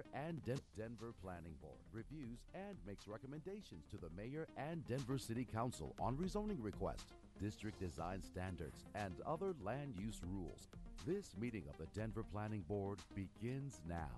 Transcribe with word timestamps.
mayor 0.00 0.26
and 0.26 0.44
Den- 0.44 0.60
Denver 0.76 1.12
Planning 1.22 1.54
Board, 1.60 1.78
reviews 1.92 2.38
and 2.54 2.76
makes 2.86 3.08
recommendations 3.08 3.86
to 3.90 3.96
the 3.96 4.10
mayor 4.16 4.46
and 4.56 4.86
Denver 4.86 5.18
City 5.18 5.44
Council 5.44 5.94
on 6.00 6.16
rezoning 6.16 6.58
requests, 6.60 7.12
district 7.40 7.80
design 7.80 8.22
standards, 8.22 8.84
and 8.94 9.14
other 9.26 9.54
land 9.62 9.94
use 9.98 10.20
rules. 10.26 10.68
This 11.06 11.34
meeting 11.38 11.64
of 11.68 11.76
the 11.78 11.86
Denver 11.98 12.24
Planning 12.32 12.64
Board 12.68 12.98
begins 13.14 13.80
now. 13.88 14.08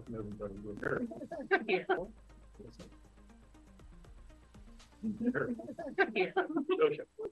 Welcome 0.00 0.32
everybody. 0.40 0.54
We're 0.64 0.80
very. 0.80 1.06
Here. 1.68 1.86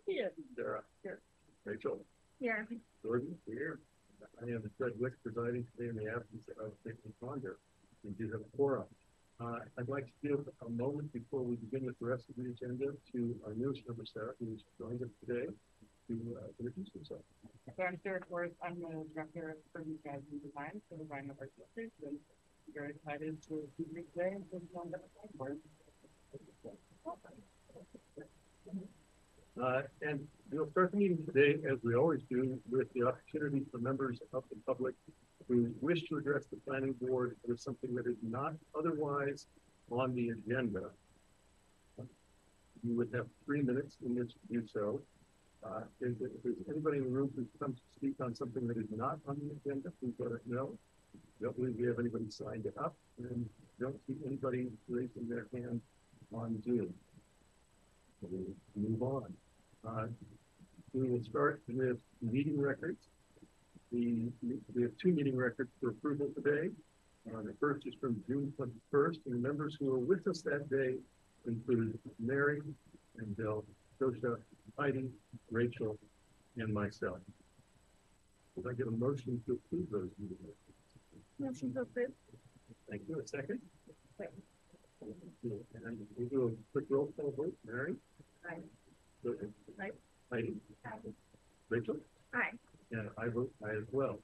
Here. 0.07 0.33
Sarah. 0.55 0.83
Here. 1.03 1.21
Rachel. 1.65 2.05
Here. 2.41 2.69
Jordan. 3.03 3.35
Here. 3.47 3.79
I 4.43 4.51
am 4.51 4.71
Fred 4.77 4.93
Wick 5.01 5.15
presiding 5.23 5.67
today 5.77 5.89
in 5.89 5.97
the 5.97 6.11
absence 6.11 6.45
of 6.61 6.73
Vicki 6.85 7.09
Ponder. 7.23 7.57
We 8.05 8.11
do 8.11 8.31
have 8.33 8.43
a 8.43 8.57
quorum. 8.57 8.85
Uh, 9.41 9.61
I'd 9.79 9.89
like 9.89 10.05
to 10.05 10.29
give 10.29 10.41
a 10.67 10.69
moment 10.69 11.11
before 11.15 11.41
we 11.41 11.57
begin 11.57 11.87
with 11.87 11.99
the 12.01 12.07
rest 12.07 12.25
of 12.29 12.37
the 12.37 12.51
agenda 12.51 12.93
to 13.13 13.35
our 13.47 13.55
newest 13.55 13.81
member, 13.89 14.05
Sarah, 14.13 14.35
who's 14.41 14.61
joined 14.79 15.03
us 15.03 15.09
today 15.25 15.47
to 16.09 16.37
uh, 16.37 16.49
introduce 16.61 16.89
herself. 16.93 17.23
So 17.77 17.83
I'm 17.83 17.99
Sarah 18.03 18.21
Forrest, 18.29 18.55
I'm 18.63 18.81
the 18.81 19.07
director 19.15 19.57
of 19.57 19.57
urban 19.75 19.97
strategy 20.01 20.37
design 20.45 20.83
for 20.89 20.97
the 20.97 21.05
RiNo 21.05 21.33
Arts 21.39 21.53
District, 21.57 21.93
very 22.75 22.91
excited 22.91 23.37
to 23.49 23.63
be 23.79 23.85
here 23.93 24.05
today 24.15 24.35
and 24.35 24.45
to 24.51 24.61
join 24.73 24.91
the 24.91 24.99
board. 25.37 25.59
Uh, 29.63 29.83
and 30.03 30.21
we'll 30.53 30.71
start 30.71 30.93
the 30.93 30.97
meeting 30.97 31.19
today, 31.27 31.59
as 31.69 31.79
we 31.83 31.95
always 31.95 32.21
do, 32.31 32.59
with 32.71 32.93
the 32.93 33.03
opportunity 33.03 33.65
for 33.73 33.79
members 33.79 34.21
of 34.33 34.45
the 34.51 34.57
public 34.67 34.95
who 35.49 35.71
wish 35.81 36.03
to 36.09 36.17
address 36.17 36.45
the 36.51 36.57
planning 36.57 36.95
board 37.01 37.37
with 37.47 37.59
something 37.59 37.95
that 37.95 38.07
is 38.07 38.17
not 38.23 38.55
otherwise 38.79 39.47
on 39.91 40.15
the 40.15 40.29
agenda. 40.31 40.91
You 42.85 42.97
would 42.97 43.11
have 43.15 43.27
three 43.45 43.63
minutes 43.63 43.97
in 44.05 44.15
which 44.15 44.33
to 44.33 44.39
do 44.53 44.63
so. 44.73 45.01
Uh, 45.65 45.81
if, 46.01 46.13
if 46.21 46.31
there's 46.45 46.55
anybody 46.71 46.99
in 46.99 47.05
the 47.05 47.11
room 47.11 47.31
who 47.35 47.45
comes 47.59 47.79
to 47.79 47.83
speak 47.97 48.15
on 48.23 48.35
something 48.35 48.69
that 48.69 48.77
is 48.77 48.87
not 48.95 49.19
on 49.27 49.37
the 49.41 49.71
agenda, 49.71 49.91
please 50.01 50.15
let 50.19 50.33
us 50.33 50.41
know. 50.47 50.79
Don't 51.41 51.57
believe 51.57 51.77
we 51.79 51.87
have 51.87 51.99
anybody 51.99 52.31
signed 52.31 52.67
up, 52.79 52.95
and 53.19 53.49
don't 53.81 53.97
see 54.07 54.17
anybody 54.27 54.69
raising 54.89 55.29
their 55.29 55.47
hand 55.55 55.81
on 56.35 56.61
Zoom. 56.63 56.93
So 58.21 58.29
We'll 58.31 58.91
move 58.91 59.03
on. 59.03 59.33
Uh, 59.87 60.07
We 60.93 61.09
will 61.09 61.23
start 61.23 61.63
with 61.69 61.99
meeting 62.21 62.61
records. 62.61 63.09
The, 63.93 64.31
we 64.75 64.83
have 64.83 64.97
two 65.01 65.13
meeting 65.13 65.37
records 65.37 65.71
for 65.81 65.91
approval 65.91 66.29
today. 66.35 66.71
Uh, 67.29 67.43
the 67.43 67.55
first 67.61 67.87
is 67.87 67.95
from 68.01 68.23
June 68.27 68.53
twenty-first, 68.57 69.21
and 69.27 69.35
the 69.35 69.39
members 69.49 69.77
who 69.79 69.87
were 69.93 69.99
with 69.99 70.27
us 70.27 70.41
that 70.43 70.69
day 70.71 70.97
included 71.47 71.99
Mary 72.19 72.61
and 73.19 73.37
Bill, 73.37 73.65
Josha, 74.01 74.39
Heidi, 74.79 75.09
Rachel, 75.51 75.99
and 76.57 76.73
myself. 76.73 77.19
Would 78.57 78.67
I 78.73 78.75
get 78.75 78.89
a 78.89 78.91
motion 78.91 79.41
to 79.47 79.53
approve 79.53 79.89
those 79.91 80.11
meeting 80.19 80.39
records? 80.41 80.68
Motion 81.39 81.73
to 81.75 81.81
approve. 81.83 82.11
Thank 82.91 83.03
you. 83.09 83.21
A 83.21 83.27
second? 83.27 83.61
Second. 84.17 84.43
And 85.85 85.99
we'll 86.17 86.29
do 86.29 86.47
a 86.49 86.73
quick 86.73 86.87
roll 86.89 87.13
call 87.17 87.33
vote. 87.37 87.55
Mary? 87.65 87.95
Aye. 88.49 88.57
Josha? 89.25 89.49
Aye. 89.81 89.91
Heidi? 90.33 90.55
Rachel? 91.69 91.97
Aye. 92.35 92.51
And 92.91 93.09
I 93.19 93.29
vote 93.29 93.53
aye 93.65 93.77
as 93.77 93.85
well. 93.93 94.19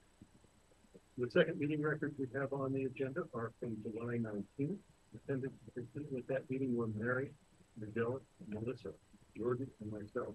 The 1.19 1.30
second 1.30 1.58
meeting 1.60 1.80
records 1.82 2.14
we 2.19 2.26
have 2.38 2.53
on 2.53 2.72
the 2.72 2.84
agenda 2.84 3.22
are 3.34 3.53
from 3.60 3.76
July 3.82 4.16
nineteenth. 4.19 4.80
Attended 5.14 5.53
attended 5.76 6.10
with 6.12 6.26
that 6.26 6.50
meeting 6.50 6.76
were 6.76 6.88
Mary, 6.88 7.30
Michelle, 7.78 8.20
Melissa, 8.48 8.91
Jordan, 9.38 9.69
and 9.80 9.92
myself. 9.92 10.34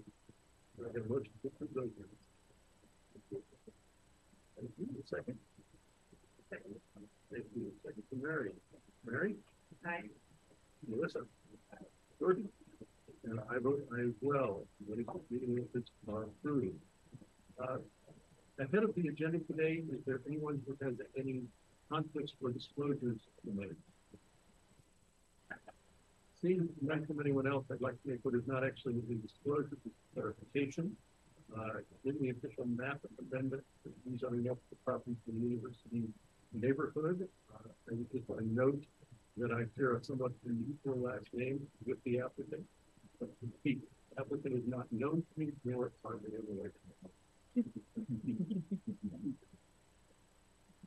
I 0.80 0.88
have 0.96 1.06
a 1.06 1.10
motion 1.10 1.32
to 1.42 1.48
approve 1.50 1.72
those 1.76 1.90
minutes? 1.98 3.44
Thank 4.56 4.72
you. 4.80 4.88
A 5.04 5.08
second. 5.08 5.38
Second. 6.50 6.76
To 7.32 8.16
Mary. 8.22 8.52
Mary? 9.06 9.36
Aye. 9.86 10.04
Melissa? 10.88 11.20
Jordan? 12.20 12.50
And 13.26 13.40
I 13.52 13.60
vote 13.60 13.86
aye 13.96 14.02
as 14.08 14.16
well. 14.22 14.64
Meeting 14.88 15.06
meeting 15.30 15.56
minutes 15.56 15.90
are 16.12 16.24
approved. 16.24 16.76
Uh, 17.62 17.78
Ahead 18.60 18.84
of 18.84 18.94
the 18.94 19.08
agenda 19.08 19.40
today, 19.40 19.84
is 19.90 20.00
there 20.06 20.20
anyone 20.28 20.62
who 20.68 20.76
has 20.86 20.96
any 21.18 21.44
conflicts 21.90 22.34
or 22.44 22.50
disclosures 22.52 23.18
to 23.46 23.52
make? 23.54 23.72
Seeing 26.42 26.68
none 26.82 27.06
from 27.06 27.22
anyone 27.22 27.48
else, 27.48 27.64
I'd 27.72 27.80
like 27.80 28.02
to 28.04 28.10
make 28.10 28.20
what 28.24 28.36
is 28.36 28.44
not 28.48 28.66
actually 28.66 28.96
a 28.96 29.16
disclosure, 29.16 29.78
just 29.84 29.96
clarification. 30.14 30.92
Uh, 31.58 31.80
in 32.04 32.18
the 32.22 32.30
official 32.32 32.66
map 32.66 33.00
of 33.06 33.12
the 33.18 33.24
amendment, 33.38 33.64
these 34.06 34.24
are 34.24 34.30
multiple 34.32 34.78
properties 34.86 35.16
in 35.30 35.40
the 35.42 35.48
university 35.48 36.04
neighborhood. 36.54 37.28
Uh, 37.54 37.70
I 37.92 37.96
just 37.96 38.28
to 38.28 38.46
note 38.46 38.84
that 39.38 39.52
I 39.52 39.64
share 39.78 39.96
a 39.96 40.04
somewhat 40.04 40.32
unusual 40.46 41.00
last 41.10 41.28
name 41.34 41.66
with 41.86 42.04
the 42.04 42.20
applicant. 42.20 42.64
But 43.20 43.30
the 43.64 43.80
applicant 44.18 44.54
is 44.56 44.68
not 44.68 44.92
known 44.92 45.24
to 45.34 45.40
me, 45.40 45.52
nor 45.66 45.92
are 46.06 46.20
they 46.24 46.38
related. 46.48 46.74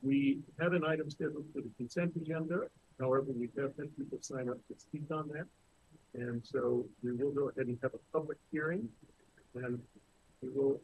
We 0.03 0.41
have 0.59 0.73
an 0.73 0.84
item 0.84 1.09
scheduled 1.11 1.47
for 1.55 1.61
the 1.61 1.71
consent 1.77 2.17
agenda, 2.17 2.62
however, 2.99 3.27
we 3.29 3.49
have 3.56 3.71
had 3.79 3.97
people 3.97 4.19
sign 4.21 4.49
up 4.49 4.59
to 4.67 4.75
speak 4.77 5.05
on 5.12 5.29
that. 5.29 5.47
And 6.15 6.44
so 6.44 6.84
we 7.05 7.12
will 7.12 7.31
go 7.31 7.49
ahead 7.50 7.69
and 7.69 7.79
have 7.83 7.94
a 7.94 7.99
public 8.12 8.39
hearing, 8.50 8.89
and 9.55 9.81
we 10.43 10.49
will 10.50 10.81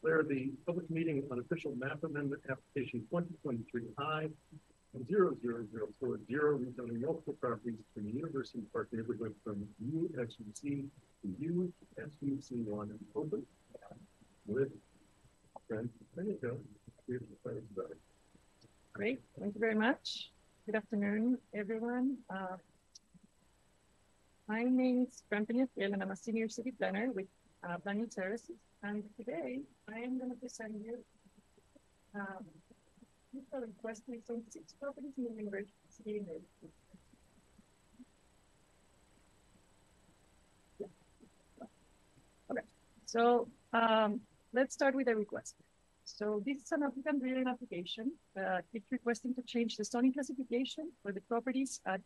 declare 0.00 0.22
the 0.22 0.50
public 0.66 0.88
meeting 0.90 1.22
on 1.30 1.38
official 1.40 1.74
map 1.76 2.02
amendment 2.04 2.42
application 2.50 3.04
twenty 3.10 3.34
twenty-three 3.42 3.84
I 3.98 4.28
and 4.94 5.06
zero 5.08 5.36
rezoning 5.42 7.00
multiple 7.00 7.34
properties 7.40 7.78
from 7.94 8.04
the 8.04 8.12
University 8.12 8.62
Park 8.72 8.88
neighborhood 8.92 9.34
from 9.44 9.66
USUC 9.84 10.86
to 11.22 11.70
USUC 11.98 12.64
one 12.64 12.90
and 12.90 13.00
open 13.14 13.42
with 14.46 14.68
Fran, 15.68 15.90
there 16.14 16.24
you 16.24 16.38
go. 16.40 16.56
Great, 18.92 19.20
thank 19.38 19.54
you 19.54 19.60
very 19.60 19.74
much. 19.74 20.30
Good 20.64 20.76
afternoon, 20.76 21.38
everyone. 21.54 22.16
Uh, 22.30 22.56
My 24.48 24.62
name 24.62 25.06
is 25.08 25.22
Fran 25.28 25.44
Peñafiel, 25.44 25.92
and 25.92 26.02
I'm 26.02 26.10
a 26.12 26.16
senior 26.16 26.48
city 26.48 26.70
planner 26.70 27.10
with 27.12 27.26
uh, 27.68 27.78
Planning 27.78 28.08
Services. 28.10 28.56
And 28.82 29.02
today, 29.16 29.60
I 29.92 29.98
am 29.98 30.18
going 30.18 30.30
to 30.30 30.36
present 30.36 30.74
you 30.84 30.98
um, 32.14 32.44
request 33.52 34.02
rezone 34.08 34.42
six 34.50 34.72
properties 34.80 35.12
in 35.18 35.24
the 35.24 35.30
University. 35.30 36.22
Okay, 42.48 42.60
so 43.06 43.48
um, 43.72 44.20
let's 44.52 44.74
start 44.74 44.94
with 44.94 45.06
the 45.06 45.16
request. 45.16 45.56
So 46.04 46.40
this 46.46 46.58
is 46.58 46.70
an 46.70 46.84
applicant 46.84 47.20
driven 47.20 47.48
application. 47.48 48.12
Uh, 48.38 48.60
it's 48.72 48.92
requesting 48.92 49.34
to 49.34 49.42
change 49.42 49.76
the 49.76 49.84
zoning 49.84 50.12
classification 50.12 50.92
for 51.02 51.10
the 51.12 51.20
properties 51.22 51.80
at 51.86 52.00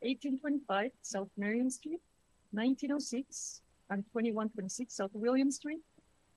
eighteen 0.00 0.38
twenty-five 0.38 0.92
South 1.02 1.28
Marion 1.36 1.70
Street, 1.70 2.00
nineteen 2.52 2.92
oh 2.92 2.98
six 2.98 3.60
and 3.90 4.02
twenty-one 4.12 4.48
twenty-six 4.48 4.94
South 4.94 5.10
William 5.12 5.50
Street, 5.50 5.80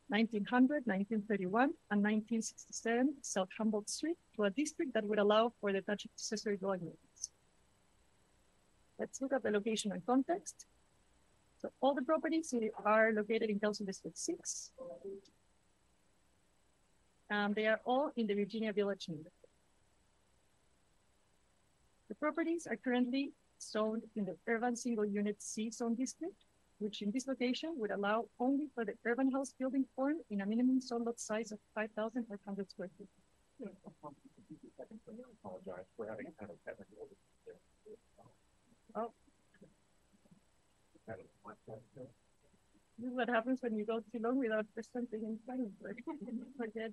1900, 0.10 0.86
1931, 0.86 1.72
and 1.90 2.04
nineteen 2.04 2.42
sixty-seven 2.42 3.16
South 3.22 3.50
Humboldt 3.58 3.90
Street 3.90 4.18
to 4.36 4.44
a 4.44 4.50
district 4.50 4.94
that 4.94 5.04
would 5.04 5.20
allow 5.20 5.52
for 5.60 5.72
the 5.72 5.80
attached 5.80 6.08
accessory 6.14 6.58
dwelling 6.58 6.82
units. 6.82 7.30
Let's 9.00 9.20
look 9.22 9.34
at 9.34 9.44
the 9.44 9.52
location 9.52 9.92
and 9.92 10.06
context. 10.06 10.66
So 11.62 11.72
all 11.82 11.96
the 11.96 12.04
properties 12.04 12.54
are 12.86 13.12
located 13.12 13.50
in 13.50 13.60
Council 13.60 13.86
District 13.86 14.18
Six. 14.18 14.72
Um, 17.32 17.54
they 17.54 17.66
are 17.66 17.80
all 17.86 18.12
in 18.16 18.28
the 18.28 18.36
Virginia 18.36 18.72
Village 18.72 19.08
neighborhood. 19.10 19.32
The 22.10 22.16
properties 22.16 22.68
are 22.68 22.76
currently 22.76 23.32
zoned 23.60 24.04
in 24.16 24.26
the 24.26 24.38
urban 24.48 24.76
single 24.76 25.06
unit 25.06 25.42
C 25.42 25.72
zone 25.72 25.96
district, 25.96 26.36
which 26.80 27.02
in 27.02 27.12
this 27.12 27.28
location 27.28 27.74
would 27.78 27.92
allow 27.92 28.26
only 28.40 28.68
for 28.74 28.84
the 28.86 28.94
urban 29.06 29.32
house 29.32 29.54
building 29.58 29.86
form 29.96 30.16
in 30.30 30.42
a 30.42 30.46
minimum 30.46 30.82
zone 30.82 31.04
lot 31.04 31.20
size 31.20 31.52
of 31.52 31.60
five 31.74 31.90
thousand 31.96 32.26
five 32.28 32.40
hundred 32.46 32.70
square 32.70 32.90
feet. 32.98 33.08
Apologize 35.44 35.86
for 35.96 36.08
having 36.08 36.28
kind 36.40 36.52
of 36.52 36.58
technical. 36.66 37.08
Oh. 38.96 39.12
This 42.98 43.10
is 43.10 43.14
what 43.14 43.30
happens 43.30 43.62
when 43.62 43.76
you 43.76 43.86
go 43.86 44.00
too 44.12 44.20
long 44.20 44.38
without 44.38 44.66
presenting 44.74 45.24
in 45.24 45.40
front 45.46 45.62
of 45.62 45.68
you. 45.68 46.46
Forget. 46.58 46.92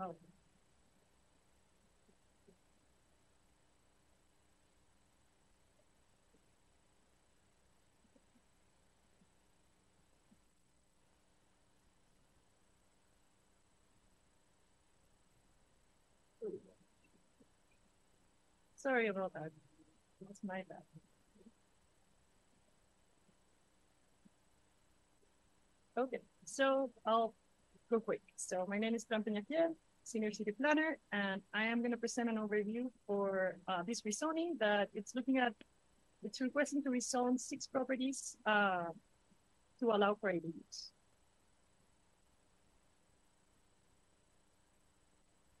Oh. 0.00 0.16
Sorry 18.84 19.08
about 19.08 19.32
that. 19.32 19.50
That's 20.20 20.44
my 20.44 20.62
bad. 20.68 20.84
Okay, 25.96 26.20
so 26.44 26.90
I'll 27.06 27.32
go 27.90 27.98
quick. 27.98 28.20
So 28.36 28.66
my 28.68 28.78
name 28.78 28.94
is 28.94 29.06
Fran 29.06 29.22
Peñafiel, 29.22 29.72
Senior 30.02 30.32
City 30.32 30.52
Planner, 30.52 30.98
and 31.12 31.40
I 31.54 31.64
am 31.64 31.78
going 31.78 31.92
to 31.92 31.96
present 31.96 32.28
an 32.28 32.36
overview 32.36 32.90
for 33.06 33.56
uh, 33.68 33.82
this 33.86 34.02
rezoning 34.02 34.58
that 34.60 34.90
it's 34.92 35.14
looking 35.14 35.38
at, 35.38 35.54
it's 36.22 36.42
requesting 36.42 36.82
to 36.82 36.90
rezone 36.90 37.40
six 37.40 37.66
properties 37.66 38.36
uh, 38.44 38.92
to 39.80 39.92
allow 39.92 40.14
for 40.20 40.30
ADUs. 40.30 40.90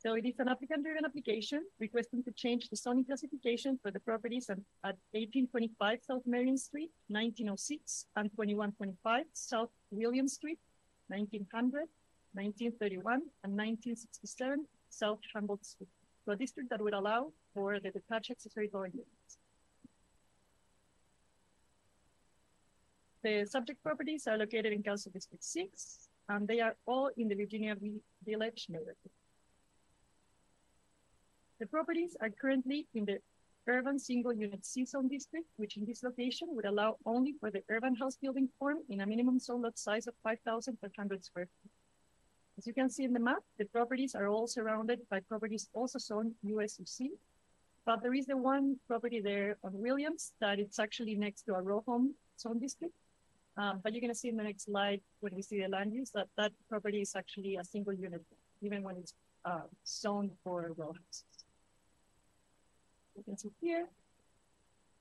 So 0.04 0.12
it 0.12 0.26
is 0.26 0.38
an 0.38 0.48
applicant-driven 0.48 1.06
application 1.06 1.62
requesting 1.80 2.22
to 2.24 2.32
change 2.32 2.68
the 2.68 2.76
zoning 2.76 3.06
classification 3.06 3.78
for 3.82 3.90
the 3.90 4.00
properties 4.00 4.50
at, 4.50 4.58
at 4.84 4.96
eighteen 5.14 5.48
twenty-five 5.48 6.00
South 6.06 6.20
Marion 6.26 6.58
Street, 6.58 6.90
nineteen 7.08 7.48
oh 7.48 7.56
six, 7.56 8.04
and 8.14 8.30
twenty-one 8.34 8.72
twenty-five 8.72 9.24
South 9.32 9.70
William 9.90 10.28
Street, 10.28 10.58
1900, 11.08 11.88
1931, 12.34 13.22
and 13.44 13.56
nineteen 13.56 13.96
sixty-seven 13.96 14.66
South 14.90 15.20
Humboldt 15.34 15.64
Street, 15.64 15.88
to 16.26 16.32
a 16.32 16.36
district 16.36 16.68
that 16.68 16.82
would 16.82 16.92
allow 16.92 17.32
for 17.54 17.80
the 17.80 17.90
detached 17.90 18.30
accessory 18.30 18.68
dwelling 18.68 18.92
units. 18.92 19.38
The 23.22 23.46
subject 23.46 23.82
properties 23.82 24.26
are 24.26 24.36
located 24.36 24.74
in 24.74 24.82
Council 24.82 25.10
District 25.10 25.42
Six, 25.42 26.10
and 26.28 26.46
they 26.46 26.60
are 26.60 26.76
all 26.84 27.10
in 27.16 27.28
the 27.28 27.34
Virginia 27.34 27.74
Village 28.22 28.66
neighborhood. 28.68 28.96
The 31.60 31.66
properties 31.66 32.16
are 32.20 32.30
currently 32.30 32.86
in 32.94 33.04
the 33.04 33.18
urban 33.66 33.98
single 33.98 34.32
unit 34.32 34.66
C 34.66 34.84
zone 34.84 35.08
district, 35.08 35.46
which 35.56 35.76
in 35.76 35.84
this 35.84 36.02
location 36.02 36.48
would 36.50 36.64
allow 36.64 36.96
only 37.06 37.34
for 37.40 37.50
the 37.50 37.62
urban 37.70 37.94
house 37.94 38.16
building 38.16 38.48
form 38.58 38.78
in 38.88 39.00
a 39.00 39.06
minimum 39.06 39.38
zone 39.38 39.62
lot 39.62 39.78
size 39.78 40.06
of 40.06 40.14
five 40.22 40.38
thousand 40.44 40.78
five 40.80 40.92
hundred 40.96 41.24
square 41.24 41.46
feet. 41.46 41.70
As 42.58 42.66
you 42.66 42.74
can 42.74 42.90
see 42.90 43.04
in 43.04 43.12
the 43.12 43.20
map, 43.20 43.42
the 43.58 43.64
properties 43.64 44.14
are 44.14 44.28
all 44.28 44.46
surrounded 44.46 45.00
by 45.10 45.20
properties 45.20 45.68
also 45.72 45.98
zoned 45.98 46.34
USUC. 46.44 47.10
But 47.86 48.02
there 48.02 48.14
is 48.14 48.26
the 48.26 48.36
one 48.36 48.76
property 48.88 49.20
there 49.20 49.56
on 49.62 49.72
Williams 49.74 50.32
that 50.40 50.58
it's 50.58 50.78
actually 50.78 51.14
next 51.14 51.42
to 51.42 51.54
a 51.54 51.62
row 51.62 51.82
home 51.86 52.14
zone 52.38 52.58
district. 52.58 52.94
Um, 53.56 53.80
but 53.82 53.92
you're 53.92 54.00
gonna 54.00 54.14
see 54.14 54.28
in 54.28 54.36
the 54.36 54.42
next 54.42 54.64
slide, 54.64 55.00
when 55.20 55.34
we 55.34 55.42
see 55.42 55.60
the 55.60 55.68
land 55.68 55.92
use, 55.92 56.10
that 56.10 56.28
that 56.36 56.52
property 56.68 57.00
is 57.00 57.14
actually 57.14 57.56
a 57.56 57.64
single 57.64 57.92
unit, 57.92 58.22
even 58.62 58.82
when 58.82 58.96
it's 58.96 59.14
uh, 59.44 59.66
zoned 59.86 60.32
for 60.42 60.66
a 60.66 60.72
row 60.72 60.92
houses. 60.92 61.24
You 63.16 63.22
can 63.22 63.36
see 63.36 63.50
here. 63.60 63.86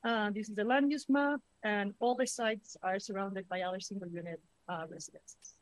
Uh, 0.03 0.29
this 0.31 0.49
is 0.49 0.55
the 0.55 0.63
land 0.63 0.91
use 0.91 1.07
map, 1.09 1.39
and 1.63 1.93
all 1.99 2.15
the 2.15 2.27
sites 2.27 2.75
are 2.83 2.99
surrounded 2.99 3.47
by 3.47 3.61
other 3.61 3.79
single 3.79 4.09
unit 4.09 4.39
uh, 4.67 4.83
residences. 4.89 5.55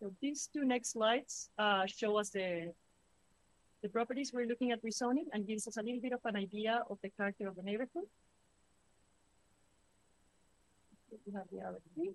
So 0.00 0.10
these 0.22 0.48
two 0.52 0.64
next 0.64 0.92
slides 0.92 1.50
uh, 1.58 1.84
show 1.86 2.18
us 2.18 2.30
the 2.30 2.72
the 3.82 3.88
properties 3.88 4.32
we're 4.32 4.46
looking 4.46 4.72
at 4.72 4.82
rezoning 4.82 5.24
and 5.32 5.46
gives 5.46 5.66
us 5.66 5.78
a 5.78 5.82
little 5.82 6.00
bit 6.00 6.12
of 6.12 6.20
an 6.24 6.36
idea 6.36 6.82
of 6.90 6.98
the 7.02 7.08
character 7.08 7.48
of 7.48 7.56
the 7.56 7.62
neighborhood. 7.62 8.04
We 11.26 11.32
have 11.32 11.46
the 11.50 11.60
other 11.60 11.80
three. 11.94 12.12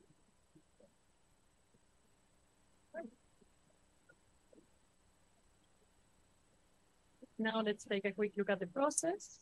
Now 7.38 7.62
let's 7.62 7.84
take 7.84 8.06
a 8.06 8.12
quick 8.12 8.32
look 8.38 8.50
at 8.50 8.60
the 8.60 8.68
process. 8.68 9.40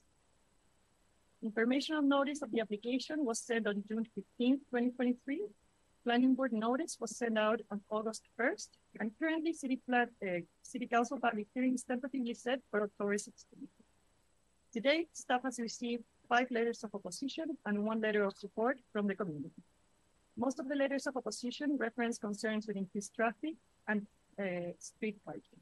Informational 1.44 2.02
notice 2.02 2.42
of 2.42 2.52
the 2.52 2.62
application 2.62 3.24
was 3.24 3.40
sent 3.40 3.68
on 3.68 3.84
June 3.88 4.06
15, 4.16 4.58
2023. 4.72 5.42
Planning 6.04 6.36
board 6.36 6.54
notice 6.54 6.98
was 7.00 7.16
sent 7.16 7.38
out 7.38 7.62
on 7.72 7.82
August 7.90 8.24
1st, 8.40 8.70
and 9.00 9.12
currently 9.20 9.54
city 9.54 9.80
plan, 9.88 10.08
uh, 10.26 10.40
city 10.62 10.88
council 10.88 11.20
public 11.20 11.48
hearing 11.54 11.76
is 11.76 11.84
tentatively 11.84 12.34
set 12.34 12.60
for 12.72 12.84
October 12.84 13.16
16th. 13.16 13.68
Today, 14.74 15.06
staff 15.14 15.44
has 15.44 15.60
received 15.60 16.04
five 16.28 16.48
letters 16.50 16.84
of 16.84 16.96
opposition 16.96 17.58
and 17.66 17.86
one 17.86 18.02
letter 18.02 18.24
of 18.24 18.34
support 18.36 18.80
from 18.92 19.08
the 19.08 19.16
community. 19.16 19.62
Most 20.36 20.60
of 20.60 20.68
the 20.68 20.76
letters 20.76 21.06
of 21.06 21.16
opposition 21.16 21.78
reference 21.78 22.18
concerns 22.18 22.68
with 22.68 22.76
increased 22.76 23.14
traffic 23.16 23.54
and 23.88 24.08
uh, 24.40 24.72
street 24.80 25.18
parking. 25.24 25.62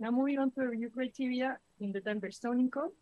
Now 0.00 0.10
moving 0.10 0.38
on 0.38 0.50
to 0.52 0.60
the 0.60 0.68
review 0.68 0.88
criteria 0.88 1.58
in 1.78 1.92
the 1.92 2.00
Denver 2.00 2.30
zoning 2.30 2.70
code. 2.70 2.92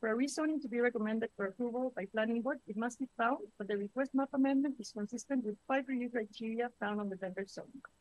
For 0.00 0.08
a 0.10 0.16
rezoning 0.16 0.60
to 0.62 0.68
be 0.68 0.80
recommended 0.80 1.30
for 1.36 1.46
approval 1.46 1.92
by 1.94 2.06
planning 2.06 2.42
board, 2.42 2.58
it 2.66 2.76
must 2.76 2.98
be 2.98 3.06
found 3.16 3.38
that 3.58 3.68
the 3.68 3.76
request 3.76 4.10
map 4.14 4.30
amendment 4.34 4.74
is 4.80 4.90
consistent 4.90 5.44
with 5.44 5.54
five 5.68 5.84
review 5.86 6.10
criteria 6.10 6.70
found 6.80 7.00
on 7.00 7.08
the 7.08 7.14
Denver 7.14 7.46
zoning 7.46 7.80
code. 7.84 7.94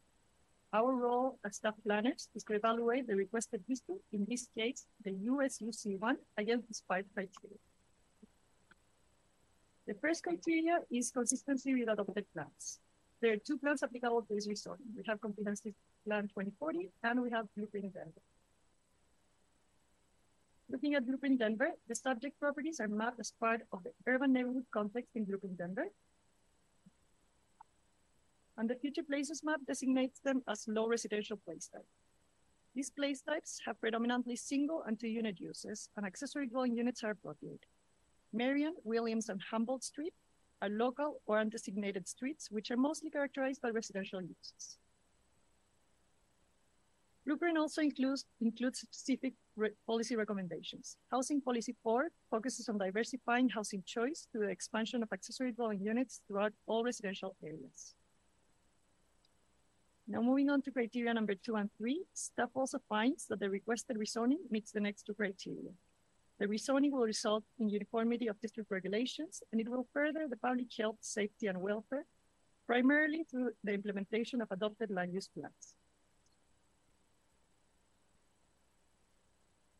Our 0.74 0.96
role 0.96 1.38
as 1.46 1.58
staff 1.58 1.76
planners 1.86 2.30
is 2.34 2.44
to 2.46 2.56
evaluate 2.56 3.06
the 3.06 3.16
requested 3.16 3.62
district, 3.70 4.02
in 4.12 4.26
this 4.28 4.48
case, 4.58 4.88
the 5.06 5.12
USUC 5.12 6.00
one, 6.00 6.18
against 6.40 6.68
these 6.68 6.82
five 6.88 7.06
criteria. 7.14 7.62
The 9.86 9.94
first 9.94 10.24
criteria 10.24 10.80
is 10.90 11.12
consistency 11.12 11.76
with 11.76 11.88
adopted 11.88 12.26
plans. 12.34 12.80
There 13.22 13.32
are 13.34 13.38
two 13.38 13.60
plans 13.60 13.84
applicable 13.84 14.24
to 14.24 14.34
this 14.34 14.48
rezoning. 14.48 14.90
We 14.98 15.04
have 15.08 15.22
comprehensive 15.22 15.76
plan 16.06 16.24
2040 16.24 16.90
and 17.04 17.22
we 17.22 17.30
have 17.32 17.46
blueprint 17.56 17.94
Denver. 17.94 18.22
Looking 20.70 20.96
at 20.96 21.06
Blueprint 21.06 21.40
Denver, 21.40 21.70
the 21.88 21.96
subject 21.96 22.40
properties 22.40 22.80
are 22.80 22.88
mapped 22.88 23.20
as 23.20 23.34
part 23.40 23.62
of 23.72 23.84
the 23.84 23.92
urban 24.08 24.34
neighborhood 24.34 24.66
context 24.74 25.12
in 25.16 25.26
Blueprint 25.26 25.58
Denver. 25.58 25.88
And 28.58 28.70
the 28.70 28.76
future 28.76 29.04
places 29.04 29.44
map 29.44 29.60
designates 29.68 30.20
them 30.20 30.42
as 30.48 30.66
low 30.68 30.88
residential 30.88 31.38
place 31.38 31.70
type. 31.72 31.86
These 32.76 32.90
place 32.90 33.22
types 33.22 33.60
have 33.66 33.80
predominantly 33.80 34.36
single 34.36 34.84
and 34.88 35.00
two 35.00 35.08
unit 35.08 35.40
uses, 35.40 35.90
and 35.96 36.06
accessory 36.06 36.48
dwelling 36.48 36.76
units 36.76 37.04
are 37.04 37.12
appropriate. 37.12 37.66
Marion, 38.32 38.74
Williams, 38.84 39.30
and 39.30 39.40
Humboldt 39.52 39.84
Street 39.84 40.14
are 40.62 40.70
local 40.70 41.22
or 41.28 41.38
undesignated 41.38 42.08
streets, 42.08 42.50
which 42.50 42.72
are 42.72 42.78
mostly 42.78 43.12
characterized 43.12 43.62
by 43.62 43.70
residential 43.70 44.22
uses. 44.22 44.80
Blueprint 47.26 47.58
also 47.58 47.82
includes, 47.82 48.26
includes 48.42 48.80
specific 48.80 49.34
re- 49.56 49.70
policy 49.88 50.16
recommendations. 50.16 50.98
Housing 51.10 51.40
Policy 51.40 51.76
4 51.82 52.10
focuses 52.30 52.68
on 52.68 52.78
diversifying 52.78 53.48
housing 53.48 53.82
choice 53.86 54.28
through 54.32 54.46
the 54.46 54.52
expansion 54.52 55.02
of 55.02 55.14
accessory 55.14 55.54
dwelling 55.54 55.80
units 55.82 56.22
throughout 56.28 56.52
all 56.68 56.84
residential 56.84 57.36
areas. 57.42 57.96
Now 60.06 60.22
moving 60.22 60.50
on 60.50 60.62
to 60.64 60.72
criteria 60.72 61.14
number 61.14 61.34
two 61.34 61.56
and 61.56 61.70
three, 61.78 62.04
staff 62.14 62.50
also 62.56 62.78
finds 62.90 63.26
that 63.28 63.40
the 63.40 63.50
requested 63.50 63.98
rezoning 63.98 64.40
meets 64.50 64.72
the 64.72 64.82
next 64.82 65.04
two 65.04 65.14
criteria. 65.14 65.72
The 66.40 66.48
rezoning 66.48 66.92
will 66.92 67.06
result 67.06 67.46
in 67.58 67.70
uniformity 67.70 68.28
of 68.28 68.42
district 68.42 68.70
regulations, 68.70 69.42
and 69.52 69.62
it 69.62 69.70
will 69.70 69.88
further 69.94 70.28
the 70.28 70.36
public 70.36 70.68
health, 70.78 70.98
safety, 71.00 71.48
and 71.48 71.62
welfare, 71.62 72.06
primarily 72.68 73.24
through 73.24 73.52
the 73.64 73.72
implementation 73.72 74.42
of 74.42 74.52
adopted 74.52 74.92
land 74.92 75.14
use 75.14 75.30
plans. 75.30 75.73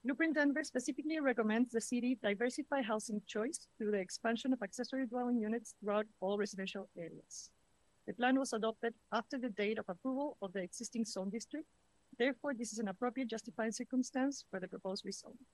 Blueprint 0.06 0.36
Denver 0.36 0.66
specifically 0.66 1.18
recommends 1.22 1.72
the 1.72 1.80
city 1.80 2.18
diversify 2.22 2.82
housing 2.82 3.22
choice 3.26 3.68
through 3.78 3.92
the 3.92 4.00
expansion 4.00 4.52
of 4.52 4.62
accessory 4.62 5.06
dwelling 5.06 5.40
units 5.40 5.76
throughout 5.80 6.06
all 6.20 6.38
residential 6.38 6.90
areas. 6.98 7.52
The 8.06 8.14
plan 8.14 8.38
was 8.38 8.52
adopted 8.52 8.94
after 9.14 9.38
the 9.38 9.48
date 9.48 9.80
of 9.80 9.88
approval 9.88 10.36
of 10.42 10.52
the 10.52 10.60
existing 10.60 11.06
zone 11.06 11.30
district. 11.30 11.68
Therefore, 12.20 12.54
this 12.54 12.74
is 12.74 12.80
an 12.80 12.90
appropriate 12.90 13.30
justifying 13.30 13.72
circumstance 13.72 14.44
for 14.52 14.60
the 14.60 14.68
proposed 14.68 15.06
rezoning. 15.06 15.48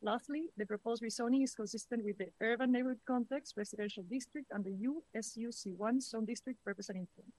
Lastly, 0.00 0.48
the 0.56 0.64
proposed 0.64 1.02
rezoning 1.02 1.44
is 1.44 1.54
consistent 1.54 2.04
with 2.04 2.16
the 2.16 2.30
urban 2.40 2.72
neighborhood 2.72 3.00
context 3.06 3.58
residential 3.58 4.02
district 4.04 4.50
and 4.50 4.64
the 4.64 4.88
USUC1 5.14 6.00
zone 6.02 6.24
district 6.24 6.64
purpose 6.64 6.88
and 6.88 6.98
intent. 6.98 7.34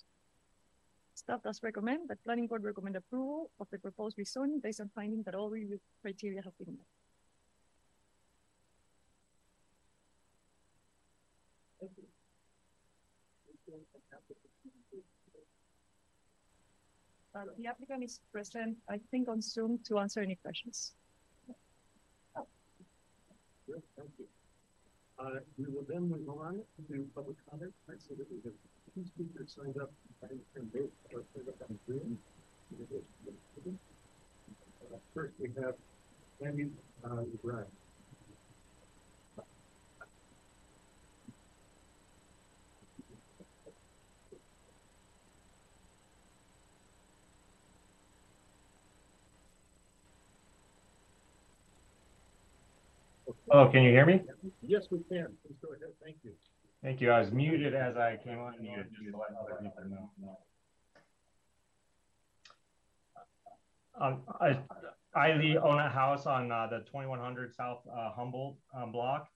Staff 1.18 1.42
does 1.42 1.64
recommend 1.64 2.08
that 2.10 2.24
planning 2.24 2.46
board 2.46 2.64
recommend 2.64 2.96
approval 2.96 3.50
of 3.60 3.68
the 3.72 3.80
proposed 3.80 4.18
rezoning 4.18 4.62
based 4.62 4.80
on 4.80 4.88
finding 4.94 5.24
that 5.24 5.34
all 5.34 5.50
review 5.50 5.80
criteria 6.04 6.44
have 6.44 6.56
been 6.60 6.78
met. 6.78 6.86
Uh, 17.34 17.46
the 17.58 17.66
applicant 17.66 18.04
is 18.04 18.20
present, 18.32 18.78
I 18.88 19.00
think, 19.10 19.28
on 19.28 19.42
Zoom 19.42 19.80
to 19.88 19.98
answer 19.98 20.22
any 20.22 20.36
questions. 20.36 20.94
Good, 23.66 23.82
thank 23.98 24.10
you. 24.20 24.26
Uh, 25.18 25.40
we 25.58 25.66
will 25.66 25.86
then 25.90 26.10
move 26.10 26.30
on 26.30 26.62
to 26.90 27.08
public 27.16 27.38
comment, 27.50 27.74
right, 28.98 29.06
so 29.18 29.24
that 29.24 29.28
we 29.28 29.36
have 29.36 29.48
two 29.48 29.50
speakers 29.50 29.56
signed 29.56 29.82
up, 29.82 29.92
and, 30.30 30.40
and 30.56 30.74
both 30.74 30.90
are 31.14 31.24
signed 31.36 31.50
up 31.50 31.56
on 31.70 31.80
Zoom. 31.88 32.18
Uh, 34.94 34.98
First, 35.14 35.34
we 35.40 35.50
have 35.62 35.76
Andy, 36.46 36.70
uh, 37.06 37.24
Brad. 37.44 37.66
Oh, 53.50 53.68
can 53.70 53.84
you 53.84 53.92
hear 53.92 54.06
me? 54.06 54.22
Yes, 54.62 54.84
we 54.92 55.00
can, 55.10 55.28
please 55.46 55.56
go 55.62 55.70
ahead, 55.70 55.90
thank 56.04 56.18
you. 56.24 56.32
Thank 56.84 57.02
you. 57.02 57.12
I 57.12 57.20
was 57.20 57.32
muted 57.32 57.74
as 57.74 57.98
I 57.98 58.18
came 58.24 58.38
on 58.40 58.54
muted, 58.62 58.88
just 58.92 59.12
to 59.12 59.18
let 59.18 59.30
other 59.42 59.60
people 59.62 59.84
know. 59.90 60.38
Um, 64.00 64.22
I, 64.40 64.60
I 65.16 65.32
own 65.58 65.80
a 65.80 65.90
house 65.90 66.28
on 66.28 66.52
uh, 66.52 66.68
the 66.70 66.80
2100 66.80 67.56
South 67.56 67.80
uh, 67.92 68.12
Humboldt 68.12 68.58
um, 68.76 68.92
block. 68.92 69.28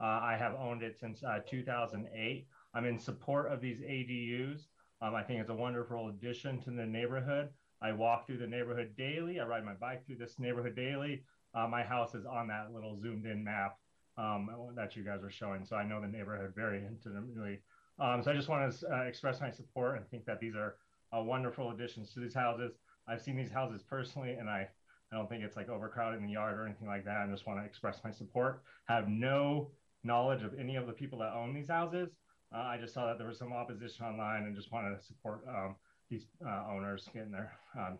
Uh, 0.00 0.04
I 0.04 0.36
have 0.38 0.54
owned 0.54 0.82
it 0.82 0.98
since 0.98 1.22
uh, 1.24 1.38
2008. 1.48 2.46
I'm 2.74 2.84
in 2.84 2.98
support 2.98 3.50
of 3.50 3.60
these 3.62 3.80
ADUs. 3.80 4.66
Um, 5.00 5.14
I 5.14 5.22
think 5.22 5.40
it's 5.40 5.50
a 5.50 5.54
wonderful 5.54 6.10
addition 6.10 6.60
to 6.62 6.70
the 6.70 6.84
neighborhood. 6.84 7.48
I 7.80 7.92
walk 7.92 8.26
through 8.26 8.38
the 8.38 8.46
neighborhood 8.46 8.92
daily. 8.98 9.40
I 9.40 9.46
ride 9.46 9.64
my 9.64 9.74
bike 9.74 10.06
through 10.06 10.16
this 10.16 10.38
neighborhood 10.38 10.76
daily. 10.76 11.24
Uh, 11.54 11.66
my 11.66 11.82
house 11.82 12.14
is 12.14 12.26
on 12.26 12.48
that 12.48 12.72
little 12.72 13.00
zoomed 13.00 13.26
in 13.26 13.42
map 13.42 13.76
um, 14.22 14.48
that 14.76 14.94
you 14.94 15.02
guys 15.02 15.22
are 15.22 15.30
showing. 15.30 15.64
So 15.64 15.76
I 15.76 15.84
know 15.84 16.00
the 16.00 16.06
neighborhood 16.06 16.52
very 16.54 16.84
intimately. 16.86 17.60
Um, 17.98 18.22
so 18.22 18.30
I 18.30 18.34
just 18.34 18.48
want 18.48 18.72
to 18.72 18.86
uh, 18.86 19.02
express 19.02 19.40
my 19.40 19.50
support 19.50 19.96
and 19.96 20.08
think 20.08 20.24
that 20.26 20.40
these 20.40 20.54
are 20.54 20.76
uh, 21.16 21.22
wonderful 21.22 21.70
additions 21.70 22.12
to 22.14 22.20
these 22.20 22.34
houses. 22.34 22.72
I've 23.08 23.20
seen 23.20 23.36
these 23.36 23.50
houses 23.50 23.82
personally, 23.82 24.32
and 24.32 24.48
I, 24.48 24.68
I 25.12 25.16
don't 25.16 25.28
think 25.28 25.42
it's 25.42 25.56
like 25.56 25.68
overcrowded 25.68 26.20
in 26.20 26.26
the 26.26 26.32
yard 26.32 26.58
or 26.58 26.64
anything 26.64 26.86
like 26.88 27.04
that. 27.04 27.16
I 27.16 27.30
just 27.30 27.46
want 27.46 27.60
to 27.60 27.66
express 27.66 28.00
my 28.04 28.10
support. 28.10 28.62
have 28.86 29.08
no 29.08 29.70
knowledge 30.04 30.42
of 30.42 30.54
any 30.58 30.76
of 30.76 30.86
the 30.86 30.92
people 30.92 31.18
that 31.18 31.32
own 31.32 31.52
these 31.52 31.68
houses. 31.68 32.10
Uh, 32.54 32.58
I 32.58 32.76
just 32.78 32.94
saw 32.94 33.06
that 33.06 33.18
there 33.18 33.26
was 33.26 33.38
some 33.38 33.52
opposition 33.52 34.04
online 34.04 34.44
and 34.44 34.54
just 34.54 34.72
wanted 34.72 34.96
to 34.96 35.04
support 35.04 35.44
um, 35.48 35.74
these 36.10 36.26
uh, 36.46 36.64
owners 36.70 37.08
getting 37.12 37.32
there 37.32 37.52
um, 37.78 37.98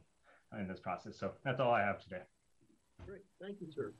in 0.58 0.68
this 0.68 0.80
process. 0.80 1.18
So 1.18 1.32
that's 1.44 1.58
all 1.60 1.72
I 1.72 1.80
have 1.80 2.02
today. 2.02 2.22
Great, 3.06 3.22
thank 3.40 3.60
you, 3.60 3.68
sir. 3.74 3.92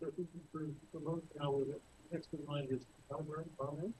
We 0.00 0.10
can 0.10 0.28
pro- 0.52 0.74
promote 0.92 1.24
our 1.42 1.64
next 2.12 2.28
in 2.32 2.44
line 2.46 2.68
is 2.70 2.82
Albert 3.10 3.46
Bauman. 3.58 3.94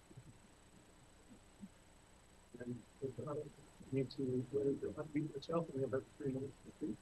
And 2.60 2.74
if 3.02 3.10
you 3.18 3.48
need 3.92 4.10
to, 4.10 4.44
unmute 4.98 5.34
yourself, 5.34 5.66
and 5.66 5.74
we 5.74 5.80
have 5.80 5.90
about 5.90 6.04
three 6.18 6.32
minutes 6.32 6.52
to 6.66 6.72
speak. 6.78 6.96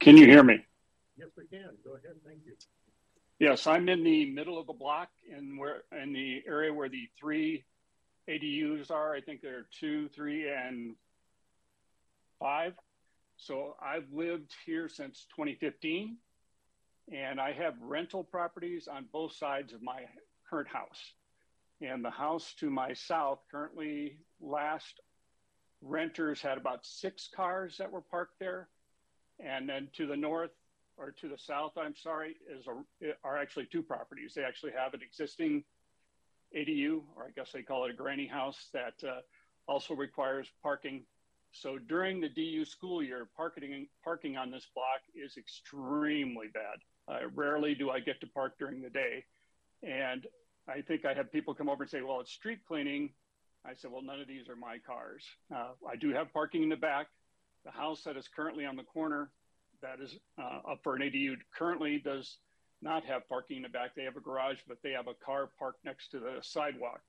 Can 0.00 0.16
you 0.16 0.26
hear 0.26 0.42
me? 0.42 0.64
Yes, 1.18 1.28
we 1.36 1.44
can, 1.46 1.70
go 1.84 1.92
ahead, 1.92 2.16
thank 2.24 2.38
you. 2.46 2.52
Yes, 3.38 3.66
I'm 3.66 3.88
in 3.88 4.04
the 4.04 4.30
middle 4.30 4.58
of 4.58 4.66
the 4.66 4.72
block 4.72 5.08
in 5.28 5.56
where 5.56 5.82
in 5.92 6.12
the 6.12 6.42
area 6.46 6.72
where 6.72 6.88
the 6.88 7.08
three 7.18 7.64
ADUs 8.28 8.90
are. 8.90 9.14
I 9.14 9.20
think 9.20 9.40
there 9.40 9.58
are 9.58 9.66
two, 9.78 10.08
three, 10.08 10.48
and 10.48 10.94
five. 12.38 12.74
So 13.36 13.76
I've 13.82 14.12
lived 14.12 14.54
here 14.66 14.88
since 14.88 15.26
2015, 15.34 16.16
and 17.10 17.40
I 17.40 17.52
have 17.52 17.74
rental 17.80 18.22
properties 18.22 18.88
on 18.88 19.06
both 19.12 19.32
sides 19.32 19.72
of 19.72 19.82
my 19.82 20.02
current 20.48 20.68
house. 20.68 21.14
And 21.80 22.04
the 22.04 22.10
house 22.10 22.54
to 22.60 22.70
my 22.70 22.92
south 22.92 23.40
currently 23.50 24.18
last 24.40 25.00
renters 25.82 26.40
had 26.42 26.58
about 26.58 26.84
six 26.84 27.28
cars 27.34 27.76
that 27.78 27.90
were 27.90 28.02
parked 28.02 28.38
there. 28.38 28.68
And 29.38 29.68
then 29.68 29.88
to 29.94 30.06
the 30.06 30.16
north 30.16 30.50
or 30.96 31.12
to 31.20 31.28
the 31.28 31.38
south, 31.38 31.72
I'm 31.78 31.96
sorry, 31.96 32.36
is 32.54 32.66
a, 32.66 33.12
are 33.24 33.38
actually 33.38 33.66
two 33.72 33.82
properties. 33.82 34.34
They 34.34 34.44
actually 34.44 34.72
have 34.72 34.92
an 34.92 35.00
existing 35.02 35.64
ADU, 36.54 37.02
or 37.16 37.24
I 37.24 37.30
guess 37.34 37.52
they 37.52 37.62
call 37.62 37.86
it 37.86 37.92
a 37.92 37.94
granny 37.94 38.26
house, 38.26 38.68
that 38.74 38.94
uh, 39.02 39.20
also 39.66 39.94
requires 39.94 40.48
parking. 40.62 41.04
So 41.52 41.78
during 41.78 42.20
the 42.20 42.28
DU 42.28 42.64
school 42.64 43.02
year, 43.02 43.28
parking 43.36 43.86
parking 44.04 44.36
on 44.36 44.50
this 44.50 44.68
block 44.74 45.00
is 45.14 45.36
extremely 45.38 46.48
bad. 46.52 46.80
Uh, 47.10 47.28
rarely 47.34 47.74
do 47.74 47.90
I 47.90 48.00
get 48.00 48.20
to 48.20 48.26
park 48.26 48.58
during 48.58 48.80
the 48.80 48.90
day, 48.90 49.24
and 49.82 50.26
I 50.68 50.82
think 50.82 51.04
I 51.04 51.14
have 51.14 51.32
people 51.32 51.54
come 51.54 51.68
over 51.68 51.82
and 51.82 51.90
say, 51.90 52.02
"Well, 52.02 52.20
it's 52.20 52.30
street 52.30 52.60
cleaning." 52.66 53.12
I 53.64 53.74
said, 53.74 53.90
"Well, 53.90 54.02
none 54.02 54.20
of 54.20 54.28
these 54.28 54.48
are 54.48 54.56
my 54.56 54.78
cars. 54.78 55.24
Uh, 55.54 55.72
I 55.88 55.96
do 55.96 56.10
have 56.10 56.32
parking 56.32 56.62
in 56.62 56.68
the 56.68 56.76
back. 56.76 57.08
The 57.64 57.70
house 57.70 58.04
that 58.04 58.16
is 58.16 58.28
currently 58.28 58.64
on 58.64 58.76
the 58.76 58.84
corner 58.84 59.30
that 59.82 60.00
is 60.00 60.18
uh, 60.38 60.60
up 60.70 60.80
for 60.82 60.94
an 60.94 61.02
ADU 61.02 61.36
currently 61.56 61.98
does 61.98 62.38
not 62.82 63.04
have 63.04 63.28
parking 63.28 63.58
in 63.58 63.62
the 63.62 63.68
back. 63.68 63.94
They 63.94 64.04
have 64.04 64.16
a 64.16 64.20
garage, 64.20 64.58
but 64.68 64.78
they 64.82 64.92
have 64.92 65.08
a 65.08 65.14
car 65.14 65.50
parked 65.58 65.84
next 65.84 66.08
to 66.12 66.20
the 66.20 66.38
sidewalk. 66.42 67.00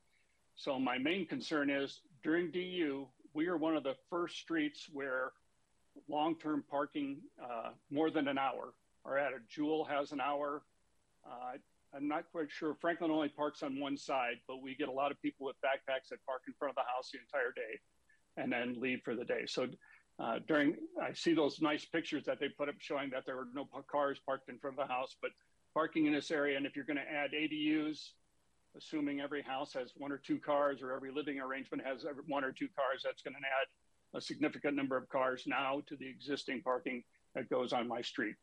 So 0.55 0.79
my 0.79 0.97
main 0.97 1.25
concern 1.25 1.69
is 1.69 2.01
during 2.23 2.51
DU, 2.51 3.07
we 3.33 3.47
are 3.47 3.57
one 3.57 3.75
of 3.77 3.83
the 3.83 3.95
first 4.09 4.37
streets 4.37 4.89
where 4.91 5.31
long-term 6.09 6.63
parking 6.69 7.17
uh, 7.41 7.69
more 7.89 8.09
than 8.09 8.27
an 8.27 8.37
hour 8.37 8.73
are 9.05 9.17
added. 9.17 9.41
Jewell 9.49 9.85
has 9.85 10.11
an 10.11 10.21
hour. 10.21 10.63
Uh, 11.25 11.57
I'm 11.93 12.07
not 12.07 12.25
quite 12.31 12.49
sure. 12.49 12.75
Franklin 12.79 13.11
only 13.11 13.29
parks 13.29 13.63
on 13.63 13.79
one 13.79 13.97
side, 13.97 14.35
but 14.47 14.61
we 14.61 14.75
get 14.75 14.87
a 14.87 14.91
lot 14.91 15.11
of 15.11 15.21
people 15.21 15.45
with 15.45 15.55
backpacks 15.57 16.09
that 16.09 16.25
park 16.25 16.43
in 16.47 16.53
front 16.53 16.71
of 16.71 16.75
the 16.75 16.89
house 16.95 17.11
the 17.11 17.19
entire 17.19 17.51
day 17.51 17.79
and 18.37 18.51
then 18.51 18.79
leave 18.79 19.01
for 19.03 19.15
the 19.15 19.25
day. 19.25 19.43
So 19.45 19.67
uh, 20.19 20.39
during, 20.47 20.75
I 21.01 21.13
see 21.13 21.33
those 21.33 21.61
nice 21.61 21.85
pictures 21.85 22.23
that 22.25 22.39
they 22.39 22.47
put 22.49 22.69
up 22.69 22.75
showing 22.79 23.09
that 23.09 23.25
there 23.25 23.35
were 23.35 23.47
no 23.53 23.67
cars 23.89 24.19
parked 24.25 24.49
in 24.49 24.57
front 24.59 24.79
of 24.79 24.87
the 24.87 24.93
house, 24.93 25.15
but 25.21 25.31
parking 25.73 26.05
in 26.05 26.13
this 26.13 26.31
area. 26.31 26.57
And 26.57 26.65
if 26.65 26.75
you're 26.75 26.85
going 26.85 26.97
to 26.97 27.11
add 27.11 27.31
ADUs, 27.31 28.11
assuming 28.77 29.19
every 29.19 29.41
house 29.41 29.73
has 29.73 29.91
one 29.97 30.11
or 30.11 30.17
two 30.17 30.39
cars 30.39 30.81
or 30.81 30.93
every 30.93 31.11
living 31.11 31.39
arrangement 31.39 31.83
has 31.85 32.05
one 32.27 32.43
or 32.43 32.51
two 32.51 32.69
cars, 32.75 33.01
that's 33.03 33.21
going 33.21 33.33
to 33.33 33.39
add 33.39 34.17
a 34.17 34.21
significant 34.21 34.75
number 34.75 34.95
of 34.95 35.09
cars 35.09 35.43
now 35.45 35.81
to 35.87 35.95
the 35.95 36.07
existing 36.07 36.61
parking 36.61 37.03
that 37.35 37.49
goes 37.49 37.73
on 37.73 37.87
my 37.87 38.01
street. 38.01 38.35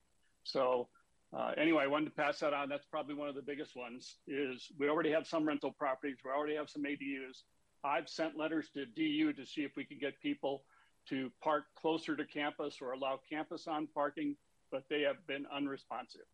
So 0.49 0.89
uh, 1.37 1.53
anyway, 1.57 1.85
I 1.85 1.87
wanted 1.87 2.07
to 2.07 2.23
pass 2.23 2.39
that 2.41 2.55
on. 2.55 2.69
That's 2.69 2.87
probably 2.87 3.15
one 3.15 3.29
of 3.29 3.35
the 3.35 3.43
biggest 3.43 3.77
ones 3.77 4.17
is 4.27 4.69
we 4.79 4.89
already 4.89 5.11
have 5.11 5.27
some 5.27 5.47
rental 5.47 5.73
properties. 5.73 6.17
We 6.25 6.31
already 6.31 6.57
have 6.57 6.71
some 6.71 6.83
ADUs. 6.83 7.43
I've 7.85 8.09
sent 8.09 8.37
letters 8.37 8.71
to 8.75 8.87
DU 8.87 9.33
to 9.35 9.47
see 9.47 9.63
if 9.63 9.73
we 9.77 9.85
can 9.85 9.99
get 9.99 10.21
people 10.21 10.65
to 11.11 11.31
park 11.43 11.65
closer 11.77 12.17
to 12.17 12.25
campus 12.25 12.79
or 12.81 12.93
allow 12.93 13.21
campus 13.31 13.67
on 13.67 13.89
parking, 13.95 14.37
but 14.71 14.85
they 14.91 15.03
have 15.03 15.27
been 15.27 15.47
unresponsive. 15.55 16.27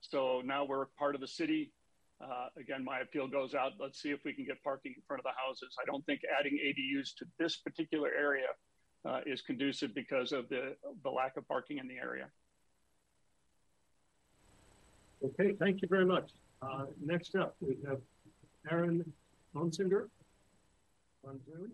So 0.00 0.42
now 0.44 0.64
we're 0.64 0.86
part 0.98 1.14
of 1.14 1.20
the 1.20 1.28
city. 1.28 1.72
Uh, 2.20 2.48
again, 2.58 2.84
my 2.84 3.00
appeal 3.00 3.26
goes 3.28 3.54
out. 3.54 3.72
Let's 3.80 4.02
see 4.02 4.10
if 4.10 4.20
we 4.24 4.32
can 4.32 4.44
get 4.44 4.62
parking 4.62 4.94
in 4.96 5.02
front 5.06 5.20
of 5.20 5.24
the 5.24 5.40
houses. 5.44 5.74
I 5.80 5.84
don't 5.86 6.04
think 6.04 6.20
adding 6.38 6.58
ADUs 6.58 7.14
to 7.18 7.24
this 7.38 7.56
particular 7.56 8.10
area 8.16 8.46
uh, 9.04 9.20
is 9.24 9.40
conducive 9.40 9.94
because 9.94 10.32
of 10.32 10.48
the, 10.48 10.76
the 11.02 11.10
lack 11.10 11.36
of 11.36 11.46
parking 11.48 11.78
in 11.78 11.88
the 11.88 11.96
area. 11.96 12.28
Okay, 15.24 15.54
thank 15.58 15.82
you 15.82 15.88
very 15.88 16.04
much. 16.04 16.30
Uh, 16.60 16.86
next 17.04 17.36
up, 17.36 17.56
we 17.60 17.76
have 17.86 17.98
Aaron 18.70 19.04
Monsinger 19.54 20.08
on 21.26 21.38
Zoom. 21.46 21.70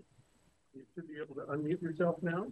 You 0.74 0.82
should 0.94 1.08
be 1.08 1.14
able 1.22 1.34
to 1.36 1.42
unmute 1.52 1.80
yourself 1.80 2.16
now. 2.22 2.46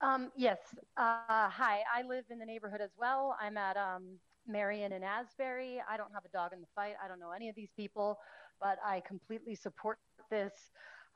Um, 0.00 0.30
yes. 0.36 0.58
Uh, 0.96 1.48
hi, 1.48 1.80
I 1.94 2.02
live 2.02 2.24
in 2.30 2.38
the 2.38 2.46
neighborhood 2.46 2.80
as 2.80 2.90
well. 2.98 3.36
I'm 3.40 3.56
at 3.56 3.76
um, 3.76 4.18
Marion 4.46 4.92
and 4.92 5.04
Asbury. 5.04 5.80
I 5.88 5.96
don't 5.96 6.12
have 6.12 6.24
a 6.24 6.28
dog 6.28 6.52
in 6.52 6.60
the 6.60 6.66
fight. 6.74 6.94
I 7.04 7.06
don't 7.06 7.20
know 7.20 7.30
any 7.30 7.48
of 7.48 7.54
these 7.54 7.70
people. 7.76 8.18
but 8.60 8.78
I 8.84 9.02
completely 9.06 9.54
support 9.54 9.98
this. 10.30 10.52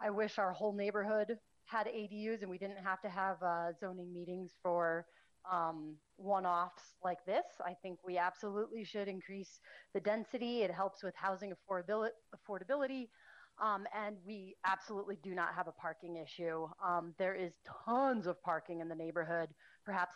I 0.01 0.11
wish 0.11 0.39
our 0.39 0.53
whole 0.53 0.73
neighborhood 0.73 1.39
had 1.67 1.87
ADUs 1.87 2.43
and 2.43 2.51
we 2.51 2.59
didn't 2.59 2.83
have 2.83 3.01
to 3.03 3.09
have 3.09 3.43
uh, 3.43 3.73
zoning 3.79 4.13
meetings 4.13 4.53
for 4.63 5.07
um, 5.51 5.97
one-offs 6.17 6.95
like 7.03 7.25
this. 7.27 7.45
I 7.65 7.75
think 7.83 7.99
we 8.07 8.19
absolutely 8.19 8.85
should 8.85 9.09
increase 9.09 9.61
the 9.93 10.01
density. 10.01 10.63
It 10.63 10.71
helps 10.71 11.03
with 11.03 11.15
housing 11.17 11.53
affordability, 11.53 12.11
affordability. 12.35 13.09
Um, 13.63 13.87
and 13.97 14.17
we 14.27 14.57
absolutely 14.67 15.17
do 15.23 15.35
not 15.35 15.55
have 15.55 15.69
a 15.69 15.73
parking 15.73 16.17
issue. 16.17 16.67
Um, 16.85 17.15
there 17.19 17.35
is 17.35 17.53
tons 17.85 18.27
of 18.27 18.43
parking 18.43 18.81
in 18.81 18.89
the 18.89 18.97
neighborhood, 18.97 19.49
perhaps. 19.85 20.13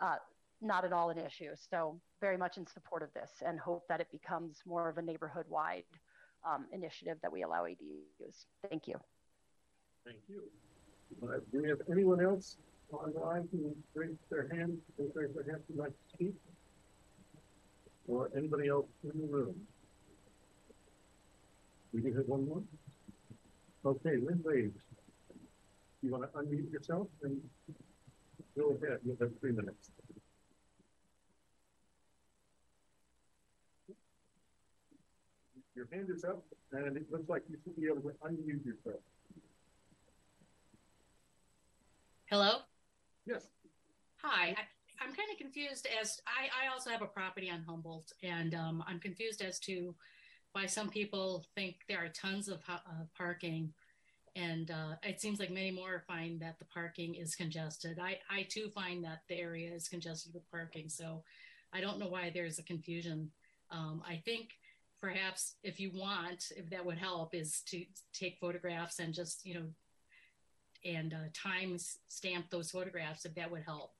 Uh, 0.00 0.16
not 0.60 0.84
at 0.84 0.92
all 0.92 1.10
an 1.10 1.18
issue. 1.18 1.50
So 1.70 2.00
very 2.20 2.36
much 2.36 2.56
in 2.56 2.66
support 2.66 3.02
of 3.02 3.12
this 3.14 3.30
and 3.46 3.58
hope 3.58 3.84
that 3.88 4.00
it 4.00 4.08
becomes 4.10 4.58
more 4.66 4.88
of 4.88 4.98
a 4.98 5.02
neighborhood 5.02 5.46
wide 5.48 5.84
um, 6.44 6.66
initiative 6.72 7.18
that 7.22 7.32
we 7.32 7.42
allow 7.42 7.64
ADUs. 7.64 8.46
Thank 8.68 8.88
you. 8.88 8.96
Thank 10.04 10.18
you. 10.28 10.42
Uh, 11.22 11.38
do 11.52 11.62
we 11.62 11.68
have 11.68 11.78
anyone 11.90 12.22
else 12.22 12.56
online 12.92 13.48
who 13.50 13.74
raised 13.94 14.18
their 14.30 14.48
hand, 14.48 14.78
who 14.96 15.10
raised 15.14 15.34
their 15.34 15.44
hand 15.44 15.62
who'd 15.68 15.78
like 15.78 15.90
to 15.90 16.14
speak? 16.14 16.34
Or 18.06 18.30
anybody 18.36 18.68
else 18.68 18.86
in 19.02 19.20
the 19.20 19.26
room? 19.26 19.54
We 21.92 22.00
do 22.00 22.12
have 22.14 22.26
one 22.26 22.46
more? 22.46 22.62
Okay, 23.86 24.16
Lynn 24.16 24.42
Wade. 24.44 24.74
You 26.02 26.10
want 26.10 26.24
to 26.24 26.38
unmute 26.38 26.70
yourself 26.70 27.08
and 27.22 27.40
go 28.58 28.70
ahead, 28.70 28.98
you 29.04 29.16
have 29.20 29.30
three 29.40 29.52
minutes. 29.52 29.90
Your 35.74 35.88
hand 35.92 36.08
is 36.08 36.24
up 36.24 36.44
and 36.72 36.96
it 36.96 37.10
looks 37.10 37.28
like 37.28 37.42
you 37.48 37.56
should 37.62 37.76
be 37.76 37.86
able 37.86 38.02
to 38.02 38.14
unmute 38.24 38.64
yourself. 38.64 39.00
Hello? 42.26 42.58
Yes. 43.26 43.46
Hi. 44.22 44.48
I, 44.50 44.56
I'm 45.00 45.14
kind 45.14 45.28
of 45.30 45.38
confused 45.38 45.86
as 46.00 46.20
I, 46.26 46.64
I 46.64 46.72
also 46.72 46.90
have 46.90 47.02
a 47.02 47.06
property 47.06 47.50
on 47.50 47.62
Humboldt, 47.62 48.12
and 48.22 48.54
um, 48.54 48.84
I'm 48.86 48.98
confused 48.98 49.42
as 49.42 49.58
to 49.60 49.94
why 50.52 50.66
some 50.66 50.88
people 50.88 51.44
think 51.54 51.76
there 51.88 52.02
are 52.02 52.08
tons 52.08 52.48
of 52.48 52.60
uh, 52.68 52.78
parking, 53.16 53.72
and 54.36 54.70
uh, 54.70 54.94
it 55.02 55.20
seems 55.20 55.40
like 55.40 55.50
many 55.50 55.70
more 55.70 56.04
find 56.06 56.40
that 56.40 56.58
the 56.58 56.64
parking 56.66 57.16
is 57.16 57.34
congested. 57.34 57.98
I, 58.00 58.18
I 58.30 58.44
too 58.44 58.70
find 58.74 59.04
that 59.04 59.22
the 59.28 59.38
area 59.38 59.72
is 59.72 59.88
congested 59.88 60.32
with 60.32 60.50
parking, 60.50 60.88
so 60.88 61.22
I 61.72 61.80
don't 61.80 61.98
know 61.98 62.08
why 62.08 62.30
there's 62.32 62.58
a 62.58 62.62
confusion. 62.62 63.30
Um, 63.70 64.02
I 64.08 64.22
think 64.24 64.50
perhaps 65.04 65.56
if 65.62 65.78
you 65.78 65.90
want, 65.94 66.50
if 66.56 66.70
that 66.70 66.84
would 66.86 66.96
help, 66.96 67.34
is 67.34 67.60
to 67.66 67.84
take 68.14 68.38
photographs 68.40 68.98
and 68.98 69.12
just 69.12 69.44
you 69.44 69.54
know 69.54 69.66
and 70.82 71.12
uh, 71.12 71.28
time 71.34 71.76
stamp 72.08 72.46
those 72.50 72.70
photographs 72.70 73.26
if 73.26 73.34
that 73.34 73.50
would 73.50 73.62
help. 73.66 73.92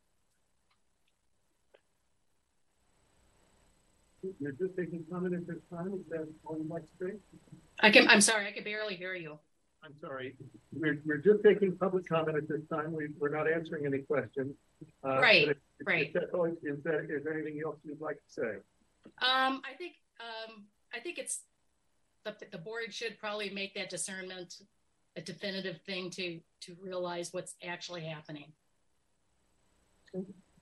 You're 4.40 4.52
just 4.52 4.74
taking 4.78 5.04
comment 5.12 5.34
at 5.34 5.46
this 5.46 5.58
time. 5.70 5.92
Is 5.92 6.08
that 6.08 6.26
all 6.46 6.56
you'd 6.56 6.70
like 6.70 6.82
to 6.82 7.06
say? 7.06 7.12
I 7.80 7.90
can. 7.90 8.08
I'm 8.08 8.22
sorry. 8.22 8.46
I 8.46 8.52
can 8.52 8.64
barely 8.64 8.96
hear 8.96 9.14
you. 9.14 9.38
I'm 9.84 9.92
sorry. 10.00 10.34
We're, 10.72 11.02
we're 11.04 11.18
just 11.18 11.44
taking 11.44 11.76
public 11.76 12.08
comment 12.08 12.38
at 12.38 12.48
this 12.48 12.62
time. 12.72 12.94
We, 12.94 13.08
we're 13.18 13.28
not 13.28 13.46
answering 13.46 13.84
any 13.84 13.98
questions. 13.98 14.54
Uh, 15.06 15.20
right. 15.20 15.48
If, 15.48 15.56
right. 15.86 16.06
Is 16.06 16.14
that, 16.14 16.56
is 16.62 16.82
that 16.84 17.00
is 17.10 17.24
there 17.24 17.34
anything 17.34 17.60
else 17.62 17.76
you'd 17.84 18.00
like 18.00 18.16
to 18.16 18.32
say? 18.32 18.52
Um, 19.20 19.60
I 19.70 19.76
think 19.76 19.96
um, 20.20 20.64
I 20.94 21.00
think 21.00 21.18
it's 21.18 21.40
the 22.24 22.34
the 22.52 22.58
board 22.58 22.92
should 22.92 23.18
probably 23.18 23.50
make 23.50 23.74
that 23.74 23.90
discernment 23.90 24.54
a 25.16 25.20
definitive 25.20 25.80
thing 25.82 26.10
to 26.10 26.40
to 26.62 26.76
realize 26.80 27.32
what's 27.32 27.54
actually 27.62 28.04
happening. 28.04 28.52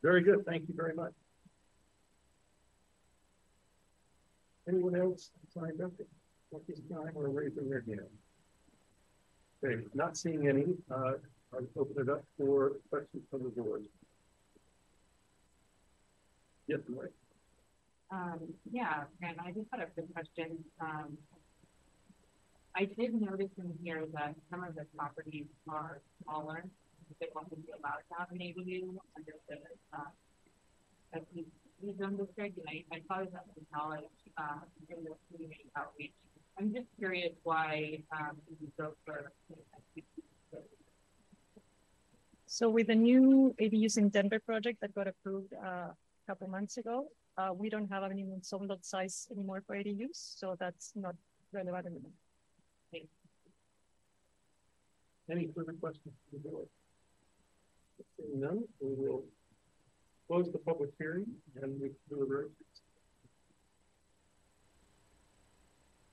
Very 0.03 0.23
good. 0.23 0.45
Thank 0.47 0.69
you 0.69 0.75
very 0.75 0.95
much. 0.95 1.13
Anyone 4.69 4.97
else 4.97 5.31
signed 5.53 5.81
up 5.81 5.93
at 6.55 6.67
this 6.67 6.81
time 6.91 7.13
or 7.15 7.29
raising 7.29 7.69
their 7.69 7.83
hand? 7.83 8.01
Okay, 9.65 9.83
not 9.95 10.17
seeing 10.17 10.49
any, 10.49 10.65
uh, 10.91 11.13
I'll 11.53 11.67
open 11.77 12.03
it 12.03 12.09
up 12.09 12.25
for 12.37 12.73
questions 12.91 13.23
from 13.31 13.45
the 13.45 13.51
board. 13.51 13.85
Yes, 16.67 16.81
Mike. 16.89 17.13
Um, 18.13 18.41
yeah, 18.71 19.05
and 19.23 19.37
I 19.41 19.53
just 19.53 19.67
had 19.73 19.81
a 19.81 19.87
quick 19.87 20.13
question. 20.13 20.59
Um, 20.81 21.17
I 22.77 22.85
did 22.85 23.15
notice 23.15 23.51
in 23.57 23.73
here 23.83 24.05
that 24.13 24.35
some 24.51 24.63
of 24.63 24.75
the 24.75 24.85
properties 24.97 25.47
are 25.69 26.03
smaller. 26.23 26.65
They 27.21 27.29
want 27.35 27.49
to 27.51 27.57
be 27.57 27.69
allowed 27.79 28.05
to 28.11 28.19
have 28.19 28.31
an 28.31 28.39
ADU 28.39 28.97
under 29.17 29.33
the, 29.49 29.57
uh, 29.95 31.21
zone 31.99 32.17
district, 32.17 32.59
and 32.59 32.67
I, 32.69 32.85
I 32.97 33.01
thought 33.09 33.33
that 33.33 33.47
was 33.47 33.57
acknowledged, 33.63 34.07
uh, 34.37 34.61
in 34.91 35.05
the 35.05 35.13
community 35.31 35.71
outreach. 35.77 36.13
I'm 36.59 36.73
just 36.75 36.87
curious 36.99 37.33
why, 37.45 38.03
um, 38.13 38.37
you 38.61 38.71
go 38.79 38.95
for. 39.07 39.33
So 42.47 42.69
with 42.69 42.89
the 42.89 42.95
new 42.95 43.55
ADUs 43.59 43.97
in 43.97 44.11
Denver 44.11 44.39
project 44.39 44.83
that 44.83 44.95
got 44.95 45.09
approved 45.09 45.55
uh, 45.55 45.89
a 45.89 45.97
couple 46.27 46.47
months 46.49 46.77
ago, 46.77 47.09
uh, 47.39 47.51
we 47.55 47.71
don't 47.71 47.89
have 47.91 48.03
any 48.05 48.27
zone 48.45 48.67
lot 48.69 48.85
size 48.85 49.29
anymore 49.31 49.63
for 49.67 49.77
ADUs, 49.77 50.37
so 50.39 50.57
that's 50.59 50.93
not 50.95 51.15
relevant 51.53 51.87
anymore. 51.87 52.13
Any 55.31 55.49
further 55.55 55.73
questions 55.73 56.15
from 56.31 56.43
the 56.43 56.49
board? 56.49 56.67
Seeing 58.17 58.41
none, 58.41 58.65
we 58.81 58.95
will 58.95 59.25
close 60.27 60.51
the 60.53 60.59
public 60.59 60.91
hearing 60.99 61.27
and 61.63 61.81
we 61.81 61.89
can 61.89 61.97
do 62.09 62.17
deliberations. 62.17 62.57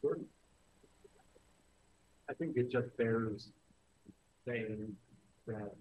Gordon? 0.02 0.26
I 2.30 2.34
think 2.34 2.56
it 2.56 2.72
just 2.72 2.96
bears 2.98 3.50
saying 4.48 4.96
that 5.48 5.72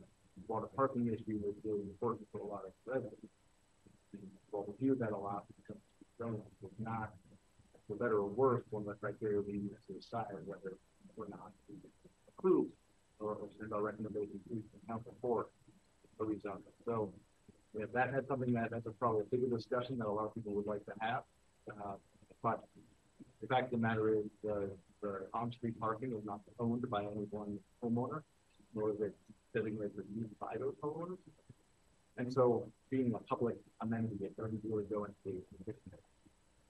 while 0.46 0.62
the 0.62 0.66
parking 0.68 1.06
issue 1.06 1.40
is 1.48 1.54
really 1.64 1.82
important 1.82 2.26
for 2.32 2.40
a 2.40 2.46
lot 2.46 2.62
of 2.64 2.72
residents, 2.86 3.37
well, 4.52 4.64
we 4.66 4.74
view 4.86 4.94
that 4.96 5.12
a 5.12 5.16
lot 5.16 5.44
because 5.56 5.80
zoning 6.18 6.42
is 6.62 6.70
not, 6.78 7.12
for 7.86 7.96
better 7.96 8.18
or 8.18 8.28
worse, 8.28 8.62
one 8.70 8.82
of 8.82 8.88
the 8.88 8.94
criteria 8.94 9.40
we 9.40 9.54
use 9.54 9.78
to 9.86 9.94
decide 9.94 10.26
whether 10.44 10.76
or 11.16 11.26
not 11.28 11.52
we 11.68 11.76
approve 12.36 12.66
or, 13.20 13.30
or 13.30 13.48
send 13.58 13.72
our 13.72 13.82
recommendation 13.82 14.40
to 14.48 14.54
the 14.54 14.86
council 14.86 15.14
for 15.20 15.46
a 16.20 16.24
rezone. 16.24 16.62
So 16.84 17.12
if 17.74 17.92
that 17.92 18.12
had 18.12 18.26
something 18.28 18.52
that 18.54 18.70
that's 18.70 18.86
a 18.86 18.90
probably 18.90 19.22
a 19.22 19.24
bigger 19.24 19.54
discussion 19.54 19.98
that 19.98 20.06
a 20.06 20.10
lot 20.10 20.26
of 20.26 20.34
people 20.34 20.52
would 20.52 20.66
like 20.66 20.84
to 20.86 20.92
have. 21.00 21.22
Uh, 21.70 21.94
but 22.42 22.64
the 23.40 23.46
fact 23.46 23.66
of 23.66 23.70
the 23.80 23.86
matter 23.86 24.14
is 24.14 24.24
the, 24.42 24.70
the 25.02 25.26
on-street 25.34 25.78
parking 25.78 26.12
is 26.12 26.24
not 26.24 26.40
owned 26.58 26.88
by 26.90 27.04
only 27.04 27.26
one 27.30 27.58
homeowner, 27.82 28.22
nor 28.74 28.90
is 28.90 29.00
it 29.00 29.14
designated 29.54 29.92
for 29.94 30.04
use 30.14 30.30
by 30.40 30.54
those 30.58 30.74
homeowners. 30.82 31.18
And 32.18 32.32
so 32.32 32.70
being 32.90 33.14
a 33.14 33.18
public 33.18 33.56
amenity, 33.80 34.24
it 34.24 34.36
doesn't 34.36 34.60
really 34.64 34.84
go 34.84 35.04
into 35.04 35.40
the 35.66 35.74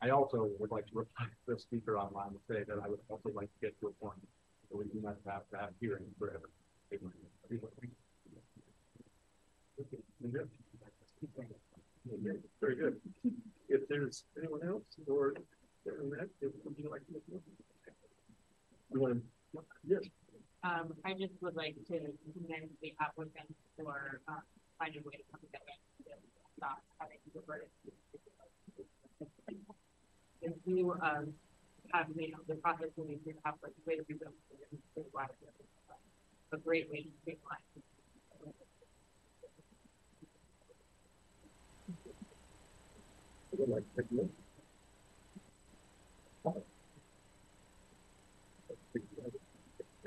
I 0.01 0.11
also 0.11 0.49
would 0.61 0.71
like 0.71 0.87
to 0.89 0.95
reply 0.95 1.25
to 1.25 1.55
the 1.55 1.59
speaker 1.59 1.99
online 1.99 2.29
and 2.29 2.39
say 2.49 2.63
that 2.69 2.79
I 2.85 2.89
would 2.89 3.01
also 3.09 3.31
like 3.35 3.53
to 3.55 3.61
get 3.61 3.81
to 3.81 3.89
a 3.89 3.93
point 3.93 4.21
so 4.71 4.79
we 4.79 4.85
do 4.85 5.01
not 5.03 5.17
have 5.27 5.49
to 5.51 5.59
have 5.59 5.71
hearings 5.81 6.15
forever. 6.19 6.51
Very 12.61 12.77
good. 12.77 13.01
If 13.69 13.89
there's 13.89 14.25
anyone 14.39 14.61
else 14.67 14.85
or 15.09 15.35
that, 15.85 16.29
would 16.65 16.75
you 16.77 16.91
like 16.91 17.07
to 17.07 17.13
yes. 19.87 20.03
Um, 20.65 20.93
I 21.05 21.15
just 21.15 21.35
would 21.41 21.55
like 21.55 21.77
to 21.87 22.01
commend 22.35 22.71
the 22.83 22.93
applicant 23.01 23.55
for 23.77 24.21
uh, 24.29 24.41
finding 24.79 25.03
a 25.03 25.07
way 25.07 25.19
to 25.19 25.27
come 25.31 25.41
together 25.43 25.75
to 26.07 26.15
stop 26.57 26.79
having 26.99 27.19
to 27.27 27.31
it. 27.61 27.71
If 30.41 30.55
you 30.65 30.95
um, 31.03 31.35
know 32.31 32.39
the 32.47 32.55
process 32.57 32.89
moving 32.97 33.19
through 33.25 33.35
have 33.45 33.55
like 33.63 33.73
way 33.87 33.97
to 33.97 34.05
rebuild 34.09 34.33
a 36.53 36.57
great 36.57 36.91
way 36.91 37.03
to 37.03 37.11
streamline. 37.23 37.59
like 43.67 43.85
to 43.97 44.03
take. 44.03 44.31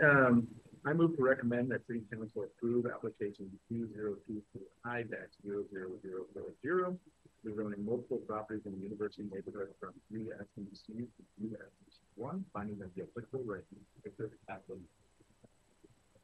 Um, 0.03 0.47
I 0.85 0.93
move 0.93 1.15
to 1.17 1.23
recommend 1.23 1.69
that 1.71 1.85
city 1.85 2.01
council 2.11 2.43
approve 2.43 2.87
application 2.87 3.51
two 3.69 3.87
zero 3.93 4.15
two 4.27 4.41
four 4.51 4.63
I 4.83 5.03
dash 5.03 5.29
zero 5.45 5.63
zero 5.71 5.89
zero 6.01 6.25
zero 6.33 6.45
zero. 6.61 6.97
Rezoning 7.45 7.83
multiple 7.83 8.17
properties 8.27 8.61
in 8.65 8.73
the 8.73 8.83
university 8.83 9.23
neighborhood 9.23 9.69
from 9.79 9.93
USMC 10.13 10.85
to 10.87 11.43
USMC 11.43 11.97
one, 12.15 12.45
finding 12.53 12.77
that 12.79 12.93
the 12.95 13.01
applicable 13.03 13.43
rate 13.45 13.63
is 13.73 14.11
applicable. 14.49 14.79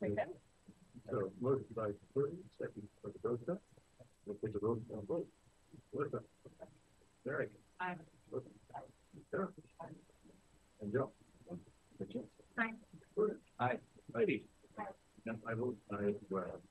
Okay. 0.03 0.15
So 1.09 1.31
motion 1.41 1.65
by 1.75 1.89
Burton, 2.13 2.37
second 2.59 2.83
by 3.03 3.09
Rosa. 3.23 3.57
We'll 4.25 4.37
take 4.43 4.55
a 4.55 4.59
roll 4.65 4.79
call 4.89 5.03
vote. 5.07 5.27
Rosa. 5.93 6.19
Derek. 7.25 7.49
Aye. 7.79 7.95
Sarah. 9.31 9.47
And 10.81 10.93
Joe. 10.93 11.11
Aye. 12.59 12.73
Burton. 13.15 13.37
Aye. 13.59 13.77
And 14.15 15.37
I 15.47 15.53
aye 15.93 16.07
as 16.07 16.15
well. 16.29 16.61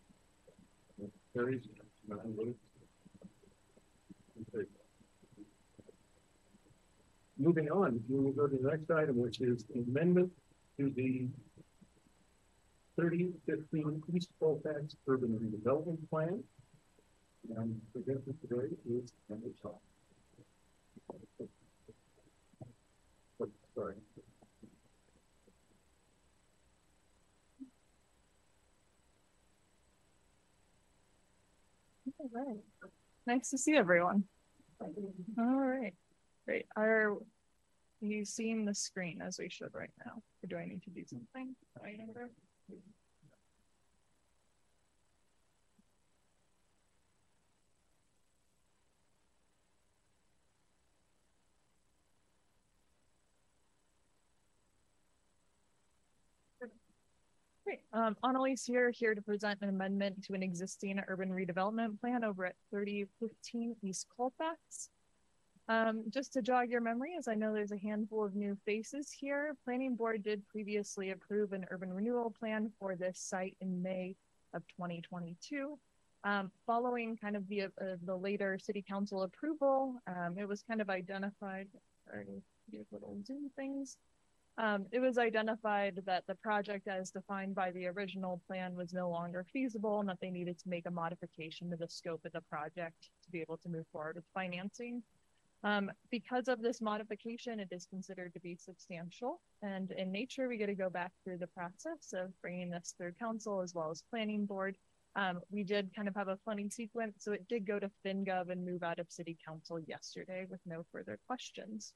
Moving 7.39 7.71
on, 7.71 8.03
we 8.09 8.19
will 8.19 8.33
go 8.33 8.47
to 8.47 8.57
the 8.57 8.71
next 8.71 8.91
item, 8.91 9.19
which 9.21 9.41
is 9.41 9.65
amendment 9.75 10.33
to 10.79 10.91
the 10.91 11.29
thirty 12.99 13.33
fifteen 13.45 14.03
East 14.15 14.31
Colfax 14.41 14.97
Urban 15.07 15.39
Redevelopment 15.39 16.09
Plan. 16.09 16.43
And 17.57 17.81
the 17.95 18.01
presented 18.01 18.41
today 18.41 18.75
is 18.91 19.13
Emily 19.31 19.53
Shaw. 19.61 19.79
Sorry. 23.75 23.95
All 32.35 32.45
right. 32.45 32.91
Nice 33.27 33.51
to 33.51 33.59
see 33.59 33.77
everyone. 33.77 34.25
All 34.81 35.57
right, 35.57 35.95
great. 36.47 36.67
Are 36.77 37.17
you 38.01 38.25
seeing 38.25 38.65
the 38.65 38.75
screen 38.75 39.23
as 39.23 39.39
we 39.39 39.49
should 39.49 39.75
right 39.75 39.91
now? 40.05 40.23
Or 40.43 40.47
do 40.49 40.57
I 40.57 40.67
need 40.67 40.83
to 40.85 40.91
do 40.91 41.05
something? 41.07 41.55
Great. 57.67 57.81
Um, 57.93 58.17
Annalise 58.23 58.65
here, 58.65 58.93
here 58.93 59.13
to 59.13 59.21
present 59.21 59.59
an 59.61 59.69
amendment 59.69 60.23
to 60.27 60.35
an 60.35 60.43
existing 60.45 61.03
urban 61.09 61.31
redevelopment 61.31 62.01
plan 62.01 62.23
over 62.23 62.47
at 62.47 62.55
thirty 62.71 63.07
fifteen 63.19 63.75
East 63.83 64.07
Colfax. 64.17 64.91
Um, 65.69 66.05
just 66.09 66.33
to 66.35 66.43
jog 66.43 66.71
your 66.71 66.81
memory, 66.81 67.17
as 67.19 67.27
I 67.27 67.35
know 67.35 67.53
there's 67.53 67.73
a 67.73 67.77
handful 67.77 68.25
of 68.25 68.37
new 68.37 68.57
faces 68.65 69.11
here, 69.11 69.57
Planning 69.65 69.97
Board 69.97 70.23
did 70.23 70.47
previously 70.47 71.11
approve 71.11 71.53
an 71.53 71.67
urban 71.73 71.93
renewal 71.93 72.33
plan 72.39 72.71
for 72.79 72.95
this 72.95 73.19
site 73.19 73.57
in 73.61 73.83
May 73.83 74.15
of 74.55 74.63
twenty 74.77 75.01
twenty-two. 75.01 75.77
Um, 76.23 76.53
following 76.67 77.17
kind 77.17 77.35
of 77.35 77.49
the, 77.49 77.63
uh, 77.65 77.97
the 78.05 78.15
later 78.15 78.61
city 78.63 78.85
council 78.89 79.25
approval, 79.25 79.97
um, 80.07 80.37
it 80.39 80.47
was 80.47 80.63
kind 80.63 80.81
of 80.81 80.89
identified, 80.89 81.67
sorry, 82.09 82.43
these 82.71 82.87
little 82.93 83.17
zoom 83.27 83.51
things. 83.57 83.97
Um, 84.59 84.87
it 84.91 85.01
was 85.01 85.19
identified 85.19 86.03
that 86.07 86.27
the 86.27 86.35
project 86.35 86.89
as 86.89 87.11
defined 87.11 87.55
by 87.55 87.71
the 87.73 87.87
original 87.89 88.41
plan 88.47 88.75
was 88.75 88.95
no 88.95 89.11
longer 89.11 89.45
feasible 89.53 90.01
and 90.01 90.09
that 90.09 90.19
they 90.21 90.31
needed 90.31 90.59
to 90.61 90.69
make 90.69 90.87
a 90.87 90.91
modification 90.91 91.71
to 91.71 91.77
the 91.77 91.89
scope 91.89 92.25
of 92.25 92.33
the 92.33 92.41
project 92.41 93.11
to 93.25 93.31
be 93.31 93.41
able 93.43 93.59
to 93.59 93.69
move 93.69 93.85
forward 93.93 94.17
with 94.17 94.25
financing. 94.33 95.03
Um, 95.63 95.91
because 96.11 96.49
of 96.49 96.63
this 96.63 96.81
modification, 96.81 97.61
it 97.61 97.69
is 97.71 97.87
considered 97.87 98.33
to 98.35 98.41
be 98.41 98.57
substantial. 98.57 99.41
And 99.63 99.91
in 99.91 100.11
nature, 100.11 100.49
we 100.49 100.57
get 100.57 100.67
to 100.67 100.75
go 100.75 100.89
back 100.89 101.13
through 101.23 101.39
the 101.39 101.49
process 101.49 102.15
of 102.15 102.31
bringing 102.41 102.71
this 102.71 102.95
through 102.97 103.13
council 103.19 103.61
as 103.61 103.75
well 103.75 103.91
as 103.91 104.05
planning 104.11 104.47
board. 104.47 104.79
Um, 105.17 105.41
we 105.51 105.65
did 105.65 105.95
kind 105.95 106.09
of 106.09 106.15
have 106.15 106.29
a 106.29 106.39
funny 106.45 106.69
sequence. 106.71 107.25
So 107.25 107.33
it 107.33 107.49
did 107.49 107.67
go 107.67 107.79
to 107.79 107.91
FinGov 108.05 108.51
and 108.51 108.65
move 108.65 108.83
out 108.83 108.99
of 108.99 109.11
city 109.11 109.37
council 109.45 109.81
yesterday 109.81 110.47
with 110.49 110.61
no 110.67 110.85
further 110.93 111.19
questions. 111.27 111.95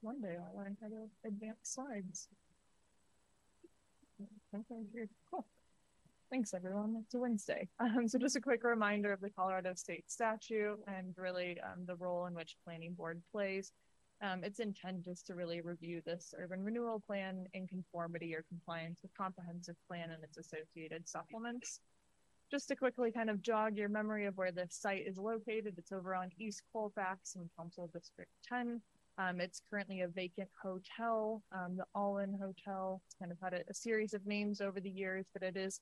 One 0.00 0.20
day 0.20 0.36
I'll 0.38 0.56
learn 0.56 0.76
how 0.80 0.88
to 0.88 1.08
advance 1.24 1.58
slides. 1.62 2.28
Cool. 5.30 5.46
Thanks, 6.30 6.54
everyone. 6.54 6.96
It's 7.04 7.14
a 7.14 7.18
Wednesday. 7.18 7.68
Um, 7.78 8.08
so 8.08 8.18
just 8.18 8.36
a 8.36 8.40
quick 8.40 8.64
reminder 8.64 9.12
of 9.12 9.20
the 9.20 9.30
Colorado 9.30 9.74
State 9.74 10.10
statute 10.10 10.78
and 10.88 11.14
really 11.16 11.58
um, 11.60 11.84
the 11.86 11.94
role 11.94 12.26
in 12.26 12.34
which 12.34 12.56
Planning 12.64 12.94
Board 12.94 13.22
plays. 13.30 13.72
Um, 14.22 14.42
its 14.42 14.60
intent 14.60 15.06
is 15.06 15.22
to 15.24 15.34
really 15.34 15.60
review 15.60 16.00
this 16.04 16.34
urban 16.38 16.64
renewal 16.64 17.02
plan 17.06 17.46
in 17.52 17.66
conformity 17.66 18.34
or 18.34 18.44
compliance 18.48 19.00
with 19.02 19.14
comprehensive 19.14 19.76
plan 19.88 20.10
and 20.10 20.24
its 20.24 20.38
associated 20.38 21.08
supplements. 21.08 21.80
Just 22.50 22.68
to 22.68 22.76
quickly 22.76 23.12
kind 23.12 23.28
of 23.28 23.42
jog 23.42 23.76
your 23.76 23.88
memory 23.88 24.26
of 24.26 24.36
where 24.36 24.52
the 24.52 24.66
site 24.70 25.06
is 25.06 25.18
located, 25.18 25.74
it's 25.76 25.92
over 25.92 26.14
on 26.14 26.30
East 26.38 26.62
Colfax 26.72 27.34
in 27.36 27.48
Council 27.56 27.90
District 27.92 28.30
10. 28.48 28.80
Um, 29.18 29.40
it's 29.40 29.62
currently 29.70 30.02
a 30.02 30.08
vacant 30.08 30.48
hotel, 30.62 31.42
um, 31.52 31.76
the 31.76 31.86
All 31.94 32.18
In 32.18 32.32
Hotel. 32.34 33.00
It's 33.06 33.14
kind 33.18 33.32
of 33.32 33.38
had 33.42 33.54
a, 33.54 33.62
a, 33.68 33.74
series 33.74 34.12
of 34.12 34.26
names 34.26 34.60
over 34.60 34.78
the 34.78 34.90
years, 34.90 35.24
but 35.32 35.42
it 35.42 35.56
is 35.56 35.80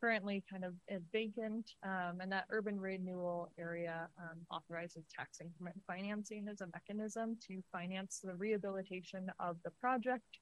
currently 0.00 0.44
kind 0.50 0.64
of 0.64 0.74
vacant. 1.12 1.70
Um, 1.82 2.20
and 2.20 2.30
that 2.30 2.44
urban 2.50 2.78
renewal 2.78 3.50
area 3.58 4.08
um, 4.18 4.40
authorizes 4.50 5.04
tax 5.14 5.40
increment 5.40 5.80
financing 5.86 6.46
as 6.46 6.60
a 6.60 6.66
mechanism 6.74 7.38
to 7.48 7.62
finance 7.72 8.20
the 8.22 8.34
rehabilitation 8.34 9.30
of 9.40 9.56
the 9.64 9.70
project. 9.70 10.40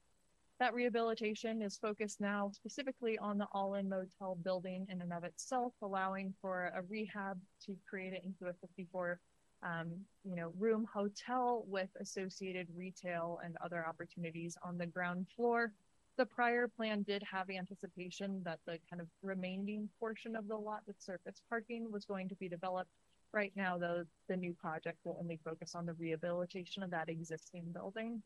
That 0.59 0.73
rehabilitation 0.73 1.61
is 1.61 1.77
focused 1.77 2.19
now 2.19 2.51
specifically 2.53 3.17
on 3.19 3.37
the 3.37 3.47
All 3.53 3.75
In 3.75 3.87
Motel 3.87 4.37
building 4.43 4.85
in 4.89 5.01
and 5.01 5.13
of 5.13 5.23
itself, 5.23 5.73
allowing 5.81 6.33
for 6.41 6.71
a 6.75 6.81
rehab 6.89 7.39
to 7.65 7.75
create 7.89 8.13
it 8.13 8.23
into 8.25 8.47
a 8.47 8.53
54 8.53 9.19
um, 9.63 9.91
you 10.23 10.35
know, 10.35 10.53
room 10.57 10.85
hotel 10.93 11.63
with 11.67 11.89
associated 11.99 12.67
retail 12.75 13.39
and 13.43 13.55
other 13.63 13.85
opportunities 13.87 14.57
on 14.63 14.77
the 14.77 14.85
ground 14.85 15.27
floor. 15.35 15.71
The 16.17 16.25
prior 16.25 16.67
plan 16.67 17.03
did 17.03 17.23
have 17.23 17.49
anticipation 17.49 18.41
that 18.43 18.59
the 18.67 18.77
kind 18.89 19.01
of 19.01 19.07
remaining 19.23 19.89
portion 19.99 20.35
of 20.35 20.47
the 20.47 20.55
lot 20.55 20.81
with 20.85 21.01
surface 21.01 21.41
parking 21.49 21.91
was 21.91 22.05
going 22.05 22.29
to 22.29 22.35
be 22.35 22.47
developed. 22.47 22.91
Right 23.31 23.51
now, 23.55 23.79
though, 23.79 24.03
the 24.29 24.37
new 24.37 24.53
project 24.53 24.99
will 25.03 25.17
only 25.19 25.39
focus 25.43 25.73
on 25.73 25.87
the 25.87 25.93
rehabilitation 25.93 26.83
of 26.83 26.91
that 26.91 27.09
existing 27.09 27.63
building. 27.73 28.21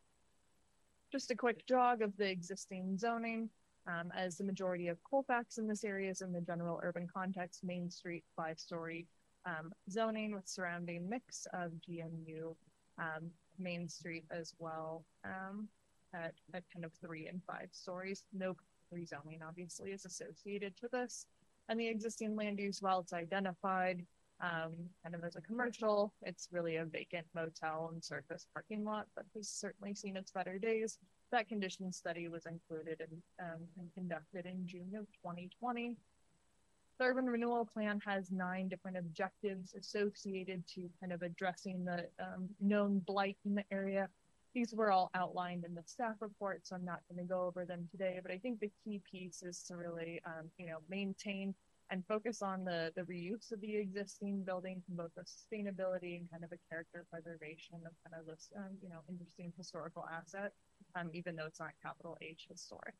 Just 1.12 1.32
a 1.32 1.36
quick 1.36 1.66
jog 1.66 2.02
of 2.02 2.18
the 2.18 2.30
existing 2.30 2.98
zoning. 2.98 3.50
Um, 3.88 4.12
as 4.14 4.38
the 4.38 4.44
majority 4.44 4.90
of 4.90 4.98
Colfax 5.10 5.60
in 5.60 5.66
this 5.66 5.86
area 5.86 6.10
is 6.10 6.20
in 6.20 6.34
the 6.34 6.42
general 6.42 6.82
urban 6.84 7.08
context, 7.08 7.64
Main 7.64 7.90
Street, 7.90 8.26
five 8.36 8.60
story 8.60 9.08
um, 9.48 9.72
zoning 9.90 10.36
with 10.36 10.48
surrounding 10.48 11.10
mix 11.10 11.48
of 11.54 11.72
GMU 11.88 12.56
um, 13.00 13.32
Main 13.58 13.88
Street 13.88 14.26
as 14.30 14.54
well 14.60 15.06
um, 15.26 15.68
at, 16.14 16.34
at 16.54 16.64
kind 16.74 16.86
of 16.86 16.92
three 17.02 17.28
and 17.28 17.42
five 17.46 17.70
stories. 17.72 18.24
No 18.34 18.56
rezoning 18.94 19.40
obviously 19.48 19.92
is 19.92 20.06
associated 20.06 20.76
to 20.78 20.88
this. 20.92 21.26
And 21.70 21.80
the 21.80 21.88
existing 21.88 22.36
land 22.36 22.60
use, 22.60 22.82
while 22.82 23.00
it's 23.00 23.14
identified 23.14 24.06
um, 24.40 24.74
kind 25.04 25.16
of 25.16 25.24
as 25.24 25.36
a 25.36 25.42
commercial, 25.42 26.14
it's 26.22 26.48
really 26.52 26.78
a 26.78 26.86
vacant 26.86 27.26
motel 27.34 27.90
and 27.92 28.04
surface 28.04 28.46
parking 28.54 28.86
lot 28.86 29.08
that 29.16 29.26
has 29.36 29.50
certainly 29.50 29.94
seen 29.94 30.16
its 30.16 30.32
better 30.32 30.58
days. 30.60 31.00
That 31.32 31.50
condition 31.50 31.92
study 31.92 32.28
was 32.30 32.46
included 32.46 33.02
um, 33.42 33.62
and 33.78 33.94
conducted 33.94 34.46
in 34.46 34.66
June 34.66 34.94
of 34.96 35.08
2020. 35.24 35.98
The 37.00 37.06
urban 37.06 37.28
renewal 37.28 37.64
plan 37.64 38.02
has 38.06 38.32
nine 38.32 38.70
different 38.70 38.98
objectives 38.98 39.76
associated 39.76 40.68
to 40.70 40.90
kind 41.00 41.14
of 41.14 41.22
addressing 41.22 41.86
the 41.86 42.08
um, 42.20 42.50
known 42.60 43.00
blight 43.00 43.38
in 43.46 43.54
the 43.54 43.64
area. 43.72 44.10
These 44.56 44.74
were 44.74 44.92
all 44.92 45.12
outlined 45.14 45.64
in 45.64 45.76
the 45.76 45.84
staff 45.86 46.16
report, 46.22 46.66
so 46.66 46.76
I'm 46.76 46.86
not 46.86 47.02
going 47.08 47.24
to 47.24 47.32
go 47.32 47.42
over 47.44 47.66
them 47.66 47.88
today. 47.92 48.20
But 48.24 48.32
I 48.32 48.40
think 48.40 48.60
the 48.60 48.72
key 48.84 49.00
piece 49.10 49.44
is 49.44 49.62
to 49.68 49.76
really, 49.76 50.20
um, 50.26 50.50
you 50.58 50.66
know, 50.66 50.80
maintain 50.90 51.54
and 51.92 52.04
focus 52.08 52.42
on 52.42 52.66
the 52.66 52.92
the 52.96 53.04
reuse 53.04 53.52
of 53.52 53.62
the 53.62 53.78
existing 53.78 54.44
building 54.44 54.82
from 54.86 54.96
both 54.96 55.12
a 55.18 55.22
sustainability 55.22 56.18
and 56.18 56.30
kind 56.32 56.44
of 56.44 56.52
a 56.52 56.58
character 56.68 57.06
preservation 57.12 57.76
of 57.86 57.92
kind 58.04 58.20
of 58.20 58.26
this, 58.26 58.50
um, 58.58 58.76
you 58.82 58.90
know, 58.90 59.02
interesting 59.08 59.54
historical 59.56 60.06
asset, 60.12 60.52
um, 60.96 61.12
even 61.14 61.36
though 61.36 61.46
it's 61.46 61.60
not 61.60 61.74
capital 61.84 62.18
H 62.22 62.48
historic 62.50 62.96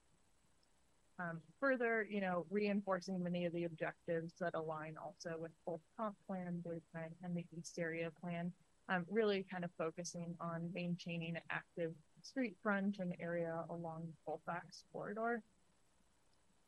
um, 1.20 1.42
further, 1.60 2.08
you 2.10 2.22
know, 2.22 2.46
reinforcing 2.50 3.24
many 3.24 3.46
of 3.46 3.54
the 3.54 3.64
objectives 3.64 4.34
that 4.40 4.54
align 4.54 4.96
also 5.04 5.36
with 5.40 5.52
both 5.66 5.82
comp 5.98 6.16
plan, 6.28 6.62
blueprint, 6.64 7.14
and 7.24 7.36
the 7.36 7.46
East 7.58 7.80
Area 7.80 8.12
Plan. 8.22 8.52
Um, 8.90 9.06
really 9.10 9.46
kind 9.52 9.66
of 9.66 9.72
focusing 9.78 10.34
on 10.40 10.70
maintaining 10.74 11.36
an 11.36 11.42
active 11.50 11.92
street 12.22 12.56
front 12.64 13.00
and 13.00 13.14
area 13.20 13.66
along 13.70 14.04
the 14.06 14.14
Colfax 14.26 14.86
corridor. 14.94 15.44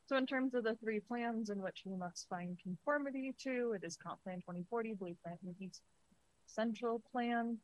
So 0.07 0.17
in 0.17 0.25
terms 0.25 0.53
of 0.55 0.63
the 0.63 0.75
three 0.75 0.99
plans 0.99 1.49
in 1.49 1.62
which 1.62 1.83
we 1.85 1.95
must 1.95 2.27
find 2.27 2.57
conformity 2.62 3.33
to, 3.43 3.73
it 3.73 3.85
is 3.85 3.95
Comp 3.95 4.21
Plan 4.23 4.38
2040, 4.38 4.95
Blueprint, 4.95 5.39
and 5.43 5.55
the 5.55 5.65
East 5.65 5.81
Central 6.47 7.01
Plan. 7.12 7.57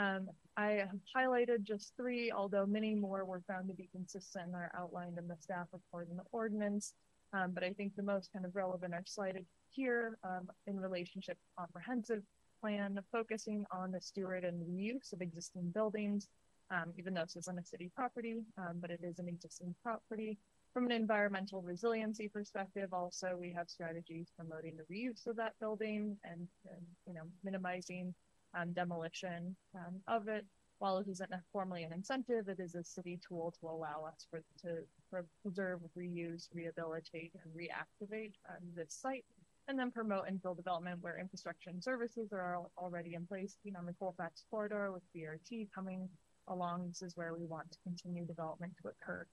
Um, 0.00 0.30
I 0.56 0.84
have 0.88 0.98
highlighted 1.14 1.62
just 1.62 1.92
three, 1.94 2.32
although 2.32 2.64
many 2.64 2.94
more 2.94 3.24
were 3.26 3.42
found 3.46 3.68
to 3.68 3.74
be 3.74 3.88
consistent 3.92 4.46
and 4.46 4.54
are 4.54 4.72
outlined 4.74 5.18
in 5.18 5.28
the 5.28 5.36
staff 5.38 5.66
report 5.72 6.08
and 6.08 6.18
the 6.18 6.24
ordinance. 6.32 6.94
Um, 7.34 7.52
but 7.52 7.62
I 7.62 7.72
think 7.74 7.94
the 7.94 8.02
most 8.02 8.32
kind 8.32 8.46
of 8.46 8.56
relevant 8.56 8.94
are 8.94 9.04
cited 9.04 9.44
here 9.70 10.16
um, 10.24 10.48
in 10.66 10.80
relationship 10.80 11.36
comprehensive 11.58 12.22
plan, 12.62 12.98
focusing 13.12 13.66
on 13.70 13.92
the 13.92 14.00
steward 14.00 14.44
and 14.44 14.62
reuse 14.66 15.12
of 15.12 15.20
existing 15.20 15.70
buildings, 15.70 16.28
um, 16.70 16.92
even 16.98 17.12
though 17.12 17.22
this 17.22 17.36
isn't 17.36 17.58
a 17.58 17.64
city 17.64 17.90
property, 17.94 18.36
um, 18.56 18.78
but 18.80 18.90
it 18.90 19.00
is 19.02 19.18
an 19.18 19.28
existing 19.28 19.74
property. 19.82 20.38
From 20.72 20.86
an 20.86 20.92
environmental 20.92 21.62
resiliency 21.62 22.28
perspective, 22.28 22.94
also 22.94 23.36
we 23.38 23.52
have 23.52 23.68
strategies 23.68 24.28
promoting 24.36 24.76
the 24.76 24.94
reuse 24.94 25.26
of 25.26 25.36
that 25.36 25.54
building 25.60 26.16
and, 26.24 26.48
and 26.70 26.86
you 27.06 27.12
know 27.12 27.24
minimizing 27.44 28.14
um, 28.54 28.72
demolition 28.72 29.56
um, 29.74 30.00
of 30.08 30.28
it. 30.28 30.44
While 30.78 30.98
it 30.98 31.08
isn't 31.08 31.30
formally 31.52 31.82
an 31.82 31.92
incentive, 31.92 32.48
it 32.48 32.58
is 32.58 32.74
a 32.74 32.82
city 32.82 33.20
tool 33.26 33.52
to 33.60 33.66
allow 33.68 34.06
us 34.08 34.26
for 34.30 34.42
to 34.62 34.78
for 35.10 35.26
preserve, 35.42 35.80
reuse, 35.96 36.48
rehabilitate, 36.54 37.32
and 37.34 37.52
reactivate 37.54 38.32
um, 38.48 38.64
this 38.74 38.94
site, 38.94 39.26
and 39.68 39.78
then 39.78 39.90
promote 39.90 40.26
infill 40.26 40.56
development 40.56 41.02
where 41.02 41.18
infrastructure 41.18 41.68
and 41.68 41.84
services 41.84 42.32
are 42.32 42.54
al- 42.54 42.72
already 42.78 43.14
in 43.14 43.26
place. 43.26 43.58
You 43.62 43.72
know, 43.72 43.80
the 43.84 43.92
Colfax 43.92 44.44
corridor 44.50 44.90
with 44.90 45.02
BRT 45.14 45.68
coming 45.74 46.08
along, 46.48 46.88
this 46.88 47.02
is 47.02 47.16
where 47.16 47.34
we 47.34 47.44
want 47.44 47.70
to 47.70 47.78
continue 47.84 48.24
development 48.24 48.72
to 48.82 48.88
occur. 48.88 49.26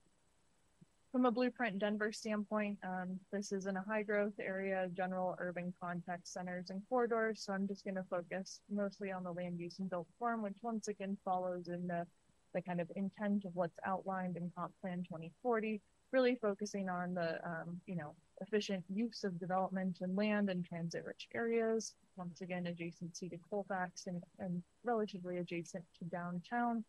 From 1.18 1.26
a 1.26 1.32
blueprint 1.32 1.80
Denver 1.80 2.12
standpoint, 2.12 2.78
um, 2.84 3.20
this 3.32 3.52
is 3.52 3.66
in 3.66 3.76
a 3.76 3.82
high 3.82 4.04
growth 4.04 4.40
area, 4.40 4.88
general 4.94 5.36
urban 5.40 5.74
context 5.82 6.32
centers 6.32 6.70
and 6.70 6.80
corridors. 6.88 7.42
So 7.42 7.54
I'm 7.54 7.68
just 7.68 7.84
going 7.84 7.96
to 7.96 8.04
focus 8.04 8.62
mostly 8.70 9.12
on 9.12 9.24
the 9.24 9.32
land 9.32 9.60
use 9.60 9.80
and 9.80 9.90
built 9.90 10.06
form, 10.20 10.44
which 10.44 10.60
once 10.62 10.90
again 10.90 11.18
follows 11.26 11.70
in 11.70 11.88
the, 11.88 12.06
the 12.54 12.62
kind 12.62 12.80
of 12.80 12.92
intent 12.96 13.46
of 13.46 13.56
what's 13.56 13.80
outlined 13.84 14.38
in 14.38 14.52
Comp 14.56 14.74
Plan 14.80 15.00
2040, 15.00 15.82
really 16.12 16.36
focusing 16.36 16.88
on 16.88 17.16
the, 17.16 17.44
um, 17.44 17.82
you 17.88 17.96
know, 17.96 18.14
efficient 18.42 18.84
use 18.88 19.24
of 19.24 19.40
development 19.40 19.98
and 20.02 20.16
land 20.16 20.52
in 20.52 20.62
transit 20.62 21.04
rich 21.04 21.28
areas, 21.34 21.96
once 22.16 22.42
again, 22.42 22.66
adjacency 22.66 23.28
to 23.28 23.40
Colfax 23.50 24.06
and, 24.06 24.22
and 24.38 24.62
relatively 24.84 25.38
adjacent 25.38 25.84
to 25.98 26.06
downtown, 26.06 26.84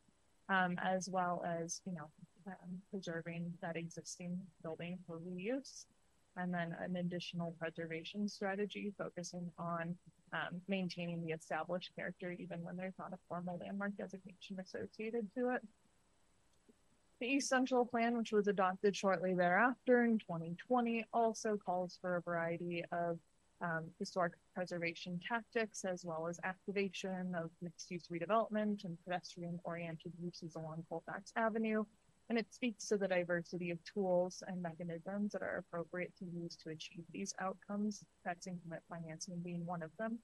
um, 0.51 0.79
as 0.85 1.09
well 1.09 1.43
as, 1.47 1.81
you 1.87 1.95
know, 1.95 2.11
um, 2.49 2.81
preserving 2.91 3.53
that 3.63 3.77
existing 3.77 4.39
building 4.63 4.99
for 5.07 5.19
reuse. 5.19 5.85
And 6.37 6.55
then 6.55 6.75
an 6.81 6.97
additional 6.97 7.55
preservation 7.59 8.29
strategy 8.29 8.93
focusing 8.97 9.51
on 9.59 9.97
um, 10.33 10.61
maintaining 10.69 11.25
the 11.25 11.33
established 11.33 11.91
character 11.97 12.33
even 12.33 12.63
when 12.63 12.77
there's 12.77 12.99
not 12.99 13.13
a 13.13 13.19
formal 13.29 13.59
landmark 13.61 13.97
designation 13.97 14.59
associated 14.61 15.29
to 15.35 15.51
it. 15.51 15.63
The 17.21 17.27
East 17.27 17.49
Central 17.49 17.85
Plan, 17.85 18.17
which 18.17 18.31
was 18.31 18.47
adopted 18.47 18.95
shortly 18.95 19.35
thereafter 19.35 20.05
in 20.05 20.19
2020, 20.19 21.05
also 21.13 21.57
calls 21.57 21.99
for 22.01 22.17
a 22.17 22.23
variety 22.23 22.85
of 22.93 23.19
um, 23.61 23.87
historic 23.99 24.35
preservation 24.55 25.19
tactics 25.27 25.85
as 25.85 26.05
well 26.05 26.29
as 26.29 26.39
activation 26.45 27.35
of 27.35 27.51
mixed 27.61 27.91
use 27.91 28.07
redevelopment 28.13 28.85
and 28.85 28.97
pedestrian 29.05 29.59
oriented 29.65 30.13
uses 30.23 30.55
along 30.55 30.85
Colfax 30.89 31.33
Avenue 31.37 31.85
and 32.29 32.39
it 32.39 32.53
speaks 32.53 32.87
to 32.89 32.97
the 32.97 33.09
diversity 33.09 33.71
of 33.71 33.79
tools 33.85 34.43
and 34.47 34.63
mechanisms 34.63 35.33
that 35.33 35.43
are 35.43 35.65
appropriate 35.67 36.13
to 36.19 36.27
use 36.27 36.57
to 36.57 36.71
achieve 36.71 37.05
these 37.13 37.35
outcomes, 37.41 38.05
tax 38.25 38.47
increment 38.47 38.83
financing 38.89 39.41
being 39.43 39.65
one 39.65 39.83
of 39.83 39.91
them. 39.99 40.19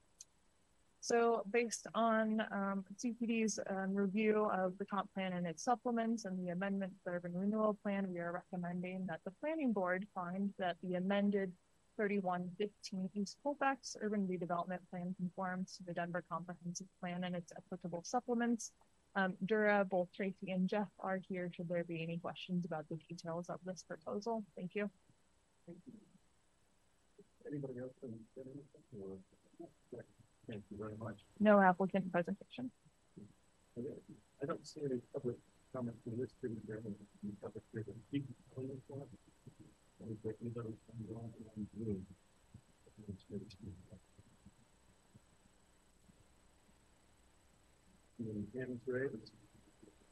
So 1.01 1.43
based 1.51 1.87
on 1.95 2.41
um, 2.51 2.85
CPD's 2.97 3.61
um, 3.69 3.95
review 3.95 4.49
of 4.51 4.79
the 4.79 4.87
comp 4.87 5.13
plan 5.13 5.35
and 5.35 5.47
its 5.47 5.63
supplements 5.63 6.25
and 6.25 6.39
the 6.39 6.51
amendment 6.51 6.93
to 6.93 6.99
the 7.05 7.11
urban 7.13 7.35
renewal 7.35 7.77
plan, 7.83 8.11
we 8.11 8.21
are 8.21 8.33
recommending 8.33 9.05
that 9.09 9.21
the 9.25 9.33
planning 9.33 9.73
board 9.73 10.07
find 10.15 10.53
that 10.59 10.77
the 10.83 10.95
amended 10.95 11.53
3115 11.97 13.11
East 13.15 13.37
Colfax 13.43 13.97
urban 14.01 14.27
redevelopment 14.27 14.81
plan 14.91 15.15
conforms 15.17 15.77
to 15.77 15.85
the 15.85 15.93
Denver 15.93 16.25
comprehensive 16.29 16.87
plan 17.01 17.25
and 17.25 17.37
its 17.37 17.53
applicable 17.57 18.03
supplements 18.03 18.73
um, 19.17 19.35
Dura, 19.47 19.85
both 19.89 20.09
Tracy 20.15 20.51
and 20.51 20.69
Jeff 20.69 20.89
are 20.99 21.21
here 21.29 21.51
should 21.55 21.69
there 21.69 21.85
be 21.85 22.03
any 22.03 22.19
questions 22.19 22.65
about 22.65 22.89
the 22.89 22.97
details 23.09 23.49
of 23.49 23.61
this 23.65 23.85
proposal. 23.87 24.45
Thank 24.57 24.75
you. 24.75 24.91
Anybody 27.47 27.79
else? 27.81 27.93
have 28.03 28.11
anything, 28.37 28.65
or- 29.01 29.19
Thank 30.49 30.63
you 30.71 30.77
very 30.77 30.97
much. 30.99 31.21
No 31.41 31.61
applicant 31.61 32.11
presentation. 32.13 32.71
I 33.79 34.47
don't 34.47 34.67
see 34.67 34.81
any 34.85 35.01
public 35.13 35.37
comment 35.73 35.97
from 36.05 36.21
this. 36.21 36.31
Any 36.45 36.57
public 37.41 37.65
here. 37.73 37.85
Keep 38.11 38.27
going 38.55 38.83
for 38.89 38.99
it. 38.99 39.09
Any 40.05 40.17
quick- 40.17 40.37
anybody 40.43 40.75
come 40.87 41.09
along 41.09 41.33
and 41.57 41.67
do? 41.79 42.05
Any 48.21 48.47
hands 48.57 48.81
raised? 48.87 49.33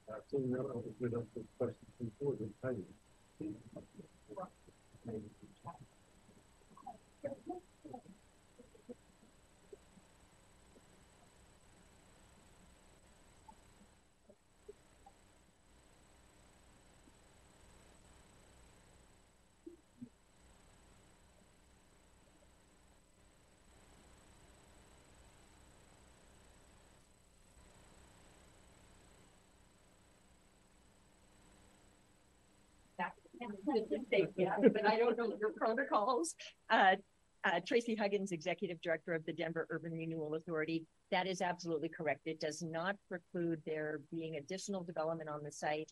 Uh, 0.08 0.14
seeing 0.30 0.50
none, 0.50 0.60
I'll 0.66 0.78
open 0.78 0.94
it 1.02 1.14
up 1.14 1.24
for 1.34 1.42
questions 1.58 1.90
from 1.98 2.06
the 2.18 2.24
board. 2.24 2.38
Heidi. 2.64 2.84
Yeah, 34.36 34.56
but 34.60 34.86
I 34.86 34.96
don't 34.96 35.16
know 35.16 35.32
your 35.40 35.52
protocols. 35.52 36.34
Uh, 36.70 36.96
uh, 37.44 37.60
Tracy 37.66 37.94
Huggins, 37.94 38.32
Executive 38.32 38.80
Director 38.80 39.14
of 39.14 39.24
the 39.26 39.32
Denver 39.32 39.66
Urban 39.70 39.92
Renewal 39.92 40.34
Authority. 40.34 40.84
That 41.10 41.26
is 41.26 41.40
absolutely 41.40 41.88
correct. 41.88 42.20
It 42.26 42.40
does 42.40 42.62
not 42.62 42.96
preclude 43.08 43.60
there 43.66 44.00
being 44.10 44.36
additional 44.36 44.84
development 44.84 45.28
on 45.28 45.42
the 45.42 45.50
site. 45.50 45.90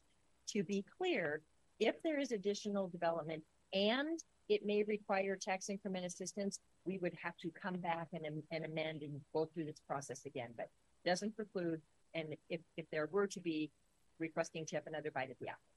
To 0.49 0.63
be 0.63 0.85
clear, 0.97 1.43
if 1.81 2.01
there 2.03 2.19
is 2.19 2.33
additional 2.33 2.89
development 2.89 3.43
and 3.73 4.21
it 4.49 4.65
may 4.65 4.83
require 4.85 5.37
tax 5.37 5.69
increment 5.71 6.05
assistance, 6.05 6.61
we 6.85 6.99
would 6.99 7.15
have 7.23 7.37
to 7.39 7.51
come 7.51 7.77
back 7.77 8.09
and, 8.13 8.25
and 8.51 8.65
amend 8.65 9.03
and 9.03 9.21
go 9.33 9.47
through 9.47 9.65
this 9.65 9.81
process 9.87 10.25
again, 10.27 10.51
but 10.57 10.69
doesn't 11.05 11.35
preclude. 11.37 11.81
And 12.15 12.35
if, 12.49 12.61
if 12.77 12.87
there 12.91 13.09
were 13.13 13.27
to 13.29 13.41
be 13.41 13.71
requesting 14.19 14.67
to 14.67 14.77
have 14.77 14.87
another 14.87 15.11
bite 15.11 15.31
at 15.31 15.39
the 15.41 15.49
apple. 15.49 15.70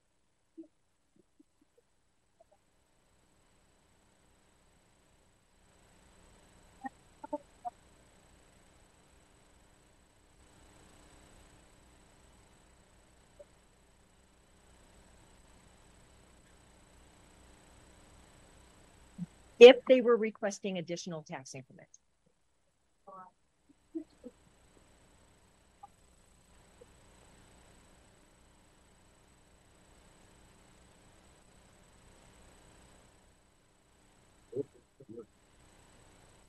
If 19.64 19.78
they 19.88 20.02
were 20.02 20.18
requesting 20.18 20.78
additional 20.78 21.24
tax 21.24 21.56
increments. 21.56 22.00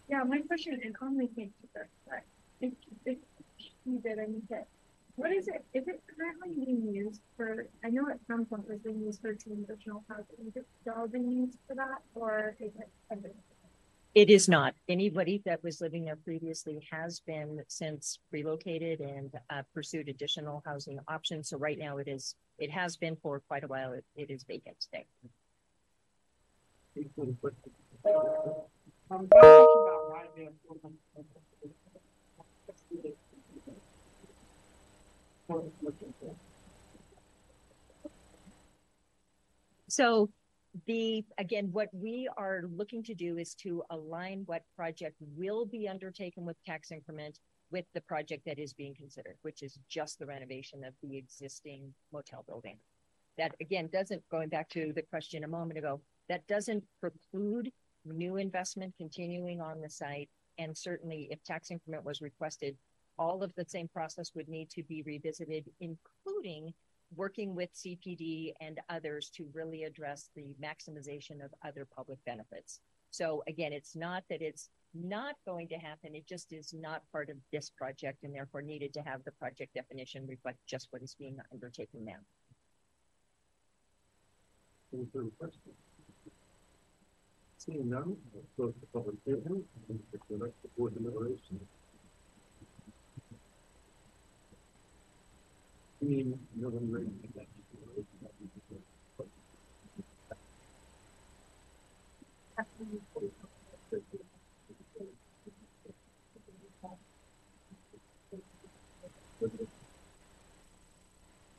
Yeah, 0.09 0.23
my 0.25 0.41
question 0.41 0.81
is 0.85 0.95
only 1.01 1.29
came 1.29 1.49
to 1.61 1.69
this, 1.75 1.89
but 2.07 2.21
if, 2.61 2.73
if 3.07 3.19
you 3.85 4.01
did, 4.01 4.19
I 4.19 4.27
need 4.27 4.47
to. 4.49 4.61
What 5.17 5.33
is 5.33 5.47
it, 5.47 5.65
is 5.73 5.87
it 5.87 6.03
currently 6.17 6.65
being 6.65 6.93
used 6.93 7.21
for, 7.37 7.69
I 7.85 7.91
know 7.91 8.09
at 8.11 8.19
some 8.27 8.47
point 8.47 8.65
it 8.69 8.73
was 8.73 8.81
being 8.81 9.01
used 9.01 9.21
for 9.21 9.33
two 9.33 9.53
additional 9.53 10.05
housing, 10.09 10.47
is 10.49 10.57
it 10.57 10.67
still 10.81 11.07
being 11.07 11.31
used 11.31 11.59
for 11.69 11.77
that, 11.77 12.03
or 12.15 12.57
is 12.59 12.73
it? 12.79 12.89
It 14.15 14.31
is 14.31 14.49
not. 14.49 14.75
Anybody 14.89 15.41
that 15.45 15.63
was 15.63 15.81
living 15.81 16.05
there 16.05 16.17
previously 16.17 16.87
has 16.91 17.21
been 17.21 17.63
since 17.69 18.19
relocated 18.33 19.01
and 19.01 19.33
uh, 19.51 19.63
pursued 19.73 20.09
additional 20.09 20.63
housing 20.65 20.99
options. 21.09 21.49
So 21.49 21.59
right 21.59 21.79
now 21.79 21.99
it 21.99 22.09
is, 22.09 22.35
it 22.59 22.71
has 22.71 22.97
been 22.97 23.17
for 23.17 23.41
quite 23.49 23.65
a 23.65 23.69
while. 23.69 23.93
It, 23.93 24.05
it 24.17 24.31
is 24.31 24.45
vacant 24.45 24.77
today. 24.81 25.07
So 39.89 40.31
the, 40.87 41.25
again, 41.39 41.69
what 41.71 41.89
we 41.93 42.29
are 42.37 42.65
looking 42.75 43.03
to 43.05 43.15
do 43.15 43.39
is 43.39 43.55
to 43.57 43.83
align 43.91 44.43
what 44.47 44.63
project 44.75 45.17
will 45.37 45.67
be 45.67 45.87
undertaken 45.89 46.45
with 46.45 46.57
tax 46.65 46.91
increment 46.91 47.39
with 47.71 47.85
the 47.95 48.01
project 48.01 48.45
that 48.47 48.59
is 48.59 48.73
being 48.73 48.95
considered, 48.95 49.37
which 49.43 49.63
is 49.63 49.79
just 49.89 50.19
the 50.19 50.27
renovation 50.27 50.85
of 50.85 50.95
the 51.03 51.17
existing 51.17 51.93
motel 52.13 52.45
building. 52.47 52.79
That 53.39 53.55
again 53.61 53.89
doesn't, 53.93 54.23
going 54.31 54.49
back 54.49 54.69
to 54.71 54.93
the 54.95 55.03
question 55.03 55.45
a 55.45 55.49
moment 55.49 55.79
ago, 55.79 56.01
that 56.29 56.47
doesn't 56.47 56.85
preclude 57.01 57.71
new 58.05 58.37
investment 58.37 58.95
continuing 58.97 59.61
on 59.61 59.81
the 59.81 59.91
site. 59.91 60.29
And 60.59 60.77
certainly 60.77 61.29
if 61.31 61.43
tax 61.43 61.71
increment 61.71 62.05
was 62.05 62.21
requested, 62.21 62.77
all 63.19 63.43
of 63.43 63.55
the 63.55 63.65
same 63.67 63.89
process 63.89 64.33
would 64.35 64.49
need 64.49 64.71
to 64.71 64.83
be 64.83 65.03
revisited, 65.03 65.71
including 65.81 66.73
working 67.17 67.55
with 67.55 67.73
CPD 67.75 68.53
and 68.61 68.81
others 68.89 69.31
to 69.31 69.49
really 69.53 69.85
address 69.85 70.31
the 70.35 70.55
maximization 70.63 71.45
of 71.45 71.53
other 71.65 71.85
public 71.85 72.19
benefits. 72.25 72.81
So 73.11 73.45
again, 73.47 73.73
it's 73.73 73.95
not 73.95 74.25
that 74.31 74.43
it's 74.43 74.71
not 74.95 75.37
going 75.45 75.69
to 75.69 75.77
happen. 75.77 76.15
It 76.15 76.27
just 76.27 76.53
is 76.53 76.73
not 76.73 77.03
part 77.13 77.31
of 77.31 77.37
this 77.53 77.71
project 77.71 78.25
and 78.25 78.35
therefore 78.35 78.63
needed 78.63 78.93
to 78.95 79.03
have 79.03 79.25
the 79.25 79.33
project 79.33 79.75
definition 79.75 80.27
reflect 80.27 80.59
just 80.67 80.89
what 80.91 81.03
is 81.03 81.15
being 81.15 81.37
undertaken 81.53 82.05
now. 82.05 82.19
Any 84.93 85.07
further 85.13 85.31
questions? 85.39 85.75
Seeing 87.59 87.89
none, 87.89 88.17
we'll 88.33 88.45
close 88.57 88.75
the 88.81 88.87
public 88.87 89.17
hearing 89.25 89.65
and 89.89 89.99
the 90.13 90.69
board 90.77 90.95
deliberation. 90.95 91.61
Make 96.05 97.35
that 97.35 97.49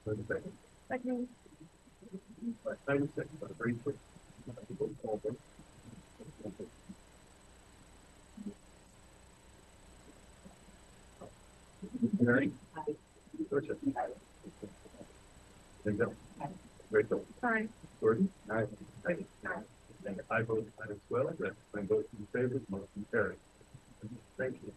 Second. 0.06 0.30
Second. 0.88 1.28
But 2.64 2.78
very? 12.22 12.52
Linda? 15.86 16.08
Rachel? 16.92 17.24
Sorry. 17.40 17.70
Gordon? 18.02 18.30
Aye. 18.52 18.66
Aye. 19.08 19.18
And 20.06 20.20
I 20.30 20.42
vote 20.42 20.68
aye 20.82 20.92
as 20.92 20.98
well, 21.10 21.32
that 21.40 21.54
my 21.74 21.82
vote 21.82 22.08
in 22.20 22.26
favor, 22.28 22.62
motion 22.70 23.06
carried. 23.12 23.38
Thank 24.38 24.58
you. 24.64 24.74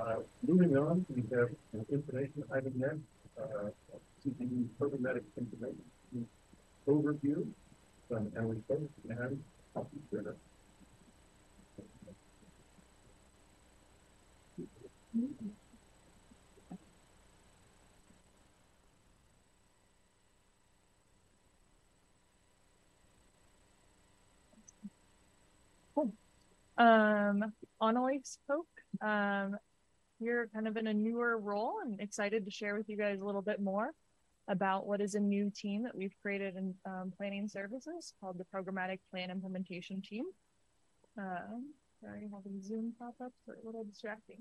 Uh, 0.00 0.20
moving 0.46 0.76
on, 0.76 1.04
we 1.14 1.22
have 1.36 1.50
an 1.74 1.84
information 1.90 2.44
item 2.54 2.72
next, 2.76 2.98
uh, 3.38 3.68
CPD 4.24 4.66
programmatic 4.80 5.24
information 5.36 6.26
overview 6.88 7.46
from 8.08 8.32
Ellie 8.36 8.62
Post 8.68 8.92
and 9.10 9.42
Computer. 9.74 10.36
Um, 26.78 27.52
Annalise 27.80 28.38
Pope, 28.48 28.68
um, 29.00 29.56
you're 30.20 30.46
kind 30.48 30.68
of 30.68 30.76
in 30.76 30.86
a 30.86 30.94
newer 30.94 31.38
role 31.38 31.74
and 31.82 32.00
excited 32.00 32.44
to 32.44 32.50
share 32.50 32.74
with 32.76 32.88
you 32.88 32.96
guys 32.96 33.20
a 33.20 33.24
little 33.24 33.42
bit 33.42 33.60
more 33.60 33.90
about 34.48 34.86
what 34.86 35.00
is 35.00 35.14
a 35.14 35.20
new 35.20 35.50
team 35.54 35.82
that 35.82 35.96
we've 35.96 36.14
created 36.20 36.56
in 36.56 36.74
um, 36.86 37.12
planning 37.16 37.48
services 37.48 38.12
called 38.20 38.38
the 38.38 38.44
Programmatic 38.44 38.98
Plan 39.10 39.30
Implementation 39.30 40.00
Team. 40.02 40.24
Um, 41.18 41.72
sorry, 42.00 42.28
having 42.34 42.58
the 42.58 42.64
Zoom 42.64 42.92
pop 42.98 43.14
up, 43.22 43.32
so 43.46 43.52
a 43.52 43.66
little 43.66 43.84
distracting. 43.84 44.38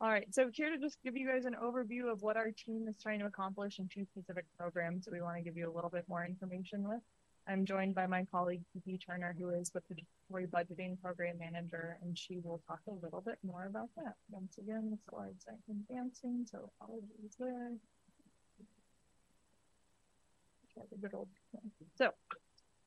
All 0.00 0.10
right, 0.10 0.26
so 0.34 0.50
here 0.52 0.70
to 0.70 0.78
just 0.78 0.98
give 1.04 1.16
you 1.16 1.26
guys 1.26 1.44
an 1.44 1.56
overview 1.62 2.10
of 2.10 2.20
what 2.20 2.36
our 2.36 2.50
team 2.50 2.86
is 2.88 2.96
trying 3.00 3.20
to 3.20 3.26
accomplish 3.26 3.78
in 3.78 3.88
two 3.88 4.04
specific 4.04 4.44
programs 4.58 5.04
that 5.04 5.14
we 5.14 5.22
want 5.22 5.36
to 5.36 5.42
give 5.42 5.56
you 5.56 5.70
a 5.70 5.74
little 5.74 5.90
bit 5.90 6.04
more 6.08 6.24
information 6.26 6.86
with. 6.86 7.00
I'm 7.46 7.66
joined 7.66 7.94
by 7.94 8.06
my 8.06 8.24
colleague, 8.30 8.62
Kiki 8.72 8.98
Turner, 8.98 9.34
who 9.38 9.50
is 9.50 9.72
with 9.74 9.84
the 9.88 9.94
Participatory 9.94 10.48
Budgeting 10.48 11.00
Program 11.00 11.38
Manager, 11.38 11.98
and 12.02 12.16
she 12.16 12.38
will 12.42 12.62
talk 12.66 12.80
a 12.88 13.04
little 13.04 13.20
bit 13.20 13.38
more 13.44 13.66
about 13.66 13.90
that. 13.96 14.14
Once 14.30 14.56
again, 14.58 14.90
the 14.90 14.98
slides 15.10 15.44
aren't 15.48 15.60
advancing, 15.68 16.46
so 16.50 16.70
apologies 16.80 17.36
there. 17.38 17.72
So, 21.96 22.10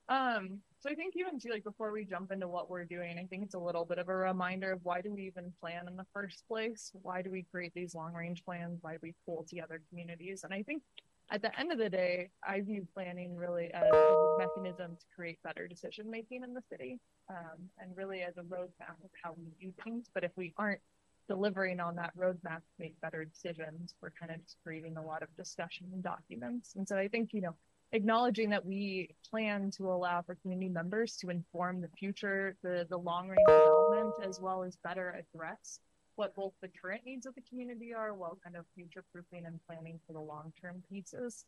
um, 0.10 0.60
so 0.80 0.89
I 0.89 0.96
think 0.96 1.13
even 1.15 1.39
like 1.50 1.63
before 1.63 1.91
we 1.91 2.04
jump 2.04 2.32
into 2.32 2.48
what 2.48 2.70
we're 2.70 2.84
doing, 2.84 3.17
I 3.20 3.26
think 3.26 3.43
it's 3.43 3.56
a 3.56 3.60
little 3.60 3.86
bit 3.86 3.98
of 3.98 4.10
a 4.10 4.15
reminder 4.15 4.72
of 4.74 4.80
why 4.84 5.02
do 5.02 5.13
we 5.13 5.24
even 5.24 5.54
plan 5.62 5.88
in 5.88 5.96
the 5.96 6.06
first 6.13 6.43
place? 6.48 6.91
Why 7.02 7.22
do 7.22 7.30
we 7.30 7.46
create 7.50 7.74
these 7.74 7.96
long 7.96 8.13
range 8.13 8.43
plans? 8.43 8.80
Why 8.82 8.93
do 8.93 9.00
we 9.02 9.13
pull 9.26 9.46
together 9.48 9.82
communities? 9.89 10.43
And 10.43 10.54
I 10.54 10.63
think 10.63 10.84
at 11.30 11.42
the 11.42 11.60
end 11.60 11.72
of 11.72 11.78
the 11.78 11.90
day, 11.90 12.30
I 12.48 12.62
view 12.62 12.88
planning 12.94 13.36
really 13.36 13.72
as 13.74 13.84
a 13.84 14.36
mechanism 14.38 14.96
to 14.96 15.06
create 15.16 15.42
better 15.44 15.68
decision 15.68 16.10
making 16.10 16.44
in 16.44 16.54
the 16.54 16.62
city, 16.70 17.00
um, 17.30 17.70
and 17.80 17.96
really 17.96 18.22
as 18.22 18.38
a 18.38 18.44
roadmap 18.44 19.04
of 19.04 19.10
how 19.22 19.36
we 19.38 19.52
do 19.60 19.74
things. 19.84 20.08
But 20.13 20.24
if 20.24 20.32
we 20.36 20.54
aren't 20.58 20.82
delivering 21.28 21.80
on 21.80 21.96
that 21.98 22.16
roadmap 22.18 22.60
to 22.60 22.80
make 22.80 23.00
better 23.02 23.26
decisions, 23.26 23.94
we're 24.02 24.12
kind 24.12 24.32
of 24.32 24.44
just 24.44 24.58
creating 24.63 24.96
a 24.98 25.06
lot 25.06 25.22
of 25.22 25.36
discussion 25.36 25.88
and 25.92 26.02
documents. 26.02 26.76
And 26.76 26.88
so 26.88 26.98
I 26.98 27.08
think 27.08 27.34
you 27.34 27.42
know 27.42 27.56
acknowledging 27.92 28.50
that 28.50 28.66
we 28.66 29.10
plan 29.30 29.72
to 29.72 29.90
allow 29.90 30.22
for 30.22 30.36
community 30.36 30.70
members 30.70 31.16
to 31.18 31.30
inform 31.30 31.82
the 31.82 31.88
future, 31.98 32.56
the, 32.62 32.86
the 32.90 32.98
long 32.98 33.30
range 33.30 33.40
development, 33.48 34.13
as 34.28 34.40
well 34.42 34.63
as 34.63 34.76
better 34.84 35.24
address 35.34 35.80
what 36.17 36.36
both 36.36 36.53
the 36.62 36.67
current 36.67 37.03
needs 37.06 37.25
of 37.25 37.36
the 37.36 37.41
community 37.41 37.93
are 37.93 38.13
while 38.13 38.38
kind 38.43 38.56
of 38.56 38.65
future 38.75 39.03
proofing 39.13 39.45
and 39.45 39.60
planning 39.67 39.99
for 40.06 40.13
the 40.13 40.19
long 40.19 40.51
term 40.60 40.84
pieces. 40.89 41.45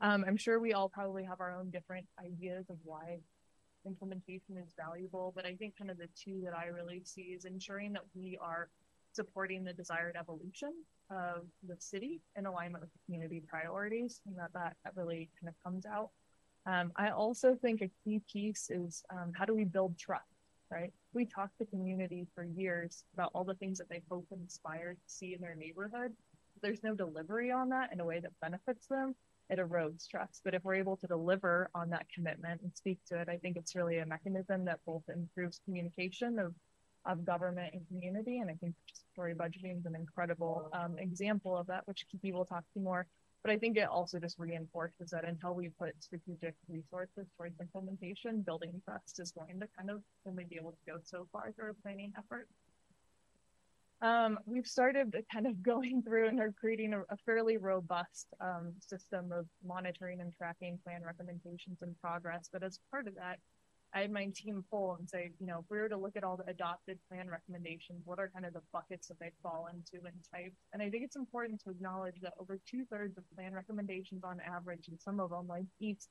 Um, 0.00 0.24
I'm 0.28 0.36
sure 0.36 0.60
we 0.60 0.74
all 0.74 0.88
probably 0.88 1.24
have 1.24 1.40
our 1.40 1.50
own 1.50 1.70
different 1.70 2.06
ideas 2.22 2.68
of 2.68 2.76
why 2.84 3.18
implementation 3.86 4.56
is 4.56 4.74
valuable, 4.76 5.32
but 5.34 5.46
I 5.46 5.54
think 5.54 5.76
kind 5.78 5.90
of 5.90 5.98
the 5.98 6.08
two 6.14 6.42
that 6.44 6.54
I 6.54 6.66
really 6.66 7.02
see 7.04 7.32
is 7.36 7.44
ensuring 7.46 7.92
that 7.94 8.04
we 8.14 8.38
are 8.40 8.68
supporting 9.12 9.64
the 9.64 9.72
desired 9.72 10.16
evolution 10.18 10.72
of 11.10 11.46
the 11.66 11.76
city 11.78 12.20
in 12.36 12.46
alignment 12.46 12.82
with 12.82 12.92
the 12.92 12.98
community 13.06 13.42
priorities 13.46 14.20
and 14.26 14.36
that 14.38 14.52
that, 14.52 14.76
really 14.94 15.30
kind 15.40 15.48
of 15.48 15.54
comes 15.64 15.86
out. 15.86 16.10
Um, 16.66 16.92
I 16.96 17.10
also 17.10 17.54
think 17.54 17.82
a 17.82 17.90
key 18.04 18.20
piece 18.30 18.70
is 18.70 19.02
um, 19.10 19.32
how 19.34 19.44
do 19.44 19.54
we 19.54 19.64
build 19.64 19.96
trust, 19.98 20.24
right? 20.70 20.92
We 21.14 21.24
talk 21.24 21.50
to 21.58 21.64
community 21.66 22.26
for 22.34 22.44
years 22.44 23.04
about 23.14 23.30
all 23.34 23.44
the 23.44 23.54
things 23.54 23.78
that 23.78 23.88
they 23.88 24.02
hope 24.10 24.26
and 24.32 24.46
aspire 24.46 24.94
to 24.94 25.00
see 25.06 25.34
in 25.34 25.40
their 25.40 25.54
neighborhood. 25.54 26.12
There's 26.60 26.82
no 26.82 26.94
delivery 26.94 27.52
on 27.52 27.68
that 27.70 27.92
in 27.92 28.00
a 28.00 28.04
way 28.04 28.20
that 28.20 28.32
benefits 28.42 28.86
them. 28.88 29.14
It 29.48 29.58
erodes 29.58 30.08
trust. 30.08 30.40
But 30.44 30.54
if 30.54 30.64
we're 30.64 30.74
able 30.74 30.96
to 30.96 31.06
deliver 31.06 31.70
on 31.74 31.90
that 31.90 32.06
commitment 32.12 32.62
and 32.62 32.72
speak 32.74 32.98
to 33.08 33.20
it, 33.20 33.28
I 33.28 33.36
think 33.36 33.56
it's 33.56 33.76
really 33.76 33.98
a 33.98 34.06
mechanism 34.06 34.64
that 34.64 34.80
both 34.84 35.02
improves 35.08 35.60
communication 35.64 36.38
of 36.38 36.54
of 37.06 37.24
government 37.24 37.74
and 37.74 37.86
community. 37.86 38.38
And 38.38 38.50
I 38.50 38.54
think 38.54 38.74
participatory 39.18 39.36
budgeting 39.36 39.78
is 39.78 39.86
an 39.86 39.94
incredible 39.94 40.70
um, 40.72 40.98
example 40.98 41.56
of 41.56 41.66
that, 41.66 41.86
which 41.86 42.06
Kiki 42.10 42.32
will 42.32 42.46
talk 42.46 42.64
to 42.74 42.80
more. 42.80 43.06
But 43.44 43.52
I 43.52 43.58
think 43.58 43.76
it 43.76 43.86
also 43.86 44.18
just 44.18 44.38
reinforces 44.38 45.10
that 45.10 45.26
until 45.26 45.54
we 45.54 45.68
put 45.68 46.02
strategic 46.02 46.54
resources 46.66 47.26
towards 47.36 47.60
implementation, 47.60 48.40
building 48.40 48.80
trust 48.86 49.20
is 49.20 49.32
going 49.32 49.60
to 49.60 49.68
kind 49.76 49.90
of 49.90 50.00
only 50.26 50.44
be 50.44 50.56
able 50.56 50.72
to 50.72 50.78
go 50.90 50.98
so 51.04 51.28
far 51.30 51.52
through 51.52 51.70
a 51.70 51.74
planning 51.74 52.14
effort. 52.16 52.48
Um, 54.00 54.38
we've 54.46 54.66
started 54.66 55.14
kind 55.30 55.46
of 55.46 55.62
going 55.62 56.02
through 56.02 56.28
and 56.28 56.40
are 56.40 56.52
creating 56.58 56.94
a, 56.94 57.00
a 57.10 57.18
fairly 57.26 57.58
robust 57.58 58.28
um, 58.40 58.72
system 58.80 59.30
of 59.30 59.46
monitoring 59.62 60.22
and 60.22 60.32
tracking 60.34 60.78
plan 60.82 61.02
recommendations 61.04 61.82
and 61.82 61.94
progress. 62.00 62.48
But 62.50 62.62
as 62.62 62.80
part 62.90 63.06
of 63.06 63.14
that, 63.16 63.40
I 63.94 64.00
had 64.00 64.10
my 64.10 64.26
team 64.34 64.64
pull 64.70 64.96
and 64.98 65.08
say, 65.08 65.30
you 65.38 65.46
know, 65.46 65.60
if 65.60 65.66
we 65.70 65.78
were 65.78 65.88
to 65.88 65.96
look 65.96 66.16
at 66.16 66.24
all 66.24 66.36
the 66.36 66.50
adopted 66.50 66.98
plan 67.08 67.30
recommendations, 67.30 68.02
what 68.04 68.18
are 68.18 68.28
kind 68.28 68.44
of 68.44 68.52
the 68.52 68.62
buckets 68.72 69.06
that 69.06 69.20
they 69.20 69.30
fall 69.40 69.68
into 69.72 70.04
and 70.04 70.16
types? 70.32 70.56
And 70.72 70.82
I 70.82 70.90
think 70.90 71.04
it's 71.04 71.14
important 71.14 71.62
to 71.62 71.70
acknowledge 71.70 72.20
that 72.22 72.34
over 72.40 72.58
two 72.68 72.84
thirds 72.90 73.16
of 73.16 73.24
plan 73.36 73.54
recommendations 73.54 74.24
on 74.24 74.40
average, 74.40 74.88
and 74.88 75.00
some 75.00 75.20
of 75.20 75.30
them 75.30 75.46
like 75.46 75.66
EAPS, 75.80 76.08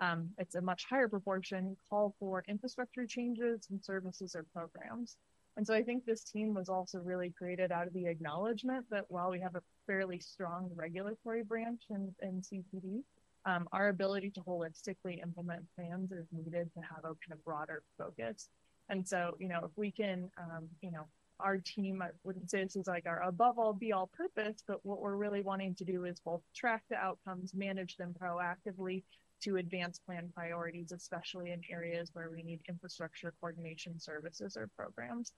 um, 0.00 0.30
it's 0.38 0.54
a 0.54 0.60
much 0.60 0.86
higher 0.88 1.08
proportion, 1.08 1.76
call 1.90 2.14
for 2.18 2.44
infrastructure 2.48 3.06
changes 3.06 3.66
and 3.70 3.84
services 3.84 4.34
or 4.34 4.46
programs. 4.54 5.16
And 5.58 5.66
so 5.66 5.74
I 5.74 5.82
think 5.82 6.06
this 6.06 6.22
team 6.22 6.54
was 6.54 6.68
also 6.68 6.98
really 7.00 7.30
created 7.36 7.72
out 7.72 7.88
of 7.88 7.92
the 7.92 8.06
acknowledgement 8.06 8.86
that 8.90 9.04
while 9.08 9.28
we 9.28 9.40
have 9.40 9.56
a 9.56 9.62
fairly 9.86 10.20
strong 10.20 10.70
regulatory 10.74 11.42
branch 11.42 11.82
in, 11.90 12.14
in 12.22 12.40
CPD, 12.40 13.02
um, 13.44 13.68
our 13.72 13.88
ability 13.88 14.30
to 14.30 14.40
holistically 14.40 15.22
implement 15.22 15.64
plans 15.74 16.12
is 16.12 16.26
needed 16.32 16.70
to 16.74 16.80
have 16.80 17.04
a 17.04 17.08
kind 17.08 17.32
of 17.32 17.44
broader 17.44 17.82
focus. 17.96 18.48
And 18.88 19.06
so, 19.06 19.36
you 19.38 19.48
know, 19.48 19.60
if 19.64 19.70
we 19.76 19.90
can, 19.90 20.30
um, 20.38 20.68
you 20.80 20.90
know, 20.90 21.06
our 21.40 21.58
team, 21.58 22.02
I 22.02 22.08
wouldn't 22.24 22.50
say 22.50 22.64
this 22.64 22.76
is 22.76 22.86
like 22.86 23.06
our 23.06 23.22
above 23.22 23.58
all 23.58 23.72
be 23.72 23.92
all 23.92 24.08
purpose, 24.08 24.62
but 24.66 24.84
what 24.84 25.00
we're 25.00 25.16
really 25.16 25.40
wanting 25.40 25.74
to 25.76 25.84
do 25.84 26.04
is 26.04 26.20
both 26.20 26.42
track 26.54 26.82
the 26.90 26.96
outcomes, 26.96 27.54
manage 27.54 27.96
them 27.96 28.14
proactively 28.20 29.04
to 29.42 29.56
advance 29.56 30.00
plan 30.00 30.30
priorities, 30.34 30.90
especially 30.90 31.52
in 31.52 31.60
areas 31.70 32.10
where 32.12 32.30
we 32.30 32.42
need 32.42 32.60
infrastructure 32.68 33.32
coordination 33.40 34.00
services 34.00 34.56
or 34.56 34.68
programs. 34.76 35.32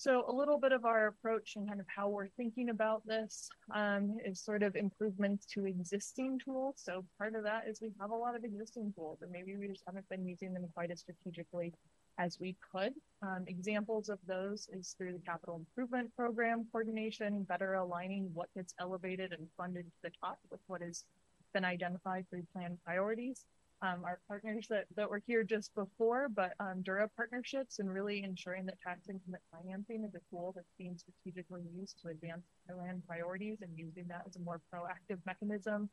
So 0.00 0.24
a 0.28 0.32
little 0.32 0.58
bit 0.58 0.70
of 0.70 0.84
our 0.84 1.08
approach 1.08 1.56
and 1.56 1.66
kind 1.66 1.80
of 1.80 1.86
how 1.88 2.08
we're 2.08 2.28
thinking 2.28 2.68
about 2.68 3.04
this 3.04 3.50
um, 3.74 4.16
is 4.24 4.40
sort 4.40 4.62
of 4.62 4.76
improvements 4.76 5.44
to 5.46 5.66
existing 5.66 6.38
tools. 6.38 6.76
So 6.76 7.04
part 7.18 7.34
of 7.34 7.42
that 7.42 7.64
is 7.66 7.80
we 7.82 7.90
have 8.00 8.10
a 8.10 8.14
lot 8.14 8.36
of 8.36 8.44
existing 8.44 8.92
tools, 8.94 9.22
and 9.22 9.32
maybe 9.32 9.56
we 9.56 9.66
just 9.66 9.82
haven't 9.84 10.08
been 10.08 10.24
using 10.24 10.54
them 10.54 10.68
quite 10.72 10.92
as 10.92 11.00
strategically 11.00 11.74
as 12.16 12.38
we 12.38 12.54
could. 12.72 12.92
Um, 13.22 13.42
examples 13.48 14.08
of 14.08 14.20
those 14.28 14.68
is 14.72 14.94
through 14.96 15.14
the 15.14 15.24
capital 15.26 15.56
improvement 15.56 16.14
program 16.14 16.68
coordination, 16.70 17.42
better 17.42 17.74
aligning 17.74 18.30
what 18.34 18.54
gets 18.54 18.74
elevated 18.78 19.32
and 19.32 19.48
funded 19.56 19.86
to 19.86 20.02
the 20.04 20.10
top 20.22 20.38
with 20.48 20.60
what 20.68 20.80
has 20.80 21.06
been 21.52 21.64
identified 21.64 22.24
through 22.30 22.44
plan 22.52 22.78
priorities 22.84 23.46
um, 23.82 24.02
our 24.04 24.18
partners 24.26 24.66
that, 24.70 24.86
that 24.96 25.08
were 25.08 25.22
here 25.26 25.44
just 25.44 25.74
before, 25.74 26.28
but 26.28 26.52
um, 26.58 26.82
Dura 26.82 27.08
partnerships 27.16 27.78
and 27.78 27.92
really 27.92 28.24
ensuring 28.24 28.66
that 28.66 28.80
tax 28.80 29.08
increment 29.08 29.42
financing 29.52 30.04
is 30.04 30.14
a 30.14 30.20
tool 30.30 30.52
that's 30.54 30.72
being 30.78 30.96
strategically 30.98 31.62
used 31.76 32.00
to 32.02 32.08
advance 32.08 32.42
land 32.76 33.02
priorities 33.06 33.58
and 33.62 33.70
using 33.76 34.04
that 34.08 34.22
as 34.26 34.36
a 34.36 34.40
more 34.40 34.60
proactive 34.72 35.18
mechanism, 35.26 35.88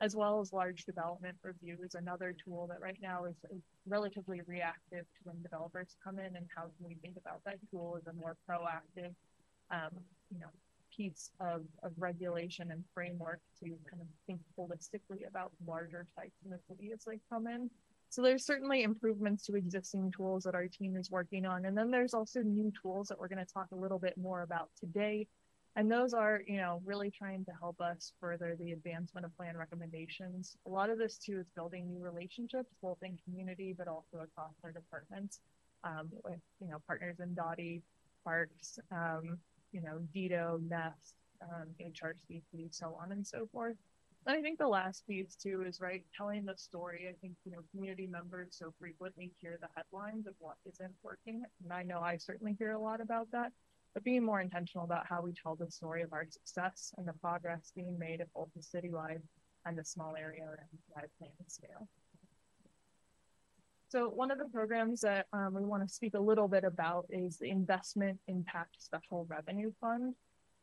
as 0.00 0.16
well 0.16 0.40
as 0.40 0.52
large 0.52 0.84
development 0.84 1.36
review 1.42 1.76
is 1.84 1.94
another 1.94 2.34
tool 2.42 2.66
that 2.68 2.80
right 2.80 2.98
now 3.02 3.24
is, 3.24 3.36
is 3.50 3.62
relatively 3.86 4.40
reactive 4.46 5.04
to 5.04 5.20
when 5.24 5.40
developers 5.42 5.96
come 6.02 6.18
in 6.18 6.36
and 6.36 6.46
how 6.54 6.62
can 6.62 6.86
we 6.86 6.96
think 7.02 7.16
about 7.18 7.40
that 7.44 7.58
tool 7.70 7.98
as 7.98 8.06
a 8.06 8.12
more 8.14 8.36
proactive, 8.48 9.12
um, 9.70 9.90
you 10.30 10.40
know, 10.40 10.48
piece 10.96 11.30
of, 11.40 11.62
of 11.82 11.92
regulation 11.98 12.70
and 12.70 12.84
framework 12.94 13.40
to 13.60 13.66
kind 13.90 14.00
of 14.00 14.06
think 14.26 14.40
holistically 14.58 15.26
about 15.28 15.52
larger 15.66 16.06
in 16.44 16.50
the 16.50 16.58
city 16.68 16.90
as 16.92 17.04
they 17.04 17.18
come 17.30 17.46
in. 17.46 17.70
So 18.08 18.22
there's 18.22 18.46
certainly 18.46 18.82
improvements 18.82 19.44
to 19.46 19.56
existing 19.56 20.12
tools 20.16 20.44
that 20.44 20.54
our 20.54 20.68
team 20.68 20.96
is 20.96 21.10
working 21.10 21.44
on. 21.44 21.66
And 21.66 21.76
then 21.76 21.90
there's 21.90 22.14
also 22.14 22.40
new 22.40 22.72
tools 22.80 23.08
that 23.08 23.18
we're 23.18 23.28
going 23.28 23.44
to 23.44 23.52
talk 23.52 23.68
a 23.72 23.76
little 23.76 23.98
bit 23.98 24.16
more 24.16 24.42
about 24.42 24.70
today. 24.78 25.26
And 25.74 25.90
those 25.90 26.14
are, 26.14 26.40
you 26.46 26.56
know, 26.56 26.80
really 26.84 27.10
trying 27.10 27.44
to 27.44 27.52
help 27.60 27.80
us 27.80 28.12
further 28.18 28.56
the 28.58 28.72
advancement 28.72 29.26
of 29.26 29.36
plan 29.36 29.56
recommendations. 29.56 30.56
A 30.66 30.70
lot 30.70 30.88
of 30.88 30.98
this 30.98 31.18
too 31.18 31.38
is 31.40 31.46
building 31.54 31.86
new 31.88 32.02
relationships, 32.02 32.70
both 32.80 32.96
in 33.02 33.18
community, 33.24 33.74
but 33.76 33.86
also 33.88 34.18
across 34.22 34.54
our 34.64 34.72
departments 34.72 35.40
um, 35.84 36.08
with, 36.24 36.40
you 36.60 36.68
know, 36.68 36.78
partners 36.86 37.16
in 37.20 37.34
DOTI, 37.34 37.82
Parks, 38.24 38.78
um, 38.90 39.38
you 39.76 39.82
know, 39.82 39.98
DEDO, 40.14 40.58
NEST, 40.70 41.16
um, 41.42 41.68
HRCP, 41.78 42.74
so 42.74 42.96
on 42.98 43.12
and 43.12 43.26
so 43.26 43.46
forth. 43.52 43.76
And 44.26 44.34
I 44.34 44.40
think 44.40 44.58
the 44.58 44.66
last 44.66 45.06
piece 45.06 45.36
too 45.36 45.64
is 45.66 45.82
right 45.82 46.02
telling 46.16 46.46
the 46.46 46.56
story. 46.56 47.06
I 47.10 47.14
think 47.20 47.34
you 47.44 47.52
know 47.52 47.58
community 47.70 48.06
members 48.06 48.56
so 48.58 48.72
frequently 48.80 49.30
hear 49.38 49.58
the 49.60 49.68
headlines 49.76 50.26
of 50.26 50.34
what 50.38 50.56
isn't 50.64 50.94
working, 51.02 51.44
and 51.62 51.72
I 51.72 51.82
know 51.82 52.00
I 52.00 52.16
certainly 52.16 52.56
hear 52.58 52.72
a 52.72 52.78
lot 52.78 53.02
about 53.02 53.30
that. 53.32 53.52
But 53.92 54.02
being 54.02 54.24
more 54.24 54.40
intentional 54.40 54.84
about 54.84 55.06
how 55.06 55.20
we 55.22 55.32
tell 55.32 55.56
the 55.56 55.70
story 55.70 56.02
of 56.02 56.12
our 56.12 56.26
success 56.28 56.92
and 56.96 57.06
the 57.06 57.12
progress 57.12 57.72
being 57.76 57.98
made 57.98 58.20
at 58.20 58.32
both 58.34 58.48
the 58.56 58.62
citywide 58.62 59.20
and 59.66 59.78
the 59.78 59.84
small 59.84 60.16
area 60.16 60.48
and 60.48 61.08
planning 61.18 61.34
scale. 61.46 61.86
So 63.96 64.10
one 64.10 64.30
of 64.30 64.36
the 64.36 64.44
programs 64.44 65.00
that 65.00 65.24
um, 65.32 65.54
we 65.54 65.64
want 65.64 65.82
to 65.82 65.88
speak 65.88 66.12
a 66.12 66.20
little 66.20 66.48
bit 66.48 66.64
about 66.64 67.06
is 67.08 67.38
the 67.38 67.48
Investment 67.48 68.20
Impact 68.28 68.76
Special 68.76 69.24
Revenue 69.24 69.72
Fund. 69.80 70.14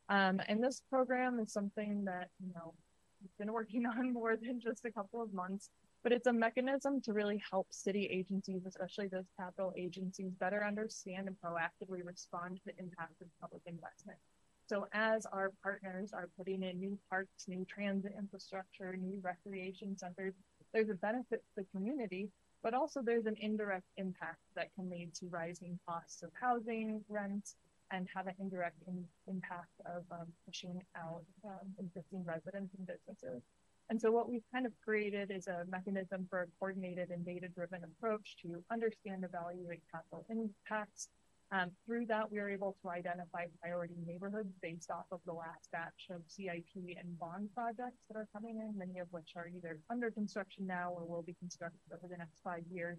Um, 0.08 0.40
and 0.48 0.64
this 0.64 0.84
program 0.88 1.40
is 1.40 1.52
something 1.52 2.06
that, 2.06 2.30
you 2.40 2.54
know, 2.54 2.76
we've 3.20 3.36
been 3.40 3.52
working 3.52 3.86
on 3.98 4.14
more 4.14 4.38
than 4.38 4.62
just 4.62 4.86
a 4.86 4.92
couple 4.92 5.20
of 5.20 5.34
months, 5.34 5.72
but 6.04 6.12
it's 6.12 6.28
a 6.28 6.32
mechanism 6.32 7.02
to 7.02 7.14
really 7.14 7.42
help 7.50 7.66
city 7.72 8.06
agencies, 8.06 8.68
especially 8.68 9.08
those 9.08 9.32
capital 9.40 9.74
agencies, 9.76 10.32
better 10.40 10.64
understand 10.64 11.28
and 11.28 11.36
proactively 11.44 12.06
respond 12.06 12.58
to 12.58 12.62
the 12.68 12.78
impact 12.78 13.20
of 13.20 13.28
public 13.42 13.64
investment. 13.66 14.20
So 14.68 14.86
as 14.94 15.26
our 15.26 15.54
partners 15.64 16.12
are 16.14 16.30
putting 16.38 16.62
in 16.62 16.80
new 16.80 17.00
parks, 17.10 17.48
new 17.48 17.66
transit 17.66 18.14
infrastructure, 18.16 18.96
new 18.96 19.20
recreation 19.24 19.98
centers, 19.98 20.36
there's 20.72 20.90
a 20.90 20.96
benefit 20.96 21.42
to 21.42 21.64
the 21.64 21.66
community 21.76 22.30
but 22.64 22.74
also 22.74 23.02
there's 23.02 23.26
an 23.26 23.36
indirect 23.40 23.88
impact 23.98 24.40
that 24.56 24.74
can 24.74 24.90
lead 24.90 25.14
to 25.16 25.28
rising 25.28 25.78
costs 25.88 26.24
of 26.24 26.32
housing, 26.40 27.04
rent, 27.10 27.56
and 27.92 28.08
have 28.16 28.28
an 28.28 28.34
indirect 28.40 28.78
in, 28.88 29.04
impact 29.28 29.76
of 29.86 30.04
um, 30.12 30.28
pushing 30.46 30.82
out 30.96 31.24
um, 31.46 31.68
existing 31.78 32.24
residents 32.26 32.74
and 32.78 32.88
businesses. 32.88 33.44
And 33.90 34.02
so 34.02 34.12
what 34.12 34.30
we've 34.30 34.50
kind 34.52 34.66
of 34.66 34.72
created 34.84 35.30
is 35.30 35.48
a 35.48 35.66
mechanism 35.70 36.26
for 36.30 36.42
a 36.44 36.48
coordinated 36.58 37.10
and 37.10 37.26
data-driven 37.26 37.82
approach 37.84 38.38
to 38.42 38.64
understand, 38.72 39.26
evaluate 39.26 39.82
capital 39.92 40.26
impacts, 40.30 41.10
um, 41.52 41.72
through 41.86 42.08
that, 42.08 42.32
we 42.32 42.40
were 42.40 42.50
able 42.50 42.76
to 42.82 42.90
identify 42.90 43.46
priority 43.62 43.96
neighborhoods 44.06 44.54
based 44.62 44.90
off 44.90 45.06
of 45.12 45.20
the 45.26 45.34
last 45.34 45.70
batch 45.72 46.08
of 46.10 46.22
CIP 46.28 46.98
and 46.98 47.20
bond 47.20 47.50
projects 47.54 48.02
that 48.10 48.18
are 48.18 48.28
coming 48.34 48.58
in, 48.58 48.78
many 48.78 49.00
of 49.00 49.08
which 49.12 49.34
are 49.36 49.48
either 49.48 49.80
under 49.90 50.10
construction 50.10 50.66
now 50.66 50.92
or 50.96 51.06
will 51.06 51.22
be 51.22 51.36
constructed 51.40 51.80
over 51.94 52.08
the 52.10 52.18
next 52.18 52.42
five 52.44 52.64
years. 52.72 52.98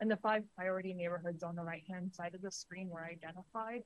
And 0.00 0.10
the 0.10 0.16
five 0.16 0.42
priority 0.56 0.92
neighborhoods 0.94 1.42
on 1.42 1.56
the 1.56 1.62
right-hand 1.62 2.12
side 2.12 2.34
of 2.34 2.42
the 2.42 2.50
screen 2.50 2.88
were 2.88 3.04
identified 3.04 3.82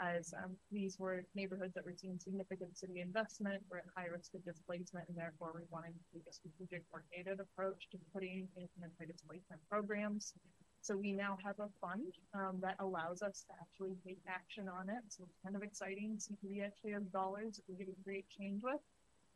as 0.00 0.32
um, 0.42 0.56
these 0.70 0.98
were 0.98 1.22
neighborhoods 1.34 1.74
that 1.74 1.84
were 1.84 1.94
seeing 1.94 2.18
significant 2.18 2.76
city 2.76 3.00
investment, 3.00 3.62
were 3.70 3.78
at 3.78 3.84
high 3.94 4.06
risk 4.06 4.34
of 4.34 4.44
displacement, 4.44 5.06
and 5.08 5.16
therefore 5.16 5.52
we 5.54 5.62
wanted 5.70 5.92
to 5.92 6.04
take 6.12 6.24
a 6.28 6.32
strategic 6.32 6.82
coordinated 6.90 7.38
approach 7.38 7.88
to 7.90 7.98
putting 8.12 8.48
in 8.56 8.66
anti-displacement 8.82 9.60
programs 9.70 10.32
so 10.82 10.96
we 10.96 11.12
now 11.12 11.38
have 11.44 11.58
a 11.60 11.68
fund 11.80 12.12
um, 12.34 12.58
that 12.60 12.74
allows 12.80 13.22
us 13.22 13.44
to 13.48 13.54
actually 13.60 13.96
take 14.04 14.18
action 14.28 14.68
on 14.68 14.88
it. 14.88 15.02
So 15.08 15.22
it's 15.22 15.38
kind 15.42 15.54
of 15.54 15.62
exciting. 15.62 16.18
CPD 16.18 16.64
actually 16.64 16.92
has 16.92 17.04
dollars 17.04 17.56
that 17.56 17.62
we 17.68 17.76
get 17.76 17.86
to 17.86 18.02
create 18.02 18.26
change 18.28 18.62
with. 18.62 18.80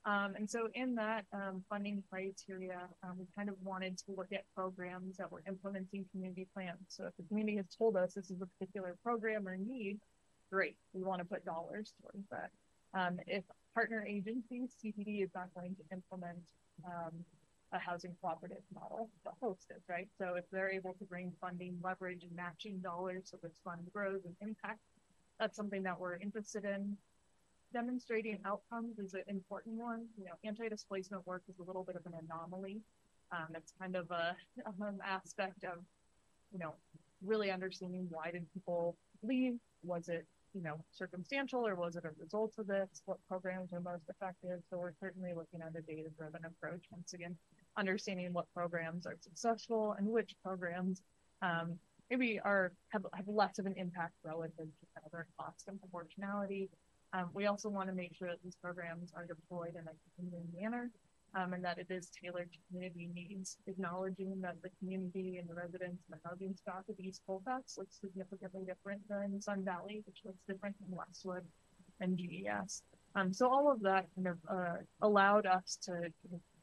Um, 0.04 0.34
and 0.36 0.48
so 0.48 0.68
in 0.74 0.94
that 0.96 1.24
um, 1.32 1.64
funding 1.68 2.02
criteria, 2.10 2.88
um, 3.04 3.18
we 3.18 3.26
kind 3.36 3.48
of 3.48 3.54
wanted 3.62 3.96
to 3.98 4.04
look 4.16 4.32
at 4.32 4.44
programs 4.54 5.16
that 5.18 5.30
were 5.30 5.42
implementing 5.48 6.04
community 6.12 6.48
plans. 6.52 6.78
So 6.88 7.06
if 7.06 7.16
the 7.16 7.22
community 7.24 7.56
has 7.56 7.66
told 7.76 7.96
us 7.96 8.14
this 8.14 8.30
is 8.30 8.40
a 8.42 8.46
particular 8.46 8.96
program 9.02 9.46
or 9.46 9.56
need, 9.56 9.98
great, 10.50 10.76
we 10.92 11.02
want 11.02 11.20
to 11.20 11.24
put 11.24 11.44
dollars 11.44 11.92
towards 12.00 12.28
that. 12.30 12.50
Um, 12.94 13.18
if 13.26 13.44
partner 13.74 14.04
agencies, 14.06 14.74
CPD 14.84 15.22
is 15.22 15.30
not 15.34 15.48
going 15.54 15.76
to 15.76 15.82
implement 15.94 16.42
um, 16.84 17.12
a 17.76 17.78
housing 17.78 18.14
cooperative 18.20 18.62
model, 18.74 19.10
the 19.24 19.30
HOST 19.40 19.72
is, 19.76 19.82
right? 19.88 20.08
So 20.18 20.34
if 20.36 20.44
they're 20.50 20.70
able 20.70 20.94
to 20.94 21.04
bring 21.04 21.32
funding, 21.40 21.78
leverage, 21.84 22.24
and 22.24 22.34
matching 22.34 22.78
dollars 22.78 23.24
so 23.30 23.36
this 23.42 23.60
fund 23.64 23.80
grows 23.92 24.22
and 24.24 24.34
impact, 24.40 24.80
that's 25.38 25.56
something 25.56 25.82
that 25.82 25.98
we're 26.00 26.16
interested 26.16 26.64
in. 26.64 26.96
Demonstrating 27.72 28.38
outcomes 28.46 28.98
is 28.98 29.14
an 29.14 29.24
important 29.28 29.76
one. 29.76 30.06
You 30.18 30.24
know, 30.24 30.32
anti-displacement 30.44 31.26
work 31.26 31.42
is 31.48 31.58
a 31.58 31.62
little 31.62 31.84
bit 31.84 31.96
of 31.96 32.06
an 32.06 32.12
anomaly. 32.24 32.80
Um, 33.32 33.48
it's 33.54 33.72
kind 33.78 33.96
of 33.96 34.10
a 34.10 34.34
an 34.64 34.98
aspect 35.04 35.64
of, 35.64 35.78
you 36.52 36.58
know, 36.58 36.74
really 37.24 37.50
understanding 37.50 38.06
why 38.10 38.30
did 38.30 38.46
people 38.54 38.96
leave? 39.22 39.58
Was 39.82 40.08
it 40.08 40.26
you 40.56 40.62
know, 40.62 40.80
circumstantial 40.90 41.66
or 41.66 41.74
was 41.74 41.96
it 41.96 42.04
a 42.06 42.10
result 42.18 42.54
of 42.58 42.66
this? 42.66 43.02
What 43.04 43.18
programs 43.28 43.74
are 43.74 43.80
most 43.80 44.08
effective? 44.08 44.60
So 44.70 44.78
we're 44.78 44.94
certainly 44.98 45.34
looking 45.36 45.60
at 45.60 45.76
a 45.76 45.82
data 45.82 46.08
driven 46.16 46.46
approach. 46.46 46.80
Once 46.90 47.12
again, 47.12 47.36
understanding 47.76 48.32
what 48.32 48.46
programs 48.54 49.06
are 49.06 49.16
successful 49.20 49.94
and 49.98 50.06
which 50.06 50.34
programs 50.42 51.02
um, 51.42 51.78
maybe 52.10 52.40
are 52.40 52.72
have, 52.88 53.04
have 53.12 53.28
less 53.28 53.58
of 53.58 53.66
an 53.66 53.74
impact 53.76 54.14
relative 54.24 54.66
to 54.66 55.00
other 55.06 55.26
cost 55.38 55.68
and 55.68 55.78
proportionality. 55.80 56.70
Um, 57.12 57.30
we 57.34 57.46
also 57.46 57.68
want 57.68 57.88
to 57.88 57.94
make 57.94 58.14
sure 58.14 58.28
that 58.28 58.42
these 58.42 58.56
programs 58.56 59.12
are 59.14 59.26
deployed 59.26 59.74
in 59.74 59.82
a 59.82 59.94
continuing 60.04 60.48
manner. 60.60 60.90
um, 61.36 61.52
and 61.52 61.62
that 61.64 61.78
it 61.78 61.86
is 61.90 62.10
tailored 62.10 62.50
to 62.52 62.58
community 62.68 63.10
needs, 63.14 63.58
acknowledging 63.66 64.40
that 64.40 64.56
the 64.62 64.70
community 64.78 65.36
and 65.38 65.48
the 65.48 65.54
residents 65.54 66.02
and 66.08 66.18
the 66.18 66.28
housing 66.28 66.54
stock 66.56 66.84
of 66.88 66.98
East 66.98 67.20
Colfax 67.26 67.76
looks 67.76 68.00
significantly 68.00 68.62
different 68.64 69.06
than 69.08 69.40
Sun 69.40 69.64
Valley, 69.64 70.02
which 70.06 70.20
looks 70.24 70.38
different 70.48 70.76
than 70.80 70.96
Westwood 70.96 71.44
and 72.00 72.16
GES. 72.16 72.82
Um, 73.14 73.32
so 73.32 73.48
all 73.48 73.70
of 73.70 73.80
that 73.82 74.06
kind 74.14 74.28
of 74.28 74.38
uh, 74.48 74.76
allowed 75.02 75.46
us 75.46 75.78
to 75.82 76.10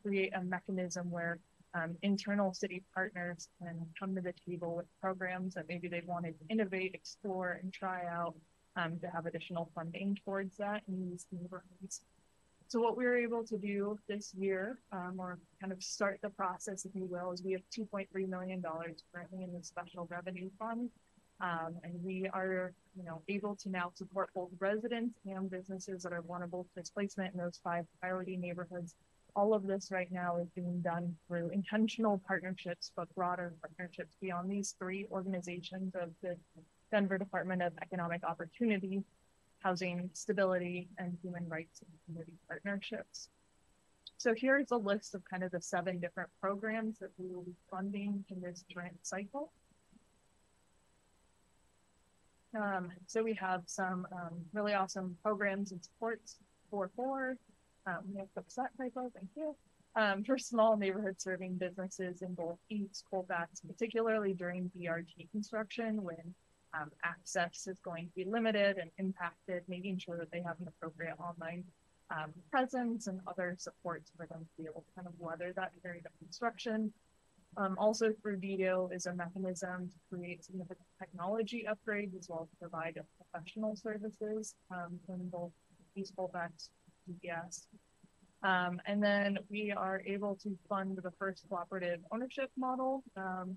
create 0.04 0.34
a 0.36 0.42
mechanism 0.42 1.10
where 1.10 1.40
um, 1.74 1.96
internal 2.04 2.54
city 2.54 2.84
partners 2.94 3.48
can 3.60 3.80
come 4.00 4.14
to 4.16 4.22
the 4.22 4.34
table 4.48 4.76
with 4.76 4.86
programs 5.02 5.56
that 5.56 5.68
maybe 5.68 5.88
they've 5.88 6.08
wanted 6.08 6.38
to 6.40 6.46
innovate, 6.50 6.94
explore, 6.94 7.60
and 7.62 7.74
try 7.74 8.06
out 8.06 8.36
um, 8.76 9.00
to 9.00 9.08
have 9.08 9.26
additional 9.26 9.70
funding 9.74 10.18
towards 10.24 10.58
that 10.58 10.84
in 10.88 11.10
these 11.10 11.26
neighborhoods. 11.32 12.02
So 12.68 12.80
what 12.80 12.98
we 12.98 13.06
were 13.06 13.18
able 13.18 13.44
to 13.46 13.58
do 13.58 14.00
this 14.08 14.34
year, 14.34 14.80
um, 14.92 15.16
or 15.20 15.38
kind 15.62 15.72
of 15.72 15.84
start 15.84 16.20
the 16.22 16.30
process, 16.30 16.86
if 16.86 16.96
you 16.96 17.06
will, 17.06 17.32
is 17.32 17.44
we 17.44 17.52
have 17.52 17.62
$2.3 17.76 18.08
million 18.28 18.64
currently 19.14 19.44
in 19.44 19.54
the 19.54 19.64
special 19.64 20.08
revenue 20.10 20.50
fund. 20.58 20.90
Um, 21.42 21.76
and 21.84 21.94
we 22.04 22.28
are, 22.34 22.74
you 22.96 23.04
know, 23.04 23.22
able 23.28 23.56
to 23.58 23.70
now 23.70 23.92
support 23.96 24.30
both 24.34 24.50
residents 24.60 25.20
and 25.26 25.50
businesses 25.50 26.04
that 26.04 26.14
are 26.14 26.22
vulnerable 26.22 26.64
to 26.64 26.82
displacement 26.82 27.34
in 27.34 27.40
those 27.40 27.60
five 27.64 27.86
priority 28.00 28.38
neighborhoods 28.38 28.96
all 29.36 29.54
of 29.54 29.66
this 29.66 29.90
right 29.92 30.12
now 30.12 30.38
is 30.38 30.50
being 30.56 30.82
done 30.82 31.16
through 31.28 31.50
intentional 31.50 32.22
partnerships, 32.28 32.92
but 32.96 33.14
broader 33.16 33.54
partnerships 33.62 34.16
beyond 34.22 34.52
these 34.52 34.76
three 34.78 35.08
organizations 35.12 35.96
of 35.96 36.10
the 36.22 36.38
Denver 36.92 37.18
Department 37.18 37.62
of 37.62 37.74
Economic 37.82 38.24
Opportunity, 38.24 39.04
Housing 39.60 40.10
Stability, 40.14 40.88
and 40.98 41.18
Human 41.24 41.48
Rights 41.50 41.82
and 41.82 41.90
Community 42.06 42.38
Partnerships. 42.48 43.30
So 44.18 44.34
here's 44.38 44.72
a 44.72 44.78
list 44.78 45.16
of 45.16 45.24
kind 45.26 45.44
of 45.44 45.52
the 45.52 45.62
seven 45.62 46.00
different 46.00 46.30
programs 46.40 47.00
that 47.00 47.10
we 47.18 47.34
will 47.34 47.42
be 47.44 47.56
funding 47.70 48.24
in 48.30 48.42
this 48.42 48.64
grant 48.74 48.98
cycle. 49.02 49.52
Um, 52.56 52.92
so 53.08 53.24
we 53.24 53.34
have 53.34 53.64
some 53.66 54.06
um, 54.12 54.36
really 54.54 54.74
awesome 54.74 55.18
programs 55.24 55.72
and 55.72 55.84
supports 55.84 56.38
for 56.70 56.92
four 56.96 57.38
um, 57.86 58.04
have 58.18 58.28
fix 58.36 58.56
that 58.56 58.72
typo, 58.78 59.12
thank 59.16 59.30
you. 59.36 59.56
Um, 59.96 60.24
for 60.24 60.38
small 60.40 60.76
neighborhood 60.76 61.22
serving 61.22 61.58
businesses 61.58 62.24
in 62.24 62.34
both 62.34 62.58
East 62.70 63.04
Colfax, 63.10 63.62
particularly 63.62 64.34
during 64.34 64.72
BRT 64.76 65.30
construction 65.32 66.02
when 66.02 66.34
um, 66.74 66.90
access 67.04 67.68
is 67.68 67.80
going 67.80 68.08
to 68.08 68.14
be 68.16 68.26
limited 68.26 68.78
and 68.78 68.90
impacted, 68.98 69.64
making 69.68 70.00
sure 70.00 70.18
that 70.18 70.32
they 70.32 70.42
have 70.42 70.60
an 70.60 70.68
appropriate 70.68 71.16
online 71.20 71.64
um, 72.10 72.34
presence 72.52 73.08
and 73.08 73.20
other 73.28 73.56
supports 73.60 74.12
for 74.18 74.26
them 74.26 74.40
to 74.40 74.64
be 74.64 74.68
able 74.68 74.82
to 74.82 74.92
kind 74.96 75.08
of 75.08 75.14
weather 75.20 75.54
that 75.56 75.72
period 75.84 76.06
of 76.06 76.12
construction. 76.20 76.92
Um, 77.56 77.76
also 77.78 78.12
through 78.20 78.38
DDO 78.38 78.96
is 78.96 79.06
a 79.06 79.14
mechanism 79.14 79.88
to 79.88 79.96
create 80.10 80.44
significant 80.44 80.88
technology 80.98 81.68
upgrades 81.70 82.18
as 82.18 82.28
well 82.28 82.48
as 82.52 82.58
provide 82.60 83.00
professional 83.32 83.76
services 83.76 84.56
um, 84.72 85.00
in 85.08 85.30
both 85.30 85.52
East 85.96 86.14
Colfax 86.16 86.72
GES. 87.22 87.68
Um, 88.44 88.82
and 88.86 89.02
then 89.02 89.40
we 89.50 89.72
are 89.72 90.02
able 90.06 90.36
to 90.44 90.58
fund 90.68 91.00
the 91.02 91.12
first 91.12 91.46
cooperative 91.48 92.02
ownership 92.12 92.52
model 92.58 93.04
um, 93.16 93.56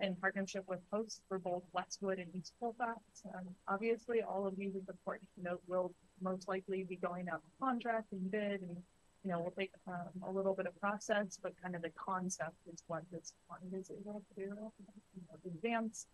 in 0.00 0.16
partnership 0.16 0.64
with 0.66 0.80
hosts 0.92 1.20
for 1.28 1.38
both 1.38 1.62
Westwood 1.72 2.18
and 2.18 2.34
East 2.34 2.52
Colfax. 2.58 2.98
Um, 3.32 3.44
obviously, 3.68 4.22
all 4.22 4.44
of 4.46 4.56
these, 4.56 4.74
is 4.74 4.88
important 4.88 5.28
to 5.36 5.42
note, 5.42 5.62
will 5.68 5.94
most 6.20 6.48
likely 6.48 6.82
be 6.82 6.96
going 6.96 7.28
out 7.28 7.42
to 7.42 7.50
contract 7.60 8.10
and 8.10 8.28
bid, 8.30 8.62
and 8.62 8.76
you 9.22 9.30
know, 9.30 9.40
will 9.40 9.54
take 9.56 9.70
um, 9.86 10.10
a 10.26 10.30
little 10.30 10.52
bit 10.52 10.66
of 10.66 10.78
process, 10.80 11.38
but 11.42 11.52
kind 11.62 11.76
of 11.76 11.82
the 11.82 11.90
concept 11.90 12.56
is 12.70 12.82
what 12.88 13.02
this 13.10 13.32
fund 13.48 13.72
is 13.72 13.90
able 13.90 14.22
to 14.34 14.42
you 14.42 14.48
know, 14.48 14.72
advance. 15.46 16.06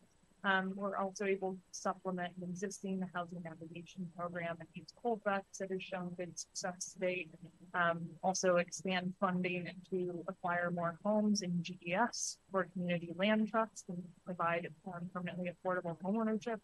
Um, 0.43 0.72
we're 0.74 0.97
also 0.97 1.26
able 1.26 1.53
to 1.53 1.59
supplement 1.70 2.32
an 2.36 2.49
existing 2.49 3.03
housing 3.14 3.43
navigation 3.43 4.09
program 4.16 4.57
at 4.61 4.66
East 4.74 4.95
Colfax 5.03 5.59
that 5.59 5.70
has 5.70 5.82
shown 5.82 6.14
good 6.16 6.38
success 6.38 6.95
to 6.95 6.99
date. 6.99 7.30
Um, 7.74 8.09
also 8.22 8.57
expand 8.57 9.12
funding 9.20 9.68
to 9.91 10.24
acquire 10.28 10.70
more 10.70 10.99
homes 11.05 11.43
in 11.43 11.62
GES 11.62 12.38
for 12.51 12.64
community 12.72 13.12
land 13.16 13.51
trusts 13.51 13.84
and 13.88 14.03
provide 14.24 14.68
um, 14.86 15.11
permanently 15.12 15.51
affordable 15.51 15.97
homeownership. 16.01 16.61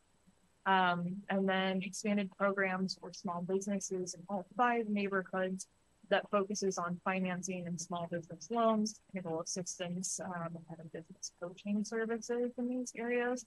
Um, 0.64 1.18
and 1.30 1.48
then 1.48 1.82
expanded 1.82 2.28
programs 2.36 2.96
for 3.00 3.12
small 3.12 3.40
businesses 3.42 4.14
in 4.14 4.22
all 4.28 4.44
five 4.56 4.88
neighborhoods 4.88 5.68
that 6.08 6.28
focuses 6.30 6.78
on 6.78 7.00
financing 7.04 7.66
and 7.66 7.80
small 7.80 8.06
business 8.10 8.48
loans, 8.50 9.00
technical 9.12 9.40
assistance, 9.40 10.20
um, 10.24 10.56
and 10.78 10.92
business 10.92 11.32
coaching 11.40 11.84
services 11.84 12.52
in 12.58 12.68
these 12.68 12.92
areas. 12.96 13.44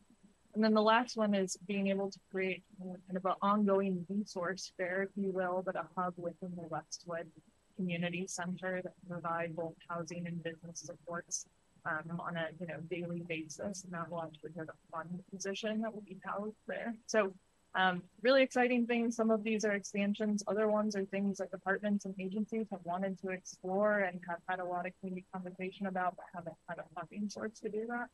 And 0.55 0.63
then 0.63 0.73
the 0.73 0.81
last 0.81 1.15
one 1.15 1.35
is 1.35 1.57
being 1.67 1.87
able 1.87 2.09
to 2.09 2.19
create 2.31 2.63
kind 2.79 3.15
of 3.15 3.25
an 3.25 3.33
ongoing 3.41 4.05
resource 4.09 4.71
fair, 4.77 5.03
if 5.03 5.09
you 5.15 5.31
will, 5.31 5.61
but 5.65 5.75
a 5.75 5.85
hub 5.95 6.13
within 6.17 6.51
the 6.55 6.67
Westwood 6.67 7.27
Community 7.75 8.25
Center 8.27 8.81
that 8.83 8.93
provide 9.07 9.55
both 9.55 9.75
housing 9.87 10.27
and 10.27 10.43
business 10.43 10.81
supports 10.81 11.45
um, 11.85 12.19
on 12.19 12.35
a 12.35 12.47
you 12.59 12.67
know 12.67 12.79
daily 12.89 13.23
basis. 13.27 13.83
And 13.83 13.93
that 13.93 14.09
will 14.09 14.23
actually 14.23 14.51
have 14.57 14.69
a 14.69 14.73
fund 14.91 15.21
position 15.31 15.81
that 15.81 15.93
will 15.93 16.01
be 16.01 16.17
housed 16.25 16.57
there. 16.67 16.93
So 17.05 17.33
um, 17.75 18.01
really 18.23 18.41
exciting 18.41 18.87
things. 18.87 19.15
Some 19.15 19.29
of 19.29 19.43
these 19.43 19.63
are 19.63 19.73
expansions. 19.73 20.43
Other 20.47 20.67
ones 20.67 20.95
are 20.95 21.05
things 21.05 21.37
that 21.37 21.51
departments 21.51 22.05
and 22.05 22.15
agencies 22.19 22.65
have 22.71 22.81
wanted 22.83 23.19
to 23.21 23.29
explore 23.29 23.99
and 23.99 24.19
have 24.27 24.39
had 24.47 24.59
a 24.59 24.65
lot 24.65 24.87
of 24.87 24.93
community 24.99 25.25
conversation 25.31 25.85
about, 25.85 26.15
but 26.15 26.25
haven't 26.33 26.55
had 26.67 26.79
a 26.79 26.85
funding 26.95 27.29
source 27.29 27.59
to 27.59 27.69
do 27.69 27.85
that. 27.87 28.07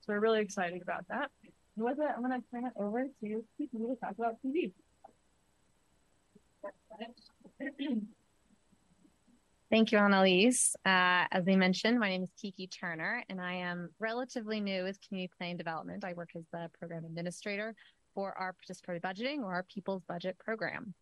So 0.00 0.12
we're 0.12 0.20
really 0.20 0.40
excited 0.40 0.82
about 0.82 1.06
that. 1.08 1.30
With 1.76 1.98
it, 1.98 2.06
I'm 2.14 2.22
going 2.22 2.40
to 2.40 2.46
turn 2.50 2.66
it 2.66 2.72
over 2.76 3.04
to 3.04 3.44
Kiki 3.56 3.78
to 3.78 3.96
talk 4.02 4.14
about 4.18 4.36
PB. 4.44 4.72
Thank 9.70 9.92
you, 9.92 9.98
Annalise. 9.98 10.74
Uh, 10.84 11.30
as 11.30 11.46
I 11.48 11.54
mentioned, 11.54 12.00
my 12.00 12.08
name 12.08 12.24
is 12.24 12.30
Kiki 12.40 12.66
Turner, 12.66 13.22
and 13.28 13.40
I 13.40 13.54
am 13.54 13.90
relatively 14.00 14.60
new 14.60 14.82
with 14.82 14.98
community 15.00 15.30
planning 15.38 15.56
development. 15.56 16.04
I 16.04 16.12
work 16.12 16.30
as 16.36 16.42
the 16.52 16.68
program 16.78 17.04
administrator 17.04 17.76
for 18.12 18.36
our 18.36 18.52
participatory 18.52 19.00
budgeting 19.00 19.44
or 19.44 19.52
our 19.52 19.62
People's 19.62 20.02
Budget 20.02 20.36
program. 20.38 20.92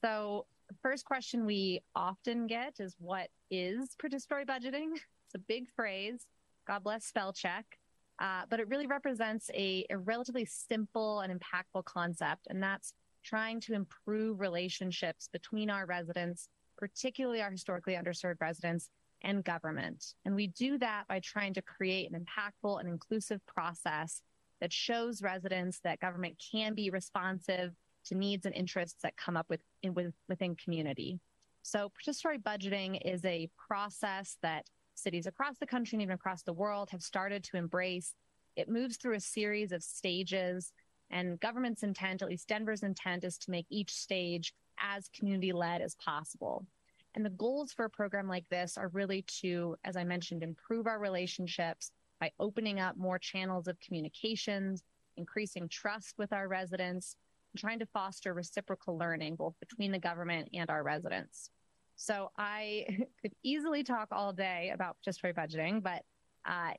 So, 0.00 0.46
the 0.68 0.74
first 0.82 1.04
question 1.04 1.44
we 1.44 1.82
often 1.94 2.46
get 2.46 2.76
is 2.78 2.96
what 2.98 3.28
is 3.50 3.90
participatory 4.02 4.46
budgeting? 4.46 4.92
It's 4.94 5.34
a 5.34 5.38
big 5.38 5.68
phrase. 5.76 6.26
God 6.66 6.84
bless 6.84 7.04
spell 7.04 7.34
check. 7.34 7.78
Uh, 8.18 8.42
but 8.50 8.58
it 8.58 8.68
really 8.68 8.86
represents 8.86 9.50
a, 9.54 9.86
a 9.90 9.98
relatively 9.98 10.44
simple 10.44 11.20
and 11.20 11.32
impactful 11.32 11.84
concept, 11.84 12.46
and 12.50 12.62
that's 12.62 12.92
trying 13.24 13.60
to 13.60 13.74
improve 13.74 14.40
relationships 14.40 15.28
between 15.32 15.70
our 15.70 15.86
residents, 15.86 16.48
particularly 16.76 17.42
our 17.42 17.50
historically 17.50 17.94
underserved 17.94 18.40
residents, 18.40 18.90
and 19.22 19.44
government. 19.44 20.14
And 20.24 20.34
we 20.34 20.48
do 20.48 20.78
that 20.78 21.04
by 21.08 21.20
trying 21.20 21.54
to 21.54 21.62
create 21.62 22.10
an 22.10 22.24
impactful 22.24 22.78
and 22.78 22.88
inclusive 22.88 23.44
process 23.46 24.22
that 24.60 24.72
shows 24.72 25.22
residents 25.22 25.80
that 25.84 26.00
government 26.00 26.40
can 26.52 26.74
be 26.74 26.90
responsive 26.90 27.72
to 28.06 28.14
needs 28.14 28.46
and 28.46 28.54
interests 28.54 29.02
that 29.02 29.16
come 29.16 29.36
up 29.36 29.46
with, 29.48 29.60
in, 29.82 29.94
with 29.94 30.14
within 30.28 30.56
community. 30.56 31.20
So 31.62 31.90
participatory 31.90 32.42
budgeting 32.42 33.00
is 33.04 33.24
a 33.24 33.50
process 33.68 34.38
that 34.42 34.66
cities 34.98 35.26
across 35.26 35.58
the 35.58 35.66
country 35.66 35.96
and 35.96 36.02
even 36.02 36.14
across 36.14 36.42
the 36.42 36.52
world 36.52 36.90
have 36.90 37.02
started 37.02 37.44
to 37.44 37.56
embrace. 37.56 38.14
It 38.56 38.68
moves 38.68 38.96
through 38.96 39.14
a 39.14 39.20
series 39.20 39.72
of 39.72 39.82
stages, 39.82 40.72
and 41.10 41.40
government's 41.40 41.82
intent, 41.82 42.22
at 42.22 42.28
least 42.28 42.48
Denver's 42.48 42.82
intent, 42.82 43.24
is 43.24 43.38
to 43.38 43.50
make 43.50 43.66
each 43.70 43.94
stage 43.94 44.52
as 44.80 45.08
community 45.08 45.52
led 45.52 45.80
as 45.80 45.94
possible. 45.94 46.66
And 47.14 47.24
the 47.24 47.30
goals 47.30 47.72
for 47.72 47.84
a 47.84 47.90
program 47.90 48.28
like 48.28 48.48
this 48.48 48.76
are 48.76 48.88
really 48.88 49.22
to, 49.40 49.76
as 49.84 49.96
I 49.96 50.04
mentioned, 50.04 50.42
improve 50.42 50.86
our 50.86 50.98
relationships 50.98 51.92
by 52.20 52.32
opening 52.38 52.80
up 52.80 52.96
more 52.96 53.18
channels 53.18 53.68
of 53.68 53.80
communications, 53.80 54.82
increasing 55.16 55.68
trust 55.68 56.18
with 56.18 56.32
our 56.32 56.48
residents, 56.48 57.16
and 57.52 57.60
trying 57.60 57.78
to 57.78 57.86
foster 57.86 58.34
reciprocal 58.34 58.98
learning 58.98 59.36
both 59.36 59.58
between 59.60 59.92
the 59.92 59.98
government 59.98 60.48
and 60.52 60.68
our 60.68 60.82
residents. 60.82 61.50
So 61.98 62.30
I 62.38 62.86
could 63.22 63.32
easily 63.42 63.82
talk 63.82 64.08
all 64.12 64.32
day 64.32 64.70
about 64.72 64.96
participatory 65.04 65.34
budgeting, 65.34 65.82
but 65.82 66.02
uh, 66.46 66.72